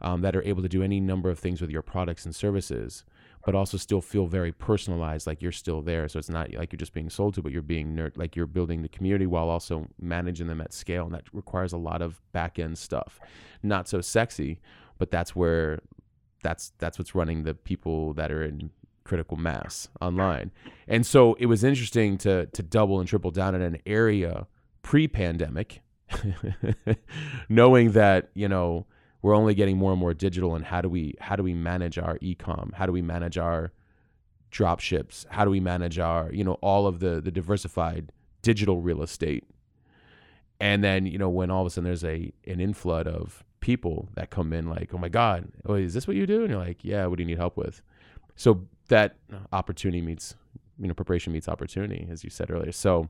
um, 0.02 0.22
that 0.22 0.36
are 0.36 0.44
able 0.44 0.64
to 0.64 0.70
do 0.70 0.82
any 0.82 1.00
number 1.00 1.30
of 1.30 1.38
things 1.38 1.62
with 1.62 1.70
your 1.70 1.82
products 1.82 2.26
and 2.26 2.36
services 2.36 3.04
but 3.46 3.56
also 3.56 3.78
still 3.78 4.02
feel 4.02 4.28
very 4.28 4.52
personalized, 4.52 5.26
like 5.28 5.42
you're 5.42 5.52
still 5.52 5.82
there. 5.82 6.08
So 6.08 6.20
it's 6.20 6.30
not 6.30 6.54
like 6.54 6.72
you're 6.72 6.78
just 6.78 6.94
being 6.94 7.10
sold 7.10 7.34
to, 7.36 7.42
but 7.42 7.52
you're 7.52 7.62
being 7.62 7.96
nerd, 7.96 8.18
like 8.18 8.36
you're 8.36 8.48
building 8.48 8.82
the 8.82 8.90
community 8.90 9.26
while 9.26 9.50
also 9.50 9.88
managing 10.00 10.48
them 10.48 10.62
at 10.62 10.74
scale, 10.74 11.06
and 11.06 11.14
that 11.14 11.24
requires 11.34 11.74
a 11.74 11.78
lot 11.78 12.02
of 12.02 12.22
back 12.32 12.60
end 12.60 12.78
stuff. 12.78 13.20
Not 13.64 13.88
so 13.88 14.02
sexy, 14.02 14.60
but 14.98 15.12
that's 15.12 15.36
where 15.36 15.80
that's 16.44 16.72
that's 16.78 16.98
what's 16.98 17.16
running 17.16 17.44
the 17.44 17.54
people 17.54 18.14
that 18.14 18.32
are 18.32 18.44
in 18.44 18.72
critical 19.04 19.38
mass 19.38 19.90
online. 20.00 20.52
And 20.88 21.06
so 21.06 21.36
it 21.36 21.48
was 21.48 21.64
interesting 21.64 22.18
to 22.20 22.46
to 22.48 22.64
double 22.64 23.00
and 23.00 23.08
triple 23.08 23.32
down 23.32 23.56
in 23.56 23.62
an 23.62 23.78
area 23.86 24.48
pre-pandemic, 24.84 25.82
knowing 27.50 27.92
that 27.92 28.30
you 28.34 28.48
know 28.48 28.86
we're 29.22 29.36
only 29.36 29.54
getting 29.54 29.78
more 29.78 29.92
and 29.92 30.00
more 30.00 30.14
digital 30.14 30.56
and 30.56 30.66
how 30.66 30.82
do 30.82 30.90
we 30.90 31.16
how 31.20 31.36
do 31.36 31.44
we 31.44 31.54
manage 31.54 31.98
our 31.98 32.18
ecom? 32.20 32.74
How 32.74 32.86
do 32.86 32.92
we 32.92 33.02
manage 33.02 33.38
our 33.38 33.72
drop 34.50 34.82
ships 34.82 35.26
how 35.30 35.46
do 35.46 35.50
we 35.50 35.62
manage 35.62 35.98
our 35.98 36.30
you 36.34 36.44
know 36.44 36.56
all 36.56 36.86
of 36.86 37.00
the 37.00 37.22
the 37.22 37.32
diversified 37.32 38.12
digital 38.42 38.82
real 38.82 39.02
estate? 39.02 39.46
And 40.60 40.84
then 40.84 41.06
you 41.06 41.18
know 41.18 41.30
when 41.30 41.52
all 41.52 41.62
of 41.62 41.68
a 41.68 41.70
sudden 41.70 41.86
there's 41.86 42.04
a 42.04 42.32
an 42.48 42.58
inflood 42.58 43.08
of 43.08 43.44
people 43.60 44.10
that 44.16 44.32
come 44.32 44.52
in 44.54 44.68
like 44.68 44.92
oh 44.94 44.98
my 44.98 45.10
god 45.10 45.48
oh 45.66 45.76
is 45.76 45.94
this 45.94 46.08
what 46.08 46.18
you 46.18 46.26
do? 46.26 46.42
And 46.42 46.50
you're 46.52 46.60
like 46.60 46.84
yeah 46.84 47.06
what 47.06 47.18
do 47.18 47.24
you 47.24 47.28
need 47.28 47.38
help 47.38 47.58
with? 47.58 47.82
So 48.36 48.68
that 48.88 49.18
opportunity 49.54 50.02
meets 50.02 50.36
you 50.80 50.88
know 50.88 50.94
preparation 50.94 51.32
meets 51.32 51.48
opportunity 51.48 52.08
as 52.10 52.24
you 52.24 52.30
said 52.30 52.50
earlier. 52.50 52.72
So 52.72 53.08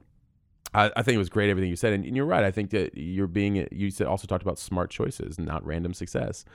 I, 0.74 0.92
I 0.96 1.04
think 1.04 1.16
it 1.16 1.20
was 1.20 1.30
great 1.30 1.50
everything 1.50 1.70
you 1.70 1.76
said, 1.76 1.94
and, 1.94 2.06
and 2.06 2.16
you're 2.16 2.26
right. 2.26 2.44
I 2.44 2.52
think 2.52 2.70
that 2.72 2.98
you're 2.98 3.28
being 3.28 3.68
you 3.72 3.92
said 3.92 4.08
also 4.08 4.28
talked 4.28 4.44
about 4.44 4.58
smart 4.60 4.90
choices, 4.90 5.38
not 5.38 5.66
random 5.66 5.94
success. 5.94 6.46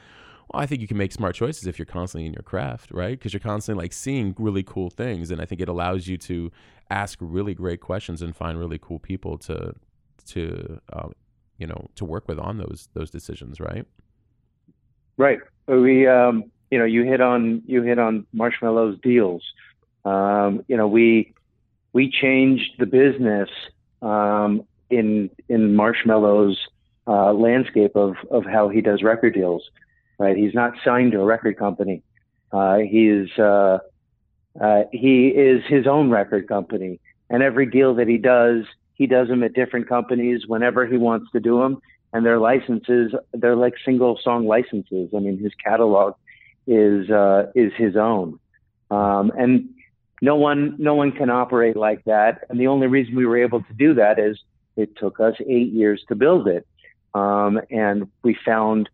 Well, 0.53 0.63
I 0.63 0.67
think 0.67 0.81
you 0.81 0.89
can 0.89 0.97
make 0.97 1.13
smart 1.13 1.35
choices 1.35 1.67
if 1.67 1.79
you're 1.79 1.87
constantly 1.87 2.27
in 2.27 2.33
your 2.33 2.43
craft, 2.43 2.93
right? 2.93 3.19
Because 3.19 3.33
you're 3.33 3.41
constantly 3.41 3.85
like 3.85 3.93
seeing 3.93 4.35
really 4.39 4.63
cool 4.63 4.91
things, 4.91 5.31
and 5.31 5.41
I 5.41 5.45
think 5.45 5.61
it 5.61 5.69
allows 5.69 6.07
you 6.07 6.17
to 6.19 6.51
ask 6.89 7.19
really 7.21 7.53
great 7.53 7.81
questions 7.81 8.23
and 8.23 8.35
find 8.35 8.59
really 8.59 8.79
cool 8.79 8.99
people 8.99 9.39
to 9.39 9.75
to 10.27 10.81
uh, 10.93 11.09
you 11.59 11.67
know 11.67 11.91
to 11.97 12.05
work 12.05 12.27
with 12.29 12.39
on 12.39 12.59
those 12.59 12.89
those 12.95 13.11
decisions, 13.11 13.61
right? 13.61 13.85
Right. 15.19 15.41
We 15.67 16.07
um, 16.07 16.45
you 16.71 16.79
know 16.79 16.85
you 16.85 17.03
hit 17.05 17.21
on 17.21 17.63
you 17.67 17.83
hit 17.83 17.99
on 17.99 18.27
Marshmello's 18.35 18.99
deals. 19.03 19.43
Um, 20.05 20.65
you 20.69 20.77
know 20.77 20.87
we 20.87 21.35
we 21.93 22.11
changed 22.11 22.73
the 22.79 22.87
business 22.87 23.51
um, 24.03 24.65
in 24.91 25.31
in 25.49 25.75
Marshmello's 25.77 26.59
uh, 27.07 27.33
landscape 27.33 27.97
of 27.97 28.17
of 28.31 28.45
how 28.45 28.69
he 28.69 28.81
does 28.81 29.03
record 29.03 29.35
deals. 29.35 29.63
Right, 30.19 30.37
he's 30.37 30.55
not 30.55 30.73
signed 30.85 31.13
to 31.13 31.21
a 31.21 31.25
record 31.25 31.59
company. 31.59 32.03
Uh, 32.51 32.79
he 32.79 33.09
is 33.09 33.31
uh, 33.39 33.79
uh, 34.61 34.85
he 34.93 35.29
is 35.29 35.63
his 35.69 35.87
own 35.87 36.11
record 36.11 36.49
company, 36.49 37.01
and 37.29 37.43
every 37.43 37.67
deal 37.67 37.95
that 37.97 38.09
he 38.09 38.17
does, 38.17 38.65
he 38.95 39.07
does 39.07 39.29
them 39.29 39.43
at 39.43 39.53
different 39.53 39.89
companies 39.89 40.47
whenever 40.47 40.87
he 40.87 40.97
wants 40.97 41.31
to 41.33 41.41
do 41.41 41.61
them. 41.61 41.81
And 42.13 42.25
their 42.25 42.39
licenses, 42.39 43.13
they're 43.35 43.57
like 43.57 43.75
single 43.85 44.19
song 44.23 44.47
licenses. 44.47 45.11
I 45.15 45.19
mean, 45.19 45.39
his 45.39 45.53
catalog 45.63 46.15
is 46.67 47.11
uh, 47.11 47.51
is 47.55 47.73
his 47.77 47.97
own. 47.97 48.39
Um, 48.91 49.33
and 49.37 49.69
no 50.23 50.37
one 50.37 50.77
no 50.79 50.95
one 50.95 51.13
can 51.13 51.31
operate 51.31 51.77
like 51.77 52.05
that. 52.05 52.45
And 52.49 52.59
the 52.59 52.67
only 52.69 52.87
reason 52.87 53.15
we 53.17 53.27
were 53.27 53.39
able 53.39 53.63
to 53.63 53.73
do 53.75 53.95
that 53.95 54.19
is 54.19 54.39
it 54.77 54.97
took 54.97 55.21
us 55.21 55.35
eight 55.41 55.73
years 55.73 56.05
to 56.09 56.15
build 56.15 56.49
it. 56.49 56.67
Um, 57.15 57.61
and 57.71 58.11
we 58.23 58.37
found 58.45 58.89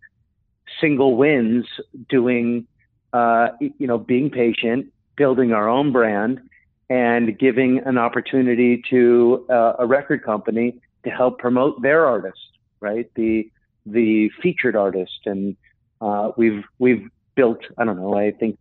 single 0.81 1.16
wins 1.16 1.66
doing 2.09 2.66
uh, 3.12 3.49
you 3.61 3.87
know 3.87 3.99
being 3.99 4.31
patient 4.31 4.93
building 5.16 5.53
our 5.53 5.68
own 5.68 5.93
brand 5.93 6.41
and 6.89 7.39
giving 7.39 7.79
an 7.81 7.99
opportunity 7.99 8.83
to 8.91 9.47
uh, 9.51 9.75
a 9.79 9.87
record 9.87 10.25
company 10.25 10.81
to 11.05 11.11
help 11.11 11.39
promote 11.39 11.83
their 11.83 12.07
artist 12.07 12.39
right? 12.83 13.09
The 13.14 13.51
the 13.87 14.29
featured 14.43 14.77
artist. 14.77 15.20
And 15.25 15.57
uh, 16.03 16.33
we've 16.37 16.64
we've 16.79 17.09
built 17.35 17.61
i 17.79 17.85
don't 17.85 17.97
know 17.97 18.14
i 18.14 18.31
think 18.31 18.59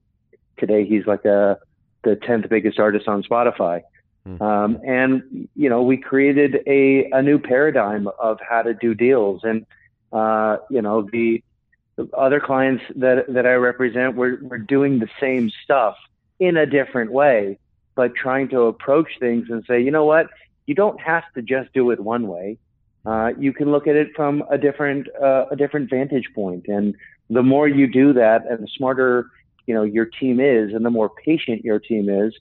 today 0.58 0.86
he's 0.86 1.06
like 1.06 1.26
a 1.26 1.58
the 2.04 2.16
10th 2.16 2.50
biggest 2.50 2.80
artist 2.80 3.08
on 3.08 3.24
Spotify. 3.24 3.82
Mm-hmm. 4.28 4.42
Um, 4.42 4.80
and, 4.86 5.50
you 5.56 5.70
know, 5.70 5.82
we 5.82 5.98
created 5.98 6.60
a, 6.68 7.10
a 7.12 7.22
new 7.22 7.40
paradigm 7.40 8.08
of 8.20 8.40
how 8.48 8.62
to 8.62 8.74
do 8.74 8.94
deals. 8.94 9.42
And, 9.44 9.66
uh, 10.14 10.58
you 10.70 10.82
know, 10.82 11.08
the, 11.12 11.44
the, 11.96 12.08
other 12.16 12.40
clients 12.40 12.84
that, 12.96 13.26
that 13.30 13.46
I 13.46 13.54
represent, 13.54 14.16
we're, 14.16 14.38
we're 14.42 14.60
doing 14.60 15.00
the 15.00 15.10
same 15.20 15.52
stuff 15.64 15.96
in 16.40 16.58
a 16.58 16.66
different 16.66 17.12
way, 17.12 17.58
but 17.96 18.16
trying 18.16 18.50
to 18.50 18.62
approach 18.64 19.10
things 19.20 19.48
and 19.50 19.64
say, 19.66 19.82
you 19.82 19.92
know 19.92 20.06
what, 20.06 20.28
you 20.68 20.76
don't 20.76 21.00
have 21.02 21.24
to 21.36 21.42
just 21.42 21.74
do 21.74 21.90
it 21.92 22.00
one 22.00 22.28
way. 22.28 22.58
Uh, 23.06 23.32
you 23.40 23.52
can 23.52 23.72
look 23.72 23.88
at 23.88 23.96
it 23.96 24.10
from 24.16 24.44
a 24.52 24.58
different, 24.58 25.08
uh, 25.22 25.46
a 25.50 25.56
different 25.56 25.90
vantage. 25.90 26.26
And 26.36 26.96
the 27.30 27.42
more 27.42 27.68
you 27.68 27.88
do 27.88 28.14
that 28.14 28.46
and 28.48 28.64
the 28.64 28.68
smarter 28.78 29.28
you 29.66 29.74
know 29.74 29.84
your 29.84 30.06
team 30.06 30.40
is, 30.40 30.74
and 30.74 30.86
the 30.86 30.90
more 30.90 31.10
patient 31.10 31.64
your 31.64 31.80
team 31.80 32.10
is, 32.10 32.34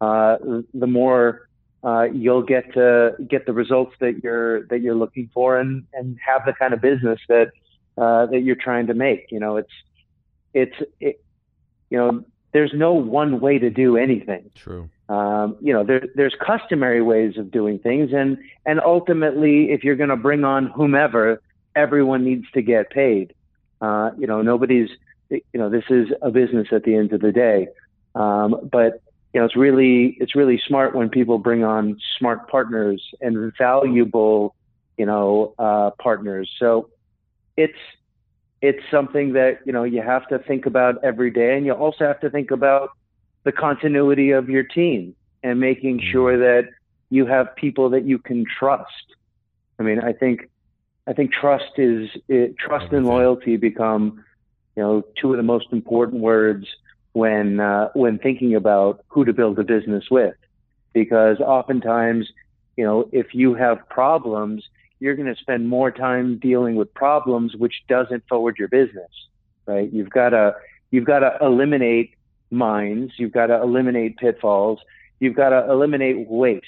uh, 0.00 0.36
the 0.74 0.86
more 0.86 1.48
uh, 1.82 2.02
you'll 2.12 2.42
get 2.42 2.72
to 2.74 3.14
get 3.28 3.46
the 3.46 3.52
results 3.52 3.94
that 4.00 4.22
you're 4.22 4.66
that 4.66 4.80
you're 4.80 4.94
looking 4.94 5.30
for, 5.32 5.58
and 5.58 5.86
and 5.92 6.18
have 6.24 6.42
the 6.46 6.52
kind 6.52 6.74
of 6.74 6.80
business 6.80 7.20
that 7.28 7.52
uh, 7.96 8.26
that 8.26 8.40
you're 8.40 8.56
trying 8.56 8.86
to 8.86 8.94
make. 8.94 9.26
You 9.30 9.40
know, 9.40 9.56
it's 9.56 9.72
it's 10.54 10.76
it, 11.00 11.22
you 11.88 11.98
know 11.98 12.24
there's 12.52 12.72
no 12.74 12.92
one 12.92 13.40
way 13.40 13.58
to 13.58 13.70
do 13.70 13.96
anything. 13.96 14.50
True. 14.54 14.88
Um, 15.08 15.56
you 15.60 15.72
know, 15.72 15.84
there, 15.84 16.06
there's 16.14 16.34
customary 16.34 17.02
ways 17.02 17.36
of 17.36 17.50
doing 17.50 17.78
things, 17.78 18.12
and 18.12 18.38
and 18.66 18.80
ultimately, 18.80 19.70
if 19.70 19.82
you're 19.84 19.96
going 19.96 20.10
to 20.10 20.16
bring 20.16 20.44
on 20.44 20.66
whomever, 20.66 21.42
everyone 21.74 22.24
needs 22.24 22.50
to 22.52 22.62
get 22.62 22.90
paid. 22.90 23.34
Uh, 23.80 24.10
you 24.18 24.26
know, 24.26 24.42
nobody's 24.42 24.90
you 25.30 25.42
know, 25.54 25.70
this 25.70 25.84
is 25.90 26.08
a 26.22 26.30
business 26.30 26.68
at 26.72 26.84
the 26.84 26.94
end 26.94 27.12
of 27.12 27.20
the 27.20 27.32
day. 27.32 27.68
Um, 28.14 28.68
but 28.70 29.00
you 29.32 29.40
know, 29.40 29.46
it's 29.46 29.56
really 29.56 30.16
it's 30.20 30.34
really 30.34 30.60
smart 30.66 30.94
when 30.94 31.08
people 31.08 31.38
bring 31.38 31.62
on 31.62 31.98
smart 32.18 32.48
partners 32.48 33.02
and 33.20 33.52
valuable, 33.56 34.54
you 34.98 35.06
know, 35.06 35.54
uh, 35.58 35.90
partners. 36.02 36.50
So 36.58 36.90
it's 37.56 37.78
it's 38.60 38.82
something 38.90 39.34
that 39.34 39.60
you 39.64 39.72
know 39.72 39.84
you 39.84 40.02
have 40.02 40.26
to 40.28 40.38
think 40.38 40.66
about 40.66 41.02
every 41.04 41.30
day, 41.30 41.56
and 41.56 41.64
you 41.64 41.72
also 41.72 42.04
have 42.06 42.20
to 42.20 42.30
think 42.30 42.50
about 42.50 42.90
the 43.44 43.52
continuity 43.52 44.32
of 44.32 44.48
your 44.48 44.64
team 44.64 45.14
and 45.42 45.60
making 45.60 45.98
mm-hmm. 45.98 46.10
sure 46.10 46.38
that 46.38 46.68
you 47.08 47.26
have 47.26 47.54
people 47.56 47.90
that 47.90 48.04
you 48.04 48.18
can 48.18 48.44
trust. 48.58 49.14
I 49.78 49.82
mean, 49.82 50.00
I 50.00 50.12
think 50.12 50.48
I 51.06 51.12
think 51.12 51.32
trust 51.32 51.78
is 51.78 52.10
it, 52.28 52.56
trust 52.58 52.92
and 52.92 53.06
loyalty 53.06 53.56
become 53.56 54.24
you 54.76 54.82
know, 54.82 55.02
two 55.20 55.32
of 55.32 55.36
the 55.36 55.42
most 55.42 55.66
important 55.72 56.22
words 56.22 56.66
when 57.12 57.60
uh, 57.60 57.88
when 57.94 58.18
thinking 58.18 58.54
about 58.54 59.04
who 59.08 59.24
to 59.24 59.32
build 59.32 59.58
a 59.58 59.64
business 59.64 60.04
with, 60.10 60.34
because 60.92 61.40
oftentimes, 61.40 62.30
you 62.76 62.84
know, 62.84 63.08
if 63.12 63.34
you 63.34 63.54
have 63.54 63.88
problems, 63.88 64.64
you're 65.00 65.16
going 65.16 65.32
to 65.32 65.40
spend 65.40 65.68
more 65.68 65.90
time 65.90 66.38
dealing 66.38 66.76
with 66.76 66.92
problems, 66.94 67.56
which 67.56 67.82
doesn't 67.88 68.22
forward 68.28 68.56
your 68.58 68.68
business, 68.68 69.10
right? 69.66 69.92
You've 69.92 70.10
got 70.10 70.30
to 70.30 70.54
you've 70.90 71.06
got 71.06 71.20
to 71.20 71.36
eliminate 71.40 72.14
mines, 72.50 73.12
you've 73.16 73.32
got 73.32 73.46
to 73.46 73.60
eliminate 73.60 74.16
pitfalls, 74.18 74.80
you've 75.18 75.36
got 75.36 75.50
to 75.50 75.70
eliminate 75.70 76.28
waste, 76.28 76.66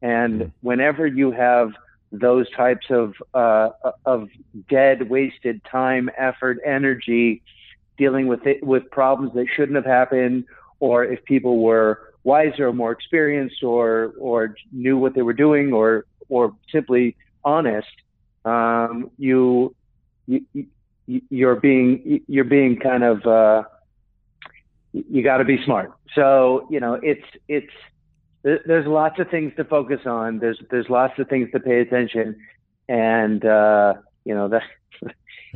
and 0.00 0.40
mm-hmm. 0.40 0.50
whenever 0.66 1.06
you 1.06 1.32
have 1.32 1.72
those 2.20 2.50
types 2.50 2.86
of 2.90 3.14
uh, 3.34 3.70
of 4.04 4.28
dead, 4.68 5.08
wasted 5.08 5.62
time, 5.64 6.10
effort, 6.16 6.58
energy, 6.64 7.42
dealing 7.96 8.26
with 8.26 8.46
it 8.46 8.62
with 8.62 8.90
problems 8.90 9.32
that 9.34 9.46
shouldn't 9.54 9.76
have 9.76 9.86
happened, 9.86 10.44
or 10.80 11.04
if 11.04 11.24
people 11.24 11.58
were 11.58 12.14
wiser 12.24 12.68
or 12.68 12.72
more 12.72 12.92
experienced, 12.92 13.62
or 13.62 14.12
or 14.18 14.56
knew 14.72 14.98
what 14.98 15.14
they 15.14 15.22
were 15.22 15.32
doing, 15.32 15.72
or 15.72 16.04
or 16.28 16.54
simply 16.72 17.16
honest, 17.44 17.88
um, 18.44 19.10
you, 19.18 19.74
you 20.26 20.44
you're 21.06 21.56
being 21.56 22.20
you're 22.26 22.44
being 22.44 22.78
kind 22.78 23.04
of 23.04 23.26
uh, 23.26 23.62
you 24.92 25.22
got 25.22 25.38
to 25.38 25.44
be 25.44 25.62
smart. 25.64 25.92
So 26.14 26.66
you 26.70 26.80
know 26.80 26.94
it's 26.94 27.24
it's 27.48 27.72
there's 28.46 28.86
lots 28.86 29.18
of 29.18 29.28
things 29.28 29.52
to 29.56 29.64
focus 29.64 30.00
on. 30.06 30.38
There's 30.38 30.60
there's 30.70 30.88
lots 30.88 31.18
of 31.18 31.28
things 31.28 31.50
to 31.52 31.60
pay 31.60 31.80
attention, 31.80 32.36
and 32.88 33.44
uh, 33.44 33.94
you 34.24 34.34
know 34.34 34.48
that 34.48 34.62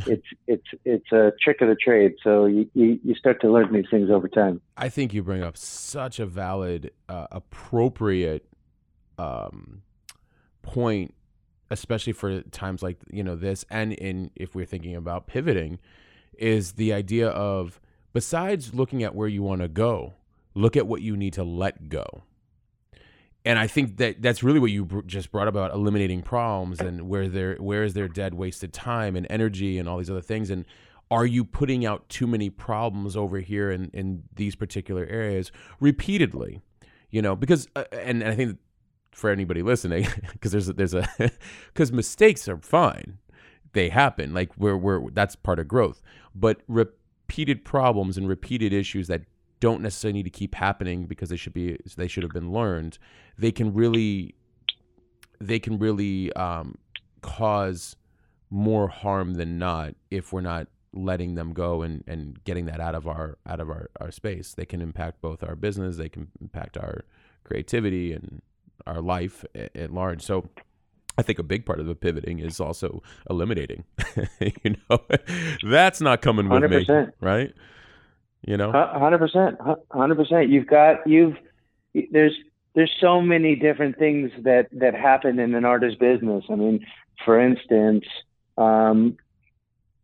it's 0.06 0.26
it's 0.48 0.66
it's 0.84 1.12
a 1.12 1.32
trick 1.40 1.60
of 1.60 1.68
the 1.68 1.76
trade. 1.76 2.14
So 2.22 2.46
you, 2.46 2.68
you, 2.74 2.98
you 3.04 3.14
start 3.14 3.40
to 3.42 3.50
learn 3.50 3.72
these 3.72 3.86
things 3.90 4.10
over 4.10 4.28
time. 4.28 4.60
I 4.76 4.88
think 4.88 5.14
you 5.14 5.22
bring 5.22 5.42
up 5.42 5.56
such 5.56 6.18
a 6.18 6.26
valid, 6.26 6.90
uh, 7.08 7.28
appropriate 7.30 8.46
um, 9.18 9.82
point, 10.62 11.14
especially 11.70 12.12
for 12.12 12.42
times 12.42 12.82
like 12.82 12.98
you 13.12 13.22
know 13.22 13.36
this, 13.36 13.64
and 13.70 13.92
in 13.92 14.32
if 14.34 14.56
we're 14.56 14.66
thinking 14.66 14.96
about 14.96 15.28
pivoting, 15.28 15.78
is 16.38 16.72
the 16.72 16.92
idea 16.92 17.28
of 17.28 17.80
besides 18.12 18.74
looking 18.74 19.04
at 19.04 19.14
where 19.14 19.28
you 19.28 19.44
want 19.44 19.60
to 19.60 19.68
go, 19.68 20.14
look 20.54 20.76
at 20.76 20.88
what 20.88 21.02
you 21.02 21.16
need 21.16 21.34
to 21.34 21.44
let 21.44 21.88
go 21.88 22.24
and 23.44 23.58
I 23.58 23.66
think 23.66 23.96
that 23.96 24.20
that's 24.20 24.42
really 24.42 24.58
what 24.58 24.70
you 24.70 24.84
br- 24.84 25.00
just 25.02 25.32
brought 25.32 25.48
about 25.48 25.72
eliminating 25.72 26.22
problems 26.22 26.80
and 26.80 27.08
where 27.08 27.28
there 27.28 27.56
where 27.56 27.84
is 27.84 27.94
there 27.94 28.08
dead 28.08 28.34
wasted 28.34 28.72
time 28.72 29.16
and 29.16 29.26
energy 29.30 29.78
and 29.78 29.88
all 29.88 29.98
these 29.98 30.10
other 30.10 30.20
things 30.20 30.50
and 30.50 30.64
are 31.10 31.26
you 31.26 31.44
putting 31.44 31.84
out 31.84 32.08
too 32.08 32.26
many 32.26 32.50
problems 32.50 33.16
over 33.16 33.38
here 33.40 33.70
in 33.70 33.90
in 33.92 34.22
these 34.34 34.54
particular 34.54 35.06
areas 35.06 35.50
repeatedly 35.80 36.60
you 37.10 37.22
know 37.22 37.34
because 37.34 37.68
uh, 37.76 37.84
and, 37.92 38.22
and 38.22 38.32
I 38.32 38.34
think 38.34 38.58
for 39.12 39.30
anybody 39.30 39.62
listening 39.62 40.06
because 40.32 40.52
there's 40.52 40.68
a, 40.68 40.72
there's 40.72 40.94
a 40.94 41.08
because 41.72 41.92
mistakes 41.92 42.48
are 42.48 42.58
fine 42.58 43.18
they 43.72 43.88
happen. 43.88 44.34
Like 44.34 44.56
we're 44.56 44.76
we're 44.76 45.10
that's 45.10 45.36
part 45.36 45.58
of 45.58 45.68
growth. 45.68 46.02
But 46.34 46.60
repeated 46.68 47.64
problems 47.64 48.16
and 48.16 48.28
repeated 48.28 48.72
issues 48.72 49.08
that 49.08 49.22
don't 49.60 49.82
necessarily 49.82 50.14
need 50.18 50.24
to 50.24 50.30
keep 50.30 50.54
happening 50.54 51.04
because 51.04 51.28
they 51.28 51.36
should 51.36 51.52
be 51.52 51.78
they 51.96 52.08
should 52.08 52.22
have 52.22 52.32
been 52.32 52.52
learned. 52.52 52.98
They 53.38 53.52
can 53.52 53.72
really 53.72 54.34
they 55.40 55.58
can 55.58 55.78
really 55.78 56.32
um, 56.34 56.76
cause 57.22 57.96
more 58.50 58.88
harm 58.88 59.34
than 59.34 59.58
not 59.58 59.94
if 60.10 60.32
we're 60.32 60.40
not 60.40 60.66
letting 60.92 61.36
them 61.36 61.52
go 61.52 61.82
and, 61.82 62.02
and 62.06 62.42
getting 62.44 62.66
that 62.66 62.80
out 62.80 62.94
of 62.94 63.06
our 63.06 63.38
out 63.46 63.60
of 63.60 63.68
our, 63.68 63.90
our 64.00 64.10
space. 64.10 64.54
They 64.54 64.66
can 64.66 64.80
impact 64.80 65.20
both 65.20 65.42
our 65.42 65.54
business, 65.54 65.96
they 65.96 66.08
can 66.08 66.28
impact 66.40 66.76
our 66.76 67.04
creativity 67.44 68.12
and 68.12 68.42
our 68.86 69.00
life 69.00 69.44
at, 69.54 69.74
at 69.76 69.92
large. 69.92 70.22
So 70.22 70.48
I 71.18 71.22
think 71.22 71.38
a 71.38 71.42
big 71.42 71.66
part 71.66 71.80
of 71.80 71.86
the 71.86 71.94
pivoting 71.94 72.38
is 72.38 72.60
also 72.60 73.02
eliminating. 73.28 73.84
you 74.40 74.76
know, 74.90 75.00
that's 75.68 76.00
not 76.00 76.22
coming 76.22 76.48
with 76.48 76.62
100%. 76.62 76.88
me, 76.88 77.12
right? 77.20 77.52
You 78.46 78.56
know, 78.56 78.72
hundred 78.72 79.18
percent, 79.18 79.58
hundred 79.90 80.16
percent. 80.16 80.48
You've 80.48 80.66
got 80.66 81.06
you've 81.06 81.36
there's 82.10 82.36
there's 82.74 82.92
so 83.00 83.20
many 83.20 83.56
different 83.56 83.98
things 83.98 84.30
that 84.42 84.68
that 84.72 84.94
happen 84.94 85.38
in 85.38 85.54
an 85.54 85.64
artist 85.64 85.98
business. 85.98 86.44
I 86.48 86.54
mean, 86.54 86.86
for 87.24 87.40
instance, 87.40 88.04
um, 88.56 89.16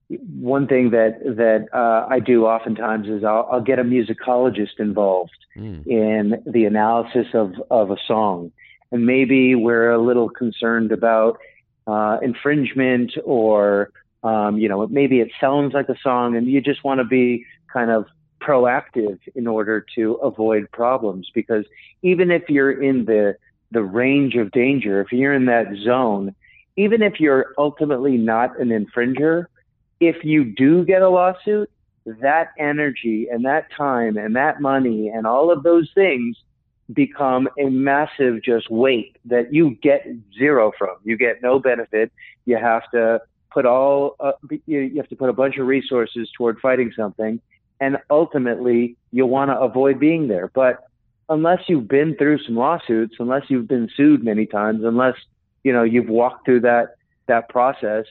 one 0.08 0.66
thing 0.66 0.90
that 0.90 1.18
that 1.24 1.68
uh, 1.72 2.06
I 2.08 2.20
do 2.20 2.46
oftentimes 2.46 3.08
is 3.08 3.24
I'll, 3.24 3.48
I'll 3.50 3.60
get 3.60 3.78
a 3.78 3.84
musicologist 3.84 4.78
involved 4.78 5.36
mm. 5.56 5.86
in 5.86 6.42
the 6.46 6.64
analysis 6.64 7.26
of 7.34 7.54
of 7.70 7.90
a 7.90 7.96
song, 8.06 8.52
and 8.92 9.06
maybe 9.06 9.54
we're 9.54 9.90
a 9.90 9.98
little 9.98 10.28
concerned 10.28 10.92
about 10.92 11.38
uh, 11.86 12.18
infringement 12.22 13.12
or 13.24 13.90
um, 14.22 14.58
you 14.58 14.68
know 14.68 14.86
maybe 14.88 15.20
it 15.20 15.30
sounds 15.40 15.72
like 15.74 15.88
a 15.88 15.96
song, 16.02 16.36
and 16.36 16.46
you 16.46 16.60
just 16.60 16.84
want 16.84 16.98
to 16.98 17.04
be 17.04 17.44
kind 17.72 17.90
of 17.90 18.06
proactive 18.40 19.18
in 19.34 19.46
order 19.46 19.84
to 19.94 20.14
avoid 20.14 20.70
problems 20.72 21.30
because 21.34 21.64
even 22.02 22.30
if 22.30 22.48
you're 22.48 22.82
in 22.82 23.04
the 23.04 23.36
the 23.72 23.82
range 23.82 24.34
of 24.34 24.50
danger 24.52 25.00
if 25.00 25.10
you're 25.10 25.34
in 25.34 25.46
that 25.46 25.66
zone 25.84 26.34
even 26.76 27.02
if 27.02 27.18
you're 27.18 27.54
ultimately 27.58 28.16
not 28.16 28.58
an 28.60 28.68
infringer 28.68 29.46
if 30.00 30.24
you 30.24 30.44
do 30.44 30.84
get 30.84 31.02
a 31.02 31.08
lawsuit 31.08 31.70
that 32.06 32.50
energy 32.58 33.26
and 33.30 33.44
that 33.44 33.66
time 33.76 34.16
and 34.16 34.36
that 34.36 34.60
money 34.60 35.08
and 35.08 35.26
all 35.26 35.50
of 35.50 35.62
those 35.62 35.90
things 35.94 36.36
become 36.92 37.48
a 37.58 37.68
massive 37.68 38.42
just 38.42 38.70
weight 38.70 39.16
that 39.24 39.52
you 39.52 39.76
get 39.82 40.06
zero 40.38 40.72
from. 40.78 40.96
You 41.04 41.16
get 41.16 41.42
no 41.42 41.58
benefit. 41.58 42.12
You 42.44 42.56
have 42.56 42.88
to 42.92 43.20
put 43.50 43.66
all 43.66 44.16
uh, 44.20 44.32
you 44.66 44.92
have 44.96 45.08
to 45.08 45.16
put 45.16 45.28
a 45.28 45.32
bunch 45.32 45.56
of 45.56 45.66
resources 45.66 46.30
toward 46.36 46.60
fighting 46.60 46.92
something 46.96 47.40
and 47.80 47.98
ultimately 48.10 48.96
you'll 49.12 49.28
want 49.28 49.50
to 49.50 49.58
avoid 49.58 49.98
being 49.98 50.28
there. 50.28 50.50
But 50.54 50.84
unless 51.28 51.60
you've 51.68 51.88
been 51.88 52.16
through 52.16 52.42
some 52.44 52.56
lawsuits, 52.56 53.16
unless 53.18 53.42
you've 53.48 53.68
been 53.68 53.88
sued 53.96 54.24
many 54.24 54.46
times, 54.46 54.84
unless 54.84 55.16
you 55.64 55.72
know 55.72 55.82
you've 55.82 56.08
walked 56.08 56.44
through 56.44 56.60
that 56.60 56.96
that 57.26 57.48
process, 57.48 58.06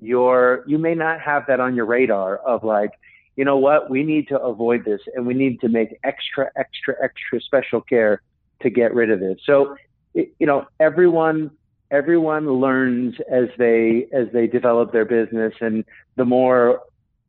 you're 0.00 0.64
you 0.66 0.78
may 0.78 0.94
not 0.94 1.20
have 1.20 1.46
that 1.48 1.60
on 1.60 1.74
your 1.74 1.86
radar 1.86 2.36
of 2.38 2.64
like, 2.64 2.92
you 3.36 3.44
know 3.44 3.56
what, 3.56 3.90
we 3.90 4.02
need 4.02 4.28
to 4.28 4.40
avoid 4.40 4.84
this 4.84 5.00
and 5.14 5.26
we 5.26 5.34
need 5.34 5.60
to 5.60 5.68
make 5.68 5.98
extra, 6.04 6.50
extra, 6.56 6.94
extra 7.02 7.40
special 7.40 7.80
care 7.80 8.22
to 8.60 8.70
get 8.70 8.94
rid 8.94 9.10
of 9.10 9.22
it. 9.22 9.40
So, 9.44 9.76
you 10.14 10.28
know, 10.40 10.66
everyone 10.78 11.50
everyone 11.90 12.48
learns 12.60 13.16
as 13.30 13.48
they 13.58 14.06
as 14.12 14.28
they 14.32 14.46
develop 14.46 14.92
their 14.92 15.04
business 15.04 15.54
and 15.60 15.84
the 16.16 16.24
more 16.24 16.80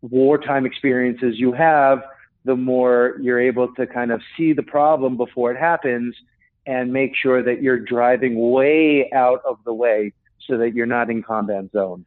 wartime 0.02 0.66
experiences 0.66 1.40
you 1.40 1.52
have, 1.52 2.04
the 2.46 2.56
more 2.56 3.18
you're 3.22 3.40
able 3.40 3.74
to 3.76 3.86
kind 3.86 4.12
of 4.12 4.22
see 4.36 4.54
the 4.54 4.64
problem 4.64 5.18
before 5.18 5.52
it 5.52 5.60
happens 5.60 6.16
and 6.66 6.92
make 6.92 7.16
sure 7.16 7.44
that 7.44 7.62
you're 7.62 7.80
driving 7.80 8.52
way 8.52 9.10
out 9.14 9.42
of 9.46 9.58
the 9.66 9.74
way 9.74 10.14
so 10.48 10.58
that 10.58 10.74
you're 10.74 10.86
not 10.86 11.10
in 11.10 11.24
combat 11.24 11.66
zone. 11.72 12.06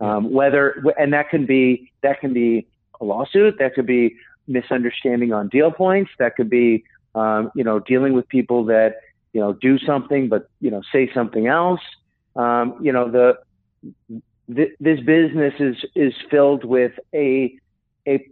Um, 0.00 0.30
whether 0.30 0.84
and 0.98 1.12
that 1.14 1.30
can 1.30 1.46
be 1.46 1.90
that 2.02 2.20
can 2.20 2.34
be 2.34 2.66
a 3.00 3.04
lawsuit, 3.04 3.58
that 3.58 3.74
could 3.74 3.86
be 3.86 4.16
misunderstanding 4.46 5.32
on 5.32 5.48
deal 5.48 5.72
points, 5.72 6.10
that 6.18 6.36
could 6.36 6.50
be 6.50 6.84
um, 7.14 7.50
you 7.54 7.64
know 7.64 7.78
dealing 7.78 8.12
with 8.12 8.28
people 8.28 8.64
that 8.66 8.96
you 9.32 9.40
know 9.40 9.54
do 9.54 9.78
something 9.78 10.28
but 10.28 10.50
you 10.60 10.70
know 10.70 10.82
say 10.92 11.10
something 11.14 11.46
else. 11.46 11.80
Um, 12.34 12.78
you 12.82 12.92
know 12.92 13.10
the 13.10 13.38
th- 14.54 14.72
this 14.80 15.00
business 15.00 15.54
is 15.58 15.76
is 15.94 16.14
filled 16.30 16.64
with 16.64 16.92
a 17.14 17.56
a 18.06 18.26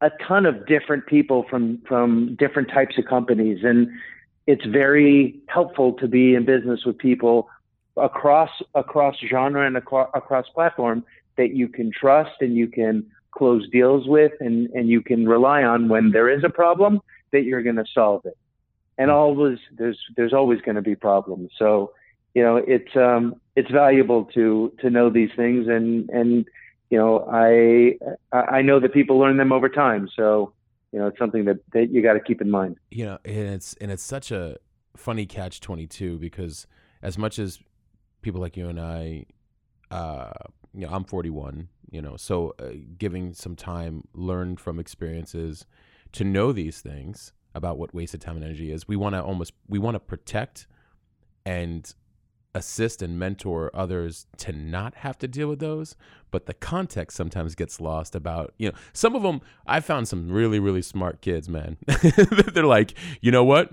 a 0.00 0.10
ton 0.26 0.46
of 0.46 0.66
different 0.66 1.06
people 1.06 1.44
from 1.48 1.78
from 1.86 2.36
different 2.36 2.68
types 2.70 2.98
of 2.98 3.04
companies. 3.04 3.64
And 3.64 3.88
it's 4.46 4.64
very 4.64 5.38
helpful 5.48 5.92
to 5.94 6.08
be 6.08 6.34
in 6.34 6.44
business 6.44 6.84
with 6.84 6.98
people 6.98 7.48
across 7.96 8.50
across 8.74 9.16
genre 9.18 9.66
and 9.66 9.76
across, 9.76 10.10
across 10.14 10.48
platform 10.48 11.04
that 11.36 11.54
you 11.54 11.68
can 11.68 11.90
trust 11.90 12.40
and 12.40 12.56
you 12.56 12.68
can 12.68 13.06
close 13.32 13.68
deals 13.70 14.06
with 14.06 14.32
and 14.40 14.68
and 14.70 14.88
you 14.88 15.02
can 15.02 15.28
rely 15.28 15.62
on 15.62 15.88
when 15.88 16.10
there 16.12 16.28
is 16.28 16.44
a 16.44 16.50
problem 16.50 17.00
that 17.32 17.44
you're 17.44 17.62
going 17.62 17.76
to 17.76 17.84
solve 17.92 18.24
it. 18.24 18.36
And 18.96 19.10
always 19.10 19.58
there's 19.76 19.98
there's 20.16 20.32
always 20.32 20.60
going 20.62 20.76
to 20.76 20.82
be 20.82 20.94
problems. 20.94 21.50
So 21.58 21.92
you 22.34 22.42
know 22.42 22.56
it's 22.56 22.94
um 22.96 23.34
it's 23.56 23.70
valuable 23.70 24.24
to 24.34 24.72
to 24.80 24.90
know 24.90 25.10
these 25.10 25.30
things 25.36 25.66
and 25.68 26.08
and 26.10 26.46
you 26.90 26.98
know 26.98 27.26
I 27.30 27.98
I 28.32 28.62
know 28.62 28.80
that 28.80 28.92
people 28.92 29.18
learn 29.18 29.36
them 29.36 29.52
over 29.52 29.68
time. 29.68 30.08
So 30.14 30.52
you 30.92 30.98
know 30.98 31.08
it's 31.08 31.18
something 31.18 31.44
that 31.46 31.58
that 31.72 31.90
you 31.90 32.02
got 32.02 32.14
to 32.14 32.20
keep 32.20 32.40
in 32.40 32.50
mind. 32.50 32.76
You 32.90 33.06
know 33.06 33.18
and 33.24 33.54
it's 33.54 33.74
and 33.80 33.90
it's 33.90 34.02
such 34.02 34.30
a 34.30 34.56
funny 34.96 35.24
catch 35.24 35.60
22 35.60 36.18
because 36.18 36.66
as 37.02 37.16
much 37.16 37.38
as 37.38 37.60
people 38.22 38.40
like 38.40 38.56
you 38.56 38.68
and 38.68 38.80
I 38.80 39.24
uh 39.90 40.32
you 40.74 40.86
know 40.86 40.92
I'm 40.92 41.04
41 41.04 41.68
you 41.90 42.02
know 42.02 42.16
so 42.16 42.54
uh, 42.58 42.70
giving 42.98 43.32
some 43.32 43.56
time 43.56 44.04
learn 44.14 44.56
from 44.56 44.78
experiences 44.78 45.64
to 46.12 46.24
know 46.24 46.52
these 46.52 46.80
things 46.80 47.32
about 47.54 47.78
what 47.78 47.94
wasted 47.94 48.20
time 48.20 48.36
and 48.36 48.44
energy 48.44 48.70
is 48.70 48.86
we 48.86 48.96
want 48.96 49.14
to 49.14 49.22
almost 49.22 49.52
we 49.68 49.78
want 49.78 49.94
to 49.94 50.00
protect 50.00 50.66
and 51.44 51.94
assist 52.54 53.02
and 53.02 53.18
mentor 53.18 53.70
others 53.74 54.26
to 54.36 54.52
not 54.52 54.96
have 54.96 55.16
to 55.18 55.28
deal 55.28 55.48
with 55.48 55.60
those 55.60 55.96
but 56.30 56.46
the 56.46 56.54
context 56.54 57.16
sometimes 57.16 57.54
gets 57.54 57.80
lost 57.80 58.14
about 58.14 58.52
you 58.58 58.68
know 58.68 58.74
some 58.92 59.14
of 59.14 59.22
them 59.22 59.40
i 59.66 59.80
found 59.80 60.08
some 60.08 60.28
really 60.28 60.58
really 60.58 60.82
smart 60.82 61.20
kids 61.20 61.48
man. 61.48 61.76
They're 62.52 62.64
like 62.64 62.94
you 63.20 63.30
know 63.30 63.44
what? 63.44 63.72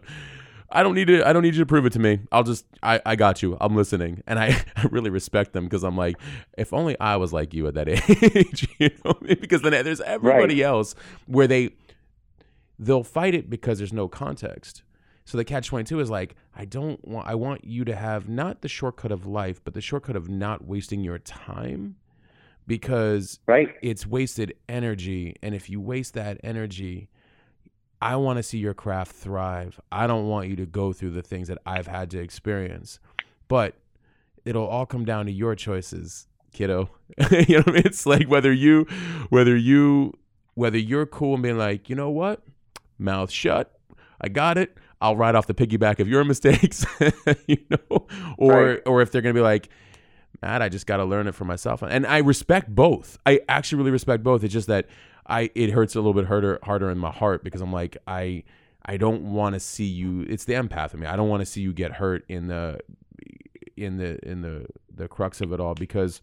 I 0.69 0.83
don't 0.83 0.95
need 0.95 1.07
to 1.07 1.27
i 1.27 1.33
don't 1.33 1.43
need 1.43 1.55
you 1.55 1.61
to 1.61 1.65
prove 1.65 1.85
it 1.85 1.93
to 1.93 1.99
me. 1.99 2.19
I'll 2.31 2.43
just 2.43 2.65
i, 2.83 3.01
I 3.05 3.15
got 3.15 3.41
you. 3.41 3.57
I'm 3.59 3.75
listening. 3.75 4.23
And 4.27 4.37
i, 4.39 4.47
I 4.75 4.83
really 4.91 5.09
respect 5.09 5.53
them 5.53 5.65
because 5.65 5.83
i'm 5.83 5.97
like 5.97 6.17
if 6.57 6.73
only 6.73 6.99
i 6.99 7.15
was 7.15 7.33
like 7.33 7.53
you 7.53 7.67
at 7.67 7.73
that 7.75 7.87
age 8.35 8.67
you 8.79 8.91
know 9.03 9.13
because 9.21 9.61
then 9.61 9.71
there's 9.83 10.01
everybody 10.01 10.61
right. 10.61 10.67
else 10.67 10.95
where 11.25 11.47
they 11.47 11.71
they'll 12.79 13.03
fight 13.03 13.33
it 13.33 13.49
because 13.49 13.79
there's 13.79 13.93
no 13.93 14.07
context 14.07 14.83
so 15.27 15.37
the 15.37 15.43
catch 15.43 15.67
22 15.67 15.99
is 15.99 16.09
like, 16.09 16.35
I 16.55 16.63
don't 16.63 17.05
want, 17.05 17.27
I 17.27 17.35
want 17.35 17.65
you 17.65 17.83
to 17.83 17.93
have 17.93 18.29
not 18.29 18.61
the 18.61 18.69
shortcut 18.69 19.11
of 19.11 19.27
life, 19.27 19.59
but 19.61 19.73
the 19.73 19.81
shortcut 19.81 20.15
of 20.15 20.29
not 20.29 20.63
wasting 20.63 21.01
your 21.01 21.19
time 21.19 21.97
because 22.65 23.37
right. 23.45 23.75
it's 23.81 24.07
wasted 24.07 24.53
energy. 24.69 25.35
And 25.43 25.53
if 25.53 25.69
you 25.69 25.81
waste 25.81 26.13
that 26.13 26.39
energy, 26.45 27.09
I 28.01 28.15
want 28.15 28.37
to 28.37 28.43
see 28.43 28.57
your 28.57 28.73
craft 28.73 29.11
thrive. 29.11 29.77
I 29.91 30.07
don't 30.07 30.29
want 30.29 30.47
you 30.47 30.55
to 30.55 30.65
go 30.65 30.93
through 30.93 31.11
the 31.11 31.21
things 31.21 31.49
that 31.49 31.57
I've 31.65 31.87
had 31.87 32.09
to 32.11 32.19
experience. 32.19 33.01
But 33.49 33.75
it'll 34.45 34.67
all 34.67 34.85
come 34.85 35.03
down 35.03 35.25
to 35.25 35.31
your 35.33 35.55
choices, 35.55 36.27
kiddo. 36.53 36.89
you 37.31 37.57
know 37.57 37.63
I 37.67 37.71
mean? 37.71 37.81
It's 37.83 38.05
like 38.05 38.29
whether 38.29 38.53
you 38.53 38.87
whether 39.27 39.57
you 39.57 40.13
whether 40.53 40.77
you're 40.77 41.05
cool 41.05 41.33
and 41.33 41.43
being 41.43 41.57
like, 41.57 41.89
you 41.89 41.97
know 41.97 42.11
what? 42.11 42.43
Mouth 42.97 43.29
shut. 43.29 43.77
I 44.21 44.29
got 44.29 44.57
it. 44.57 44.77
I'll 45.01 45.15
ride 45.15 45.35
off 45.35 45.47
the 45.47 45.53
piggyback 45.53 45.99
of 45.99 46.07
your 46.07 46.23
mistakes, 46.23 46.85
you 47.47 47.57
know, 47.69 48.07
or 48.37 48.65
right. 48.65 48.79
or 48.85 49.01
if 49.01 49.11
they're 49.11 49.21
gonna 49.21 49.33
be 49.33 49.41
like, 49.41 49.69
Matt, 50.41 50.61
I 50.61 50.69
just 50.69 50.85
got 50.85 50.97
to 50.97 51.05
learn 51.05 51.27
it 51.27 51.35
for 51.35 51.45
myself, 51.45 51.81
and 51.81 52.05
I 52.05 52.19
respect 52.19 52.73
both. 52.73 53.17
I 53.25 53.41
actually 53.47 53.79
really 53.79 53.91
respect 53.91 54.23
both. 54.23 54.43
It's 54.43 54.53
just 54.53 54.67
that 54.67 54.87
I 55.27 55.51
it 55.55 55.71
hurts 55.71 55.95
a 55.95 55.99
little 55.99 56.13
bit 56.13 56.25
harder 56.25 56.59
harder 56.63 56.89
in 56.89 56.97
my 56.97 57.11
heart 57.11 57.43
because 57.43 57.61
I'm 57.61 57.73
like 57.73 57.97
I 58.07 58.43
I 58.85 58.97
don't 58.97 59.33
want 59.33 59.53
to 59.53 59.59
see 59.59 59.85
you. 59.85 60.21
It's 60.21 60.45
the 60.45 60.53
empath 60.53 60.93
in 60.93 61.01
me. 61.01 61.07
I 61.07 61.15
don't 61.15 61.29
want 61.29 61.41
to 61.41 61.45
see 61.45 61.61
you 61.61 61.73
get 61.73 61.91
hurt 61.91 62.23
in 62.29 62.47
the 62.47 62.79
in 63.75 63.97
the 63.97 64.17
in 64.27 64.41
the 64.41 64.65
the 64.93 65.07
crux 65.07 65.41
of 65.41 65.51
it 65.53 65.59
all 65.59 65.75
because 65.75 66.21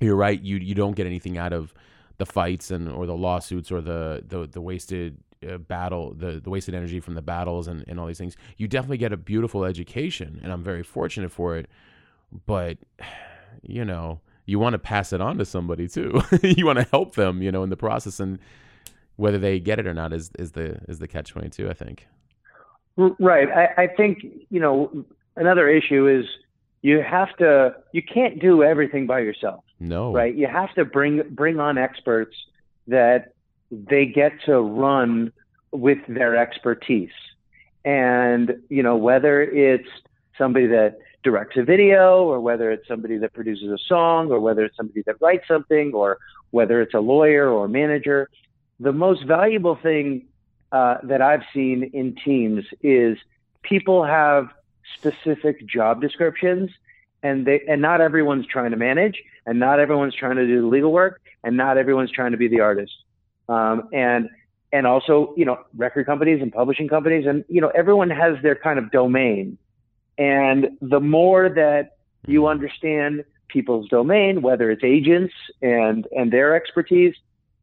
you're 0.00 0.16
right. 0.16 0.40
You 0.40 0.56
you 0.56 0.74
don't 0.74 0.94
get 0.94 1.06
anything 1.06 1.36
out 1.36 1.52
of 1.52 1.74
the 2.18 2.26
fights 2.26 2.70
and 2.70 2.90
or 2.90 3.06
the 3.06 3.16
lawsuits 3.16 3.70
or 3.70 3.80
the 3.80 4.24
the, 4.26 4.46
the 4.46 4.60
wasted 4.60 5.18
uh, 5.48 5.58
battle, 5.58 6.14
the, 6.14 6.40
the 6.40 6.50
wasted 6.50 6.74
energy 6.74 7.00
from 7.00 7.14
the 7.14 7.22
battles 7.22 7.68
and, 7.68 7.84
and 7.88 7.98
all 7.98 8.06
these 8.06 8.18
things, 8.18 8.36
you 8.56 8.68
definitely 8.68 8.98
get 8.98 9.12
a 9.12 9.16
beautiful 9.16 9.64
education. 9.64 10.40
And 10.42 10.52
I'm 10.52 10.62
very 10.62 10.82
fortunate 10.82 11.30
for 11.32 11.56
it. 11.56 11.68
But, 12.46 12.78
you 13.62 13.84
know, 13.84 14.20
you 14.46 14.58
want 14.58 14.74
to 14.74 14.78
pass 14.78 15.12
it 15.12 15.20
on 15.20 15.38
to 15.38 15.44
somebody 15.44 15.88
too. 15.88 16.22
you 16.42 16.64
want 16.64 16.78
to 16.78 16.86
help 16.90 17.14
them, 17.14 17.42
you 17.42 17.50
know, 17.52 17.62
in 17.62 17.70
the 17.70 17.76
process, 17.76 18.20
and 18.20 18.38
whether 19.16 19.38
they 19.38 19.58
get 19.58 19.78
it 19.78 19.86
or 19.86 19.94
not 19.94 20.12
is 20.12 20.30
is 20.38 20.52
the 20.52 20.78
is 20.88 21.00
the 21.00 21.08
catch 21.08 21.30
twenty 21.30 21.50
two. 21.50 21.68
I 21.68 21.72
think. 21.72 22.06
Right. 22.96 23.48
I, 23.50 23.82
I 23.82 23.86
think 23.88 24.24
you 24.50 24.60
know 24.60 25.04
another 25.34 25.68
issue 25.68 26.08
is 26.08 26.24
you 26.82 27.02
have 27.02 27.36
to 27.38 27.74
you 27.92 28.02
can't 28.02 28.40
do 28.40 28.62
everything 28.62 29.06
by 29.06 29.20
yourself. 29.20 29.64
No. 29.80 30.12
Right. 30.12 30.34
You 30.34 30.46
have 30.46 30.72
to 30.74 30.84
bring 30.84 31.22
bring 31.30 31.58
on 31.58 31.76
experts 31.76 32.34
that 32.86 33.32
they 33.70 34.06
get 34.06 34.32
to 34.46 34.60
run 34.60 35.32
with 35.72 35.98
their 36.08 36.36
expertise. 36.36 37.10
And, 37.84 38.56
you 38.68 38.82
know, 38.82 38.96
whether 38.96 39.42
it's 39.42 39.88
somebody 40.36 40.66
that 40.66 40.98
directs 41.22 41.56
a 41.56 41.62
video 41.62 42.24
or 42.24 42.40
whether 42.40 42.70
it's 42.70 42.86
somebody 42.86 43.18
that 43.18 43.32
produces 43.32 43.70
a 43.70 43.78
song 43.88 44.30
or 44.30 44.40
whether 44.40 44.64
it's 44.64 44.76
somebody 44.76 45.02
that 45.06 45.16
writes 45.20 45.46
something 45.48 45.92
or 45.92 46.18
whether 46.50 46.80
it's 46.80 46.94
a 46.94 47.00
lawyer 47.00 47.48
or 47.48 47.66
a 47.66 47.68
manager, 47.68 48.28
the 48.80 48.92
most 48.92 49.24
valuable 49.24 49.76
thing 49.82 50.26
uh, 50.72 50.98
that 51.04 51.22
I've 51.22 51.42
seen 51.54 51.90
in 51.92 52.16
teams 52.24 52.64
is 52.82 53.18
people 53.62 54.04
have 54.04 54.48
specific 54.96 55.66
job 55.66 56.00
descriptions 56.00 56.70
and 57.22 57.46
they 57.46 57.60
and 57.68 57.82
not 57.82 58.00
everyone's 58.00 58.46
trying 58.46 58.70
to 58.70 58.76
manage 58.76 59.22
and 59.46 59.58
not 59.58 59.80
everyone's 59.80 60.14
trying 60.14 60.36
to 60.36 60.46
do 60.46 60.60
the 60.60 60.66
legal 60.66 60.92
work 60.92 61.20
and 61.42 61.56
not 61.56 61.76
everyone's 61.76 62.10
trying 62.10 62.32
to 62.32 62.36
be 62.36 62.48
the 62.48 62.60
artist 62.60 62.92
um, 63.48 63.88
and 63.92 64.28
and 64.72 64.86
also 64.86 65.34
you 65.36 65.44
know 65.44 65.58
record 65.76 66.06
companies 66.06 66.40
and 66.42 66.52
publishing 66.52 66.88
companies 66.88 67.26
and 67.26 67.44
you 67.48 67.60
know 67.60 67.68
everyone 67.74 68.10
has 68.10 68.36
their 68.42 68.54
kind 68.54 68.78
of 68.78 68.90
domain. 68.90 69.58
And 70.18 70.78
the 70.80 71.00
more 71.00 71.48
that 71.50 71.96
you 72.26 72.46
understand 72.46 73.24
people's 73.48 73.88
domain 73.88 74.42
whether 74.42 74.70
it's 74.70 74.82
agents 74.82 75.34
and 75.62 76.06
and 76.16 76.32
their 76.32 76.54
expertise 76.56 77.14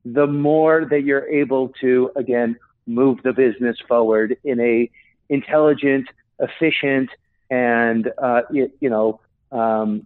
the 0.05 0.27
more 0.27 0.85
that 0.85 1.01
you're 1.01 1.27
able 1.27 1.69
to 1.81 2.11
again 2.15 2.57
move 2.87 3.19
the 3.23 3.33
business 3.33 3.77
forward 3.87 4.37
in 4.43 4.59
a 4.59 4.89
intelligent 5.29 6.07
efficient 6.39 7.09
and 7.49 8.11
uh, 8.21 8.41
you, 8.51 8.71
you 8.79 8.89
know 8.89 9.19
um, 9.51 10.05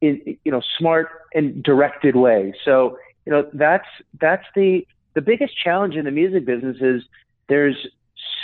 in, 0.00 0.38
you 0.44 0.52
know 0.52 0.62
smart 0.78 1.08
and 1.34 1.62
directed 1.62 2.16
way. 2.16 2.54
So 2.64 2.98
you 3.24 3.32
know 3.32 3.48
that's 3.52 3.88
that's 4.20 4.46
the 4.54 4.86
the 5.16 5.22
biggest 5.22 5.54
challenge 5.64 5.96
in 5.96 6.04
the 6.04 6.10
music 6.10 6.44
business 6.44 6.76
is 6.80 7.02
there's 7.48 7.88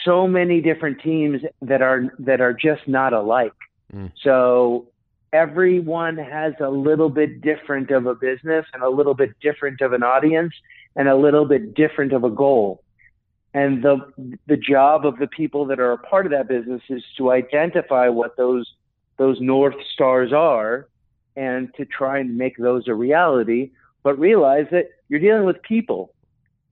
so 0.05 0.27
many 0.27 0.63
different 0.63 1.01
teams 1.03 1.43
that 1.61 1.83
are 1.83 2.15
that 2.19 2.41
are 2.41 2.55
just 2.55 2.89
not 2.89 3.13
alike. 3.13 3.53
Mm. 3.95 4.11
So 4.25 4.89
everyone 5.35 6.17
has 6.17 6.55
a 6.61 6.71
little 6.71 7.11
bit 7.11 7.43
different 7.43 7.91
of 7.91 8.07
a 8.07 8.15
business 8.15 8.65
and 8.73 8.83
a 8.83 8.89
little 8.89 9.13
bit 9.13 9.39
different 9.41 9.83
of 9.83 9.93
an 9.93 10.03
audience 10.03 10.55
and 10.97 11.09
a 11.09 11.15
little 11.15 11.45
bit 11.45 11.75
different 11.75 12.15
of 12.15 12.25
a 12.25 12.31
goal. 12.31 12.83
And 13.53 13.83
the 13.83 13.99
the 14.47 14.57
job 14.57 15.05
of 15.05 15.19
the 15.19 15.27
people 15.27 15.67
that 15.67 15.79
are 15.79 15.93
a 15.93 15.99
part 15.99 16.25
of 16.25 16.33
that 16.33 16.49
business 16.49 16.81
is 16.89 17.03
to 17.19 17.33
identify 17.33 18.09
what 18.09 18.39
those 18.39 18.67
those 19.19 19.39
north 19.43 19.77
stars 19.93 20.33
are 20.33 20.89
and 21.37 21.69
to 21.75 21.85
try 21.85 22.19
and 22.19 22.39
make 22.39 22.57
those 22.57 22.89
a 22.89 22.95
reality, 22.95 23.73
but 24.03 24.19
realize 24.19 24.67
that 24.71 24.87
you're 25.11 25.21
dealing 25.21 25.45
with 25.45 25.63
people 25.63 26.12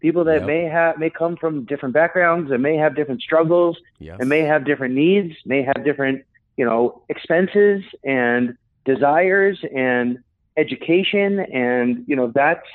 people 0.01 0.25
that 0.25 0.39
yep. 0.41 0.47
may 0.47 0.65
have 0.65 0.99
may 0.99 1.11
come 1.11 1.37
from 1.37 1.65
different 1.65 1.95
backgrounds 1.95 2.51
and 2.51 2.63
may 2.63 2.77
have 2.77 2.97
different 2.97 3.21
struggles 3.21 3.77
yes. 3.99 4.17
and 4.19 4.29
may 4.29 4.41
have 4.41 4.65
different 4.65 4.95
needs 4.95 5.35
may 5.45 5.63
have 5.63 5.85
different 5.85 6.25
you 6.57 6.65
know 6.65 7.03
expenses 7.09 7.83
and 8.05 8.57
desires 8.85 9.63
and 9.75 10.19
education 10.57 11.41
and 11.41 12.05
you 12.07 12.17
know 12.17 12.33
that's 12.35 12.67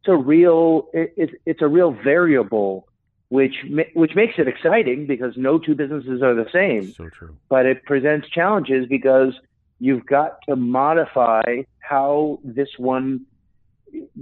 it's 0.00 0.08
a 0.08 0.16
real 0.16 0.88
it, 0.92 1.40
it's 1.46 1.62
a 1.62 1.68
real 1.68 1.92
variable 1.92 2.88
which 3.28 3.54
which 3.94 4.14
makes 4.14 4.34
it 4.38 4.48
exciting 4.48 5.06
because 5.06 5.36
no 5.36 5.58
two 5.58 5.74
businesses 5.74 6.22
are 6.22 6.34
the 6.34 6.48
same 6.52 6.92
so 6.92 7.08
true 7.10 7.36
but 7.48 7.66
it 7.66 7.84
presents 7.84 8.28
challenges 8.28 8.86
because 8.86 9.34
you've 9.80 10.06
got 10.06 10.38
to 10.48 10.56
modify 10.56 11.62
how 11.80 12.38
this 12.42 12.68
one 12.78 13.24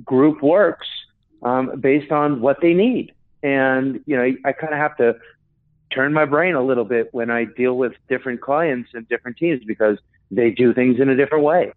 group 0.05 0.43
works 0.43 0.87
um, 1.47 1.79
based 1.79 2.11
on 2.11 2.41
what 2.41 2.61
they 2.61 2.75
need. 2.75 3.13
And, 3.43 4.01
you 4.07 4.17
know, 4.17 4.35
I, 4.45 4.53
kind 4.53 4.73
of 4.73 4.81
have 4.81 4.97
to 4.97 5.17
turn 5.93 6.13
my 6.13 6.25
brain 6.25 6.57
a 6.57 6.63
little 6.63 6.85
bit 6.85 7.15
when 7.15 7.31
I 7.31 7.45
deal 7.45 7.79
with 7.79 7.93
different 8.09 8.41
clients 8.41 8.91
and 8.95 9.09
different 9.09 9.37
teams 9.37 9.63
because 9.65 9.99
they 10.33 10.51
do 10.51 10.75
things 10.75 10.99
in 10.99 11.09
a 11.09 11.15
different 11.15 11.45
way. 11.45 11.73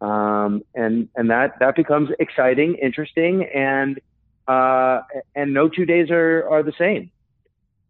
Um, 0.00 0.62
and, 0.74 1.10
and 1.16 1.28
that, 1.28 1.58
that 1.60 1.76
becomes 1.76 2.10
exciting, 2.18 2.76
interesting, 2.76 3.44
and, 3.44 4.00
uh, 4.48 5.02
and 5.34 5.52
no 5.52 5.68
two 5.68 5.84
days 5.84 6.10
are, 6.10 6.48
are 6.48 6.62
the 6.62 6.72
same. 6.78 7.10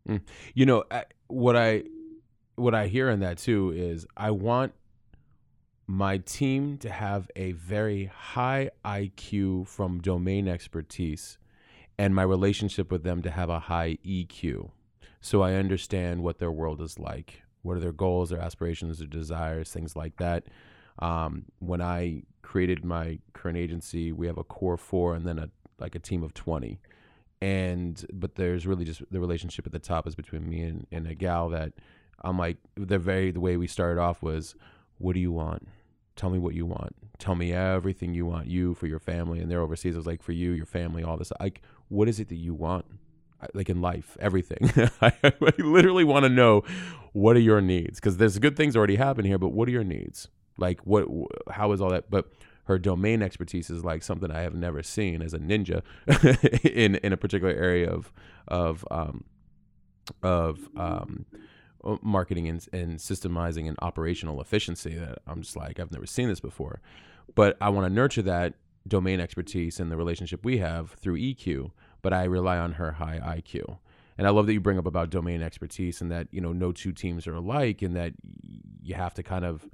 Hmm. 0.07 0.17
You 0.53 0.67
know, 0.67 0.85
what 1.29 1.55
I, 1.55 1.85
what 2.57 2.75
I 2.75 2.89
hear 2.89 3.09
in 3.09 3.21
that 3.21 3.39
too 3.39 3.71
is 3.71 4.05
I 4.17 4.33
want 4.33 4.73
my 5.87 6.19
team 6.19 6.79
to 6.79 6.91
have 6.91 7.31
a 7.37 7.53
very 7.53 8.07
high 8.07 8.71
IQ 8.85 9.69
from 9.69 10.01
domain 10.01 10.49
expertise 10.49 11.39
and 11.99 12.15
my 12.15 12.23
relationship 12.23 12.91
with 12.91 13.05
them 13.05 13.23
to 13.23 13.31
have 13.31 13.51
a 13.51 13.61
high 13.61 13.99
EQ. 14.05 14.71
So 15.21 15.43
I 15.43 15.55
understand 15.55 16.23
what 16.23 16.39
their 16.39 16.51
world 16.51 16.81
is 16.81 16.99
like. 16.99 17.43
What 17.63 17.77
are 17.77 17.81
their 17.81 17.93
goals, 17.93 18.31
their 18.31 18.41
aspirations, 18.41 18.99
their 18.99 19.07
desires, 19.07 19.71
things 19.71 19.97
like 19.97 20.17
that. 20.17 20.45
Um, 20.99 21.47
when 21.61 21.81
I 21.81 22.23
created 22.43 22.85
my 22.85 23.19
current 23.33 23.59
agency, 23.59 24.13
we 24.13 24.27
have 24.27 24.39
a 24.39 24.45
core 24.45 24.77
four 24.77 25.15
and 25.15 25.27
then 25.27 25.39
a 25.39 25.51
like 25.79 25.95
a 25.95 25.99
team 25.99 26.23
of 26.23 26.35
20. 26.35 26.81
And 27.41 28.05
but 28.13 28.37
there's 28.37 28.67
really 28.67 28.85
just 28.85 29.03
the 29.11 29.21
relationship 29.21 29.67
at 29.67 29.73
the 29.73 29.79
top 29.79 30.07
is 30.07 30.15
between 30.15 30.49
me 30.49 30.63
and, 30.63 30.87
and 30.93 31.07
a 31.07 31.15
gal 31.15 31.49
that 31.51 31.73
I'm 32.23 32.39
like 32.39 32.59
the 32.75 32.99
very 32.99 33.31
the 33.33 33.41
way 33.41 33.57
we 33.57 33.67
started 33.67 34.01
off 34.01 34.23
was 34.23 34.55
what 34.99 35.15
do 35.15 35.21
you 35.21 35.33
want? 35.33 35.69
Tell 36.17 36.31
me 36.31 36.39
what 36.39 36.55
you 36.55 36.67
want. 36.67 36.95
Tell 37.19 37.35
me 37.35 37.53
everything 37.53 38.15
you 38.15 38.27
want. 38.27 38.47
You 38.47 38.75
for 38.75 38.87
your 38.87 39.01
family, 39.01 39.41
and 39.41 39.51
they're 39.51 39.61
overseas. 39.61 39.95
I 39.95 39.99
was 39.99 40.07
like, 40.07 40.23
for 40.23 40.33
you, 40.33 40.53
your 40.53 40.67
family, 40.67 41.03
all 41.03 41.17
this. 41.17 41.33
Like, 41.41 41.61
what 41.89 42.09
is 42.09 42.21
it 42.21 42.29
that 42.29 42.37
you 42.37 42.55
want? 42.55 42.85
Like 43.53 43.69
in 43.69 43.81
life, 43.81 44.17
everything. 44.21 44.73
I, 45.03 45.13
literally 45.59 46.05
want 46.05 46.25
to 46.25 46.31
know 46.31 46.63
what 47.13 47.37
are 47.37 47.41
your 47.41 47.61
needs 47.61 48.01
because 48.01 48.17
there's 48.17 48.39
good 48.39 48.57
things 48.57 48.75
already 48.75 48.97
happen 48.97 49.25
here, 49.25 49.39
but 49.39 49.51
what 49.51 49.69
are 49.69 49.73
your 49.73 49.85
needs? 49.85 50.29
Like, 50.57 50.81
what? 50.81 51.07
How 51.51 51.73
is 51.73 51.81
all 51.81 51.91
that? 51.91 52.11
But 52.11 52.31
her 52.65 52.79
domain 52.79 53.23
expertise 53.23 53.69
is 53.69 53.85
like 53.85 54.03
something 54.03 54.31
I 54.31 54.41
have 54.41 54.55
never 54.55 54.83
seen 54.83 55.21
as 55.21 55.35
a 55.35 55.39
ninja 55.39 55.83
in 56.65 56.95
in 56.97 57.13
a 57.13 57.17
particular 57.17 57.53
area 57.53 57.91
of 57.91 58.13
of 58.49 58.87
um, 58.91 59.25
of 60.23 60.69
um, 60.77 61.27
marketing 62.03 62.49
and, 62.49 62.67
and 62.73 62.99
systemizing 62.99 63.69
and 63.69 63.77
operational 63.83 64.41
efficiency 64.41 64.95
that 64.95 65.19
I'm 65.27 65.43
just 65.43 65.57
like, 65.57 65.79
I've 65.79 65.93
never 65.93 66.07
seen 66.07 66.29
this 66.29 66.41
before. 66.41 66.81
But 67.35 67.57
I 67.61 67.69
want 67.69 67.87
to 67.87 67.93
nurture 67.93 68.23
that 68.23 68.55
domain 68.87 69.21
expertise 69.21 69.81
and 69.81 69.91
the 69.91 69.97
relationship 69.97 70.45
we 70.45 70.59
have 70.59 70.93
through 70.93 71.19
EQ, 71.19 71.71
but 72.03 72.13
I 72.13 72.25
rely 72.25 72.59
on 72.59 72.73
her 72.73 72.93
high 72.93 73.21
IQ. 73.39 73.79
And 74.17 74.27
I 74.27 74.31
love 74.31 74.47
that 74.47 74.53
you 74.53 74.61
bring 74.61 74.79
up 74.79 74.87
about 74.87 75.11
domain 75.11 75.43
expertise 75.43 76.01
and 76.01 76.11
that, 76.11 76.29
you 76.31 76.41
know, 76.41 76.53
no 76.53 76.71
two 76.71 76.93
teams 76.93 77.27
are 77.27 77.35
alike 77.35 77.83
and 77.83 77.97
that 77.97 78.13
you 78.83 78.95
have 78.95 79.15
to 79.15 79.23
kind 79.23 79.45
of 79.45 79.67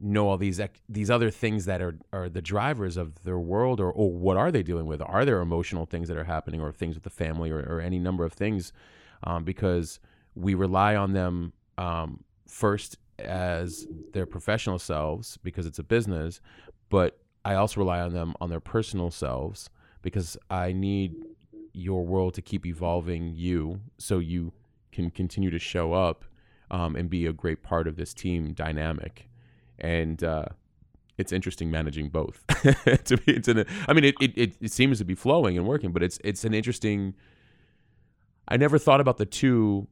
know 0.00 0.28
all 0.28 0.36
these 0.36 0.60
these 0.88 1.10
other 1.10 1.30
things 1.30 1.64
that 1.64 1.82
are 1.82 1.98
are 2.12 2.28
the 2.28 2.42
drivers 2.42 2.96
of 2.96 3.24
their 3.24 3.38
world 3.38 3.80
or, 3.80 3.90
or 3.90 4.12
what 4.12 4.36
are 4.36 4.52
they 4.52 4.62
dealing 4.62 4.86
with? 4.86 5.00
Are 5.02 5.24
there 5.24 5.40
emotional 5.40 5.86
things 5.86 6.08
that 6.08 6.16
are 6.16 6.24
happening 6.24 6.60
or 6.60 6.72
things 6.72 6.94
with 6.94 7.04
the 7.04 7.10
family 7.10 7.50
or, 7.50 7.60
or 7.60 7.80
any 7.80 7.98
number 7.98 8.24
of 8.24 8.32
things? 8.32 8.72
Um, 9.24 9.42
because 9.42 9.98
we 10.38 10.54
rely 10.54 10.96
on 10.96 11.12
them 11.12 11.52
um, 11.76 12.24
first 12.46 12.96
as 13.18 13.86
their 14.12 14.26
professional 14.26 14.78
selves 14.78 15.36
because 15.38 15.66
it's 15.66 15.78
a 15.78 15.82
business, 15.82 16.40
but 16.88 17.18
I 17.44 17.54
also 17.54 17.80
rely 17.80 18.00
on 18.00 18.12
them 18.12 18.34
on 18.40 18.50
their 18.50 18.60
personal 18.60 19.10
selves 19.10 19.70
because 20.02 20.36
I 20.50 20.72
need 20.72 21.14
your 21.72 22.04
world 22.04 22.34
to 22.34 22.42
keep 22.42 22.66
evolving 22.66 23.32
you 23.34 23.80
so 23.98 24.18
you 24.18 24.52
can 24.92 25.10
continue 25.10 25.50
to 25.50 25.58
show 25.58 25.92
up 25.92 26.24
um, 26.70 26.96
and 26.96 27.08
be 27.08 27.26
a 27.26 27.32
great 27.32 27.62
part 27.62 27.86
of 27.86 27.96
this 27.96 28.14
team 28.14 28.52
dynamic. 28.52 29.28
And 29.78 30.22
uh, 30.22 30.46
it's 31.16 31.32
interesting 31.32 31.70
managing 31.70 32.08
both. 32.08 32.44
to 33.04 33.16
be, 33.16 33.32
it's 33.32 33.48
an, 33.48 33.64
I 33.86 33.92
mean, 33.92 34.04
it, 34.04 34.14
it, 34.20 34.56
it 34.60 34.72
seems 34.72 34.98
to 34.98 35.04
be 35.04 35.14
flowing 35.14 35.56
and 35.56 35.66
working, 35.66 35.92
but 35.92 36.02
it's 36.02 36.18
it's 36.24 36.44
an 36.44 36.54
interesting 36.54 37.14
I 38.48 38.56
never 38.56 38.78
thought 38.78 39.00
about 39.00 39.18
the 39.18 39.26
two 39.26 39.88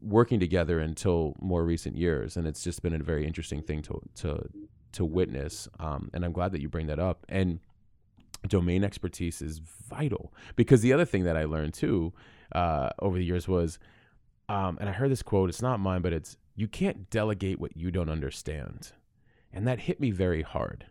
working 0.00 0.40
together 0.40 0.78
until 0.80 1.34
more 1.40 1.64
recent 1.64 1.96
years, 1.96 2.36
and 2.36 2.46
it's 2.46 2.62
just 2.62 2.82
been 2.82 2.94
a 2.94 3.02
very 3.02 3.26
interesting 3.26 3.62
thing 3.62 3.82
to 3.82 4.00
to 4.16 4.48
to 4.92 5.04
witness. 5.04 5.68
Um, 5.80 6.10
and 6.14 6.24
I'm 6.24 6.32
glad 6.32 6.52
that 6.52 6.60
you 6.60 6.68
bring 6.68 6.86
that 6.88 6.98
up. 6.98 7.26
And 7.28 7.60
domain 8.48 8.84
expertise 8.84 9.42
is 9.42 9.60
vital 9.88 10.32
because 10.56 10.82
the 10.82 10.92
other 10.92 11.04
thing 11.06 11.24
that 11.24 11.36
I 11.36 11.44
learned 11.44 11.74
too 11.74 12.12
uh, 12.52 12.90
over 13.00 13.16
the 13.18 13.24
years 13.24 13.48
was, 13.48 13.78
um, 14.48 14.78
and 14.80 14.88
I 14.88 14.92
heard 14.92 15.10
this 15.10 15.22
quote. 15.22 15.48
It's 15.48 15.62
not 15.62 15.80
mine, 15.80 16.02
but 16.02 16.12
it's 16.12 16.36
you 16.56 16.68
can't 16.68 17.10
delegate 17.10 17.58
what 17.60 17.76
you 17.76 17.90
don't 17.90 18.10
understand, 18.10 18.92
and 19.52 19.66
that 19.66 19.80
hit 19.80 20.00
me 20.00 20.10
very 20.10 20.42
hard. 20.42 20.86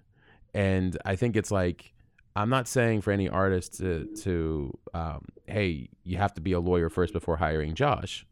and 0.54 0.98
I 1.06 1.16
think 1.16 1.36
it's 1.36 1.52
like 1.52 1.93
I'm 2.36 2.50
not 2.50 2.68
saying 2.68 3.02
for 3.02 3.12
any 3.12 3.30
artist 3.30 3.78
to 3.78 4.06
to 4.22 4.78
um, 4.94 5.26
hey 5.48 5.90
you 6.04 6.18
have 6.18 6.34
to 6.34 6.42
be 6.42 6.54
a 6.54 6.60
lawyer 6.60 6.90
first 6.90 7.14
before 7.14 7.38
hiring 7.38 7.76
Josh, 7.76 8.26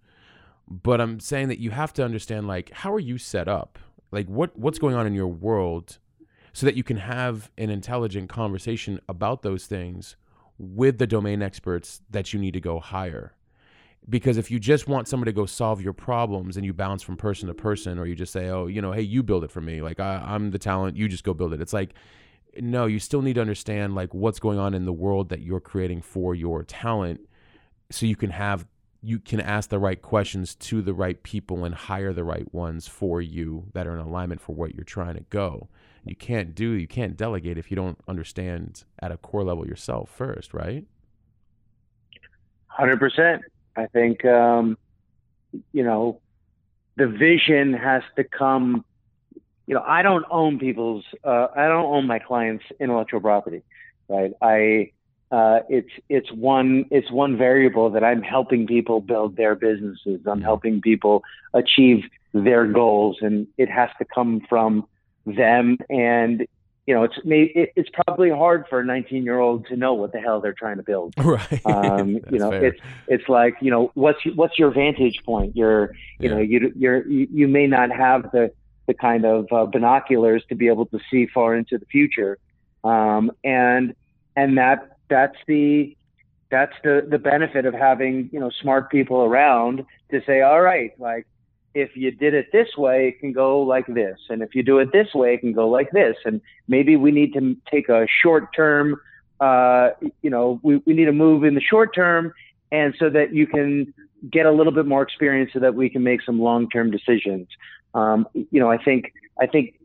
but 0.67 0.99
I'm 0.99 1.19
saying 1.19 1.49
that 1.49 1.59
you 1.59 1.71
have 1.71 1.93
to 1.93 2.03
understand 2.03 2.47
like 2.47 2.71
how 2.71 2.93
are 2.93 2.99
you 2.99 3.17
set 3.17 3.47
up, 3.47 3.77
like 4.11 4.27
what 4.27 4.57
what's 4.57 4.79
going 4.79 4.95
on 4.95 5.05
in 5.05 5.13
your 5.13 5.27
world, 5.27 5.99
so 6.53 6.65
that 6.65 6.75
you 6.75 6.83
can 6.83 6.97
have 6.97 7.51
an 7.57 7.69
intelligent 7.69 8.29
conversation 8.29 8.99
about 9.07 9.43
those 9.43 9.65
things 9.67 10.15
with 10.57 10.97
the 10.97 11.07
domain 11.07 11.41
experts 11.41 12.01
that 12.09 12.33
you 12.33 12.39
need 12.39 12.53
to 12.53 12.61
go 12.61 12.79
hire? 12.79 13.35
Because 14.09 14.37
if 14.37 14.49
you 14.49 14.59
just 14.59 14.87
want 14.87 15.07
somebody 15.07 15.31
to 15.31 15.35
go 15.35 15.45
solve 15.45 15.79
your 15.79 15.93
problems 15.93 16.57
and 16.57 16.65
you 16.65 16.73
bounce 16.73 17.03
from 17.03 17.17
person 17.17 17.47
to 17.49 17.53
person 17.53 17.99
or 17.99 18.07
you 18.07 18.15
just 18.15 18.33
say 18.33 18.49
oh 18.49 18.65
you 18.65 18.81
know 18.81 18.93
hey 18.93 19.01
you 19.03 19.21
build 19.21 19.43
it 19.43 19.51
for 19.51 19.61
me. 19.61 19.79
Like 19.79 19.99
I, 19.99 20.15
i'm 20.25 20.49
the 20.49 20.57
talent 20.57 20.97
you 20.97 21.07
just 21.07 21.23
go 21.23 21.35
build 21.35 21.53
it. 21.53 21.61
It's 21.61 21.73
like 21.73 21.93
no 22.59 22.85
you 22.85 22.99
still 22.99 23.21
need 23.21 23.33
to 23.33 23.41
understand 23.41 23.95
like 23.95 24.13
what's 24.13 24.39
going 24.39 24.59
on 24.59 24.73
in 24.73 24.85
the 24.85 24.93
world 24.93 25.29
that 25.29 25.41
you're 25.41 25.59
creating 25.59 26.01
for 26.01 26.35
your 26.35 26.63
talent 26.63 27.19
so 27.89 28.05
you 28.05 28.15
can 28.15 28.29
have 28.29 28.65
you 29.03 29.17
can 29.17 29.41
ask 29.41 29.69
the 29.69 29.79
right 29.79 30.01
questions 30.01 30.53
to 30.53 30.81
the 30.81 30.93
right 30.93 31.23
people 31.23 31.65
and 31.65 31.73
hire 31.73 32.13
the 32.13 32.23
right 32.23 32.53
ones 32.53 32.87
for 32.87 33.21
you 33.21 33.65
that 33.73 33.87
are 33.87 33.93
in 33.93 33.99
alignment 33.99 34.39
for 34.39 34.53
what 34.53 34.75
you're 34.75 34.83
trying 34.83 35.15
to 35.15 35.25
go 35.29 35.67
you 36.05 36.15
can't 36.15 36.53
do 36.55 36.71
you 36.71 36.87
can't 36.87 37.17
delegate 37.17 37.57
if 37.57 37.71
you 37.71 37.75
don't 37.75 37.97
understand 38.07 38.83
at 38.99 39.11
a 39.11 39.17
core 39.17 39.43
level 39.43 39.65
yourself 39.65 40.09
first 40.09 40.53
right 40.53 40.85
100% 42.79 43.41
I 43.75 43.87
think 43.87 44.25
um, 44.25 44.77
you 45.71 45.83
know 45.83 46.19
the 46.97 47.07
vision 47.07 47.73
has 47.73 48.03
to 48.15 48.23
come. 48.23 48.85
You 49.67 49.75
know, 49.75 49.83
I 49.85 50.01
don't 50.01 50.25
own 50.29 50.59
people's. 50.59 51.05
Uh, 51.23 51.47
I 51.55 51.67
don't 51.67 51.85
own 51.85 52.07
my 52.07 52.19
clients' 52.19 52.65
intellectual 52.79 53.21
property, 53.21 53.61
right? 54.09 54.33
I 54.41 54.91
uh, 55.31 55.61
it's 55.69 55.91
it's 56.09 56.31
one 56.31 56.85
it's 56.91 57.09
one 57.09 57.37
variable 57.37 57.89
that 57.91 58.03
I'm 58.03 58.21
helping 58.21 58.67
people 58.67 58.99
build 58.99 59.37
their 59.37 59.55
businesses. 59.55 60.21
I'm 60.25 60.41
helping 60.41 60.81
people 60.81 61.23
achieve 61.53 62.03
their 62.33 62.67
goals, 62.67 63.19
and 63.21 63.47
it 63.57 63.69
has 63.69 63.89
to 63.99 64.05
come 64.05 64.41
from 64.49 64.87
them. 65.25 65.77
And 65.89 66.45
you 66.85 66.93
know, 66.93 67.03
it's 67.03 67.15
it's 67.23 67.89
probably 67.93 68.29
hard 68.29 68.65
for 68.69 68.81
a 68.81 68.85
19 68.85 69.23
year 69.23 69.39
old 69.39 69.67
to 69.67 69.77
know 69.77 69.93
what 69.93 70.11
the 70.11 70.19
hell 70.19 70.41
they're 70.41 70.51
trying 70.51 70.77
to 70.77 70.83
build. 70.83 71.13
Right. 71.23 71.65
Um, 71.65 72.19
you 72.29 72.39
know, 72.39 72.49
fair. 72.49 72.65
it's 72.65 72.79
it's 73.07 73.29
like 73.29 73.55
you 73.61 73.71
know, 73.71 73.91
what's 73.93 74.19
what's 74.35 74.59
your 74.59 74.71
vantage 74.71 75.23
point? 75.23 75.55
You're 75.55 75.93
you 76.19 76.29
yeah. 76.29 76.29
know, 76.31 76.39
you 76.39 76.73
you're 76.75 77.07
you, 77.07 77.27
you 77.31 77.47
may 77.47 77.67
not 77.67 77.89
have 77.91 78.31
the 78.33 78.51
the 78.91 78.97
kind 78.97 79.25
of 79.25 79.47
uh, 79.51 79.65
binoculars 79.65 80.43
to 80.49 80.55
be 80.55 80.67
able 80.67 80.85
to 80.87 80.99
see 81.09 81.25
far 81.27 81.55
into 81.55 81.77
the 81.77 81.85
future, 81.85 82.37
um, 82.83 83.31
and 83.43 83.95
and 84.35 84.57
that 84.57 84.97
that's 85.09 85.37
the 85.47 85.95
that's 86.49 86.73
the 86.83 87.07
the 87.09 87.17
benefit 87.17 87.65
of 87.65 87.73
having 87.73 88.29
you 88.33 88.39
know 88.39 88.51
smart 88.61 88.91
people 88.91 89.21
around 89.23 89.85
to 90.11 90.21
say, 90.25 90.41
all 90.41 90.61
right, 90.61 90.91
like 90.99 91.25
if 91.73 91.95
you 91.95 92.11
did 92.11 92.33
it 92.33 92.51
this 92.51 92.67
way, 92.77 93.07
it 93.09 93.19
can 93.19 93.31
go 93.31 93.61
like 93.61 93.87
this. 93.87 94.17
And 94.29 94.41
if 94.41 94.55
you 94.55 94.63
do 94.63 94.79
it 94.79 94.91
this 94.91 95.13
way, 95.13 95.35
it 95.35 95.39
can 95.39 95.53
go 95.53 95.69
like 95.69 95.89
this. 95.91 96.17
And 96.25 96.41
maybe 96.67 96.97
we 96.97 97.11
need 97.11 97.33
to 97.33 97.55
take 97.71 97.87
a 97.87 98.05
short 98.21 98.53
term, 98.53 98.99
uh, 99.39 99.91
you 100.21 100.29
know, 100.29 100.59
we, 100.63 100.77
we 100.85 100.93
need 100.93 101.05
to 101.05 101.13
move 101.13 101.45
in 101.45 101.55
the 101.55 101.61
short 101.61 101.95
term 101.95 102.33
and 102.73 102.93
so 102.99 103.09
that 103.09 103.33
you 103.33 103.47
can 103.47 103.93
get 104.29 104.45
a 104.45 104.51
little 104.51 104.73
bit 104.73 104.85
more 104.85 105.01
experience 105.01 105.51
so 105.53 105.59
that 105.59 105.75
we 105.75 105.89
can 105.89 106.03
make 106.03 106.21
some 106.21 106.39
long 106.39 106.69
term 106.69 106.91
decisions. 106.91 107.47
Um, 107.93 108.27
you 108.33 108.59
know, 108.59 108.69
I 108.69 108.77
think, 108.77 109.13
I 109.39 109.47
think 109.47 109.79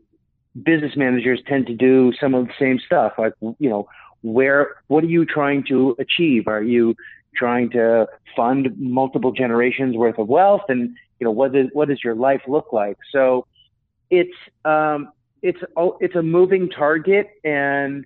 business 0.61 0.95
managers 0.95 1.39
tend 1.47 1.67
to 1.67 1.73
do 1.73 2.13
some 2.19 2.33
of 2.33 2.47
the 2.47 2.53
same 2.59 2.79
stuff. 2.79 3.13
Like, 3.17 3.33
you 3.41 3.69
know, 3.69 3.87
where, 4.21 4.75
what 4.87 5.03
are 5.03 5.07
you 5.07 5.25
trying 5.25 5.63
to 5.65 5.95
achieve? 5.99 6.47
Are 6.47 6.63
you 6.63 6.95
trying 7.35 7.69
to 7.71 8.07
fund 8.35 8.73
multiple 8.77 9.31
generations 9.31 9.95
worth 9.95 10.17
of 10.17 10.27
wealth? 10.27 10.63
And, 10.69 10.95
you 11.19 11.25
know 11.25 11.31
what 11.31 11.55
is 11.55 11.69
what 11.73 11.87
does 11.87 12.03
your 12.03 12.15
life 12.15 12.41
look 12.47 12.71
like 12.71 12.97
so 13.11 13.45
it's 14.09 14.35
um 14.65 15.11
it's 15.41 15.59
it's 15.99 16.15
a 16.15 16.23
moving 16.23 16.69
target 16.69 17.29
and 17.43 18.05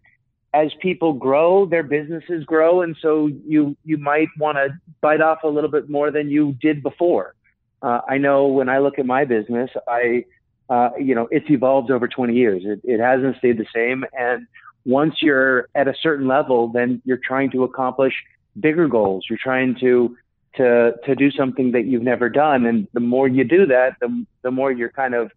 as 0.54 0.72
people 0.82 1.14
grow 1.14 1.66
their 1.66 1.84
businesses 1.84 2.44
grow 2.46 2.82
and 2.82 2.96
so 3.02 3.28
you 3.28 3.76
you 3.84 3.98
might 3.98 4.30
want 4.38 4.58
to 4.58 4.70
bite 5.02 5.22
off 5.22 5.40
a 5.44 5.48
little 5.48 5.70
bit 5.70 5.90
more 5.90 6.12
than 6.12 6.30
you 6.30 6.54
did 6.62 6.84
before 6.84 7.36
uh, 7.82 8.02
i 8.08 8.18
know 8.18 8.48
when 8.48 8.70
i 8.70 8.80
look 8.80 9.00
at 9.00 9.06
my 9.06 9.26
business 9.26 9.70
i 9.88 10.24
uh, 10.72 10.90
you 10.98 11.14
know 11.14 11.28
it's 11.32 11.50
evolved 11.50 11.92
over 11.92 12.08
20 12.08 12.34
years. 12.34 12.64
It, 12.66 12.80
it 12.86 13.00
hasn't 13.00 13.38
stayed 13.38 13.58
the 13.58 13.66
same. 13.76 14.06
And 14.18 14.48
once 14.86 15.16
you're 15.22 15.68
at 15.76 15.88
a 15.88 15.94
certain 16.02 16.28
level 16.28 16.70
then 16.70 17.02
you're 17.06 17.20
trying 17.24 17.52
to 17.52 17.64
accomplish 17.64 18.14
bigger 18.60 18.88
goals. 18.88 19.26
You're 19.30 19.38
trying 19.38 19.76
to 19.82 20.18
to 20.56 20.94
to 21.06 21.16
do 21.16 21.30
something 21.30 21.74
that 21.74 21.86
you've 21.86 22.04
never 22.04 22.30
done. 22.30 22.66
And 22.66 22.88
the 22.94 23.02
more 23.02 23.28
you 23.28 23.44
do 23.44 23.66
that 23.66 23.98
the 24.00 24.26
the 24.44 24.52
more 24.52 24.72
you're 24.72 24.90
kind 24.90 25.14
of 25.14 25.32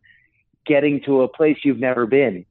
getting 0.64 1.02
to 1.02 1.22
a 1.22 1.28
place 1.28 1.58
you've 1.64 1.80
never 1.80 2.06
been. 2.06 2.46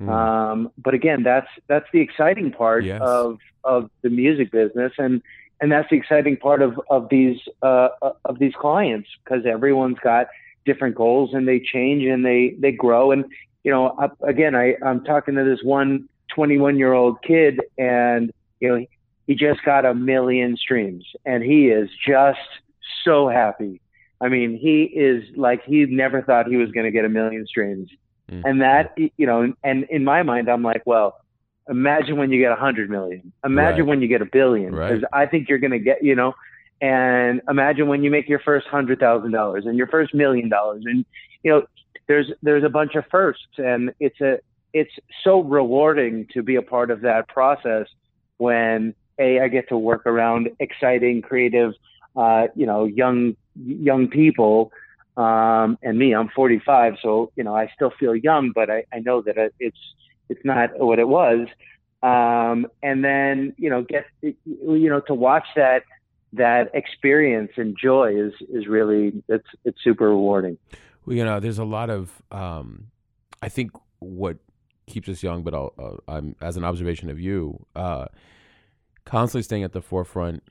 Mm. 0.00 0.08
um, 0.08 0.70
but 0.78 0.94
again 0.94 1.24
that's 1.24 1.48
that's 1.66 1.86
the 1.92 2.00
exciting 2.00 2.52
part 2.52 2.84
yes. 2.84 3.00
of 3.02 3.38
of 3.64 3.90
the 4.02 4.10
music 4.10 4.52
business. 4.52 4.92
And 4.96 5.22
and 5.60 5.72
that's 5.72 5.88
the 5.90 5.96
exciting 5.96 6.36
part 6.36 6.62
of 6.62 6.80
of 6.90 7.08
these 7.08 7.38
uh, 7.62 7.88
of 8.24 8.38
these 8.38 8.54
clients 8.58 9.08
because 9.24 9.44
everyone's 9.46 9.98
got 10.02 10.28
different 10.64 10.94
goals 10.94 11.30
and 11.32 11.48
they 11.48 11.60
change 11.60 12.04
and 12.04 12.24
they 12.24 12.54
they 12.58 12.72
grow 12.72 13.10
and 13.10 13.24
you 13.64 13.70
know 13.70 13.94
I, 13.98 14.08
again 14.28 14.54
I 14.54 14.76
I'm 14.84 15.04
talking 15.04 15.34
to 15.36 15.44
this 15.44 15.60
one 15.62 16.08
21 16.34 16.78
year 16.78 16.92
old 16.92 17.22
kid 17.22 17.60
and 17.78 18.32
you 18.60 18.68
know 18.68 18.86
he 19.26 19.34
just 19.34 19.62
got 19.62 19.84
a 19.84 19.94
million 19.94 20.56
streams 20.56 21.04
and 21.24 21.42
he 21.42 21.68
is 21.68 21.90
just 22.06 22.38
so 23.04 23.28
happy. 23.28 23.80
I 24.20 24.28
mean, 24.28 24.58
he 24.58 24.82
is 24.82 25.24
like 25.36 25.64
he 25.64 25.86
never 25.86 26.22
thought 26.22 26.48
he 26.48 26.56
was 26.56 26.70
going 26.72 26.84
to 26.84 26.90
get 26.90 27.04
a 27.04 27.08
million 27.08 27.46
streams. 27.46 27.90
Mm-hmm. 28.30 28.46
And 28.46 28.60
that, 28.62 28.94
you 28.96 29.26
know, 29.26 29.52
and 29.62 29.84
in 29.84 30.04
my 30.04 30.22
mind, 30.22 30.48
I'm 30.48 30.62
like, 30.62 30.82
well, 30.86 31.20
imagine 31.68 32.16
when 32.16 32.30
you 32.30 32.40
get 32.40 32.52
a 32.52 32.56
hundred 32.56 32.90
million. 32.90 33.32
Imagine 33.44 33.80
right. 33.80 33.88
when 33.88 34.02
you 34.02 34.08
get 34.08 34.22
a 34.22 34.26
billion. 34.26 34.72
Because 34.72 35.02
right. 35.02 35.24
I 35.24 35.26
think 35.26 35.48
you're 35.48 35.58
going 35.58 35.72
to 35.72 35.78
get, 35.78 36.02
you 36.02 36.14
know, 36.14 36.34
and 36.80 37.40
imagine 37.48 37.88
when 37.88 38.02
you 38.02 38.10
make 38.10 38.28
your 38.28 38.40
first 38.40 38.66
hundred 38.66 39.00
thousand 39.00 39.32
dollars 39.32 39.64
and 39.66 39.76
your 39.76 39.88
first 39.88 40.14
million 40.14 40.48
dollars. 40.48 40.84
And, 40.86 41.04
you 41.42 41.50
know, 41.50 41.66
there's, 42.06 42.30
there's 42.42 42.64
a 42.64 42.68
bunch 42.68 42.94
of 42.94 43.04
firsts 43.10 43.58
and 43.58 43.92
it's 44.00 44.20
a, 44.20 44.38
it's 44.72 44.92
so 45.24 45.40
rewarding 45.40 46.26
to 46.34 46.42
be 46.42 46.56
a 46.56 46.62
part 46.62 46.90
of 46.90 47.00
that 47.02 47.28
process 47.28 47.86
when 48.36 48.94
a 49.18 49.40
I 49.40 49.48
get 49.48 49.68
to 49.70 49.76
work 49.76 50.06
around 50.06 50.50
exciting, 50.60 51.22
creative, 51.22 51.72
uh, 52.16 52.48
you 52.54 52.66
know, 52.66 52.84
young 52.84 53.36
young 53.56 54.08
people. 54.08 54.72
Um, 55.16 55.78
and 55.82 55.98
me, 55.98 56.14
I'm 56.14 56.28
45, 56.28 56.94
so 57.02 57.32
you 57.34 57.42
know 57.42 57.54
I 57.56 57.70
still 57.74 57.92
feel 57.98 58.14
young, 58.14 58.52
but 58.54 58.70
I, 58.70 58.84
I 58.92 59.00
know 59.00 59.20
that 59.22 59.52
it's 59.58 59.78
it's 60.28 60.44
not 60.44 60.78
what 60.78 60.98
it 60.98 61.08
was. 61.08 61.46
Um, 62.02 62.68
and 62.82 63.04
then 63.04 63.54
you 63.56 63.68
know 63.70 63.82
get 63.82 64.06
you 64.22 64.88
know 64.88 65.00
to 65.00 65.14
watch 65.14 65.46
that 65.56 65.82
that 66.32 66.70
experience 66.74 67.52
and 67.56 67.76
joy 67.80 68.14
is 68.14 68.32
is 68.52 68.66
really 68.66 69.22
it's 69.28 69.48
it's 69.64 69.78
super 69.82 70.08
rewarding. 70.08 70.58
Well, 71.04 71.16
you 71.16 71.24
know, 71.24 71.40
there's 71.40 71.58
a 71.58 71.64
lot 71.64 71.90
of 71.90 72.22
um, 72.30 72.88
I 73.42 73.48
think 73.48 73.72
what 73.98 74.38
keeps 74.86 75.08
us 75.08 75.22
young, 75.22 75.42
but 75.42 75.54
uh, 75.54 76.20
as 76.40 76.56
an 76.56 76.64
observation 76.64 77.10
of 77.10 77.20
you. 77.20 77.66
Uh, 77.74 78.06
constantly 79.08 79.42
staying 79.42 79.62
at 79.62 79.72
the 79.72 79.80
forefront 79.80 80.42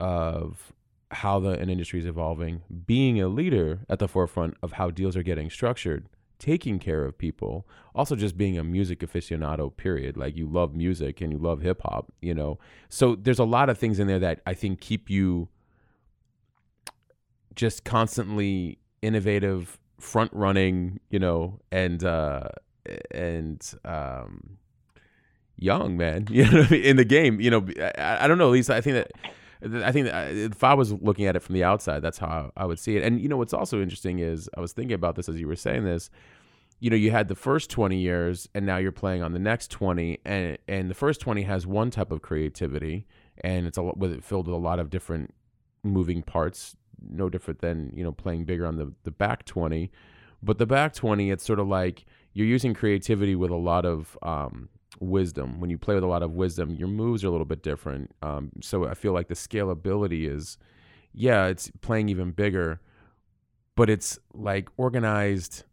of 0.00 0.72
how 1.10 1.38
the 1.38 1.50
an 1.50 1.68
industry 1.68 2.00
is 2.00 2.06
evolving, 2.06 2.62
being 2.86 3.20
a 3.20 3.28
leader 3.28 3.80
at 3.90 3.98
the 3.98 4.08
forefront 4.08 4.56
of 4.62 4.72
how 4.72 4.90
deals 4.90 5.16
are 5.16 5.22
getting 5.22 5.50
structured, 5.50 6.06
taking 6.38 6.78
care 6.78 7.04
of 7.04 7.16
people, 7.16 7.66
also 7.94 8.14
just 8.16 8.36
being 8.36 8.58
a 8.58 8.64
music 8.64 9.00
aficionado, 9.00 9.74
period. 9.74 10.16
Like 10.16 10.36
you 10.36 10.46
love 10.46 10.74
music 10.74 11.20
and 11.20 11.32
you 11.32 11.38
love 11.38 11.62
hip 11.62 11.82
hop, 11.82 12.12
you 12.20 12.34
know. 12.34 12.58
So 12.88 13.14
there's 13.14 13.38
a 13.38 13.44
lot 13.44 13.68
of 13.68 13.78
things 13.78 13.98
in 13.98 14.06
there 14.06 14.18
that 14.18 14.40
I 14.46 14.54
think 14.54 14.80
keep 14.80 15.08
you 15.08 15.48
just 17.54 17.84
constantly 17.84 18.78
innovative, 19.02 19.78
front 19.98 20.30
running, 20.34 21.00
you 21.10 21.18
know, 21.18 21.60
and 21.72 22.04
uh 22.04 22.48
and 23.10 23.74
um 23.84 24.58
young, 25.56 25.96
man. 25.96 26.26
You 26.30 26.50
know, 26.50 26.66
in 26.70 26.96
the 26.96 27.04
game, 27.04 27.40
you 27.40 27.50
know, 27.50 27.66
I, 27.98 28.24
I 28.24 28.28
don't 28.28 28.38
know. 28.38 28.48
At 28.48 28.52
least 28.52 28.70
I 28.70 28.80
think 28.80 28.94
that. 28.94 29.12
I 29.62 29.92
think 29.92 30.08
if 30.08 30.62
I 30.62 30.74
was 30.74 30.92
looking 30.92 31.26
at 31.26 31.36
it 31.36 31.40
from 31.40 31.54
the 31.54 31.64
outside, 31.64 32.02
that's 32.02 32.18
how 32.18 32.52
I 32.56 32.66
would 32.66 32.78
see 32.78 32.96
it. 32.96 33.02
And 33.02 33.20
you 33.20 33.28
know, 33.28 33.36
what's 33.36 33.54
also 33.54 33.80
interesting 33.80 34.18
is 34.18 34.50
I 34.56 34.60
was 34.60 34.72
thinking 34.72 34.94
about 34.94 35.16
this 35.16 35.28
as 35.28 35.40
you 35.40 35.48
were 35.48 35.56
saying 35.56 35.84
this. 35.84 36.10
You 36.78 36.90
know, 36.90 36.96
you 36.96 37.10
had 37.10 37.28
the 37.28 37.34
first 37.34 37.70
twenty 37.70 37.98
years, 37.98 38.48
and 38.54 38.66
now 38.66 38.76
you're 38.76 38.92
playing 38.92 39.22
on 39.22 39.32
the 39.32 39.38
next 39.38 39.70
twenty, 39.70 40.18
and 40.24 40.58
and 40.68 40.90
the 40.90 40.94
first 40.94 41.20
twenty 41.20 41.42
has 41.42 41.66
one 41.66 41.90
type 41.90 42.12
of 42.12 42.20
creativity, 42.20 43.06
and 43.42 43.66
it's 43.66 43.78
a 43.78 43.82
with 43.82 44.12
it 44.12 44.22
filled 44.22 44.46
with 44.46 44.54
a 44.54 44.58
lot 44.58 44.78
of 44.78 44.90
different 44.90 45.32
moving 45.82 46.22
parts, 46.22 46.76
no 47.00 47.30
different 47.30 47.60
than 47.60 47.92
you 47.96 48.04
know 48.04 48.12
playing 48.12 48.44
bigger 48.44 48.66
on 48.66 48.76
the 48.76 48.92
the 49.04 49.10
back 49.10 49.46
twenty. 49.46 49.90
But 50.42 50.58
the 50.58 50.66
back 50.66 50.92
twenty, 50.92 51.30
it's 51.30 51.44
sort 51.44 51.60
of 51.60 51.66
like 51.66 52.04
you're 52.34 52.46
using 52.46 52.74
creativity 52.74 53.34
with 53.34 53.50
a 53.50 53.56
lot 53.56 53.86
of 53.86 54.18
um, 54.22 54.68
wisdom. 55.00 55.60
When 55.60 55.70
you 55.70 55.78
play 55.78 55.94
with 55.94 56.04
a 56.04 56.08
lot 56.08 56.22
of 56.22 56.32
wisdom, 56.32 56.70
your 56.70 56.88
moves 56.88 57.24
are 57.24 57.28
a 57.28 57.30
little 57.30 57.46
bit 57.46 57.62
different. 57.62 58.14
Um, 58.22 58.50
so 58.60 58.86
I 58.86 58.94
feel 58.94 59.12
like 59.12 59.28
the 59.28 59.34
scalability 59.34 60.28
is, 60.28 60.58
yeah, 61.12 61.46
it's 61.46 61.70
playing 61.80 62.08
even 62.08 62.30
bigger, 62.32 62.80
but 63.74 63.90
it's 63.90 64.18
like 64.32 64.68
organized 64.76 65.64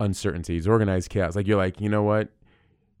uncertainties, 0.00 0.66
organized 0.66 1.10
chaos. 1.10 1.36
Like 1.36 1.46
you're 1.46 1.56
like, 1.56 1.80
you 1.80 1.88
know 1.88 2.02
what? 2.02 2.28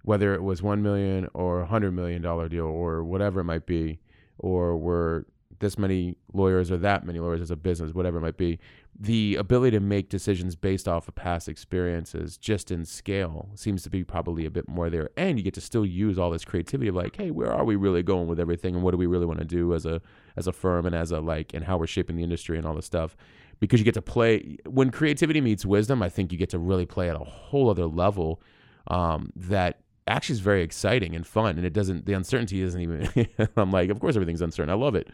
Whether 0.02 0.34
it 0.34 0.42
was 0.42 0.62
one 0.62 0.82
million 0.82 1.28
or 1.34 1.60
a 1.60 1.66
hundred 1.66 1.92
million 1.92 2.22
dollar 2.22 2.48
deal 2.48 2.64
or 2.64 3.04
whatever 3.04 3.40
it 3.40 3.44
might 3.44 3.66
be, 3.66 4.00
or 4.38 4.76
we're 4.76 5.24
this 5.60 5.78
many 5.78 6.16
lawyers 6.32 6.70
or 6.70 6.76
that 6.78 7.04
many 7.04 7.18
lawyers 7.18 7.40
as 7.40 7.50
a 7.50 7.56
business, 7.56 7.94
whatever 7.94 8.18
it 8.18 8.20
might 8.20 8.36
be, 8.36 8.58
the 8.98 9.36
ability 9.36 9.76
to 9.76 9.80
make 9.80 10.08
decisions 10.08 10.56
based 10.56 10.88
off 10.88 11.06
of 11.08 11.14
past 11.14 11.48
experiences 11.48 12.36
just 12.36 12.70
in 12.70 12.84
scale 12.84 13.48
seems 13.54 13.82
to 13.82 13.90
be 13.90 14.02
probably 14.02 14.44
a 14.44 14.50
bit 14.50 14.68
more 14.68 14.90
there. 14.90 15.10
And 15.16 15.38
you 15.38 15.44
get 15.44 15.54
to 15.54 15.60
still 15.60 15.86
use 15.86 16.18
all 16.18 16.30
this 16.30 16.44
creativity 16.44 16.88
of 16.88 16.94
like 16.94 17.16
hey 17.16 17.30
where 17.30 17.52
are 17.52 17.64
we 17.64 17.76
really 17.76 18.02
going 18.02 18.26
with 18.26 18.40
everything? 18.40 18.74
And 18.74 18.82
what 18.82 18.90
do 18.92 18.96
we 18.96 19.06
really 19.06 19.26
want 19.26 19.38
to 19.38 19.44
do 19.44 19.74
as 19.74 19.86
a 19.86 20.00
as 20.36 20.46
a 20.46 20.52
firm 20.52 20.86
and 20.86 20.94
as 20.94 21.12
a 21.12 21.20
like 21.20 21.54
and 21.54 21.64
how 21.64 21.76
we're 21.76 21.86
shaping 21.86 22.16
the 22.16 22.22
industry 22.22 22.58
and 22.58 22.66
all 22.66 22.74
this 22.74 22.86
stuff? 22.86 23.16
Because 23.60 23.80
you 23.80 23.84
get 23.84 23.94
to 23.94 24.02
play 24.02 24.56
when 24.66 24.90
creativity 24.90 25.40
meets 25.40 25.64
wisdom 25.66 26.02
i 26.02 26.08
think 26.08 26.30
you 26.30 26.38
get 26.38 26.50
to 26.50 26.58
really 26.58 26.86
play 26.86 27.10
at 27.10 27.16
a 27.16 27.24
whole 27.24 27.70
other 27.70 27.86
level 27.86 28.40
um, 28.88 29.32
that 29.34 29.80
actually 30.08 30.34
is 30.34 30.40
very 30.40 30.62
exciting 30.62 31.14
and 31.14 31.26
fun. 31.26 31.56
And 31.56 31.66
it 31.66 31.72
doesn't 31.72 32.06
the 32.06 32.14
uncertainty 32.14 32.62
isn't 32.62 32.80
even 32.80 33.28
i'm 33.56 33.70
like 33.70 33.90
of 33.90 34.00
course 34.00 34.16
everything's 34.16 34.42
uncertain. 34.42 34.70
I 34.70 34.74
love 34.74 34.94
it 34.94 35.08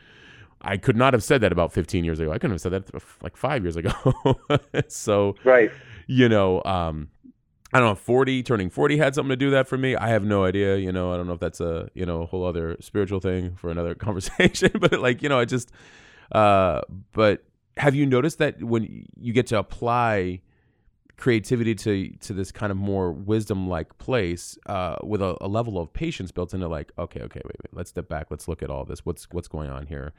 I 0.64 0.76
could 0.76 0.96
not 0.96 1.12
have 1.12 1.22
said 1.22 1.40
that 1.42 1.52
about 1.52 1.72
15 1.72 2.04
years 2.04 2.20
ago. 2.20 2.30
I 2.30 2.34
couldn't 2.34 2.52
have 2.52 2.60
said 2.60 2.72
that 2.72 2.90
like 3.22 3.36
five 3.36 3.62
years 3.62 3.76
ago. 3.76 3.92
so, 4.88 5.36
right, 5.44 5.70
you 6.06 6.28
know, 6.28 6.62
um, 6.64 7.08
I 7.72 7.80
don't 7.80 7.88
know. 7.88 7.94
40 7.94 8.42
turning 8.42 8.70
40 8.70 8.96
had 8.96 9.14
something 9.14 9.30
to 9.30 9.36
do 9.36 9.50
that 9.50 9.66
for 9.68 9.76
me. 9.76 9.96
I 9.96 10.08
have 10.08 10.24
no 10.24 10.44
idea. 10.44 10.76
You 10.76 10.92
know, 10.92 11.12
I 11.12 11.16
don't 11.16 11.26
know 11.26 11.32
if 11.32 11.40
that's 11.40 11.60
a 11.60 11.90
you 11.94 12.06
know 12.06 12.22
a 12.22 12.26
whole 12.26 12.44
other 12.44 12.76
spiritual 12.80 13.20
thing 13.20 13.56
for 13.56 13.70
another 13.70 13.94
conversation. 14.06 14.70
but 14.80 15.00
like 15.00 15.22
you 15.22 15.28
know, 15.28 15.38
I 15.38 15.44
just. 15.44 15.70
Uh, 16.32 16.80
but 17.12 17.44
have 17.76 17.94
you 17.94 18.06
noticed 18.06 18.38
that 18.38 18.62
when 18.62 19.06
you 19.20 19.32
get 19.32 19.48
to 19.48 19.58
apply 19.58 20.40
creativity 21.16 21.74
to 21.74 22.10
to 22.20 22.32
this 22.32 22.50
kind 22.50 22.72
of 22.72 22.76
more 22.76 23.12
wisdom 23.12 23.68
like 23.68 23.96
place 23.98 24.58
uh, 24.66 24.96
with 25.02 25.22
a, 25.22 25.36
a, 25.40 25.46
level 25.48 25.78
of 25.78 25.92
patience 25.92 26.32
built 26.32 26.52
into 26.52 26.66
like 26.66 26.90
okay 26.98 27.20
okay 27.20 27.40
wait 27.44 27.56
wait 27.62 27.72
let's 27.72 27.90
step 27.90 28.08
back 28.08 28.26
let's 28.30 28.48
look 28.48 28.62
at 28.62 28.70
all 28.70 28.84
this 28.84 29.06
what's 29.06 29.28
what's 29.30 29.46
going 29.46 29.70
on 29.70 29.86
here 29.86 30.12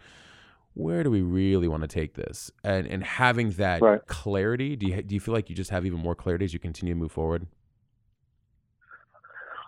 where 0.76 1.04
do 1.04 1.10
we 1.10 1.22
really 1.22 1.68
want 1.68 1.82
to 1.82 1.88
take 1.88 2.14
this? 2.14 2.52
And 2.64 2.86
and 2.86 3.04
having 3.04 3.52
that 3.52 3.82
right. 3.82 4.06
clarity, 4.08 4.76
do 4.76 4.88
you 4.88 5.02
do 5.02 5.16
you 5.16 5.22
feel 5.22 5.34
like 5.34 5.50
you 5.50 5.56
just 5.56 5.72
have 5.72 5.86
even 5.86 6.00
more 6.00 6.16
clarity 6.16 6.46
as 6.46 6.54
you 6.54 6.60
continue 6.60 6.94
to 6.94 7.00
move 7.00 7.12
forward? 7.12 7.48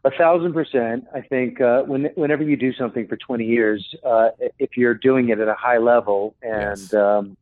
A 0.06 0.12
thousand 0.12 0.54
percent. 0.54 1.06
I 1.14 1.22
think 1.22 1.60
uh, 1.60 1.82
when, 1.82 2.06
whenever 2.16 2.44
you 2.44 2.56
do 2.56 2.72
something 2.74 3.08
for 3.08 3.18
20 3.18 3.44
years, 3.44 3.96
uh, 4.06 4.30
if 4.58 4.78
you're 4.78 4.94
doing 4.94 5.30
it 5.30 5.40
at 5.40 5.48
a 5.50 5.54
high 5.54 5.80
level, 5.80 6.36
and 6.42 6.80
yes. 6.80 6.94
um, 6.94 7.36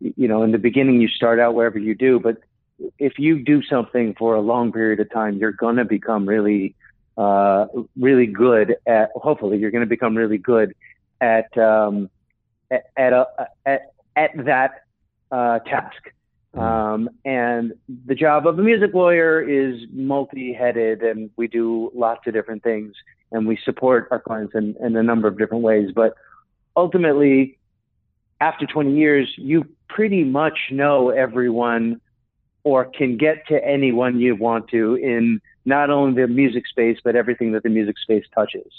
you 0.00 0.28
know, 0.28 0.42
in 0.42 0.52
the 0.52 0.58
beginning 0.58 1.00
you 1.00 1.08
start 1.08 1.40
out 1.40 1.54
wherever 1.54 1.78
you 1.78 1.94
do, 1.94 2.20
but 2.20 2.38
if 2.98 3.18
you 3.18 3.42
do 3.42 3.62
something 3.62 4.14
for 4.18 4.34
a 4.34 4.40
long 4.40 4.72
period 4.72 5.00
of 5.00 5.10
time, 5.10 5.38
you're 5.38 5.52
going 5.52 5.76
to 5.76 5.84
become 5.84 6.28
really, 6.28 6.74
uh, 7.16 7.66
really 7.98 8.26
good 8.26 8.76
at. 8.86 9.10
Hopefully, 9.14 9.58
you're 9.58 9.70
going 9.70 9.82
to 9.82 9.88
become 9.88 10.16
really 10.16 10.38
good 10.38 10.74
at 11.20 11.56
um, 11.58 12.10
at 12.70 13.12
a, 13.12 13.26
at, 13.66 13.92
at 14.16 14.44
that 14.44 14.84
uh, 15.30 15.58
task. 15.60 16.12
Mm-hmm. 16.54 16.60
Um, 16.60 17.10
and 17.24 17.72
the 18.06 18.14
job 18.14 18.46
of 18.46 18.58
a 18.58 18.62
music 18.62 18.94
lawyer 18.94 19.40
is 19.40 19.82
multi-headed, 19.92 21.02
and 21.02 21.30
we 21.36 21.46
do 21.46 21.90
lots 21.94 22.26
of 22.26 22.32
different 22.32 22.62
things, 22.62 22.94
and 23.32 23.46
we 23.46 23.58
support 23.64 24.08
our 24.10 24.20
clients 24.20 24.54
in, 24.54 24.74
in 24.80 24.96
a 24.96 25.02
number 25.02 25.28
of 25.28 25.38
different 25.38 25.62
ways. 25.62 25.90
But 25.94 26.14
ultimately, 26.76 27.58
after 28.40 28.66
20 28.66 28.94
years, 28.96 29.32
you 29.36 29.66
pretty 29.88 30.24
much 30.24 30.58
know 30.70 31.10
everyone 31.10 32.00
or 32.68 32.84
can 32.84 33.16
get 33.16 33.46
to 33.46 33.64
anyone 33.64 34.20
you 34.20 34.36
want 34.36 34.68
to 34.68 34.94
in 34.96 35.40
not 35.64 35.88
only 35.88 36.20
the 36.20 36.28
music 36.28 36.66
space, 36.66 36.98
but 37.02 37.16
everything 37.16 37.52
that 37.52 37.62
the 37.62 37.70
music 37.70 37.96
space 37.96 38.24
touches. 38.34 38.70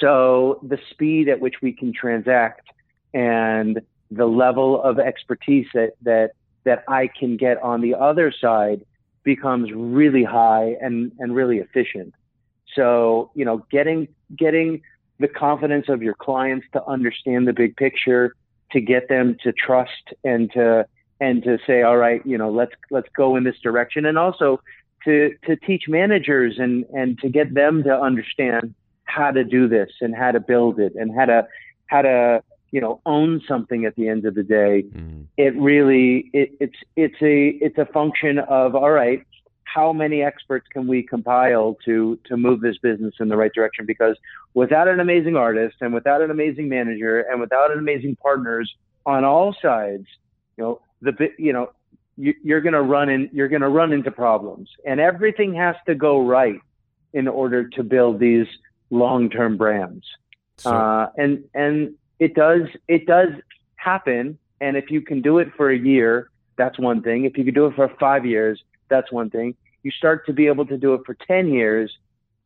So 0.00 0.58
the 0.60 0.76
speed 0.90 1.28
at 1.28 1.38
which 1.38 1.62
we 1.62 1.72
can 1.72 1.92
transact 1.92 2.66
and 3.14 3.80
the 4.10 4.26
level 4.26 4.82
of 4.82 4.98
expertise 4.98 5.68
that 5.72 5.92
that 6.02 6.32
that 6.64 6.82
I 6.88 7.06
can 7.06 7.36
get 7.36 7.62
on 7.62 7.80
the 7.80 7.94
other 7.94 8.32
side 8.32 8.84
becomes 9.22 9.70
really 9.72 10.24
high 10.24 10.74
and 10.80 11.12
and 11.20 11.32
really 11.32 11.58
efficient. 11.58 12.14
So 12.74 13.30
you 13.36 13.44
know, 13.44 13.64
getting 13.70 14.08
getting 14.36 14.82
the 15.20 15.28
confidence 15.28 15.88
of 15.88 16.02
your 16.02 16.14
clients 16.14 16.66
to 16.72 16.84
understand 16.86 17.46
the 17.46 17.52
big 17.52 17.76
picture, 17.76 18.34
to 18.72 18.80
get 18.80 19.08
them 19.08 19.36
to 19.44 19.52
trust 19.52 20.06
and 20.24 20.50
to 20.54 20.86
and 21.22 21.40
to 21.44 21.56
say, 21.64 21.82
all 21.82 21.96
right, 21.96 22.20
you 22.26 22.36
know, 22.36 22.50
let's 22.50 22.72
let's 22.90 23.08
go 23.16 23.36
in 23.36 23.44
this 23.44 23.58
direction, 23.62 24.04
and 24.04 24.18
also 24.18 24.60
to 25.04 25.34
to 25.46 25.54
teach 25.54 25.84
managers 25.86 26.58
and 26.58 26.84
and 26.92 27.16
to 27.20 27.28
get 27.28 27.54
them 27.54 27.84
to 27.84 27.94
understand 27.94 28.74
how 29.04 29.30
to 29.30 29.44
do 29.44 29.68
this 29.68 29.90
and 30.00 30.16
how 30.16 30.32
to 30.32 30.40
build 30.40 30.80
it 30.80 30.94
and 30.96 31.14
how 31.16 31.26
to 31.26 31.46
how 31.86 32.02
to 32.02 32.42
you 32.72 32.80
know 32.80 33.00
own 33.06 33.40
something 33.46 33.84
at 33.84 33.94
the 33.94 34.08
end 34.08 34.26
of 34.26 34.34
the 34.34 34.42
day. 34.42 34.82
Mm. 34.82 35.26
it 35.36 35.54
really 35.56 36.28
it, 36.32 36.50
it's 36.58 36.80
it's 36.96 37.22
a 37.22 37.50
it's 37.66 37.78
a 37.78 37.86
function 37.86 38.40
of 38.40 38.74
all 38.74 38.90
right 38.90 39.24
how 39.64 39.92
many 39.92 40.22
experts 40.22 40.66
can 40.72 40.86
we 40.88 41.04
compile 41.04 41.78
to 41.84 42.18
to 42.26 42.36
move 42.36 42.60
this 42.60 42.78
business 42.78 43.14
in 43.20 43.28
the 43.28 43.36
right 43.36 43.52
direction? 43.54 43.86
Because 43.86 44.16
without 44.54 44.88
an 44.88 44.98
amazing 44.98 45.36
artist 45.36 45.76
and 45.80 45.94
without 45.94 46.20
an 46.20 46.32
amazing 46.32 46.68
manager 46.68 47.20
and 47.20 47.40
without 47.40 47.70
an 47.70 47.78
amazing 47.78 48.16
partners 48.16 48.68
on 49.06 49.24
all 49.24 49.54
sides 49.62 50.06
you 50.56 50.64
know 50.64 50.80
the 51.02 51.30
you 51.38 51.52
know 51.52 51.70
you, 52.16 52.34
you're 52.42 52.60
going 52.60 52.72
to 52.72 52.82
run 52.82 53.08
in 53.08 53.30
you're 53.32 53.48
going 53.48 53.62
to 53.62 53.68
run 53.68 53.92
into 53.92 54.10
problems. 54.10 54.70
And 54.86 55.00
everything 55.00 55.54
has 55.54 55.76
to 55.86 55.94
go 55.94 56.20
right 56.24 56.60
in 57.12 57.28
order 57.28 57.68
to 57.70 57.82
build 57.82 58.18
these 58.18 58.46
long-term 58.90 59.56
brands. 59.56 60.04
So, 60.58 60.70
uh, 60.70 61.10
and 61.16 61.44
and 61.54 61.94
it 62.18 62.34
does 62.34 62.62
it 62.88 63.06
does 63.06 63.30
happen. 63.76 64.38
And 64.60 64.76
if 64.76 64.90
you 64.90 65.00
can 65.00 65.22
do 65.22 65.38
it 65.38 65.48
for 65.56 65.70
a 65.70 65.78
year 65.78 66.30
that's 66.56 66.78
one 66.78 67.02
thing. 67.02 67.24
If 67.24 67.36
you 67.36 67.44
can 67.44 67.54
do 67.54 67.66
it 67.66 67.74
for 67.74 67.88
five 67.98 68.24
years 68.24 68.62
that's 68.88 69.10
one 69.10 69.30
thing. 69.30 69.54
You 69.82 69.90
start 69.90 70.26
to 70.26 70.32
be 70.32 70.46
able 70.46 70.66
to 70.66 70.76
do 70.76 70.94
it 70.94 71.00
for 71.04 71.14
10 71.14 71.48
years 71.48 71.90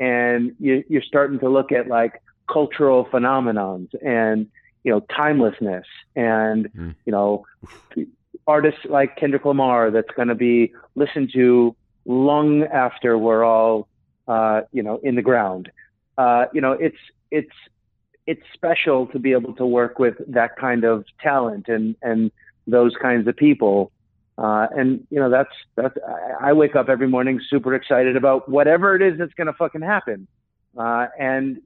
and 0.01 0.55
you, 0.59 0.85
you're 0.89 1.03
starting 1.03 1.39
to 1.41 1.49
look 1.49 1.73
at 1.73 1.89
like 1.89 2.23
cultural 2.51 3.05
phenomenons 3.07 3.89
and 4.05 4.47
you 4.85 4.93
know 4.93 5.01
timelessness 5.01 5.85
and 6.15 6.73
mm. 6.73 6.95
you 7.05 7.13
know 7.13 7.45
artists 8.47 8.81
like 8.89 9.17
Kendrick 9.17 9.45
Lamar 9.45 9.91
that's 9.91 10.11
going 10.15 10.29
to 10.29 10.35
be 10.35 10.73
listened 10.95 11.31
to 11.35 11.75
long 12.05 12.63
after 12.63 13.19
we're 13.19 13.45
all 13.45 13.89
uh, 14.29 14.63
you 14.73 14.83
know 14.83 15.01
in 15.03 15.15
the 15.15 15.23
ground. 15.23 15.71
Uh, 16.19 16.47
you 16.53 16.61
know 16.61 16.73
it's 16.73 16.97
it's 17.31 17.53
it's 18.27 18.43
special 18.55 19.07
to 19.09 19.19
be 19.19 19.33
able 19.33 19.55
to 19.55 19.67
work 19.67 19.99
with 19.99 20.15
that 20.29 20.57
kind 20.57 20.85
of 20.85 21.05
talent 21.21 21.69
and 21.69 21.97
and 22.03 22.31
those 22.67 22.95
kinds 23.01 23.27
of 23.29 23.37
people. 23.37 23.93
Uh, 24.39 24.67
and 24.77 25.07
you 25.11 25.19
know 25.19 25.31
that's 25.31 25.53
that's 25.77 25.97
I 26.41 26.53
wake 26.53 26.77
up 26.77 26.89
every 26.89 27.09
morning 27.09 27.41
super 27.49 27.75
excited 27.75 28.17
about 28.17 28.49
whatever 28.49 28.95
it 28.95 29.03
is 29.03 29.19
that's 29.19 29.35
gonna 29.35 29.55
fucking 29.55 29.83
happen. 29.83 30.27
Uh, 30.77 31.07
and 31.19 31.59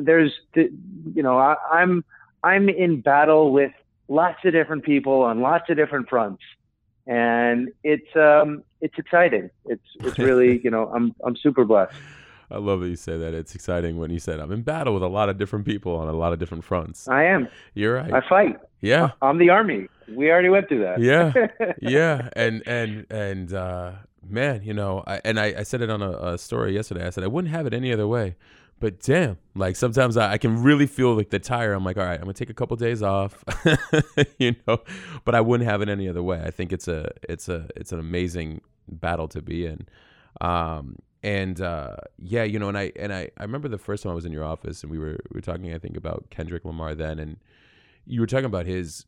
there's 0.00 0.32
you 0.54 1.22
know 1.22 1.38
I, 1.38 1.56
I'm 1.72 2.04
I'm 2.44 2.68
in 2.68 3.00
battle 3.00 3.52
with 3.52 3.72
lots 4.08 4.38
of 4.44 4.52
different 4.52 4.84
people 4.84 5.22
on 5.22 5.40
lots 5.40 5.70
of 5.70 5.76
different 5.76 6.08
fronts, 6.08 6.42
and 7.06 7.70
it's 7.82 8.14
um 8.16 8.62
it's 8.80 8.98
exciting. 8.98 9.50
It's 9.64 9.86
it's 10.00 10.18
really 10.18 10.60
you 10.64 10.70
know 10.70 10.90
I'm 10.94 11.14
I'm 11.24 11.36
super 11.36 11.64
blessed. 11.64 11.94
I 12.50 12.58
love 12.58 12.80
that 12.80 12.88
you 12.88 12.96
say 12.96 13.16
that. 13.16 13.32
It's 13.32 13.54
exciting 13.54 13.96
when 13.96 14.10
you 14.10 14.18
said 14.18 14.38
I'm 14.38 14.52
in 14.52 14.62
battle 14.62 14.92
with 14.92 15.02
a 15.02 15.08
lot 15.08 15.30
of 15.30 15.38
different 15.38 15.64
people 15.64 15.96
on 15.96 16.08
a 16.08 16.12
lot 16.12 16.34
of 16.34 16.38
different 16.38 16.64
fronts. 16.64 17.08
I 17.08 17.24
am. 17.24 17.48
You're 17.74 17.94
right. 17.94 18.12
I 18.12 18.20
fight. 18.28 18.58
Yeah. 18.82 19.12
I'm 19.22 19.38
the 19.38 19.48
army. 19.48 19.88
We 20.08 20.30
already 20.30 20.50
went 20.50 20.68
through 20.68 20.82
that. 20.82 21.00
Yeah. 21.00 21.32
yeah. 21.80 22.28
And 22.34 22.62
and 22.66 23.06
and 23.10 23.54
uh 23.54 23.92
man, 24.28 24.62
you 24.62 24.74
know, 24.74 25.02
I, 25.06 25.20
and 25.24 25.40
I, 25.40 25.54
I 25.58 25.62
said 25.62 25.80
it 25.80 25.90
on 25.90 26.02
a, 26.02 26.10
a, 26.10 26.38
story 26.38 26.74
yesterday. 26.74 27.06
I 27.06 27.10
said 27.10 27.24
I 27.24 27.28
wouldn't 27.28 27.52
have 27.52 27.66
it 27.66 27.74
any 27.74 27.92
other 27.92 28.06
way. 28.06 28.36
But 28.82 28.98
damn, 28.98 29.38
like 29.54 29.76
sometimes 29.76 30.16
I, 30.16 30.32
I 30.32 30.38
can 30.38 30.60
really 30.60 30.88
feel 30.88 31.14
like 31.14 31.30
the 31.30 31.38
tire. 31.38 31.72
I'm 31.72 31.84
like, 31.84 31.96
all 31.96 32.04
right, 32.04 32.16
I'm 32.18 32.22
gonna 32.22 32.32
take 32.32 32.50
a 32.50 32.54
couple 32.54 32.76
days 32.76 33.00
off, 33.00 33.44
you 34.38 34.56
know. 34.66 34.80
But 35.24 35.36
I 35.36 35.40
wouldn't 35.40 35.70
have 35.70 35.82
it 35.82 35.88
any 35.88 36.08
other 36.08 36.20
way. 36.20 36.42
I 36.44 36.50
think 36.50 36.72
it's 36.72 36.88
a 36.88 37.12
it's 37.22 37.48
a 37.48 37.68
it's 37.76 37.92
an 37.92 38.00
amazing 38.00 38.60
battle 38.88 39.28
to 39.28 39.40
be 39.40 39.66
in. 39.66 39.86
Um, 40.40 40.96
and 41.22 41.60
uh, 41.60 41.94
yeah, 42.18 42.42
you 42.42 42.58
know, 42.58 42.68
and 42.68 42.76
I 42.76 42.90
and 42.96 43.12
I, 43.14 43.30
I 43.38 43.44
remember 43.44 43.68
the 43.68 43.78
first 43.78 44.02
time 44.02 44.10
I 44.10 44.16
was 44.16 44.24
in 44.24 44.32
your 44.32 44.42
office 44.42 44.82
and 44.82 44.90
we 44.90 44.98
were 44.98 45.16
we 45.30 45.36
were 45.36 45.42
talking, 45.42 45.72
I 45.72 45.78
think, 45.78 45.96
about 45.96 46.30
Kendrick 46.30 46.64
Lamar 46.64 46.96
then, 46.96 47.20
and 47.20 47.36
you 48.04 48.20
were 48.20 48.26
talking 48.26 48.46
about 48.46 48.66
his 48.66 49.06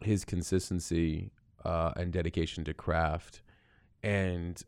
his 0.00 0.24
consistency 0.24 1.30
uh, 1.62 1.92
and 1.94 2.10
dedication 2.10 2.64
to 2.64 2.72
craft, 2.72 3.42
and 4.02 4.62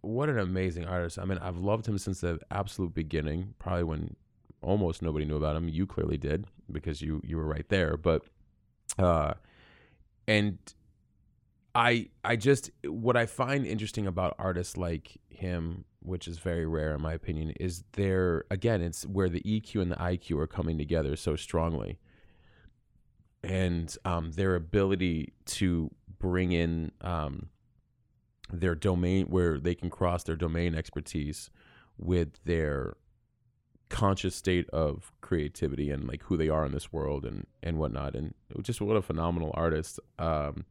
what 0.00 0.28
an 0.28 0.38
amazing 0.38 0.86
artist. 0.86 1.18
I 1.18 1.24
mean, 1.24 1.38
I've 1.38 1.58
loved 1.58 1.86
him 1.86 1.98
since 1.98 2.20
the 2.20 2.38
absolute 2.50 2.94
beginning, 2.94 3.54
probably 3.58 3.84
when 3.84 4.16
almost 4.62 5.02
nobody 5.02 5.24
knew 5.24 5.36
about 5.36 5.56
him. 5.56 5.68
You 5.68 5.86
clearly 5.86 6.16
did 6.16 6.46
because 6.70 7.02
you 7.02 7.20
you 7.24 7.36
were 7.36 7.46
right 7.46 7.68
there, 7.68 7.96
but 7.96 8.24
uh 8.98 9.34
and 10.26 10.58
I 11.74 12.08
I 12.24 12.36
just 12.36 12.70
what 12.84 13.16
I 13.16 13.26
find 13.26 13.66
interesting 13.66 14.06
about 14.06 14.34
artists 14.38 14.76
like 14.76 15.18
him, 15.28 15.84
which 16.00 16.28
is 16.28 16.38
very 16.38 16.66
rare 16.66 16.94
in 16.94 17.02
my 17.02 17.12
opinion, 17.12 17.50
is 17.60 17.84
there 17.92 18.44
again 18.50 18.80
it's 18.80 19.04
where 19.06 19.28
the 19.28 19.42
EQ 19.42 19.82
and 19.82 19.90
the 19.90 19.96
IQ 19.96 20.38
are 20.38 20.46
coming 20.46 20.78
together 20.78 21.16
so 21.16 21.36
strongly, 21.36 21.98
and 23.42 23.96
um, 24.04 24.32
their 24.32 24.54
ability 24.54 25.32
to 25.46 25.90
bring 26.18 26.52
in 26.52 26.92
um, 27.00 27.48
their 28.52 28.74
domain 28.74 29.26
where 29.26 29.58
they 29.58 29.74
can 29.74 29.90
cross 29.90 30.24
their 30.24 30.36
domain 30.36 30.74
expertise 30.74 31.50
with 31.98 32.42
their 32.44 32.96
conscious 33.88 34.34
state 34.34 34.68
of 34.70 35.12
creativity 35.20 35.90
and 35.90 36.08
like 36.08 36.22
who 36.24 36.36
they 36.36 36.48
are 36.48 36.64
in 36.64 36.72
this 36.72 36.92
world 36.92 37.26
and 37.26 37.46
and 37.62 37.78
whatnot 37.78 38.14
and 38.14 38.34
just 38.62 38.80
what 38.80 38.96
a 38.96 39.02
phenomenal 39.02 39.50
artist 39.54 40.00
um, 40.18 40.64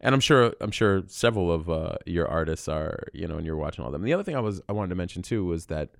and 0.00 0.14
I'm 0.14 0.20
sure 0.20 0.54
I'm 0.60 0.70
sure 0.70 1.02
several 1.06 1.52
of 1.52 1.68
uh, 1.68 1.96
your 2.06 2.26
artists 2.26 2.68
are 2.68 3.04
you 3.12 3.26
know 3.26 3.36
and 3.36 3.46
you're 3.46 3.56
watching 3.56 3.82
all 3.82 3.88
of 3.88 3.92
them. 3.92 4.02
And 4.02 4.08
the 4.08 4.14
other 4.14 4.24
thing 4.24 4.36
I 4.36 4.40
was 4.40 4.60
I 4.68 4.72
wanted 4.72 4.90
to 4.90 4.94
mention 4.94 5.22
too 5.22 5.44
was 5.44 5.66
that 5.66 5.90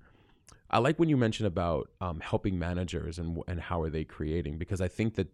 I 0.69 0.79
like 0.79 0.97
when 0.97 1.09
you 1.09 1.17
mention 1.17 1.45
about 1.45 1.89
um, 1.99 2.19
helping 2.19 2.57
managers 2.57 3.19
and 3.19 3.41
and 3.47 3.59
how 3.61 3.81
are 3.81 3.89
they 3.89 4.03
creating 4.03 4.57
because 4.57 4.81
I 4.81 4.87
think 4.87 5.15
that 5.15 5.27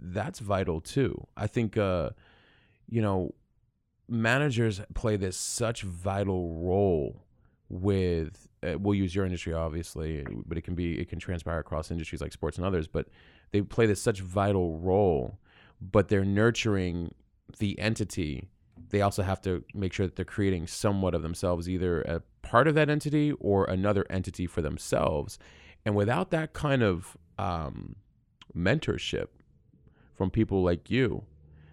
that's 0.00 0.40
vital 0.40 0.80
too. 0.80 1.26
I 1.36 1.46
think 1.46 1.76
uh, 1.76 2.10
you 2.88 3.00
know 3.00 3.34
managers 4.10 4.80
play 4.94 5.16
this 5.16 5.36
such 5.36 5.82
vital 5.82 6.54
role 6.54 7.24
with 7.68 8.48
uh, 8.62 8.76
we'll 8.78 8.94
use 8.94 9.14
your 9.14 9.24
industry 9.24 9.54
obviously 9.54 10.26
but 10.44 10.58
it 10.58 10.62
can 10.62 10.74
be 10.74 10.98
it 10.98 11.08
can 11.08 11.20
transpire 11.20 11.60
across 11.60 11.90
industries 11.90 12.20
like 12.20 12.32
sports 12.32 12.58
and 12.58 12.66
others 12.66 12.88
but 12.88 13.06
they 13.52 13.62
play 13.62 13.86
this 13.86 14.02
such 14.02 14.20
vital 14.20 14.76
role 14.78 15.38
but 15.80 16.08
they're 16.08 16.24
nurturing 16.24 17.14
the 17.58 17.78
entity, 17.78 18.48
they 18.90 19.00
also 19.00 19.22
have 19.22 19.40
to 19.42 19.64
make 19.74 19.92
sure 19.92 20.06
that 20.06 20.16
they're 20.16 20.24
creating 20.24 20.66
somewhat 20.66 21.14
of 21.14 21.22
themselves, 21.22 21.68
either 21.68 22.02
a 22.02 22.22
part 22.42 22.68
of 22.68 22.74
that 22.74 22.90
entity 22.90 23.32
or 23.40 23.64
another 23.64 24.04
entity 24.10 24.46
for 24.46 24.62
themselves. 24.62 25.38
And 25.84 25.94
without 25.94 26.30
that 26.30 26.52
kind 26.52 26.82
of 26.82 27.16
um, 27.38 27.96
mentorship 28.56 29.28
from 30.14 30.30
people 30.30 30.62
like 30.62 30.90
you, 30.90 31.24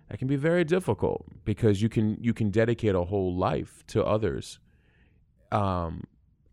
that 0.10 0.18
can 0.18 0.28
be 0.28 0.36
very 0.36 0.64
difficult 0.64 1.26
because 1.45 1.82
you 1.82 1.89
can 1.89 2.18
you 2.22 2.34
can 2.34 2.49
dedicate 2.49 2.95
a 2.95 3.03
whole 3.03 3.36
life 3.36 3.84
to 3.88 4.03
others. 4.05 4.60
Um, 5.51 6.03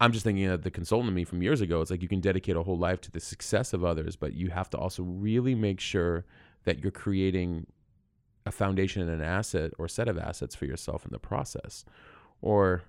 I'm 0.01 0.13
just 0.13 0.25
thinking 0.25 0.47
of 0.47 0.63
the 0.63 0.71
consultant 0.71 1.13
me 1.15 1.25
from 1.25 1.43
years 1.43 1.61
ago. 1.61 1.81
It's 1.81 1.91
like 1.91 2.03
you 2.03 2.09
can 2.09 2.21
dedicate 2.21 2.57
a 2.57 2.63
whole 2.63 2.79
life 2.79 3.01
to 3.03 3.11
the 3.11 3.21
success 3.21 3.73
of 3.73 3.85
others, 3.85 4.17
but 4.17 4.35
you 4.35 4.51
have 4.51 4.69
to 4.71 4.79
also 4.79 5.03
really 5.03 5.55
make 5.55 5.81
sure 5.81 6.25
that 6.65 6.83
you're 6.83 6.93
creating 6.93 7.67
a 8.47 8.51
foundation 8.51 9.03
and 9.03 9.11
an 9.11 9.23
asset 9.23 9.73
or 9.79 9.89
set 9.89 10.09
of 10.09 10.19
assets 10.19 10.55
for 10.55 10.67
yourself 10.67 11.05
in 11.05 11.13
the 11.13 11.19
process 11.19 11.85
or 12.43 12.83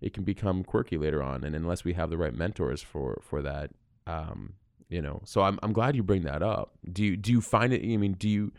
it 0.00 0.12
can 0.12 0.24
become 0.24 0.64
quirky 0.64 0.96
later 0.96 1.22
on 1.22 1.44
and 1.44 1.54
unless 1.54 1.84
we 1.84 1.92
have 1.92 2.10
the 2.10 2.16
right 2.16 2.34
mentors 2.34 2.82
for 2.82 3.20
for 3.22 3.42
that 3.42 3.70
um, 4.06 4.54
you 4.88 5.00
know 5.00 5.20
so 5.24 5.42
I'm, 5.42 5.58
I'm 5.62 5.72
glad 5.72 5.94
you 5.94 6.02
bring 6.02 6.22
that 6.22 6.42
up 6.42 6.72
do 6.92 7.04
you 7.04 7.16
do 7.16 7.30
you 7.30 7.40
find 7.40 7.72
it 7.72 7.82
i 7.82 7.96
mean 7.96 8.12
do 8.14 8.28
you 8.28 8.52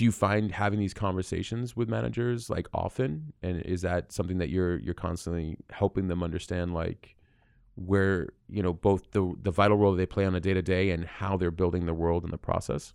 do 0.00 0.06
you 0.06 0.10
find 0.10 0.50
having 0.50 0.78
these 0.78 0.94
conversations 0.94 1.76
with 1.76 1.86
managers 1.86 2.48
like 2.48 2.66
often 2.72 3.34
and 3.42 3.60
is 3.66 3.82
that 3.82 4.10
something 4.10 4.38
that 4.38 4.48
you're 4.48 4.78
you're 4.78 4.94
constantly 4.94 5.58
helping 5.68 6.08
them 6.08 6.22
understand 6.22 6.72
like 6.72 7.14
where 7.74 8.26
you 8.48 8.62
know 8.62 8.72
both 8.72 9.10
the 9.10 9.34
the 9.42 9.50
vital 9.50 9.76
role 9.76 9.94
they 9.94 10.06
play 10.06 10.24
on 10.24 10.34
a 10.34 10.40
day 10.40 10.54
to 10.54 10.62
day 10.62 10.88
and 10.88 11.04
how 11.04 11.36
they're 11.36 11.50
building 11.50 11.84
the 11.84 11.92
world 11.92 12.24
in 12.24 12.30
the 12.30 12.38
process 12.38 12.94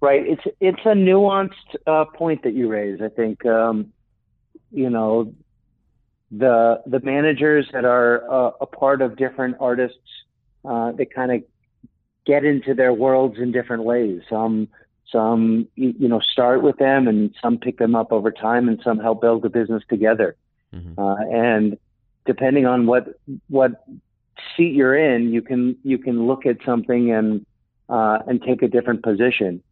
Right. 0.00 0.26
It's 0.26 0.42
it's 0.60 0.80
a 0.84 0.94
nuanced 0.94 1.76
uh, 1.86 2.06
point 2.06 2.42
that 2.42 2.54
you 2.54 2.68
raise. 2.68 3.00
I 3.00 3.08
think 3.08 3.46
um, 3.46 3.92
you 4.72 4.90
know 4.90 5.32
the 6.32 6.82
the 6.86 6.98
managers 6.98 7.68
that 7.72 7.84
are 7.84 8.28
uh, 8.28 8.50
a 8.60 8.66
part 8.66 9.00
of 9.00 9.16
different 9.16 9.58
artists. 9.60 9.98
Uh, 10.64 10.90
they 10.90 11.04
kind 11.04 11.30
of 11.30 11.42
get 12.26 12.44
into 12.44 12.74
their 12.74 12.92
worlds 12.92 13.36
in 13.38 13.52
different 13.52 13.84
ways. 13.84 14.22
Some 14.28 14.66
some 15.10 15.68
you 15.74 16.08
know 16.08 16.20
start 16.20 16.62
with 16.62 16.78
them, 16.78 17.08
and 17.08 17.34
some 17.42 17.58
pick 17.58 17.78
them 17.78 17.94
up 17.94 18.12
over 18.12 18.30
time, 18.30 18.68
and 18.68 18.80
some 18.82 18.98
help 18.98 19.20
build 19.20 19.42
the 19.42 19.50
business 19.50 19.82
together. 19.88 20.36
Mm-hmm. 20.74 20.98
Uh, 20.98 21.16
and 21.32 21.78
depending 22.24 22.66
on 22.66 22.86
what 22.86 23.18
what 23.48 23.84
seat 24.56 24.74
you're 24.74 24.96
in, 24.96 25.32
you 25.32 25.42
can 25.42 25.76
you 25.82 25.98
can 25.98 26.26
look 26.26 26.46
at 26.46 26.58
something 26.64 27.10
and 27.10 27.44
uh, 27.88 28.18
and 28.26 28.42
take 28.42 28.62
a 28.62 28.68
different 28.68 29.02
position. 29.02 29.62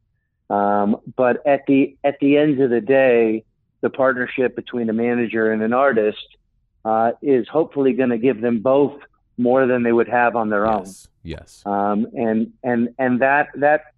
Um, 0.48 0.96
but 1.16 1.46
at 1.46 1.66
the 1.66 1.96
at 2.04 2.18
the 2.20 2.36
end 2.36 2.60
of 2.60 2.70
the 2.70 2.80
day, 2.80 3.44
the 3.80 3.90
partnership 3.90 4.56
between 4.56 4.90
a 4.90 4.92
manager 4.92 5.52
and 5.52 5.62
an 5.62 5.72
artist 5.72 6.36
uh, 6.84 7.12
is 7.22 7.48
hopefully 7.48 7.92
going 7.92 8.10
to 8.10 8.18
give 8.18 8.40
them 8.40 8.60
both 8.60 9.00
more 9.38 9.66
than 9.66 9.82
they 9.82 9.92
would 9.92 10.08
have 10.08 10.36
on 10.36 10.50
their 10.50 10.66
yes. 10.66 10.74
own. 10.74 10.94
Yes. 11.22 11.62
Um, 11.66 12.06
and 12.14 12.52
and 12.62 12.94
and 12.98 13.20
that 13.20 13.48
that 13.56 13.89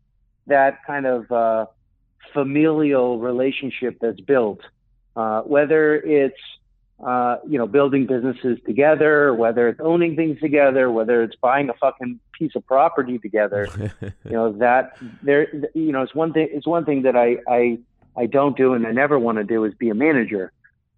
that 0.46 0.84
kind 0.86 1.06
of 1.06 1.30
uh, 1.30 1.66
familial 2.32 3.18
relationship 3.18 3.98
that's 4.00 4.20
built, 4.20 4.60
uh, 5.16 5.42
whether 5.42 5.94
it's 5.96 6.40
uh, 7.02 7.38
you 7.48 7.58
know, 7.58 7.66
building 7.66 8.06
businesses 8.06 8.58
together, 8.64 9.34
whether 9.34 9.68
it's 9.68 9.80
owning 9.80 10.14
things 10.14 10.38
together, 10.38 10.88
whether 10.90 11.22
it's 11.24 11.34
buying 11.36 11.68
a 11.68 11.74
fucking 11.74 12.20
piece 12.38 12.54
of 12.54 12.64
property 12.64 13.18
together, 13.18 13.68
you 14.00 14.30
know, 14.30 14.52
that 14.52 14.96
there, 15.20 15.52
you 15.74 15.90
know, 15.90 16.02
it's 16.02 16.14
one 16.14 16.32
thing, 16.32 16.48
it's 16.52 16.66
one 16.66 16.84
thing 16.84 17.02
that 17.02 17.16
I, 17.16 17.38
I, 17.48 17.78
I 18.16 18.26
don't 18.26 18.56
do 18.56 18.74
and 18.74 18.86
I 18.86 18.92
never 18.92 19.18
want 19.18 19.38
to 19.38 19.44
do 19.44 19.64
is 19.64 19.74
be 19.74 19.88
a 19.88 19.94
manager. 19.94 20.52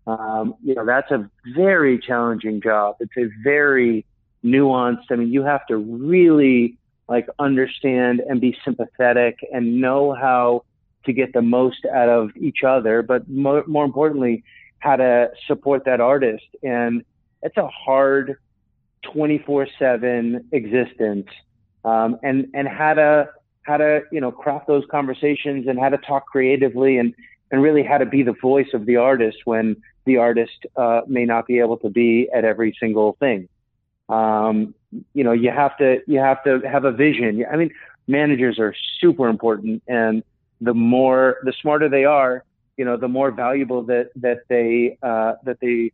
Um, 0.07 0.57
you 0.63 0.75
know, 0.75 0.85
that's 0.85 1.11
a 1.11 1.31
very 1.57 1.99
challenging 1.99 2.61
job. 2.61 2.97
It's 3.01 3.17
a 3.17 3.31
very 3.43 4.05
nuanced. 4.45 5.07
I 5.11 5.17
mean, 5.17 5.33
you 5.33 5.43
have 5.43 5.67
to 5.69 5.79
really 5.79 6.77
like 7.09 7.27
understand 7.39 8.21
and 8.21 8.41
be 8.41 8.57
sympathetic 8.65 9.39
and 9.53 9.81
know 9.81 10.13
how 10.13 10.65
to 11.05 11.13
get 11.13 11.33
the 11.33 11.43
most 11.43 11.85
out 11.93 12.09
of 12.09 12.31
each 12.37 12.63
other. 12.67 13.03
But 13.03 13.29
more, 13.29 13.65
more 13.67 13.85
importantly, 13.85 14.43
how 14.79 14.97
to 14.97 15.31
support 15.47 15.85
that 15.85 16.01
artist. 16.01 16.45
And 16.63 17.05
it's 17.43 17.57
a 17.57 17.69
hard 17.69 18.37
24 19.03 19.69
seven 19.79 20.49
existence. 20.53 21.29
Um, 21.85 22.19
and, 22.23 22.47
and 22.55 22.67
how 22.67 22.95
to, 22.95 23.29
how 23.63 23.77
to, 23.77 24.03
you 24.11 24.21
know, 24.21 24.33
craft 24.33 24.67
those 24.67 24.85
conversations 24.91 25.67
and 25.67 25.79
how 25.79 25.91
to 25.91 25.99
talk 25.99 26.27
creatively 26.27 26.97
and, 26.97 27.15
and 27.51 27.63
really 27.63 27.83
how 27.83 27.99
to 27.99 28.07
be 28.07 28.23
the 28.23 28.33
voice 28.33 28.69
of 28.73 28.87
the 28.87 28.97
artist 28.97 29.39
when 29.45 29.77
the 30.07 30.17
artist 30.17 30.67
uh, 30.77 31.03
may 31.07 31.27
not 31.27 31.47
be 31.47 31.59
able 31.59 31.77
to 31.79 31.91
be 31.91 32.29
at 32.35 32.45
every 32.45 32.75
single 32.81 33.17
thing. 33.21 33.49
Um, 34.09 34.75
you 35.13 35.25
know, 35.25 35.33
you 35.33 35.51
have 35.51 35.77
to 35.79 36.01
you 36.07 36.19
have 36.19 36.43
to 36.45 36.61
have 36.61 36.85
a 36.85 36.93
vision. 36.93 37.45
I 37.51 37.57
mean, 37.57 37.71
managers 38.07 38.59
are 38.59 38.75
super 39.01 39.29
important, 39.29 39.83
and 39.89 40.23
the 40.61 40.75
more 40.75 41.39
the 41.45 41.53
smarter 41.61 41.89
they 41.89 42.05
are, 42.05 42.45
you 42.77 42.85
know, 42.85 42.97
the 42.97 43.09
more 43.09 43.31
valuable 43.31 43.83
that 43.85 44.11
that 44.17 44.43
they 44.49 44.99
uh, 45.03 45.35
that 45.45 45.59
they 45.61 45.93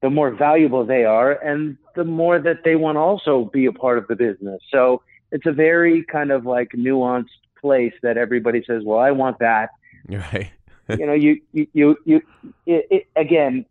the 0.00 0.10
more 0.10 0.30
valuable 0.30 0.84
they 0.84 1.04
are, 1.04 1.32
and 1.32 1.76
the 1.94 2.04
more 2.04 2.38
that 2.38 2.64
they 2.64 2.76
want 2.76 2.96
to 2.96 3.00
also 3.00 3.50
be 3.52 3.66
a 3.66 3.72
part 3.72 3.98
of 3.98 4.06
the 4.06 4.16
business. 4.16 4.60
So 4.70 5.02
it's 5.32 5.46
a 5.46 5.52
very 5.52 6.04
kind 6.04 6.30
of 6.30 6.44
like 6.44 6.70
nuanced 6.72 7.40
place 7.60 7.94
that 8.02 8.16
everybody 8.16 8.62
says, 8.66 8.82
"Well, 8.84 8.98
I 8.98 9.10
want 9.10 9.38
that." 9.38 9.70
Right. 10.08 10.50
you 10.88 11.06
know, 11.06 11.14
you 11.14 11.40
you 11.52 11.66
you, 11.72 11.96
you 12.04 12.22
it, 12.66 12.86
it, 12.90 13.06
again, 13.16 13.64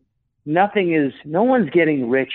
nothing 0.46 0.94
is 0.94 1.14
no 1.26 1.44
one's 1.44 1.70
getting 1.70 2.10
rich 2.10 2.34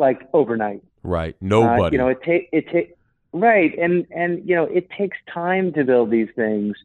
like 0.00 0.28
overnight. 0.32 0.82
Right. 1.04 1.36
Nobody. 1.40 1.82
Uh, 1.82 1.90
you 1.92 1.98
know, 1.98 2.08
it 2.08 2.22
take 2.22 2.48
it 2.52 2.64
take 2.72 2.96
right, 3.32 3.72
and 3.78 4.06
and 4.10 4.48
you 4.48 4.56
know, 4.56 4.64
it 4.64 4.90
takes 4.90 5.18
time 5.32 5.72
to 5.74 5.84
build 5.84 6.10
these 6.10 6.28
things. 6.34 6.76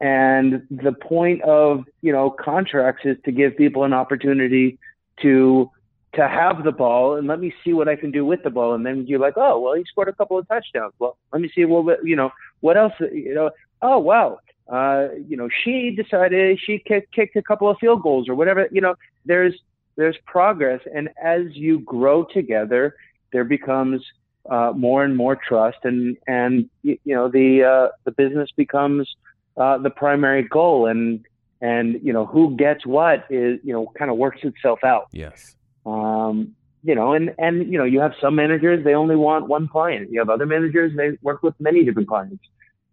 And 0.00 0.66
the 0.68 0.90
point 0.90 1.42
of, 1.42 1.84
you 2.00 2.12
know, 2.12 2.28
contracts 2.28 3.02
is 3.04 3.16
to 3.24 3.30
give 3.30 3.56
people 3.56 3.84
an 3.84 3.92
opportunity 3.92 4.78
to 5.22 5.70
to 6.14 6.28
have 6.28 6.64
the 6.64 6.72
ball 6.72 7.16
and 7.16 7.26
let 7.26 7.40
me 7.40 7.54
see 7.64 7.72
what 7.72 7.88
I 7.88 7.96
can 7.96 8.10
do 8.10 8.24
with 8.24 8.42
the 8.42 8.50
ball. 8.50 8.74
And 8.74 8.84
then 8.84 9.06
you're 9.06 9.20
like, 9.20 9.34
oh, 9.36 9.60
well, 9.60 9.74
he 9.74 9.84
scored 9.84 10.08
a 10.08 10.12
couple 10.12 10.36
of 10.38 10.46
touchdowns. 10.48 10.92
Well, 10.98 11.16
let 11.32 11.40
me 11.40 11.50
see 11.54 11.64
what, 11.64 12.04
you 12.04 12.16
know, 12.16 12.30
what 12.60 12.76
else, 12.76 12.92
you 13.00 13.34
know, 13.34 13.50
oh, 13.80 13.98
wow. 13.98 14.40
Uh, 14.68 15.08
you 15.26 15.36
know, 15.36 15.48
she 15.62 15.90
decided 15.90 16.58
she 16.60 16.78
kicked, 16.78 17.14
kicked 17.14 17.36
a 17.36 17.42
couple 17.42 17.70
of 17.70 17.78
field 17.78 18.02
goals 18.02 18.28
or 18.28 18.34
whatever, 18.34 18.68
you 18.70 18.80
know, 18.80 18.94
there's, 19.24 19.54
there's 19.96 20.16
progress. 20.26 20.80
And 20.94 21.10
as 21.22 21.42
you 21.52 21.80
grow 21.80 22.24
together, 22.24 22.96
there 23.32 23.44
becomes 23.44 24.04
uh, 24.50 24.72
more 24.74 25.04
and 25.04 25.16
more 25.16 25.36
trust 25.36 25.78
and, 25.84 26.16
and, 26.26 26.68
you 26.82 26.98
know, 27.04 27.28
the, 27.28 27.62
uh, 27.64 27.88
the 28.04 28.10
business 28.10 28.50
becomes, 28.56 29.08
uh, 29.56 29.78
the 29.78 29.90
primary 29.90 30.42
goal. 30.42 30.86
And 30.86 31.24
and 31.62 32.00
you 32.02 32.12
know 32.12 32.26
who 32.26 32.56
gets 32.56 32.84
what 32.84 33.24
is 33.30 33.60
you 33.62 33.72
know 33.72 33.90
kind 33.96 34.10
of 34.10 34.18
works 34.18 34.40
itself 34.42 34.80
out. 34.84 35.08
Yes. 35.12 35.56
Um, 35.86 36.54
you 36.82 36.94
know, 36.94 37.12
and 37.12 37.32
and 37.38 37.72
you 37.72 37.78
know 37.78 37.84
you 37.84 38.00
have 38.00 38.12
some 38.20 38.34
managers 38.34 38.84
they 38.84 38.94
only 38.94 39.16
want 39.16 39.46
one 39.46 39.68
client. 39.68 40.10
You 40.10 40.18
have 40.18 40.28
other 40.28 40.44
managers 40.44 40.94
they 40.96 41.16
work 41.22 41.42
with 41.42 41.54
many 41.60 41.84
different 41.84 42.08
clients. 42.08 42.44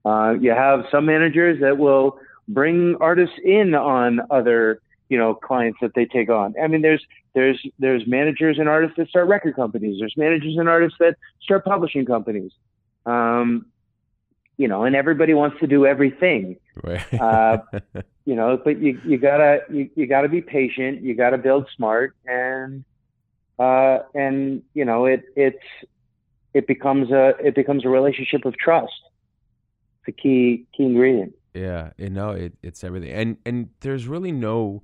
Uh, 0.06 0.36
you 0.40 0.52
have 0.52 0.86
some 0.92 1.06
managers 1.08 1.60
that 1.62 1.78
will 1.78 2.20
bring 2.48 2.96
artists 3.02 3.36
in 3.44 3.74
on 3.74 4.22
other 4.30 4.82
you 5.10 5.18
know 5.18 5.34
clients 5.34 5.80
that 5.82 5.94
they 5.96 6.06
take 6.06 6.30
on. 6.30 6.56
I 6.62 6.68
mean, 6.68 6.82
there's 6.82 7.04
there's 7.34 7.62
there's 7.80 8.08
managers 8.08 8.58
and 8.60 8.70
artists 8.70 8.96
that 8.98 9.10
start 9.10 9.28
record 9.28 9.56
companies. 9.56 9.98
There's 10.00 10.16
managers 10.16 10.56
and 10.58 10.70
artists 10.70 10.98
that 11.00 11.18
start 11.42 11.66
publishing 11.66 12.06
companies. 12.06 12.52
Um, 13.06 13.66
you 14.58 14.68
know, 14.68 14.84
and 14.84 14.96
everybody 14.96 15.34
wants 15.34 15.58
to 15.62 15.68
do 15.68 15.86
everything. 15.86 16.58
Right. 16.84 17.14
uh, 17.14 17.60
you 18.26 18.36
know, 18.36 18.60
but 18.64 18.80
you 18.80 19.02
you 19.06 19.18
gotta 19.18 19.62
you, 19.70 19.90
you 19.96 20.06
gotta 20.06 20.30
be 20.30 20.42
patient. 20.42 21.02
You 21.02 21.16
gotta 21.16 21.38
build 21.38 21.68
smart, 21.76 22.16
and 22.26 22.84
uh, 23.58 24.00
and 24.14 24.62
you 24.74 24.86
know 24.86 25.06
it 25.06 25.24
it's 25.36 25.58
it 26.54 26.68
becomes 26.68 27.12
a 27.12 27.36
it 27.44 27.56
becomes 27.56 27.86
a 27.86 27.90
relationship 27.90 28.46
of 28.46 28.58
trust. 28.58 28.94
It's 30.02 30.18
a 30.18 30.22
key 30.22 30.66
key 30.76 30.84
ingredient. 30.84 31.34
Yeah, 31.54 31.92
you 31.98 32.10
know, 32.10 32.32
it, 32.32 32.54
it's 32.62 32.84
everything, 32.84 33.12
and 33.12 33.38
and 33.46 33.70
there's 33.80 34.08
really 34.08 34.32
no 34.32 34.84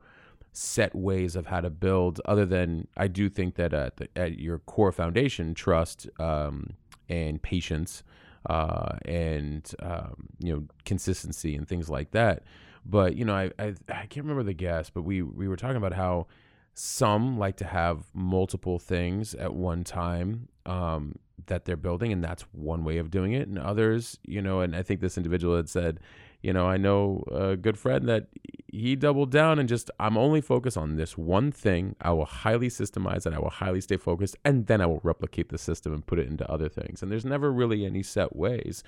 set 0.56 0.96
ways 0.96 1.36
of 1.36 1.48
how 1.48 1.62
to 1.62 1.70
build 1.70 2.22
other 2.26 2.46
than 2.46 2.88
I 2.96 3.08
do 3.08 3.30
think 3.30 3.56
that 3.56 3.74
at, 3.74 3.98
the, 3.98 4.08
at 4.16 4.40
your 4.40 4.60
core 4.60 4.92
foundation, 4.92 5.54
trust 5.54 6.10
um, 6.20 6.74
and 7.10 7.42
patience 7.42 8.04
uh, 8.48 8.98
and 9.06 9.70
um, 9.82 10.28
you 10.40 10.54
know 10.54 10.64
consistency 10.86 11.56
and 11.56 11.68
things 11.68 11.90
like 11.90 12.12
that. 12.12 12.44
But 12.86 13.16
you 13.16 13.26
know, 13.26 13.36
I, 13.36 13.52
I 13.58 13.74
I 13.90 14.06
can't 14.06 14.26
remember 14.26 14.44
the 14.44 14.54
guess, 14.54 14.90
but 14.90 15.02
we 15.02 15.22
we 15.22 15.48
were 15.48 15.56
talking 15.56 15.78
about 15.78 15.94
how 15.94 16.28
some 16.74 17.40
like 17.40 17.58
to 17.58 17.66
have 17.66 18.04
multiple 18.14 18.80
things 18.80 19.34
at 19.36 19.54
one 19.54 19.84
time 19.84 20.50
um, 20.66 21.16
that 21.48 21.66
they're 21.66 21.78
building, 21.78 22.12
and 22.12 22.24
that's 22.24 22.44
one 22.52 22.84
way 22.84 22.98
of 22.98 23.10
doing 23.10 23.34
it. 23.34 23.48
And 23.48 23.58
others, 23.58 24.20
you 24.26 24.42
know, 24.42 24.60
and 24.60 24.76
I 24.76 24.84
think 24.84 25.00
this 25.00 25.18
individual 25.18 25.56
had 25.56 25.70
said, 25.70 26.00
you 26.46 26.54
know, 26.54 26.68
I 26.68 26.78
know 26.78 27.24
a 27.32 27.58
good 27.58 27.76
friend 27.76 28.08
that 28.08 28.28
he 28.72 28.96
doubled 28.96 29.32
down 29.32 29.58
and 29.58 29.68
just, 29.68 29.90
I'm 30.00 30.16
only 30.16 30.42
focused 30.42 30.78
on 30.78 30.96
this 30.96 31.18
one 31.18 31.52
thing. 31.52 31.96
I 32.02 32.12
will 32.12 32.26
highly 32.26 32.70
systemize 32.70 33.26
it. 33.26 33.34
I 33.34 33.40
will 33.40 33.50
highly 33.50 33.82
stay 33.82 33.98
focused, 33.98 34.38
and 34.46 34.68
then 34.68 34.80
I 34.80 34.86
will 34.86 35.00
replicate 35.02 35.50
the 35.50 35.58
system 35.58 35.92
and 35.92 36.06
put 36.06 36.20
it 36.20 36.28
into 36.28 36.48
other 36.48 36.70
things. 36.70 37.02
And 37.02 37.12
there's 37.12 37.26
never 37.26 37.52
really 37.52 37.84
any 37.84 38.04
set 38.04 38.36
ways. 38.36 38.84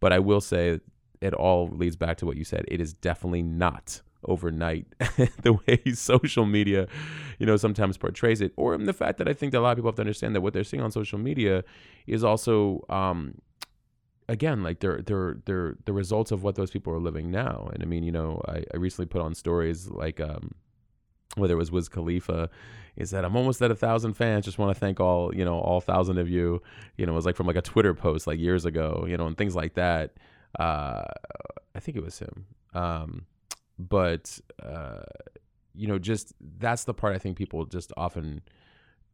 But 0.00 0.12
I 0.12 0.18
will 0.18 0.40
say 0.40 0.80
it 1.20 1.32
all 1.32 1.68
leads 1.68 1.94
back 1.94 2.16
to 2.18 2.26
what 2.26 2.36
you 2.36 2.42
said. 2.42 2.64
It 2.66 2.80
is 2.80 2.92
definitely 2.92 3.42
not 3.42 4.02
overnight 4.24 4.86
the 5.42 5.52
way 5.52 5.80
social 5.92 6.46
media 6.46 6.88
you 7.38 7.46
know 7.46 7.56
sometimes 7.56 7.96
portrays 7.96 8.40
it 8.40 8.52
or 8.56 8.76
the 8.76 8.92
fact 8.92 9.18
that 9.18 9.28
i 9.28 9.32
think 9.32 9.52
that 9.52 9.58
a 9.58 9.60
lot 9.60 9.70
of 9.70 9.76
people 9.76 9.88
have 9.88 9.94
to 9.94 10.02
understand 10.02 10.34
that 10.34 10.40
what 10.40 10.52
they're 10.52 10.64
seeing 10.64 10.82
on 10.82 10.90
social 10.90 11.18
media 11.18 11.62
is 12.08 12.24
also 12.24 12.84
um 12.88 13.34
again 14.28 14.62
like 14.62 14.80
they're 14.80 15.02
they're 15.02 15.38
they're 15.44 15.76
the 15.84 15.92
results 15.92 16.32
of 16.32 16.42
what 16.42 16.56
those 16.56 16.70
people 16.70 16.92
are 16.92 16.98
living 16.98 17.30
now 17.30 17.70
and 17.72 17.82
i 17.82 17.86
mean 17.86 18.02
you 18.02 18.12
know 18.12 18.40
i, 18.48 18.62
I 18.74 18.76
recently 18.76 19.06
put 19.06 19.20
on 19.20 19.34
stories 19.34 19.88
like 19.88 20.20
um 20.20 20.52
whether 21.36 21.54
it 21.54 21.58
was 21.58 21.70
Wiz 21.70 21.88
Khalifa, 21.88 22.48
is 22.96 23.10
that 23.10 23.24
I'm 23.24 23.36
almost 23.36 23.60
at 23.62 23.70
a 23.70 23.74
thousand 23.74 24.14
fans. 24.14 24.44
Just 24.44 24.58
want 24.58 24.74
to 24.74 24.80
thank 24.80 25.00
all, 25.00 25.34
you 25.34 25.44
know, 25.44 25.58
all 25.58 25.80
thousand 25.80 26.18
of 26.18 26.30
you. 26.30 26.62
You 26.96 27.06
know, 27.06 27.12
it 27.12 27.14
was 27.14 27.26
like 27.26 27.36
from 27.36 27.46
like 27.46 27.56
a 27.56 27.62
Twitter 27.62 27.94
post 27.94 28.26
like 28.26 28.40
years 28.40 28.64
ago, 28.64 29.04
you 29.06 29.16
know, 29.16 29.26
and 29.26 29.36
things 29.36 29.54
like 29.54 29.74
that. 29.74 30.14
Uh, 30.58 31.04
I 31.74 31.80
think 31.80 31.96
it 31.96 32.02
was 32.02 32.18
him. 32.18 32.46
Um, 32.74 33.26
but 33.78 34.40
uh, 34.62 35.02
you 35.74 35.86
know, 35.86 35.98
just 35.98 36.32
that's 36.58 36.84
the 36.84 36.94
part 36.94 37.14
I 37.14 37.18
think 37.18 37.36
people 37.36 37.66
just 37.66 37.92
often 37.96 38.40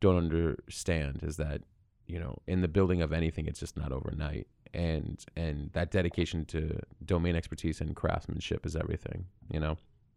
don't 0.01 0.17
understand 0.17 1.21
is 1.23 1.37
that 1.39 1.63
you 2.07 2.19
know, 2.19 2.37
in 2.47 2.61
the 2.61 2.69
building 2.69 3.01
of 3.01 3.13
anything, 3.13 3.47
it's 3.47 3.61
just 3.61 3.77
not 3.77 3.91
overnight 3.91 4.47
and 4.75 5.25
and 5.37 5.71
that 5.73 5.91
dedication 5.91 6.45
to 6.47 6.79
domain 7.05 7.37
expertise 7.37 7.81
and 7.81 7.95
craftsmanship 7.95 8.65
is 8.67 8.77
everything 8.77 9.27
you 9.51 9.61
know? 9.61 9.77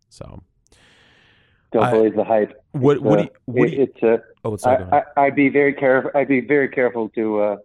So 0.10 0.42
don't 1.72 1.84
I, 1.84 1.92
believe 1.92 2.16
the 2.16 2.24
hype. 2.24 2.54
What 2.72 3.02
what, 3.02 3.20
uh, 3.20 3.24
do 3.24 3.28
you, 3.28 3.30
what 3.46 3.70
do 3.70 3.76
you, 3.76 3.84
it's 3.84 4.04
a 4.04 4.22
oh, 4.44 4.56
sorry, 4.56 4.86
I, 5.18 5.26
would 5.26 5.36
be 5.36 5.50
very 5.50 5.74
careful 5.74 6.12
i'd 6.16 6.28
be 6.28 6.42
very 6.42 6.70
careful 6.70 7.10
to 7.10 7.40
uh 7.40 7.58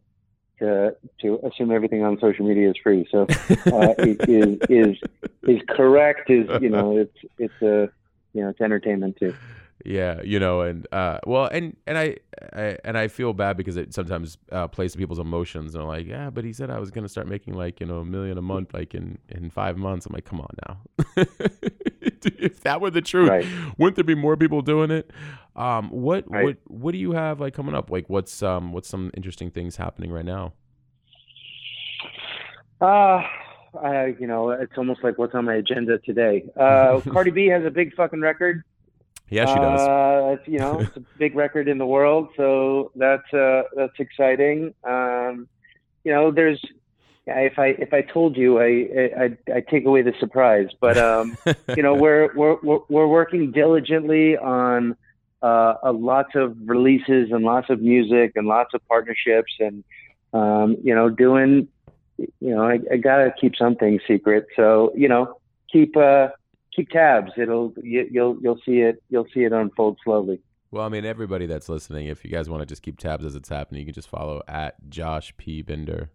to 0.60 0.96
to 1.20 1.40
assume 1.44 1.72
everything 1.72 2.04
on 2.04 2.18
social 2.20 2.46
media 2.46 2.70
is 2.70 2.76
free. 2.82 3.06
So 3.10 3.22
uh, 3.22 3.26
it 3.98 4.28
is 4.28 4.58
is 4.68 4.96
is 5.42 5.60
correct 5.68 6.30
is 6.30 6.48
you 6.60 6.68
know 6.68 6.96
it's 6.96 7.16
it's 7.38 7.62
a 7.62 7.90
you 8.32 8.42
know 8.42 8.50
it's 8.50 8.60
entertainment 8.60 9.16
too 9.18 9.34
yeah, 9.84 10.20
you 10.22 10.38
know, 10.38 10.60
and 10.60 10.86
uh, 10.92 11.18
well, 11.26 11.46
and 11.46 11.76
and 11.86 11.96
I, 11.96 12.16
I 12.52 12.78
and 12.84 12.98
I 12.98 13.08
feel 13.08 13.32
bad 13.32 13.56
because 13.56 13.76
it 13.76 13.94
sometimes 13.94 14.36
uh, 14.52 14.68
plays 14.68 14.92
to 14.92 14.98
people's 14.98 15.18
emotions. 15.18 15.74
And 15.74 15.82
I'm 15.82 15.88
like, 15.88 16.06
yeah, 16.06 16.30
but 16.30 16.44
he 16.44 16.52
said 16.52 16.70
I 16.70 16.78
was 16.78 16.90
gonna 16.90 17.08
start 17.08 17.28
making 17.28 17.54
like 17.54 17.80
you 17.80 17.86
know 17.86 17.98
a 17.98 18.04
million 18.04 18.38
a 18.38 18.42
month, 18.42 18.74
like 18.74 18.94
in 18.94 19.18
in 19.28 19.50
five 19.50 19.76
months. 19.76 20.06
I'm 20.06 20.12
like, 20.12 20.24
come 20.24 20.40
on 20.40 20.48
now. 20.68 20.80
if 22.38 22.60
that 22.60 22.80
were 22.80 22.90
the 22.90 23.00
truth, 23.00 23.30
right. 23.30 23.46
wouldn't 23.78 23.96
there 23.96 24.04
be 24.04 24.14
more 24.14 24.36
people 24.36 24.62
doing 24.62 24.90
it? 24.90 25.10
Um, 25.56 25.90
what 25.90 26.30
right. 26.30 26.44
what 26.44 26.56
what 26.66 26.92
do 26.92 26.98
you 26.98 27.12
have 27.12 27.40
like 27.40 27.54
coming 27.54 27.74
up? 27.74 27.90
Like, 27.90 28.08
what's 28.08 28.42
um 28.42 28.72
what's 28.72 28.88
some 28.88 29.10
interesting 29.14 29.50
things 29.50 29.76
happening 29.76 30.12
right 30.12 30.24
now? 30.24 30.52
Uh, 32.80 33.22
uh, 33.82 34.06
you 34.18 34.26
know, 34.26 34.50
it's 34.50 34.72
almost 34.76 35.04
like 35.04 35.18
what's 35.18 35.34
on 35.34 35.44
my 35.44 35.54
agenda 35.54 35.98
today. 35.98 36.44
Uh, 36.60 37.00
Cardi 37.10 37.30
B 37.30 37.46
has 37.46 37.64
a 37.64 37.70
big 37.70 37.94
fucking 37.94 38.20
record. 38.20 38.62
Yeah, 39.30 39.46
she 39.46 39.60
does. 39.60 39.80
Uh, 39.80 40.36
you 40.46 40.58
know, 40.58 40.80
it's 40.80 40.96
a 40.96 41.02
big 41.16 41.34
record 41.34 41.68
in 41.68 41.78
the 41.78 41.86
world, 41.86 42.28
so 42.36 42.90
that's 42.96 43.32
uh, 43.32 43.62
that's 43.74 43.98
exciting. 43.98 44.74
Um, 44.84 45.48
you 46.04 46.12
know, 46.12 46.30
there's 46.30 46.60
if 47.26 47.58
I 47.58 47.66
if 47.68 47.94
I 47.94 48.02
told 48.02 48.36
you, 48.36 48.60
I 48.60 49.22
I 49.24 49.54
I 49.54 49.60
take 49.60 49.86
away 49.86 50.02
the 50.02 50.14
surprise. 50.18 50.68
But 50.80 50.98
um, 50.98 51.38
you 51.76 51.82
know, 51.82 51.94
we're 51.94 52.34
we're 52.34 52.80
we're 52.88 53.06
working 53.06 53.52
diligently 53.52 54.36
on 54.36 54.96
uh, 55.42 55.74
a 55.82 55.92
lots 55.92 56.34
of 56.34 56.56
releases 56.64 57.30
and 57.30 57.44
lots 57.44 57.70
of 57.70 57.80
music 57.80 58.32
and 58.34 58.46
lots 58.46 58.74
of 58.74 58.86
partnerships 58.88 59.52
and 59.60 59.84
um, 60.32 60.76
you 60.82 60.94
know 60.94 61.08
doing 61.08 61.68
you 62.16 62.30
know 62.40 62.64
I, 62.64 62.80
I 62.92 62.96
gotta 62.96 63.32
keep 63.40 63.54
something 63.56 64.00
secret. 64.08 64.46
So 64.56 64.92
you 64.96 65.08
know 65.08 65.36
keep 65.70 65.96
uh 65.96 66.28
keep 66.74 66.90
tabs. 66.90 67.32
It'll 67.36 67.72
you, 67.82 68.08
you'll 68.10 68.38
you'll 68.40 68.60
see 68.64 68.80
it 68.80 69.02
you'll 69.08 69.26
see 69.32 69.40
it 69.40 69.52
unfold 69.52 69.98
slowly. 70.04 70.40
Well, 70.70 70.84
I 70.84 70.88
mean, 70.88 71.04
everybody 71.04 71.46
that's 71.46 71.68
listening, 71.68 72.06
if 72.06 72.24
you 72.24 72.30
guys 72.30 72.48
want 72.48 72.60
to 72.60 72.66
just 72.66 72.82
keep 72.82 72.96
tabs 72.96 73.24
as 73.24 73.34
it's 73.34 73.48
happening, 73.48 73.80
you 73.80 73.86
can 73.86 73.94
just 73.94 74.08
follow 74.08 74.40
at 74.46 74.76
Josh 74.88 75.34
P 75.36 75.62
Binder 75.62 76.10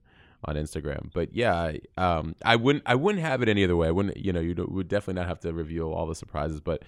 on 0.46 0.56
Instagram. 0.56 1.12
But 1.14 1.34
yeah, 1.34 1.74
um, 1.98 2.36
I 2.44 2.56
wouldn't 2.56 2.84
I 2.86 2.96
wouldn't 2.96 3.24
have 3.24 3.42
it 3.42 3.50
any 3.50 3.64
other 3.64 3.76
way. 3.76 3.88
I 3.88 3.92
wouldn't 3.92 4.18
you 4.18 4.32
know 4.32 4.40
you 4.40 4.56
would 4.70 4.88
definitely 4.88 5.20
not 5.20 5.28
have 5.28 5.40
to 5.42 5.54
reveal 5.54 5.92
all 5.92 6.06
the 6.06 6.16
surprises, 6.16 6.62
but 6.62 6.84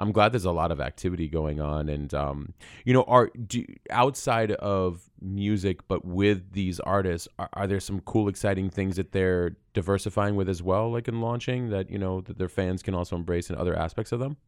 I'm 0.00 0.12
glad 0.12 0.32
there's 0.32 0.46
a 0.46 0.50
lot 0.50 0.72
of 0.72 0.80
activity 0.80 1.28
going 1.28 1.60
on, 1.60 1.90
and 1.90 2.12
um, 2.14 2.54
you 2.84 2.94
know, 2.94 3.02
are 3.02 3.30
do, 3.46 3.64
outside 3.90 4.50
of 4.52 5.02
music, 5.20 5.86
but 5.88 6.06
with 6.06 6.52
these 6.52 6.80
artists, 6.80 7.28
are, 7.38 7.50
are, 7.52 7.66
there 7.66 7.78
some 7.80 8.00
cool, 8.00 8.26
exciting 8.28 8.70
things 8.70 8.96
that 8.96 9.12
they're 9.12 9.56
diversifying 9.74 10.36
with 10.36 10.48
as 10.48 10.62
well, 10.62 10.90
like 10.90 11.06
in 11.06 11.20
launching 11.20 11.68
that 11.68 11.90
you 11.90 11.98
know 11.98 12.22
that 12.22 12.38
their 12.38 12.48
fans 12.48 12.82
can 12.82 12.94
also 12.94 13.14
embrace 13.14 13.50
in 13.50 13.56
other 13.56 13.76
aspects 13.76 14.10
of 14.10 14.20
them? 14.20 14.38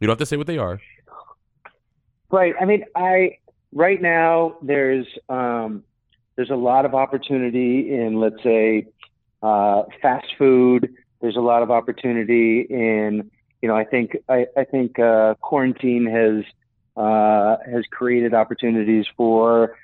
You 0.00 0.08
don't 0.08 0.14
have 0.14 0.18
to 0.18 0.26
say 0.26 0.36
what 0.36 0.48
they 0.48 0.58
are. 0.58 0.80
Right. 2.30 2.54
I 2.60 2.64
mean, 2.64 2.84
I 2.96 3.38
right 3.72 4.02
now 4.02 4.56
there's 4.62 5.06
um, 5.28 5.84
there's 6.34 6.50
a 6.50 6.56
lot 6.56 6.84
of 6.84 6.94
opportunity 6.94 7.94
in 7.94 8.18
let's 8.18 8.42
say 8.42 8.88
uh, 9.44 9.84
fast 10.00 10.26
food. 10.36 10.92
There's 11.20 11.36
a 11.36 11.40
lot 11.40 11.62
of 11.62 11.70
opportunity 11.70 12.66
in 12.68 13.30
you 13.62 13.68
know, 13.68 13.76
I 13.76 13.84
think 13.84 14.16
I, 14.28 14.46
I 14.56 14.64
think 14.64 14.98
uh, 14.98 15.34
quarantine 15.40 16.04
has 16.06 16.44
uh, 16.96 17.56
has 17.64 17.84
created 17.90 18.34
opportunities 18.34 19.06
for 19.16 19.76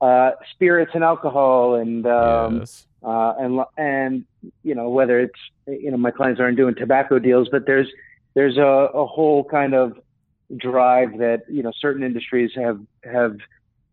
uh, 0.00 0.32
spirits 0.52 0.92
and 0.94 1.04
alcohol 1.04 1.74
and 1.74 2.06
um, 2.06 2.60
yes. 2.60 2.86
uh, 3.04 3.34
and 3.38 3.60
and 3.76 4.24
you 4.64 4.74
know 4.74 4.88
whether 4.88 5.20
it's 5.20 5.38
you 5.66 5.90
know 5.90 5.98
my 5.98 6.10
clients 6.10 6.40
aren't 6.40 6.56
doing 6.56 6.74
tobacco 6.74 7.18
deals, 7.18 7.48
but 7.50 7.66
there's 7.66 7.88
there's 8.34 8.56
a, 8.56 8.62
a 8.62 9.06
whole 9.06 9.44
kind 9.44 9.74
of 9.74 9.98
drive 10.56 11.18
that 11.18 11.42
you 11.48 11.62
know 11.62 11.72
certain 11.78 12.02
industries 12.02 12.50
have 12.54 12.80
have 13.04 13.36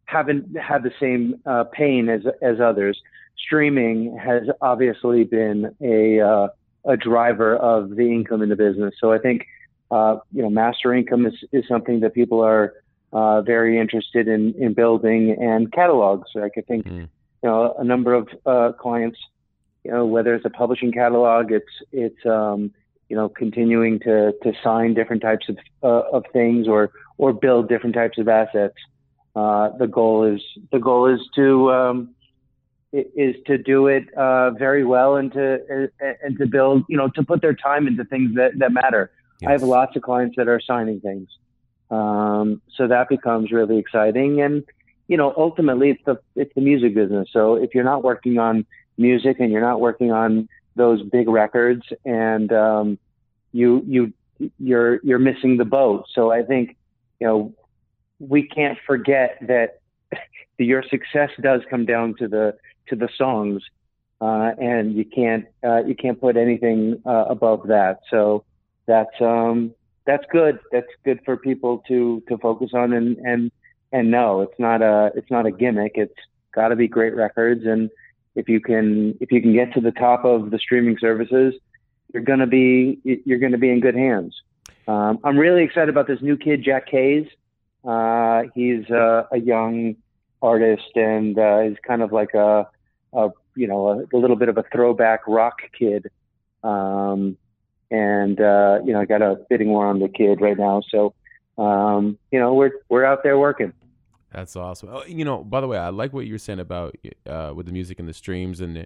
haven't 0.05 0.57
had 0.57 0.83
the 0.83 0.91
same 0.99 1.35
uh, 1.45 1.65
pain 1.65 2.07
as 2.07 2.21
as 2.41 2.61
others. 2.61 2.99
Streaming 3.37 4.17
has 4.17 4.43
obviously 4.61 5.25
been 5.25 5.75
a 5.81 6.21
uh, 6.21 6.47
a 6.85 6.97
driver 6.97 7.55
of 7.55 7.95
the 7.95 8.11
income 8.11 8.41
in 8.41 8.49
the 8.49 8.55
business. 8.55 8.93
So 8.99 9.11
I 9.11 9.19
think, 9.19 9.45
uh, 9.91 10.18
you 10.31 10.41
know, 10.41 10.49
master 10.49 10.93
income 10.93 11.26
is, 11.26 11.35
is 11.51 11.65
something 11.68 12.01
that 12.01 12.14
people 12.14 12.41
are 12.41 12.73
uh, 13.11 13.41
very 13.41 13.80
interested 13.80 14.27
in, 14.27 14.53
in 14.57 14.73
building 14.73 15.38
and 15.39 15.72
catalogs. 15.72 16.30
Like 16.35 16.43
I 16.45 16.49
could 16.49 16.68
think, 16.68 16.85
mm. 16.85 16.99
you 16.99 17.10
know, 17.43 17.76
a 17.77 17.84
number 17.84 18.14
of 18.14 18.27
uh, 18.45 18.72
clients, 18.73 19.19
you 19.84 19.91
know, 19.91 20.05
whether 20.05 20.34
it's 20.35 20.45
a 20.45 20.49
publishing 20.49 20.91
catalog, 20.91 21.51
it's, 21.51 21.65
it's, 21.91 22.26
um, 22.26 22.72
you 23.10 23.18
know, 23.18 23.30
continuing 23.30 23.99
to 23.99 24.31
to 24.41 24.53
sign 24.64 24.95
different 24.95 25.22
types 25.22 25.47
of 25.47 25.57
uh, 25.84 26.18
of 26.18 26.23
things 26.34 26.68
or 26.68 26.89
or 27.19 27.31
build 27.31 27.69
different 27.69 27.93
types 27.93 28.18
of 28.18 28.27
assets. 28.27 28.73
Uh, 29.35 29.69
the 29.77 29.85
goal 29.85 30.23
is 30.23 30.41
the 30.72 30.80
goal 30.80 31.05
is 31.14 31.19
to 31.35 31.72
um, 31.72 32.12
is 32.93 33.35
to 33.47 33.57
do 33.57 33.87
it 33.87 34.13
uh, 34.13 34.51
very 34.51 34.85
well 34.85 35.15
and 35.15 35.31
to 35.33 35.89
and 35.99 36.37
to 36.37 36.45
build 36.45 36.83
you 36.87 36.97
know 36.97 37.09
to 37.09 37.23
put 37.23 37.41
their 37.41 37.55
time 37.55 37.87
into 37.87 38.05
things 38.05 38.35
that 38.35 38.51
that 38.59 38.71
matter. 38.71 39.11
Yes. 39.41 39.49
I 39.49 39.51
have 39.53 39.63
lots 39.63 39.95
of 39.95 40.03
clients 40.03 40.35
that 40.37 40.47
are 40.47 40.61
signing 40.61 41.01
things, 41.01 41.27
um, 41.89 42.61
so 42.75 42.87
that 42.87 43.09
becomes 43.09 43.51
really 43.51 43.79
exciting. 43.79 44.41
And 44.41 44.63
you 45.07 45.17
know, 45.17 45.33
ultimately, 45.35 45.89
it's 45.89 46.03
the 46.05 46.19
it's 46.35 46.53
the 46.55 46.61
music 46.61 46.93
business. 46.93 47.29
So 47.33 47.55
if 47.55 47.73
you're 47.73 47.83
not 47.83 48.03
working 48.03 48.37
on 48.37 48.65
music 48.97 49.39
and 49.39 49.51
you're 49.51 49.61
not 49.61 49.81
working 49.81 50.11
on 50.11 50.47
those 50.75 51.01
big 51.01 51.27
records, 51.27 51.83
and 52.05 52.53
um, 52.53 52.99
you 53.51 53.83
you 53.87 54.13
you're 54.59 54.99
you're 55.03 55.19
missing 55.19 55.57
the 55.57 55.65
boat. 55.65 56.05
So 56.13 56.31
I 56.31 56.43
think 56.43 56.77
you 57.19 57.27
know 57.27 57.53
we 58.19 58.47
can't 58.47 58.77
forget 58.85 59.37
that 59.41 59.81
your 60.57 60.83
success 60.83 61.31
does 61.41 61.61
come 61.69 61.85
down 61.85 62.15
to 62.19 62.27
the 62.27 62.55
to 62.88 62.95
the 62.95 63.10
songs, 63.18 63.64
uh, 64.22 64.51
and 64.60 64.95
you 64.95 65.05
can't 65.05 65.45
uh, 65.64 65.84
you 65.84 65.95
can't 65.95 66.19
put 66.19 66.38
anything 66.38 67.01
uh, 67.05 67.26
above 67.30 67.68
that. 67.68 67.99
So 68.10 68.43
that's 68.85 69.22
um, 69.22 69.73
that's 70.05 70.23
good. 70.31 70.60
That's 70.72 70.88
good 71.05 71.19
for 71.26 71.38
people 71.38 71.84
to 71.88 72.22
to 72.27 72.38
focus 72.38 72.72
on 72.73 72.93
and 72.93 73.18
and 73.18 73.51
and 73.91 74.11
know 74.11 74.41
it's 74.41 74.60
not 74.60 74.81
a 74.81 75.11
it's 75.15 75.31
not 75.31 75.45
a 75.45 75.51
gimmick. 75.51 75.93
It's 75.95 76.14
got 76.53 76.69
to 76.69 76.76
be 76.76 76.88
great 76.88 77.15
records, 77.15 77.65
and 77.65 77.89
if 78.35 78.49
you 78.49 78.60
can 78.60 79.18
if 79.22 79.31
you 79.31 79.41
can 79.41 79.53
get 79.53 79.73
to 79.73 79.81
the 79.81 79.91
top 79.91 80.26
of 80.26 80.51
the 80.51 80.60
streaming 80.60 80.97
services, 80.99 81.53
you're 82.14 82.23
gonna 82.23 82.47
be 82.47 82.99
you're 83.03 83.39
gonna 83.39 83.57
be 83.57 83.69
in 83.69 83.80
good 83.80 83.95
hands. 83.95 84.41
Um, 84.88 85.19
I'm 85.23 85.38
really 85.38 85.64
excited 85.64 85.89
about 85.89 86.07
this 86.07 86.22
new 86.22 86.38
kid, 86.38 86.64
Jack 86.64 86.88
Kays. 86.88 87.27
Uh, 87.85 88.43
he's 88.53 88.89
uh, 88.89 89.23
a 89.31 89.38
young 89.38 89.95
artist, 90.43 90.95
and 90.95 91.39
uh, 91.39 91.61
he's 91.61 91.77
kind 91.87 92.03
of 92.03 92.11
like 92.11 92.35
a, 92.35 92.67
a 93.13 93.29
you 93.55 93.65
know 93.65 93.87
a, 93.87 94.15
a, 94.15 94.17
little 94.17 94.35
bit 94.35 94.49
of 94.49 94.57
a 94.57 94.63
throwback 94.71 95.21
rock 95.27 95.61
kid. 95.77 96.11
Um, 96.63 97.37
and 97.89 98.39
uh, 98.39 98.79
you 98.85 98.93
know, 98.93 99.01
I 99.01 99.05
got 99.05 99.21
a 99.21 99.37
bidding 99.49 99.69
war 99.69 99.87
on 99.87 99.99
the 99.99 100.09
kid 100.09 100.41
right 100.41 100.57
now, 100.57 100.81
so 100.89 101.15
um, 101.57 102.17
you 102.31 102.39
know, 102.39 102.53
we're 102.53 102.71
we're 102.89 103.05
out 103.05 103.23
there 103.23 103.39
working. 103.39 103.73
That's 104.31 104.55
awesome. 104.55 104.89
Oh, 104.91 105.03
you 105.05 105.25
know, 105.25 105.43
by 105.43 105.61
the 105.61 105.67
way, 105.67 105.77
I 105.77 105.89
like 105.89 106.11
what 106.11 106.25
you're 106.25 106.39
saying 106.39 106.59
about 106.59 106.95
uh, 107.27 107.53
with 107.55 107.67
the 107.67 107.71
music 107.71 107.99
and 107.99 108.09
the 108.09 108.13
streams, 108.13 108.61
and 108.61 108.85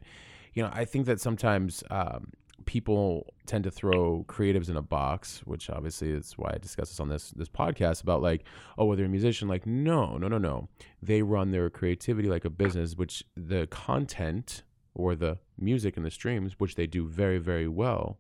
you 0.54 0.64
know, 0.64 0.70
I 0.74 0.86
think 0.86 1.06
that 1.06 1.22
sometimes 1.22 1.84
um, 1.90 2.32
people 2.68 3.34
tend 3.48 3.64
to 3.64 3.72
throw 3.72 4.24
creatives 4.28 4.70
in 4.70 4.78
a 4.78 4.82
box, 4.82 5.42
which 5.46 5.70
obviously 5.72 6.12
is 6.12 6.34
why 6.34 6.52
I 6.54 6.58
discuss 6.60 6.90
this 6.90 7.00
on 7.00 7.10
this 7.10 7.32
this 7.32 7.50
podcast 7.50 8.04
about 8.04 8.22
like, 8.22 8.44
oh, 8.78 8.86
well, 8.86 8.96
they're 8.96 9.08
a 9.08 9.10
musician. 9.10 9.48
Like, 9.48 9.66
no, 9.66 10.18
no, 10.18 10.28
no, 10.28 10.38
no. 10.38 10.70
They 11.02 11.24
run 11.24 11.52
their 11.52 11.72
creativity 11.72 12.30
like 12.30 12.46
a 12.46 12.52
business, 12.52 12.96
which 12.96 13.24
the 13.36 13.66
content 13.68 14.62
or 14.94 15.16
the 15.16 15.40
music 15.58 15.98
and 15.98 16.06
the 16.06 16.12
streams, 16.12 16.60
which 16.60 16.76
they 16.76 16.86
do 16.86 17.08
very, 17.08 17.40
very 17.40 17.68
well, 17.68 18.20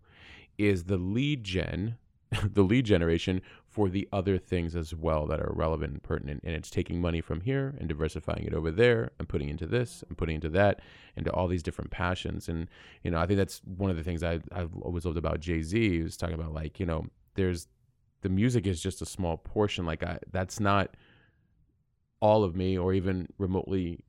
is 0.57 0.86
the 0.86 0.98
lead 0.98 1.44
gen 1.44 1.98
the 2.44 2.64
lead 2.64 2.86
generation 2.86 3.41
for 3.78 3.90
the 3.90 4.10
other 4.12 4.40
things 4.40 4.76
as 4.76 4.95
well 4.95 5.28
that 5.28 5.40
are 5.40 5.52
relevant 5.54 5.94
and 5.94 6.02
pertinent. 6.02 6.41
And 6.44 6.56
it's 6.56 6.72
taking 6.72 6.99
money 6.99 7.22
from 7.22 7.41
here 7.41 7.76
and 7.78 7.88
diversifying 7.88 8.44
it 8.44 8.56
over 8.56 8.72
there 8.72 9.12
and 9.20 9.30
putting 9.30 9.49
into 9.49 9.68
this 9.68 10.04
and 10.10 10.18
putting 10.18 10.34
into 10.34 10.49
that, 10.49 10.80
into 11.16 11.32
all 11.32 11.48
these 11.48 11.62
different 11.62 11.91
passions. 11.91 12.49
And, 12.49 12.70
you 13.04 13.12
know, 13.12 13.20
I 13.20 13.28
think 13.28 13.38
that's 13.38 13.62
one 13.78 13.91
of 13.91 13.95
the 13.95 14.02
things 14.02 14.24
I, 14.24 14.40
I've 14.52 14.76
always 14.82 15.06
loved 15.06 15.20
about 15.20 15.41
Jay 15.41 15.62
Z. 15.62 15.80
He 15.80 16.02
was 16.02 16.18
talking 16.18 16.34
about, 16.34 16.56
like, 16.56 16.80
you 16.80 16.88
know, 16.88 17.06
there's 17.36 17.68
the 18.22 18.30
music 18.30 18.66
is 18.66 18.82
just 18.82 18.99
a 19.04 19.06
small 19.06 19.38
portion. 19.38 19.86
Like, 19.86 20.02
I, 20.02 20.18
that's 20.32 20.60
not 20.60 20.98
all 22.20 22.44
of 22.44 22.56
me 22.56 22.80
or 22.80 22.95
even 22.95 23.28
remotely 23.38 24.04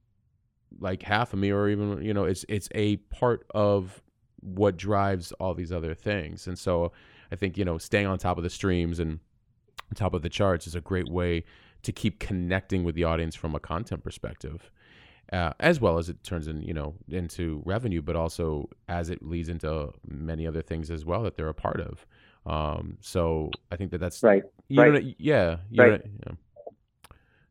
like 0.81 1.03
half 1.03 1.35
of 1.35 1.40
me 1.40 1.53
or 1.53 1.69
even, 1.69 2.01
you 2.03 2.15
know, 2.15 2.24
it's, 2.24 2.47
it's 2.49 2.70
a 2.74 2.97
part 2.97 3.45
of 3.55 4.03
what 4.40 4.78
drives 4.78 5.31
all 5.32 5.53
these 5.53 5.73
other 5.73 5.93
things. 5.93 6.47
And 6.47 6.59
so, 6.59 6.90
I 7.31 7.36
think 7.36 7.59
you 7.59 7.65
know 7.65 7.78
staying 7.78 8.07
on 8.07 8.19
top 8.19 8.39
of 8.39 8.45
the 8.45 8.51
streams 8.51 9.01
and 9.01 9.20
top 9.94 10.15
of 10.15 10.23
the 10.23 10.28
charts 10.28 10.66
is 10.66 10.74
a 10.74 10.81
great 10.81 11.09
way 11.09 11.44
to 11.82 11.93
keep 11.93 12.19
connecting 12.19 12.85
with 12.85 12.94
the 12.94 13.05
audience 13.05 13.35
from 13.35 13.55
a 13.55 13.60
content 13.60 14.02
perspective. 14.02 14.70
Uh, 15.31 15.52
as 15.60 15.78
well 15.78 15.98
as 15.98 16.09
it 16.09 16.24
turns 16.24 16.48
in, 16.48 16.62
you 16.62 16.73
know, 16.73 16.94
into 17.10 17.62
revenue, 17.66 18.01
but 18.01 18.16
also 18.16 18.66
as 18.89 19.10
it 19.10 19.23
leads 19.23 19.51
into 19.51 19.93
many 20.09 20.47
other 20.47 20.62
things 20.62 20.90
as 20.90 21.05
well 21.05 21.23
that 21.23 21.36
they're 21.36 21.51
a 21.51 21.55
part 21.55 21.81
of. 21.81 22.06
Um, 22.47 22.97
so 23.02 23.51
I 23.70 23.77
think 23.77 23.90
that 23.90 23.98
that's 23.98 24.23
right. 24.23 24.43
Right. 24.70 24.93
Know, 24.93 25.12
yeah. 25.19 25.56
You 25.70 25.82
right. 25.82 26.05
Know, 26.27 26.36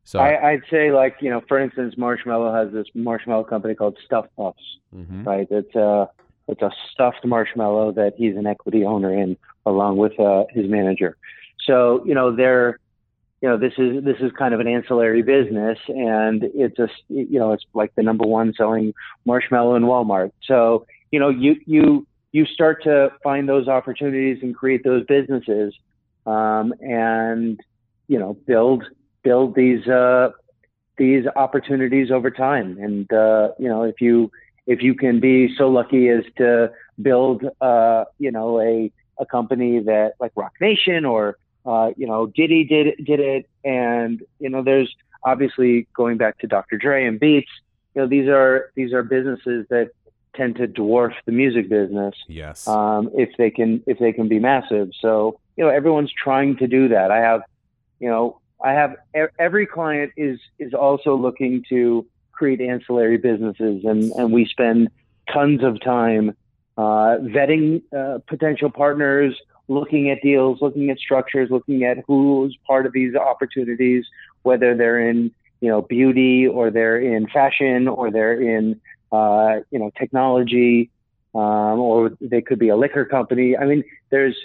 So 0.02 0.18
I, 0.18 0.54
would 0.54 0.64
say, 0.68 0.90
like 0.90 1.18
you 1.20 1.30
know, 1.30 1.40
for 1.46 1.60
instance, 1.60 1.94
Marshmello 1.96 2.52
has 2.52 2.72
this 2.72 2.86
marshmallow 2.94 3.44
company 3.44 3.76
called 3.76 3.96
Stuff 4.04 4.26
Puffs, 4.36 4.58
mm-hmm. 4.92 5.22
right? 5.22 5.46
It's 5.48 5.74
a 5.76 6.08
it's 6.48 6.62
a 6.62 6.70
stuffed 6.92 7.24
marshmallow 7.24 7.92
that 7.92 8.14
he's 8.16 8.36
an 8.36 8.46
equity 8.46 8.84
owner 8.84 9.12
in, 9.12 9.36
along 9.66 9.98
with 9.98 10.18
uh, 10.18 10.44
his 10.50 10.68
manager. 10.68 11.16
So 11.66 12.02
you 12.04 12.14
know 12.14 12.34
they're 12.34 12.78
you 13.40 13.48
know 13.48 13.56
this 13.56 13.72
is 13.78 14.04
this 14.04 14.16
is 14.20 14.32
kind 14.32 14.52
of 14.52 14.60
an 14.60 14.66
ancillary 14.66 15.22
business, 15.22 15.78
and 15.88 16.44
it's 16.54 16.78
a 16.78 16.88
you 17.08 17.38
know 17.38 17.52
it's 17.52 17.64
like 17.72 17.94
the 17.94 18.02
number 18.02 18.26
one 18.26 18.52
selling 18.54 18.94
marshmallow 19.24 19.76
in 19.76 19.84
Walmart. 19.84 20.32
So 20.44 20.86
you 21.10 21.20
know 21.20 21.28
you 21.28 21.56
you 21.66 22.06
you 22.32 22.46
start 22.46 22.82
to 22.84 23.12
find 23.22 23.48
those 23.48 23.68
opportunities 23.68 24.38
and 24.42 24.54
create 24.54 24.82
those 24.82 25.04
businesses, 25.06 25.74
um, 26.26 26.74
and 26.80 27.60
you 28.08 28.18
know 28.18 28.34
build 28.46 28.84
build 29.22 29.54
these 29.54 29.86
uh, 29.86 30.30
these 30.96 31.24
opportunities 31.36 32.10
over 32.10 32.30
time. 32.30 32.76
And 32.80 33.12
uh, 33.12 33.50
you 33.58 33.68
know 33.68 33.84
if 33.84 34.00
you 34.00 34.32
if 34.66 34.82
you 34.82 34.94
can 34.94 35.20
be 35.20 35.54
so 35.56 35.68
lucky 35.68 36.08
as 36.08 36.24
to 36.38 36.72
build 37.00 37.44
uh, 37.60 38.04
you 38.18 38.32
know 38.32 38.60
a 38.60 38.90
a 39.20 39.26
company 39.26 39.78
that 39.80 40.14
like 40.18 40.32
Roc 40.34 40.52
Nation 40.60 41.04
or 41.04 41.36
uh, 41.66 41.90
you 41.96 42.06
know 42.06 42.26
Diddy 42.26 42.64
did 42.64 43.04
did 43.04 43.20
it, 43.20 43.48
and 43.64 44.22
you 44.38 44.48
know 44.48 44.62
there's 44.62 44.94
obviously 45.24 45.86
going 45.94 46.16
back 46.16 46.38
to 46.38 46.46
Dr. 46.46 46.78
Dre 46.78 47.04
and 47.04 47.18
Beats. 47.18 47.50
You 47.94 48.02
know 48.02 48.08
these 48.08 48.28
are 48.28 48.70
these 48.74 48.92
are 48.92 49.02
businesses 49.02 49.66
that 49.70 49.90
tend 50.34 50.56
to 50.56 50.68
dwarf 50.68 51.14
the 51.26 51.32
music 51.32 51.68
business. 51.68 52.14
Yes. 52.28 52.66
Um, 52.66 53.10
if 53.14 53.30
they 53.36 53.50
can 53.50 53.82
if 53.86 53.98
they 53.98 54.12
can 54.12 54.28
be 54.28 54.38
massive, 54.38 54.90
so 55.00 55.38
you 55.56 55.64
know 55.64 55.70
everyone's 55.70 56.12
trying 56.12 56.56
to 56.58 56.66
do 56.66 56.88
that. 56.88 57.10
I 57.10 57.18
have, 57.18 57.42
you 58.00 58.08
know, 58.08 58.40
I 58.62 58.72
have 58.72 58.96
every 59.38 59.66
client 59.66 60.12
is 60.16 60.38
is 60.58 60.74
also 60.74 61.16
looking 61.16 61.64
to 61.68 62.06
create 62.32 62.60
ancillary 62.60 63.18
businesses, 63.18 63.84
and 63.84 64.12
and 64.12 64.32
we 64.32 64.46
spend 64.46 64.88
tons 65.32 65.62
of 65.62 65.80
time 65.80 66.36
uh, 66.78 67.18
vetting 67.20 67.82
uh, 67.94 68.18
potential 68.28 68.70
partners, 68.70 69.34
looking 69.68 70.10
at 70.10 70.22
deals, 70.22 70.60
looking 70.60 70.90
at 70.90 70.98
structures, 70.98 71.50
looking 71.50 71.84
at 71.84 71.98
who's 72.06 72.56
part 72.66 72.86
of 72.86 72.92
these 72.92 73.14
opportunities, 73.14 74.04
whether 74.42 74.76
they're 74.76 75.00
in 75.00 75.30
you 75.60 75.68
know 75.68 75.82
beauty 75.82 76.46
or 76.46 76.70
they're 76.70 76.98
in 76.98 77.26
fashion 77.28 77.88
or 77.88 78.10
they're 78.10 78.40
in 78.40 78.80
uh, 79.12 79.60
you 79.70 79.78
know 79.78 79.90
technology 79.98 80.90
um, 81.34 81.78
or 81.78 82.10
they 82.20 82.40
could 82.40 82.58
be 82.58 82.68
a 82.68 82.76
liquor 82.76 83.04
company. 83.04 83.56
I 83.56 83.64
mean, 83.66 83.84
there's 84.10 84.36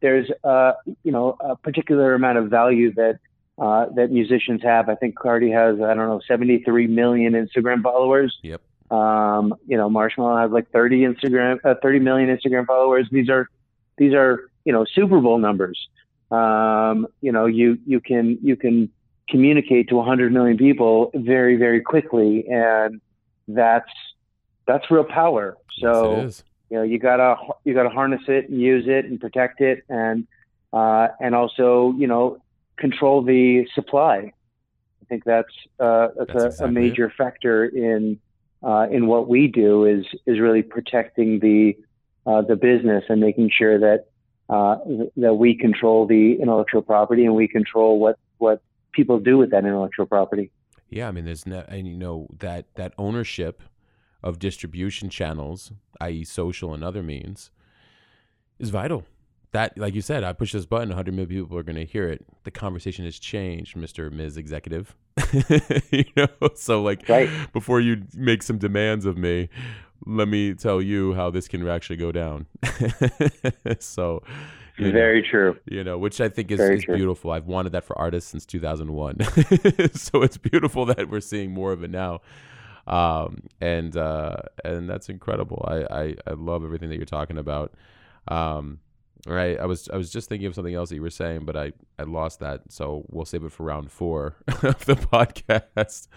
there's 0.00 0.30
uh, 0.44 0.72
you 1.04 1.12
know 1.12 1.36
a 1.40 1.56
particular 1.56 2.14
amount 2.14 2.38
of 2.38 2.48
value 2.48 2.92
that 2.94 3.18
uh, 3.58 3.86
that 3.94 4.10
musicians 4.10 4.62
have. 4.62 4.88
I 4.88 4.94
think 4.94 5.16
Cardi 5.16 5.50
has 5.50 5.80
I 5.80 5.94
don't 5.94 6.08
know 6.08 6.20
73 6.26 6.86
million 6.86 7.34
Instagram 7.34 7.82
followers. 7.82 8.38
Yep. 8.42 8.62
Um, 8.90 9.54
you 9.68 9.76
know, 9.76 9.88
Marshmello 9.88 10.40
has 10.42 10.50
like 10.50 10.70
30 10.70 11.02
Instagram, 11.02 11.58
uh, 11.64 11.74
30 11.80 12.00
million 12.00 12.36
Instagram 12.36 12.66
followers. 12.66 13.06
These 13.10 13.28
are, 13.28 13.48
these 13.96 14.14
are, 14.14 14.49
you 14.64 14.72
know, 14.72 14.84
Super 14.94 15.20
Bowl 15.20 15.38
numbers. 15.38 15.88
Um, 16.30 17.06
you 17.20 17.32
know, 17.32 17.46
you, 17.46 17.78
you 17.86 18.00
can, 18.00 18.38
you 18.42 18.56
can 18.56 18.90
communicate 19.28 19.88
to 19.88 19.96
100 19.96 20.32
million 20.32 20.56
people 20.56 21.10
very, 21.14 21.56
very 21.56 21.80
quickly. 21.80 22.46
And 22.48 23.00
that's, 23.48 23.90
that's 24.66 24.90
real 24.90 25.04
power. 25.04 25.56
So, 25.78 26.22
yes, 26.22 26.42
you 26.68 26.76
know, 26.76 26.82
you 26.82 26.98
gotta, 26.98 27.36
you 27.64 27.74
gotta 27.74 27.88
harness 27.88 28.22
it 28.28 28.48
and 28.48 28.60
use 28.60 28.84
it 28.86 29.06
and 29.06 29.20
protect 29.20 29.60
it. 29.60 29.84
And, 29.88 30.26
uh, 30.72 31.08
and 31.20 31.34
also, 31.34 31.94
you 31.98 32.06
know, 32.06 32.40
control 32.76 33.22
the 33.22 33.66
supply. 33.74 34.32
I 35.02 35.04
think 35.08 35.24
that's, 35.24 35.48
uh, 35.80 36.08
that's, 36.16 36.32
that's 36.32 36.42
a, 36.42 36.46
exactly 36.46 36.68
a 36.68 36.70
major 36.70 37.06
it. 37.06 37.14
factor 37.14 37.64
in, 37.64 38.20
uh, 38.62 38.86
in 38.90 39.06
what 39.06 39.28
we 39.28 39.48
do 39.48 39.84
is 39.84 40.04
is 40.26 40.38
really 40.38 40.62
protecting 40.62 41.40
the 41.40 41.76
uh, 42.26 42.42
the 42.42 42.56
business 42.56 43.04
and 43.08 43.20
making 43.20 43.50
sure 43.50 43.78
that 43.78 44.06
uh, 44.50 44.76
that 45.16 45.34
we 45.34 45.54
control 45.56 46.06
the 46.06 46.34
intellectual 46.40 46.82
property 46.82 47.24
and 47.24 47.34
we 47.34 47.48
control 47.48 47.98
what 47.98 48.18
what 48.38 48.62
people 48.92 49.18
do 49.18 49.38
with 49.38 49.50
that 49.52 49.64
intellectual 49.64 50.06
property. 50.06 50.50
Yeah, 50.88 51.06
I 51.08 51.12
mean, 51.12 51.24
there's 51.24 51.46
no, 51.46 51.64
and 51.68 51.86
you 51.86 51.96
know 51.96 52.26
that 52.40 52.66
that 52.74 52.92
ownership 52.98 53.62
of 54.22 54.38
distribution 54.38 55.08
channels, 55.08 55.72
i.e., 56.00 56.24
social 56.24 56.74
and 56.74 56.82
other 56.82 57.02
means, 57.02 57.50
is 58.58 58.70
vital 58.70 59.04
that, 59.52 59.76
like 59.76 59.94
you 59.94 60.00
said, 60.02 60.22
I 60.22 60.32
push 60.32 60.52
this 60.52 60.66
button, 60.66 60.88
100 60.90 61.12
million 61.12 61.28
people 61.28 61.58
are 61.58 61.62
going 61.62 61.76
to 61.76 61.84
hear 61.84 62.08
it. 62.08 62.24
The 62.44 62.50
conversation 62.50 63.04
has 63.04 63.18
changed, 63.18 63.76
Mr. 63.76 64.10
Ms. 64.10 64.36
Executive. 64.36 64.94
you 65.90 66.04
know, 66.16 66.28
so 66.54 66.82
like 66.82 67.08
Right. 67.08 67.28
before 67.52 67.80
you 67.80 68.04
make 68.14 68.42
some 68.42 68.58
demands 68.58 69.06
of 69.06 69.18
me, 69.18 69.48
let 70.06 70.28
me 70.28 70.54
tell 70.54 70.80
you 70.80 71.14
how 71.14 71.30
this 71.30 71.48
can 71.48 71.66
actually 71.68 71.96
go 71.96 72.12
down. 72.12 72.46
so, 73.78 74.22
you 74.78 74.86
know, 74.86 74.92
Very 74.92 75.22
true. 75.22 75.56
you 75.66 75.84
know, 75.84 75.98
which 75.98 76.20
I 76.20 76.28
think 76.28 76.50
is, 76.50 76.60
is 76.60 76.84
beautiful. 76.86 77.30
I've 77.32 77.46
wanted 77.46 77.72
that 77.72 77.84
for 77.84 77.98
artists 77.98 78.30
since 78.30 78.46
2001. 78.46 79.18
so 79.92 80.22
it's 80.22 80.38
beautiful 80.38 80.86
that 80.86 81.10
we're 81.10 81.20
seeing 81.20 81.52
more 81.52 81.72
of 81.72 81.84
it 81.84 81.90
now. 81.90 82.20
Um, 82.86 83.42
and, 83.60 83.96
uh, 83.96 84.36
and 84.64 84.88
that's 84.88 85.08
incredible. 85.08 85.64
I, 85.68 85.76
I, 85.94 86.14
I 86.26 86.32
love 86.32 86.64
everything 86.64 86.88
that 86.88 86.96
you're 86.96 87.04
talking 87.04 87.36
about. 87.36 87.74
Um, 88.28 88.80
right. 89.26 89.60
I 89.60 89.66
was, 89.66 89.88
I 89.90 89.96
was 89.96 90.10
just 90.10 90.30
thinking 90.30 90.46
of 90.46 90.54
something 90.54 90.74
else 90.74 90.88
that 90.88 90.94
you 90.94 91.02
were 91.02 91.10
saying, 91.10 91.44
but 91.44 91.56
I, 91.56 91.72
I 91.98 92.04
lost 92.04 92.40
that. 92.40 92.62
So 92.70 93.04
we'll 93.10 93.26
save 93.26 93.44
it 93.44 93.52
for 93.52 93.64
round 93.64 93.92
four 93.92 94.36
of 94.48 94.84
the 94.86 94.96
podcast. 94.96 96.08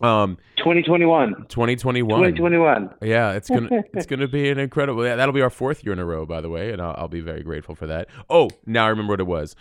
Um, 0.00 0.36
2021. 0.56 1.46
2021. 1.48 2.08
2021. 2.08 2.94
Yeah, 3.02 3.32
it's 3.32 3.48
gonna 3.48 3.68
it's 3.92 4.06
gonna 4.06 4.28
be 4.28 4.50
an 4.50 4.58
incredible. 4.58 5.04
Yeah, 5.04 5.16
that'll 5.16 5.34
be 5.34 5.42
our 5.42 5.50
fourth 5.50 5.84
year 5.84 5.92
in 5.92 5.98
a 5.98 6.04
row, 6.04 6.26
by 6.26 6.40
the 6.40 6.48
way, 6.48 6.72
and 6.72 6.82
I'll, 6.82 6.94
I'll 6.98 7.08
be 7.08 7.20
very 7.20 7.42
grateful 7.42 7.74
for 7.74 7.86
that. 7.86 8.08
Oh, 8.28 8.50
now 8.66 8.86
I 8.86 8.88
remember 8.88 9.12
what 9.12 9.20
it 9.20 9.26
was. 9.26 9.54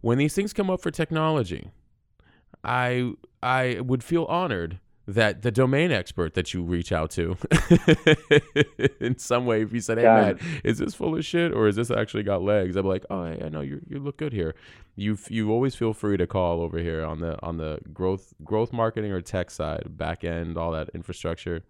When 0.00 0.18
these 0.18 0.34
things 0.34 0.52
come 0.52 0.70
up 0.70 0.80
for 0.80 0.90
technology, 0.90 1.70
I 2.64 3.12
I 3.42 3.80
would 3.80 4.04
feel 4.04 4.24
honored 4.24 4.80
that 5.14 5.42
the 5.42 5.50
domain 5.50 5.90
expert 5.92 6.34
that 6.34 6.54
you 6.54 6.62
reach 6.62 6.92
out 6.92 7.10
to 7.12 7.36
in 9.00 9.18
some 9.18 9.46
way, 9.46 9.62
if 9.62 9.72
you 9.72 9.80
said, 9.80 9.98
"Hey, 9.98 10.04
Yeah. 10.04 10.20
Matt, 10.32 10.40
is 10.64 10.78
this 10.78 10.94
full 10.94 11.16
of 11.16 11.24
shit 11.24 11.52
or 11.52 11.68
is 11.68 11.76
this 11.76 11.90
actually 11.90 12.22
got 12.22 12.42
legs?" 12.42 12.76
I'm 12.76 12.86
like, 12.86 13.04
"Oh, 13.10 13.22
I 13.22 13.48
know 13.48 13.60
you 13.60 13.80
you 13.88 13.98
look 13.98 14.16
good 14.16 14.32
here." 14.32 14.54
You 14.96 15.16
you 15.28 15.50
always 15.50 15.74
feel 15.74 15.94
free 15.94 16.16
to 16.16 16.26
call 16.26 16.60
over 16.60 16.78
here 16.78 17.04
on 17.04 17.20
the 17.20 17.38
on 17.42 17.56
the 17.56 17.78
growth 17.92 18.34
growth 18.44 18.72
marketing 18.72 19.12
or 19.12 19.20
tech 19.20 19.50
side, 19.50 19.96
back 19.96 20.24
end, 20.24 20.56
all 20.56 20.72
that 20.72 20.90
infrastructure. 20.94 21.62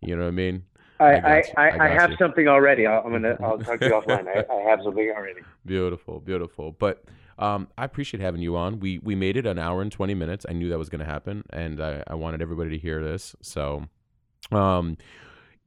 You 0.00 0.14
know 0.16 0.22
what 0.22 0.28
I 0.28 0.32
mean? 0.32 0.64
I, 1.00 1.04
I 1.04 1.42
I. 1.56 1.68
I, 1.68 1.68
I 1.68 1.84
I, 1.86 1.88
have 1.88 2.10
you. 2.10 2.16
something 2.18 2.48
already. 2.48 2.86
I'll, 2.86 3.02
I'm 3.04 3.12
gonna 3.12 3.36
I'll 3.42 3.58
talk 3.58 3.80
to 3.80 3.86
you 3.86 3.92
offline. 4.00 4.26
I, 4.28 4.44
I 4.52 4.70
have 4.70 4.80
something 4.84 5.12
already. 5.16 5.40
Beautiful, 5.64 6.20
beautiful. 6.20 6.72
But 6.78 7.04
um, 7.38 7.68
I 7.78 7.84
appreciate 7.84 8.20
having 8.20 8.42
you 8.42 8.56
on. 8.56 8.80
We 8.80 8.98
we 8.98 9.14
made 9.14 9.36
it 9.36 9.46
an 9.46 9.58
hour 9.58 9.82
and 9.82 9.92
twenty 9.92 10.14
minutes. 10.14 10.44
I 10.48 10.52
knew 10.52 10.68
that 10.70 10.78
was 10.78 10.88
going 10.88 11.00
to 11.00 11.04
happen, 11.04 11.44
and 11.50 11.80
I, 11.80 12.02
I 12.06 12.14
wanted 12.14 12.42
everybody 12.42 12.70
to 12.70 12.78
hear 12.78 13.02
this. 13.02 13.36
So, 13.42 13.86
um, 14.50 14.96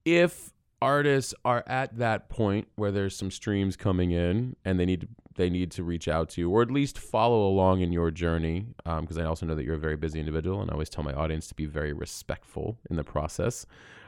if 0.06 0.52
artists 0.82 1.34
are 1.46 1.64
at 1.68 1.98
that 1.98 2.30
point 2.30 2.68
where 2.76 2.92
there's 2.92 3.16
some 3.16 3.30
streams 3.30 3.78
coming 3.78 4.12
in 4.12 4.56
and 4.66 4.80
they 4.80 4.86
need 4.86 5.02
to 5.02 5.08
they 5.36 5.50
need 5.50 5.72
to 5.72 5.84
reach 5.84 6.08
out 6.08 6.30
to 6.30 6.42
you 6.42 6.50
or 6.50 6.62
at 6.62 6.70
least 6.70 7.00
follow 7.00 7.48
along 7.48 7.80
in 7.82 7.92
your 7.94 8.12
journey 8.12 8.66
because 8.84 9.18
I 9.18 9.24
also 9.24 9.46
know 9.46 9.56
that 9.56 9.64
you're 9.64 9.76
a 9.76 9.80
very 9.80 9.96
busy 9.96 10.20
individual 10.20 10.62
and 10.62 10.70
I 10.70 10.74
always 10.74 10.90
tell 10.90 11.04
my 11.04 11.14
audience 11.14 11.48
to 11.48 11.56
be 11.56 11.66
very 11.66 11.94
respectful 11.94 12.78
in 12.90 12.98
the 12.98 13.04
process 13.04 13.66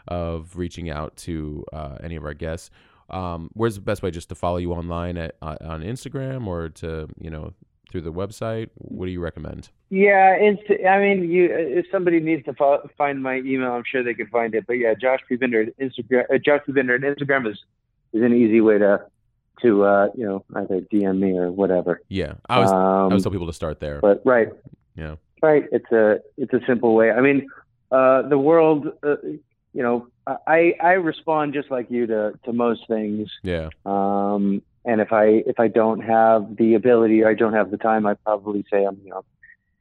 of 0.08 0.58
reaching 0.58 0.90
out 0.90 1.16
to 1.16 1.64
uh, 1.72 1.98
any 2.04 2.18
of 2.18 2.26
our 2.26 2.34
guests 2.34 2.72
um, 3.14 3.50
where's 3.54 3.76
the 3.76 3.82
best 3.82 4.02
way 4.04 4.12
just 4.12 4.30
to 4.30 4.36
follow 4.36 4.58
you 4.58 4.74
online 4.74 5.18
at 5.18 5.36
uh, 5.42 5.58
on 5.62 5.82
Instagram 5.84 6.48
or 6.48 6.70
to 6.70 7.08
you 7.20 7.30
know 7.30 7.54
through 7.92 8.02
the 8.02 8.12
website 8.12 8.70
what 8.76 9.06
do 9.06 9.12
you 9.12 9.20
recommend 9.20 9.70
Yeah, 9.90 10.32
it's. 10.36 10.62
I 10.90 10.98
mean, 11.00 11.30
you. 11.30 11.48
If 11.52 11.86
somebody 11.92 12.20
needs 12.20 12.44
to 12.46 12.54
fo- 12.54 12.90
find 12.98 13.22
my 13.22 13.36
email, 13.38 13.72
I'm 13.74 13.84
sure 13.86 14.04
they 14.04 14.16
could 14.16 14.30
find 14.30 14.56
it. 14.56 14.66
But 14.66 14.74
yeah, 14.74 14.94
Josh 15.00 15.20
P. 15.30 15.36
Binder 15.36 15.62
at 15.62 15.78
Instagram. 15.78 16.24
Uh, 16.34 16.40
Josh 16.44 16.62
P. 16.66 16.72
Binder 16.72 16.96
at 16.96 17.02
Instagram 17.02 17.48
is 17.52 17.58
is 18.14 18.24
an 18.24 18.34
easy 18.34 18.62
way 18.62 18.80
to 18.80 19.06
to 19.62 19.84
uh, 19.84 20.08
you 20.16 20.26
know 20.26 20.44
either 20.56 20.82
DM 20.92 21.20
me 21.20 21.38
or 21.38 21.52
whatever. 21.52 22.02
yeah 22.10 22.34
I 22.50 22.62
I 22.62 22.64
Um, 22.66 22.74
always 22.74 23.22
tell 23.24 23.32
people 23.32 23.48
to 23.48 23.54
start 23.54 23.80
there 23.80 24.00
but 24.02 24.22
right, 24.26 24.50
yeah 24.96 25.16
right. 25.44 25.66
It's 25.72 25.92
a 25.92 26.20
it's 26.38 26.54
a 26.54 26.62
simple 26.66 26.96
way. 26.96 27.12
I 27.12 27.22
mean, 27.22 27.48
uh, 27.92 28.24
the 28.24 28.40
world. 28.40 28.88
Uh, 29.04 29.18
you 29.74 29.84
know, 29.84 30.08
I 30.26 30.74
I 30.82 30.94
respond 30.94 31.54
just 31.54 31.70
like 31.72 31.90
you 31.90 32.08
to 32.08 32.34
to 32.46 32.54
most 32.54 32.88
things. 32.88 33.30
yeah 33.44 33.70
Um, 33.86 34.62
and 34.86 35.02
if 35.02 35.12
I 35.12 35.44
if 35.46 35.60
I 35.60 35.68
don't 35.68 36.02
have 36.02 36.56
the 36.58 36.76
ability 36.76 37.24
or 37.24 37.30
I 37.30 37.34
don't 37.34 37.54
have 37.54 37.72
the 37.72 37.78
time, 37.78 38.06
I 38.06 38.14
probably 38.16 38.66
say 38.72 38.86
I'm 38.86 39.00
you 39.04 39.10
know 39.10 39.26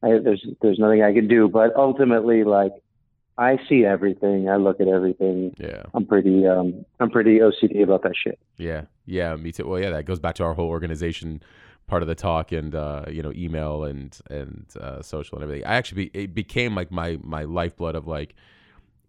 I, 0.02 0.18
there's 0.18 0.44
there's 0.60 0.78
nothing 0.78 1.02
I 1.02 1.12
can 1.12 1.28
do. 1.28 1.48
But 1.48 1.76
ultimately, 1.76 2.44
like 2.44 2.72
I 3.38 3.58
see 3.68 3.84
everything, 3.84 4.48
I 4.48 4.56
look 4.56 4.80
at 4.80 4.88
everything. 4.88 5.54
yeah 5.58 5.84
I'm 5.94 6.06
pretty 6.06 6.46
um 6.46 6.84
I'm 7.00 7.10
pretty 7.10 7.38
OCD 7.38 7.82
about 7.82 8.02
that 8.02 8.14
shit. 8.16 8.38
Yeah, 8.56 8.82
yeah, 9.06 9.36
me 9.36 9.52
too. 9.52 9.66
Well, 9.66 9.80
yeah, 9.80 9.90
that 9.90 10.06
goes 10.06 10.20
back 10.20 10.36
to 10.36 10.44
our 10.44 10.54
whole 10.54 10.68
organization 10.68 11.42
part 11.86 12.02
of 12.02 12.08
the 12.08 12.14
talk 12.14 12.52
and 12.52 12.74
uh, 12.74 13.04
you 13.08 13.22
know 13.22 13.32
email 13.34 13.84
and 13.84 14.18
and 14.30 14.66
uh, 14.80 15.02
social 15.02 15.36
and 15.38 15.44
everything. 15.44 15.66
I 15.66 15.74
actually 15.74 16.08
be, 16.08 16.20
it 16.24 16.34
became 16.34 16.74
like 16.74 16.90
my 16.90 17.18
my 17.22 17.44
lifeblood 17.44 17.94
of 17.94 18.06
like 18.06 18.34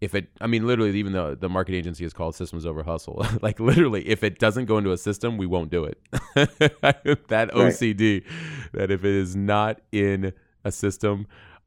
if 0.04 0.14
it. 0.14 0.28
I 0.40 0.46
mean, 0.46 0.66
literally, 0.66 0.96
even 0.98 1.12
though 1.12 1.34
the 1.34 1.48
market 1.48 1.74
agency 1.74 2.04
is 2.04 2.12
called 2.12 2.34
Systems 2.34 2.64
Over 2.66 2.82
Hustle, 2.82 3.26
like 3.42 3.58
literally, 3.58 4.06
if 4.08 4.22
it 4.22 4.38
doesn't 4.38 4.66
go 4.66 4.78
into 4.78 4.92
a 4.92 4.98
system, 4.98 5.36
we 5.36 5.46
won't 5.46 5.70
do 5.70 5.84
it. 5.84 5.98
that 6.34 7.50
OCD, 7.52 8.24
that 8.72 8.90
if 8.90 9.04
it 9.04 9.14
is 9.14 9.34
not 9.34 9.80
in 9.92 10.32
a 10.64 10.72
system. 10.72 11.26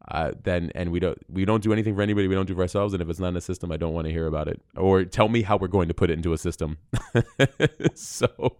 Uh, 0.09 0.31
then 0.41 0.71
and 0.73 0.89
we 0.89 1.01
don't 1.01 1.17
we 1.29 1.43
don't 1.43 1.61
do 1.61 1.73
anything 1.73 1.93
for 1.93 2.01
anybody 2.01 2.29
we 2.29 2.35
don't 2.35 2.45
do 2.45 2.55
for 2.55 2.61
ourselves 2.61 2.93
and 2.93 3.01
if 3.03 3.09
it's 3.09 3.19
not 3.19 3.27
in 3.27 3.35
a 3.35 3.41
system 3.41 3.73
I 3.73 3.75
don't 3.75 3.93
want 3.93 4.07
to 4.07 4.13
hear 4.13 4.25
about 4.25 4.47
it 4.47 4.61
or 4.77 5.03
tell 5.03 5.27
me 5.27 5.41
how 5.41 5.57
we're 5.57 5.67
going 5.67 5.89
to 5.89 5.93
put 5.93 6.09
it 6.09 6.13
into 6.13 6.31
a 6.31 6.37
system 6.37 6.77
so 7.93 8.55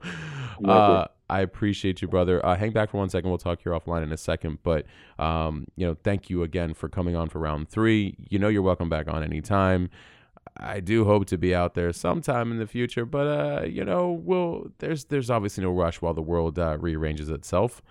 uh, 0.66 1.08
I 1.30 1.42
appreciate 1.42 2.02
you, 2.02 2.08
brother. 2.08 2.44
Uh, 2.46 2.56
hang 2.56 2.72
back 2.72 2.92
for 2.92 2.98
one 2.98 3.10
second. 3.10 3.30
We'll 3.30 3.38
talk 3.38 3.62
here 3.62 3.74
offline 3.74 4.04
in 4.04 4.12
a 4.12 4.18
second. 4.18 4.60
But 4.64 4.86
um, 5.20 5.68
you 5.76 5.86
know, 5.86 5.96
thank 6.04 6.30
you 6.30 6.44
again 6.44 6.74
for 6.74 6.88
coming 6.90 7.16
on 7.16 7.30
for 7.30 7.40
round 7.40 7.70
three. 7.70 8.16
You 8.30 8.40
know, 8.40 8.48
you're 8.48 8.62
welcome 8.62 8.90
back 8.90 9.08
on 9.08 9.24
anytime. 9.24 9.90
I 10.56 10.80
do 10.80 11.06
hope 11.06 11.26
to 11.28 11.38
be 11.38 11.54
out 11.54 11.76
there 11.76 11.92
sometime 11.92 12.52
in 12.52 12.58
the 12.58 12.66
future, 12.66 13.06
but 13.06 13.28
uh, 13.28 13.66
you 13.66 13.84
know, 13.84 14.12
we'll 14.12 14.72
there's 14.80 15.06
there's 15.06 15.30
obviously 15.30 15.64
no 15.64 15.72
rush 15.72 16.02
while 16.02 16.14
the 16.14 16.22
world 16.22 16.58
uh, 16.58 16.78
rearranges 16.80 17.30
itself. 17.30 17.82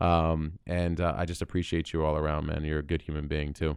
Um, 0.00 0.58
and 0.66 1.00
uh, 1.00 1.14
I 1.16 1.24
just 1.24 1.40
appreciate 1.42 1.92
you 1.92 2.04
all 2.04 2.16
around, 2.16 2.46
man. 2.46 2.64
You're 2.64 2.80
a 2.80 2.82
good 2.82 3.02
human 3.02 3.28
being 3.28 3.52
too. 3.52 3.76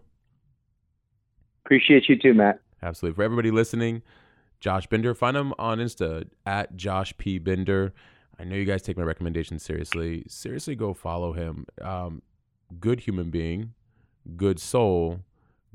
Appreciate 1.66 2.10
you 2.10 2.18
too, 2.18 2.34
Matt. 2.34 2.60
Absolutely. 2.82 3.16
For 3.16 3.24
everybody 3.24 3.52
listening, 3.52 4.02
Josh 4.60 4.88
Binder, 4.88 5.14
find 5.14 5.38
him 5.38 5.54
on 5.60 5.78
Insta 5.80 6.28
at 6.46 6.76
Josh 6.76 7.16
P 7.18 7.38
Binder. 7.38 7.94
I 8.40 8.46
know 8.46 8.56
you 8.56 8.66
guys 8.66 8.82
take 8.82 8.96
my 8.98 9.04
recommendations 9.04 9.64
seriously. 9.64 10.24
Seriously, 10.28 10.74
go 10.76 10.94
follow 10.94 11.34
him. 11.34 11.66
Um, 11.82 12.22
good 12.80 13.02
human 13.02 13.30
being, 13.30 13.74
good 14.38 14.60
soul, 14.60 15.20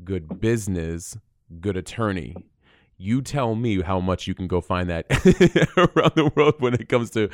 good 0.03 0.41
business, 0.41 1.19
good 1.61 1.77
attorney. 1.77 2.35
You 2.97 3.21
tell 3.21 3.55
me 3.55 3.83
how 3.83 4.01
much 4.01 4.27
you 4.27 4.35
can 4.35 4.47
go 4.47 4.63
find 4.63 4.89
that 4.89 5.05
around 5.77 6.13
the 6.15 6.33
world 6.35 6.55
when 6.61 6.75
it 6.75 6.89
comes 6.89 7.11
to 7.11 7.29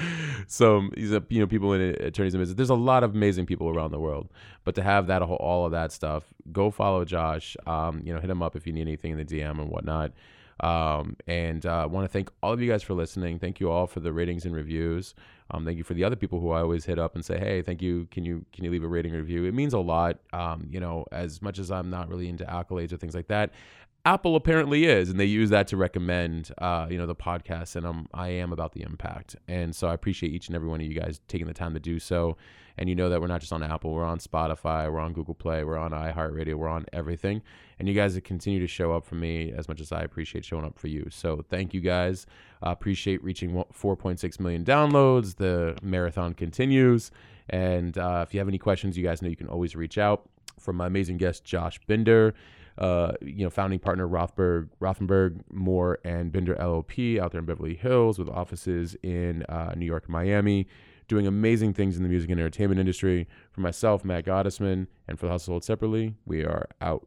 some 0.49 0.91
you 0.97 1.21
know 1.21 1.47
people 1.47 1.75
in 1.75 1.81
attorneys 2.03 2.35
and 2.35 2.41
business. 2.41 2.57
There's 2.57 2.71
a 2.71 2.75
lot 2.75 3.05
of 3.05 3.15
amazing 3.15 3.47
people 3.47 3.69
around 3.69 3.93
the 3.93 4.01
world, 4.01 4.31
but 4.65 4.75
to 4.77 4.83
have 4.83 5.07
that 5.09 5.23
whole 5.23 5.37
all 5.37 5.67
of 5.67 5.73
that 5.73 5.93
stuff, 5.93 6.25
go 6.51 6.71
follow 6.71 7.05
Josh. 7.05 7.57
Um, 7.67 8.03
you 8.05 8.13
know, 8.13 8.21
hit 8.21 8.31
him 8.31 8.43
up 8.43 8.57
if 8.57 8.67
you 8.67 8.73
need 8.73 8.83
anything 8.83 9.13
in 9.13 9.19
the 9.19 9.25
DM 9.25 9.61
and 9.61 9.69
whatnot. 9.69 10.13
Um, 10.61 11.17
and 11.27 11.65
I 11.65 11.83
uh, 11.83 11.89
want 11.89 12.05
to 12.05 12.09
thank 12.13 12.31
all 12.43 12.53
of 12.53 12.61
you 12.61 12.71
guys 12.71 12.83
for 12.83 12.95
listening. 12.95 13.39
Thank 13.39 13.61
you 13.61 13.71
all 13.71 13.87
for 13.87 14.01
the 14.01 14.13
ratings 14.13 14.45
and 14.45 14.55
reviews. 14.55 15.15
Um, 15.51 15.65
thank 15.65 15.79
you 15.79 15.85
for 15.85 15.95
the 15.95 16.05
other 16.05 16.17
people 16.17 16.39
who 16.39 16.51
I 16.51 16.61
always 16.61 16.85
hit 16.85 16.99
up 16.99 17.15
and 17.15 17.25
say, 17.25 17.39
"Hey, 17.39 17.63
thank 17.63 17.83
you. 17.83 18.07
Can 18.11 18.25
you 18.25 18.45
can 18.53 18.65
you 18.65 18.71
leave 18.71 18.85
a 18.85 18.89
rating 18.89 19.13
review?" 19.13 19.45
It 19.45 19.55
means 19.55 19.73
a 19.73 19.79
lot. 19.79 20.19
Um, 20.33 20.69
you 20.71 20.79
know, 20.79 21.07
as 21.11 21.43
much 21.43 21.59
as 21.59 21.71
I'm 21.71 21.91
not 21.91 22.09
really 22.09 22.29
into 22.29 22.45
accolades 22.45 22.93
or 22.93 22.99
things 22.99 23.15
like 23.15 23.29
that, 23.29 23.51
Apple 24.05 24.35
apparently 24.35 24.87
is, 24.87 25.11
and 25.11 25.21
they 25.21 25.27
use 25.27 25.51
that 25.51 25.67
to 25.69 25.77
recommend, 25.77 26.53
uh, 26.59 26.87
you 26.91 26.97
know, 26.97 27.07
the 27.07 27.15
podcast. 27.15 27.77
And 27.77 27.87
I'm 27.87 28.07
I 28.15 28.29
am 28.29 28.53
about 28.53 28.73
the 28.73 28.83
impact, 28.83 29.37
and 29.47 29.75
so 29.75 29.89
I 29.89 29.95
appreciate 29.95 30.33
each 30.33 30.49
and 30.49 30.57
every 30.57 30.69
one 30.69 30.81
of 30.81 30.87
you 30.87 30.99
guys 30.99 31.21
taking 31.29 31.47
the 31.47 31.55
time 31.55 31.75
to 31.75 31.81
do 31.81 31.99
so. 31.99 32.37
And 32.79 32.89
you 32.89 32.95
know 32.95 33.11
that 33.11 33.21
we're 33.21 33.27
not 33.27 33.41
just 33.41 33.53
on 33.53 33.63
Apple, 33.63 33.93
we're 33.93 34.05
on 34.05 34.19
Spotify, 34.19 34.91
we're 34.91 35.01
on 35.01 35.13
Google 35.13 35.35
Play, 35.35 35.65
we're 35.65 35.77
on 35.77 35.91
iHeartRadio, 35.91 36.55
we're 36.55 36.69
on 36.69 36.87
everything. 36.95 37.43
And 37.79 37.87
you 37.87 37.95
guys 37.95 38.19
continue 38.25 38.59
to 38.59 38.67
show 38.67 38.93
up 38.93 39.05
for 39.05 39.17
me 39.17 39.53
as 39.55 39.69
much 39.69 39.83
as 39.83 39.93
I 39.93 40.01
appreciate 40.01 40.47
showing 40.47 40.65
up 40.65 40.79
for 40.79 40.89
you. 40.89 41.07
So 41.11 41.45
thank 41.51 41.75
you 41.75 41.83
guys. 41.83 42.27
Uh, 42.65 42.71
appreciate 42.71 43.23
reaching 43.23 43.51
4.6 43.51 44.41
million 44.41 44.65
downloads. 44.65 45.37
The 45.37 45.77
marathon 45.83 46.33
continues. 46.33 47.11
And 47.51 47.99
uh, 47.99 48.25
if 48.27 48.33
you 48.33 48.41
have 48.41 48.49
any 48.49 48.59
questions, 48.59 48.97
you 48.97 49.05
guys 49.05 49.21
know 49.21 49.29
you 49.29 49.37
can 49.37 49.49
always 49.49 49.77
reach 49.77 49.99
out. 49.99 50.29
From 50.59 50.77
my 50.77 50.87
amazing 50.87 51.17
guest, 51.17 51.45
Josh 51.45 51.81
Binder, 51.87 52.35
uh, 52.81 53.13
you 53.21 53.45
know, 53.45 53.51
founding 53.51 53.79
partner 53.79 54.09
Rothberg, 54.09 54.71
Rothenberg, 54.81 55.43
Moore, 55.53 55.99
and 56.03 56.33
Bender 56.33 56.55
LLP 56.55 57.21
out 57.21 57.33
there 57.33 57.41
in 57.41 57.45
Beverly 57.45 57.75
Hills 57.75 58.19
with 58.19 58.29
offices 58.29 58.97
in 59.03 59.43
uh, 59.45 59.75
New 59.77 59.87
York 59.87 60.05
and 60.07 60.13
Miami, 60.13 60.67
doing 61.07 61.27
amazing 61.27 61.75
things 61.75 61.97
in 61.97 62.03
the 62.03 62.09
music 62.09 62.31
and 62.31 62.41
entertainment 62.41 62.81
industry. 62.81 63.29
For 63.53 63.61
myself, 63.61 64.05
Matt 64.05 64.25
Gottesman, 64.25 64.87
and 65.07 65.19
for 65.19 65.27
the 65.27 65.33
Hustle 65.33 65.53
Sold 65.53 65.65
Separately, 65.65 66.15
we 66.25 66.43
are 66.43 66.69
out. 66.81 67.07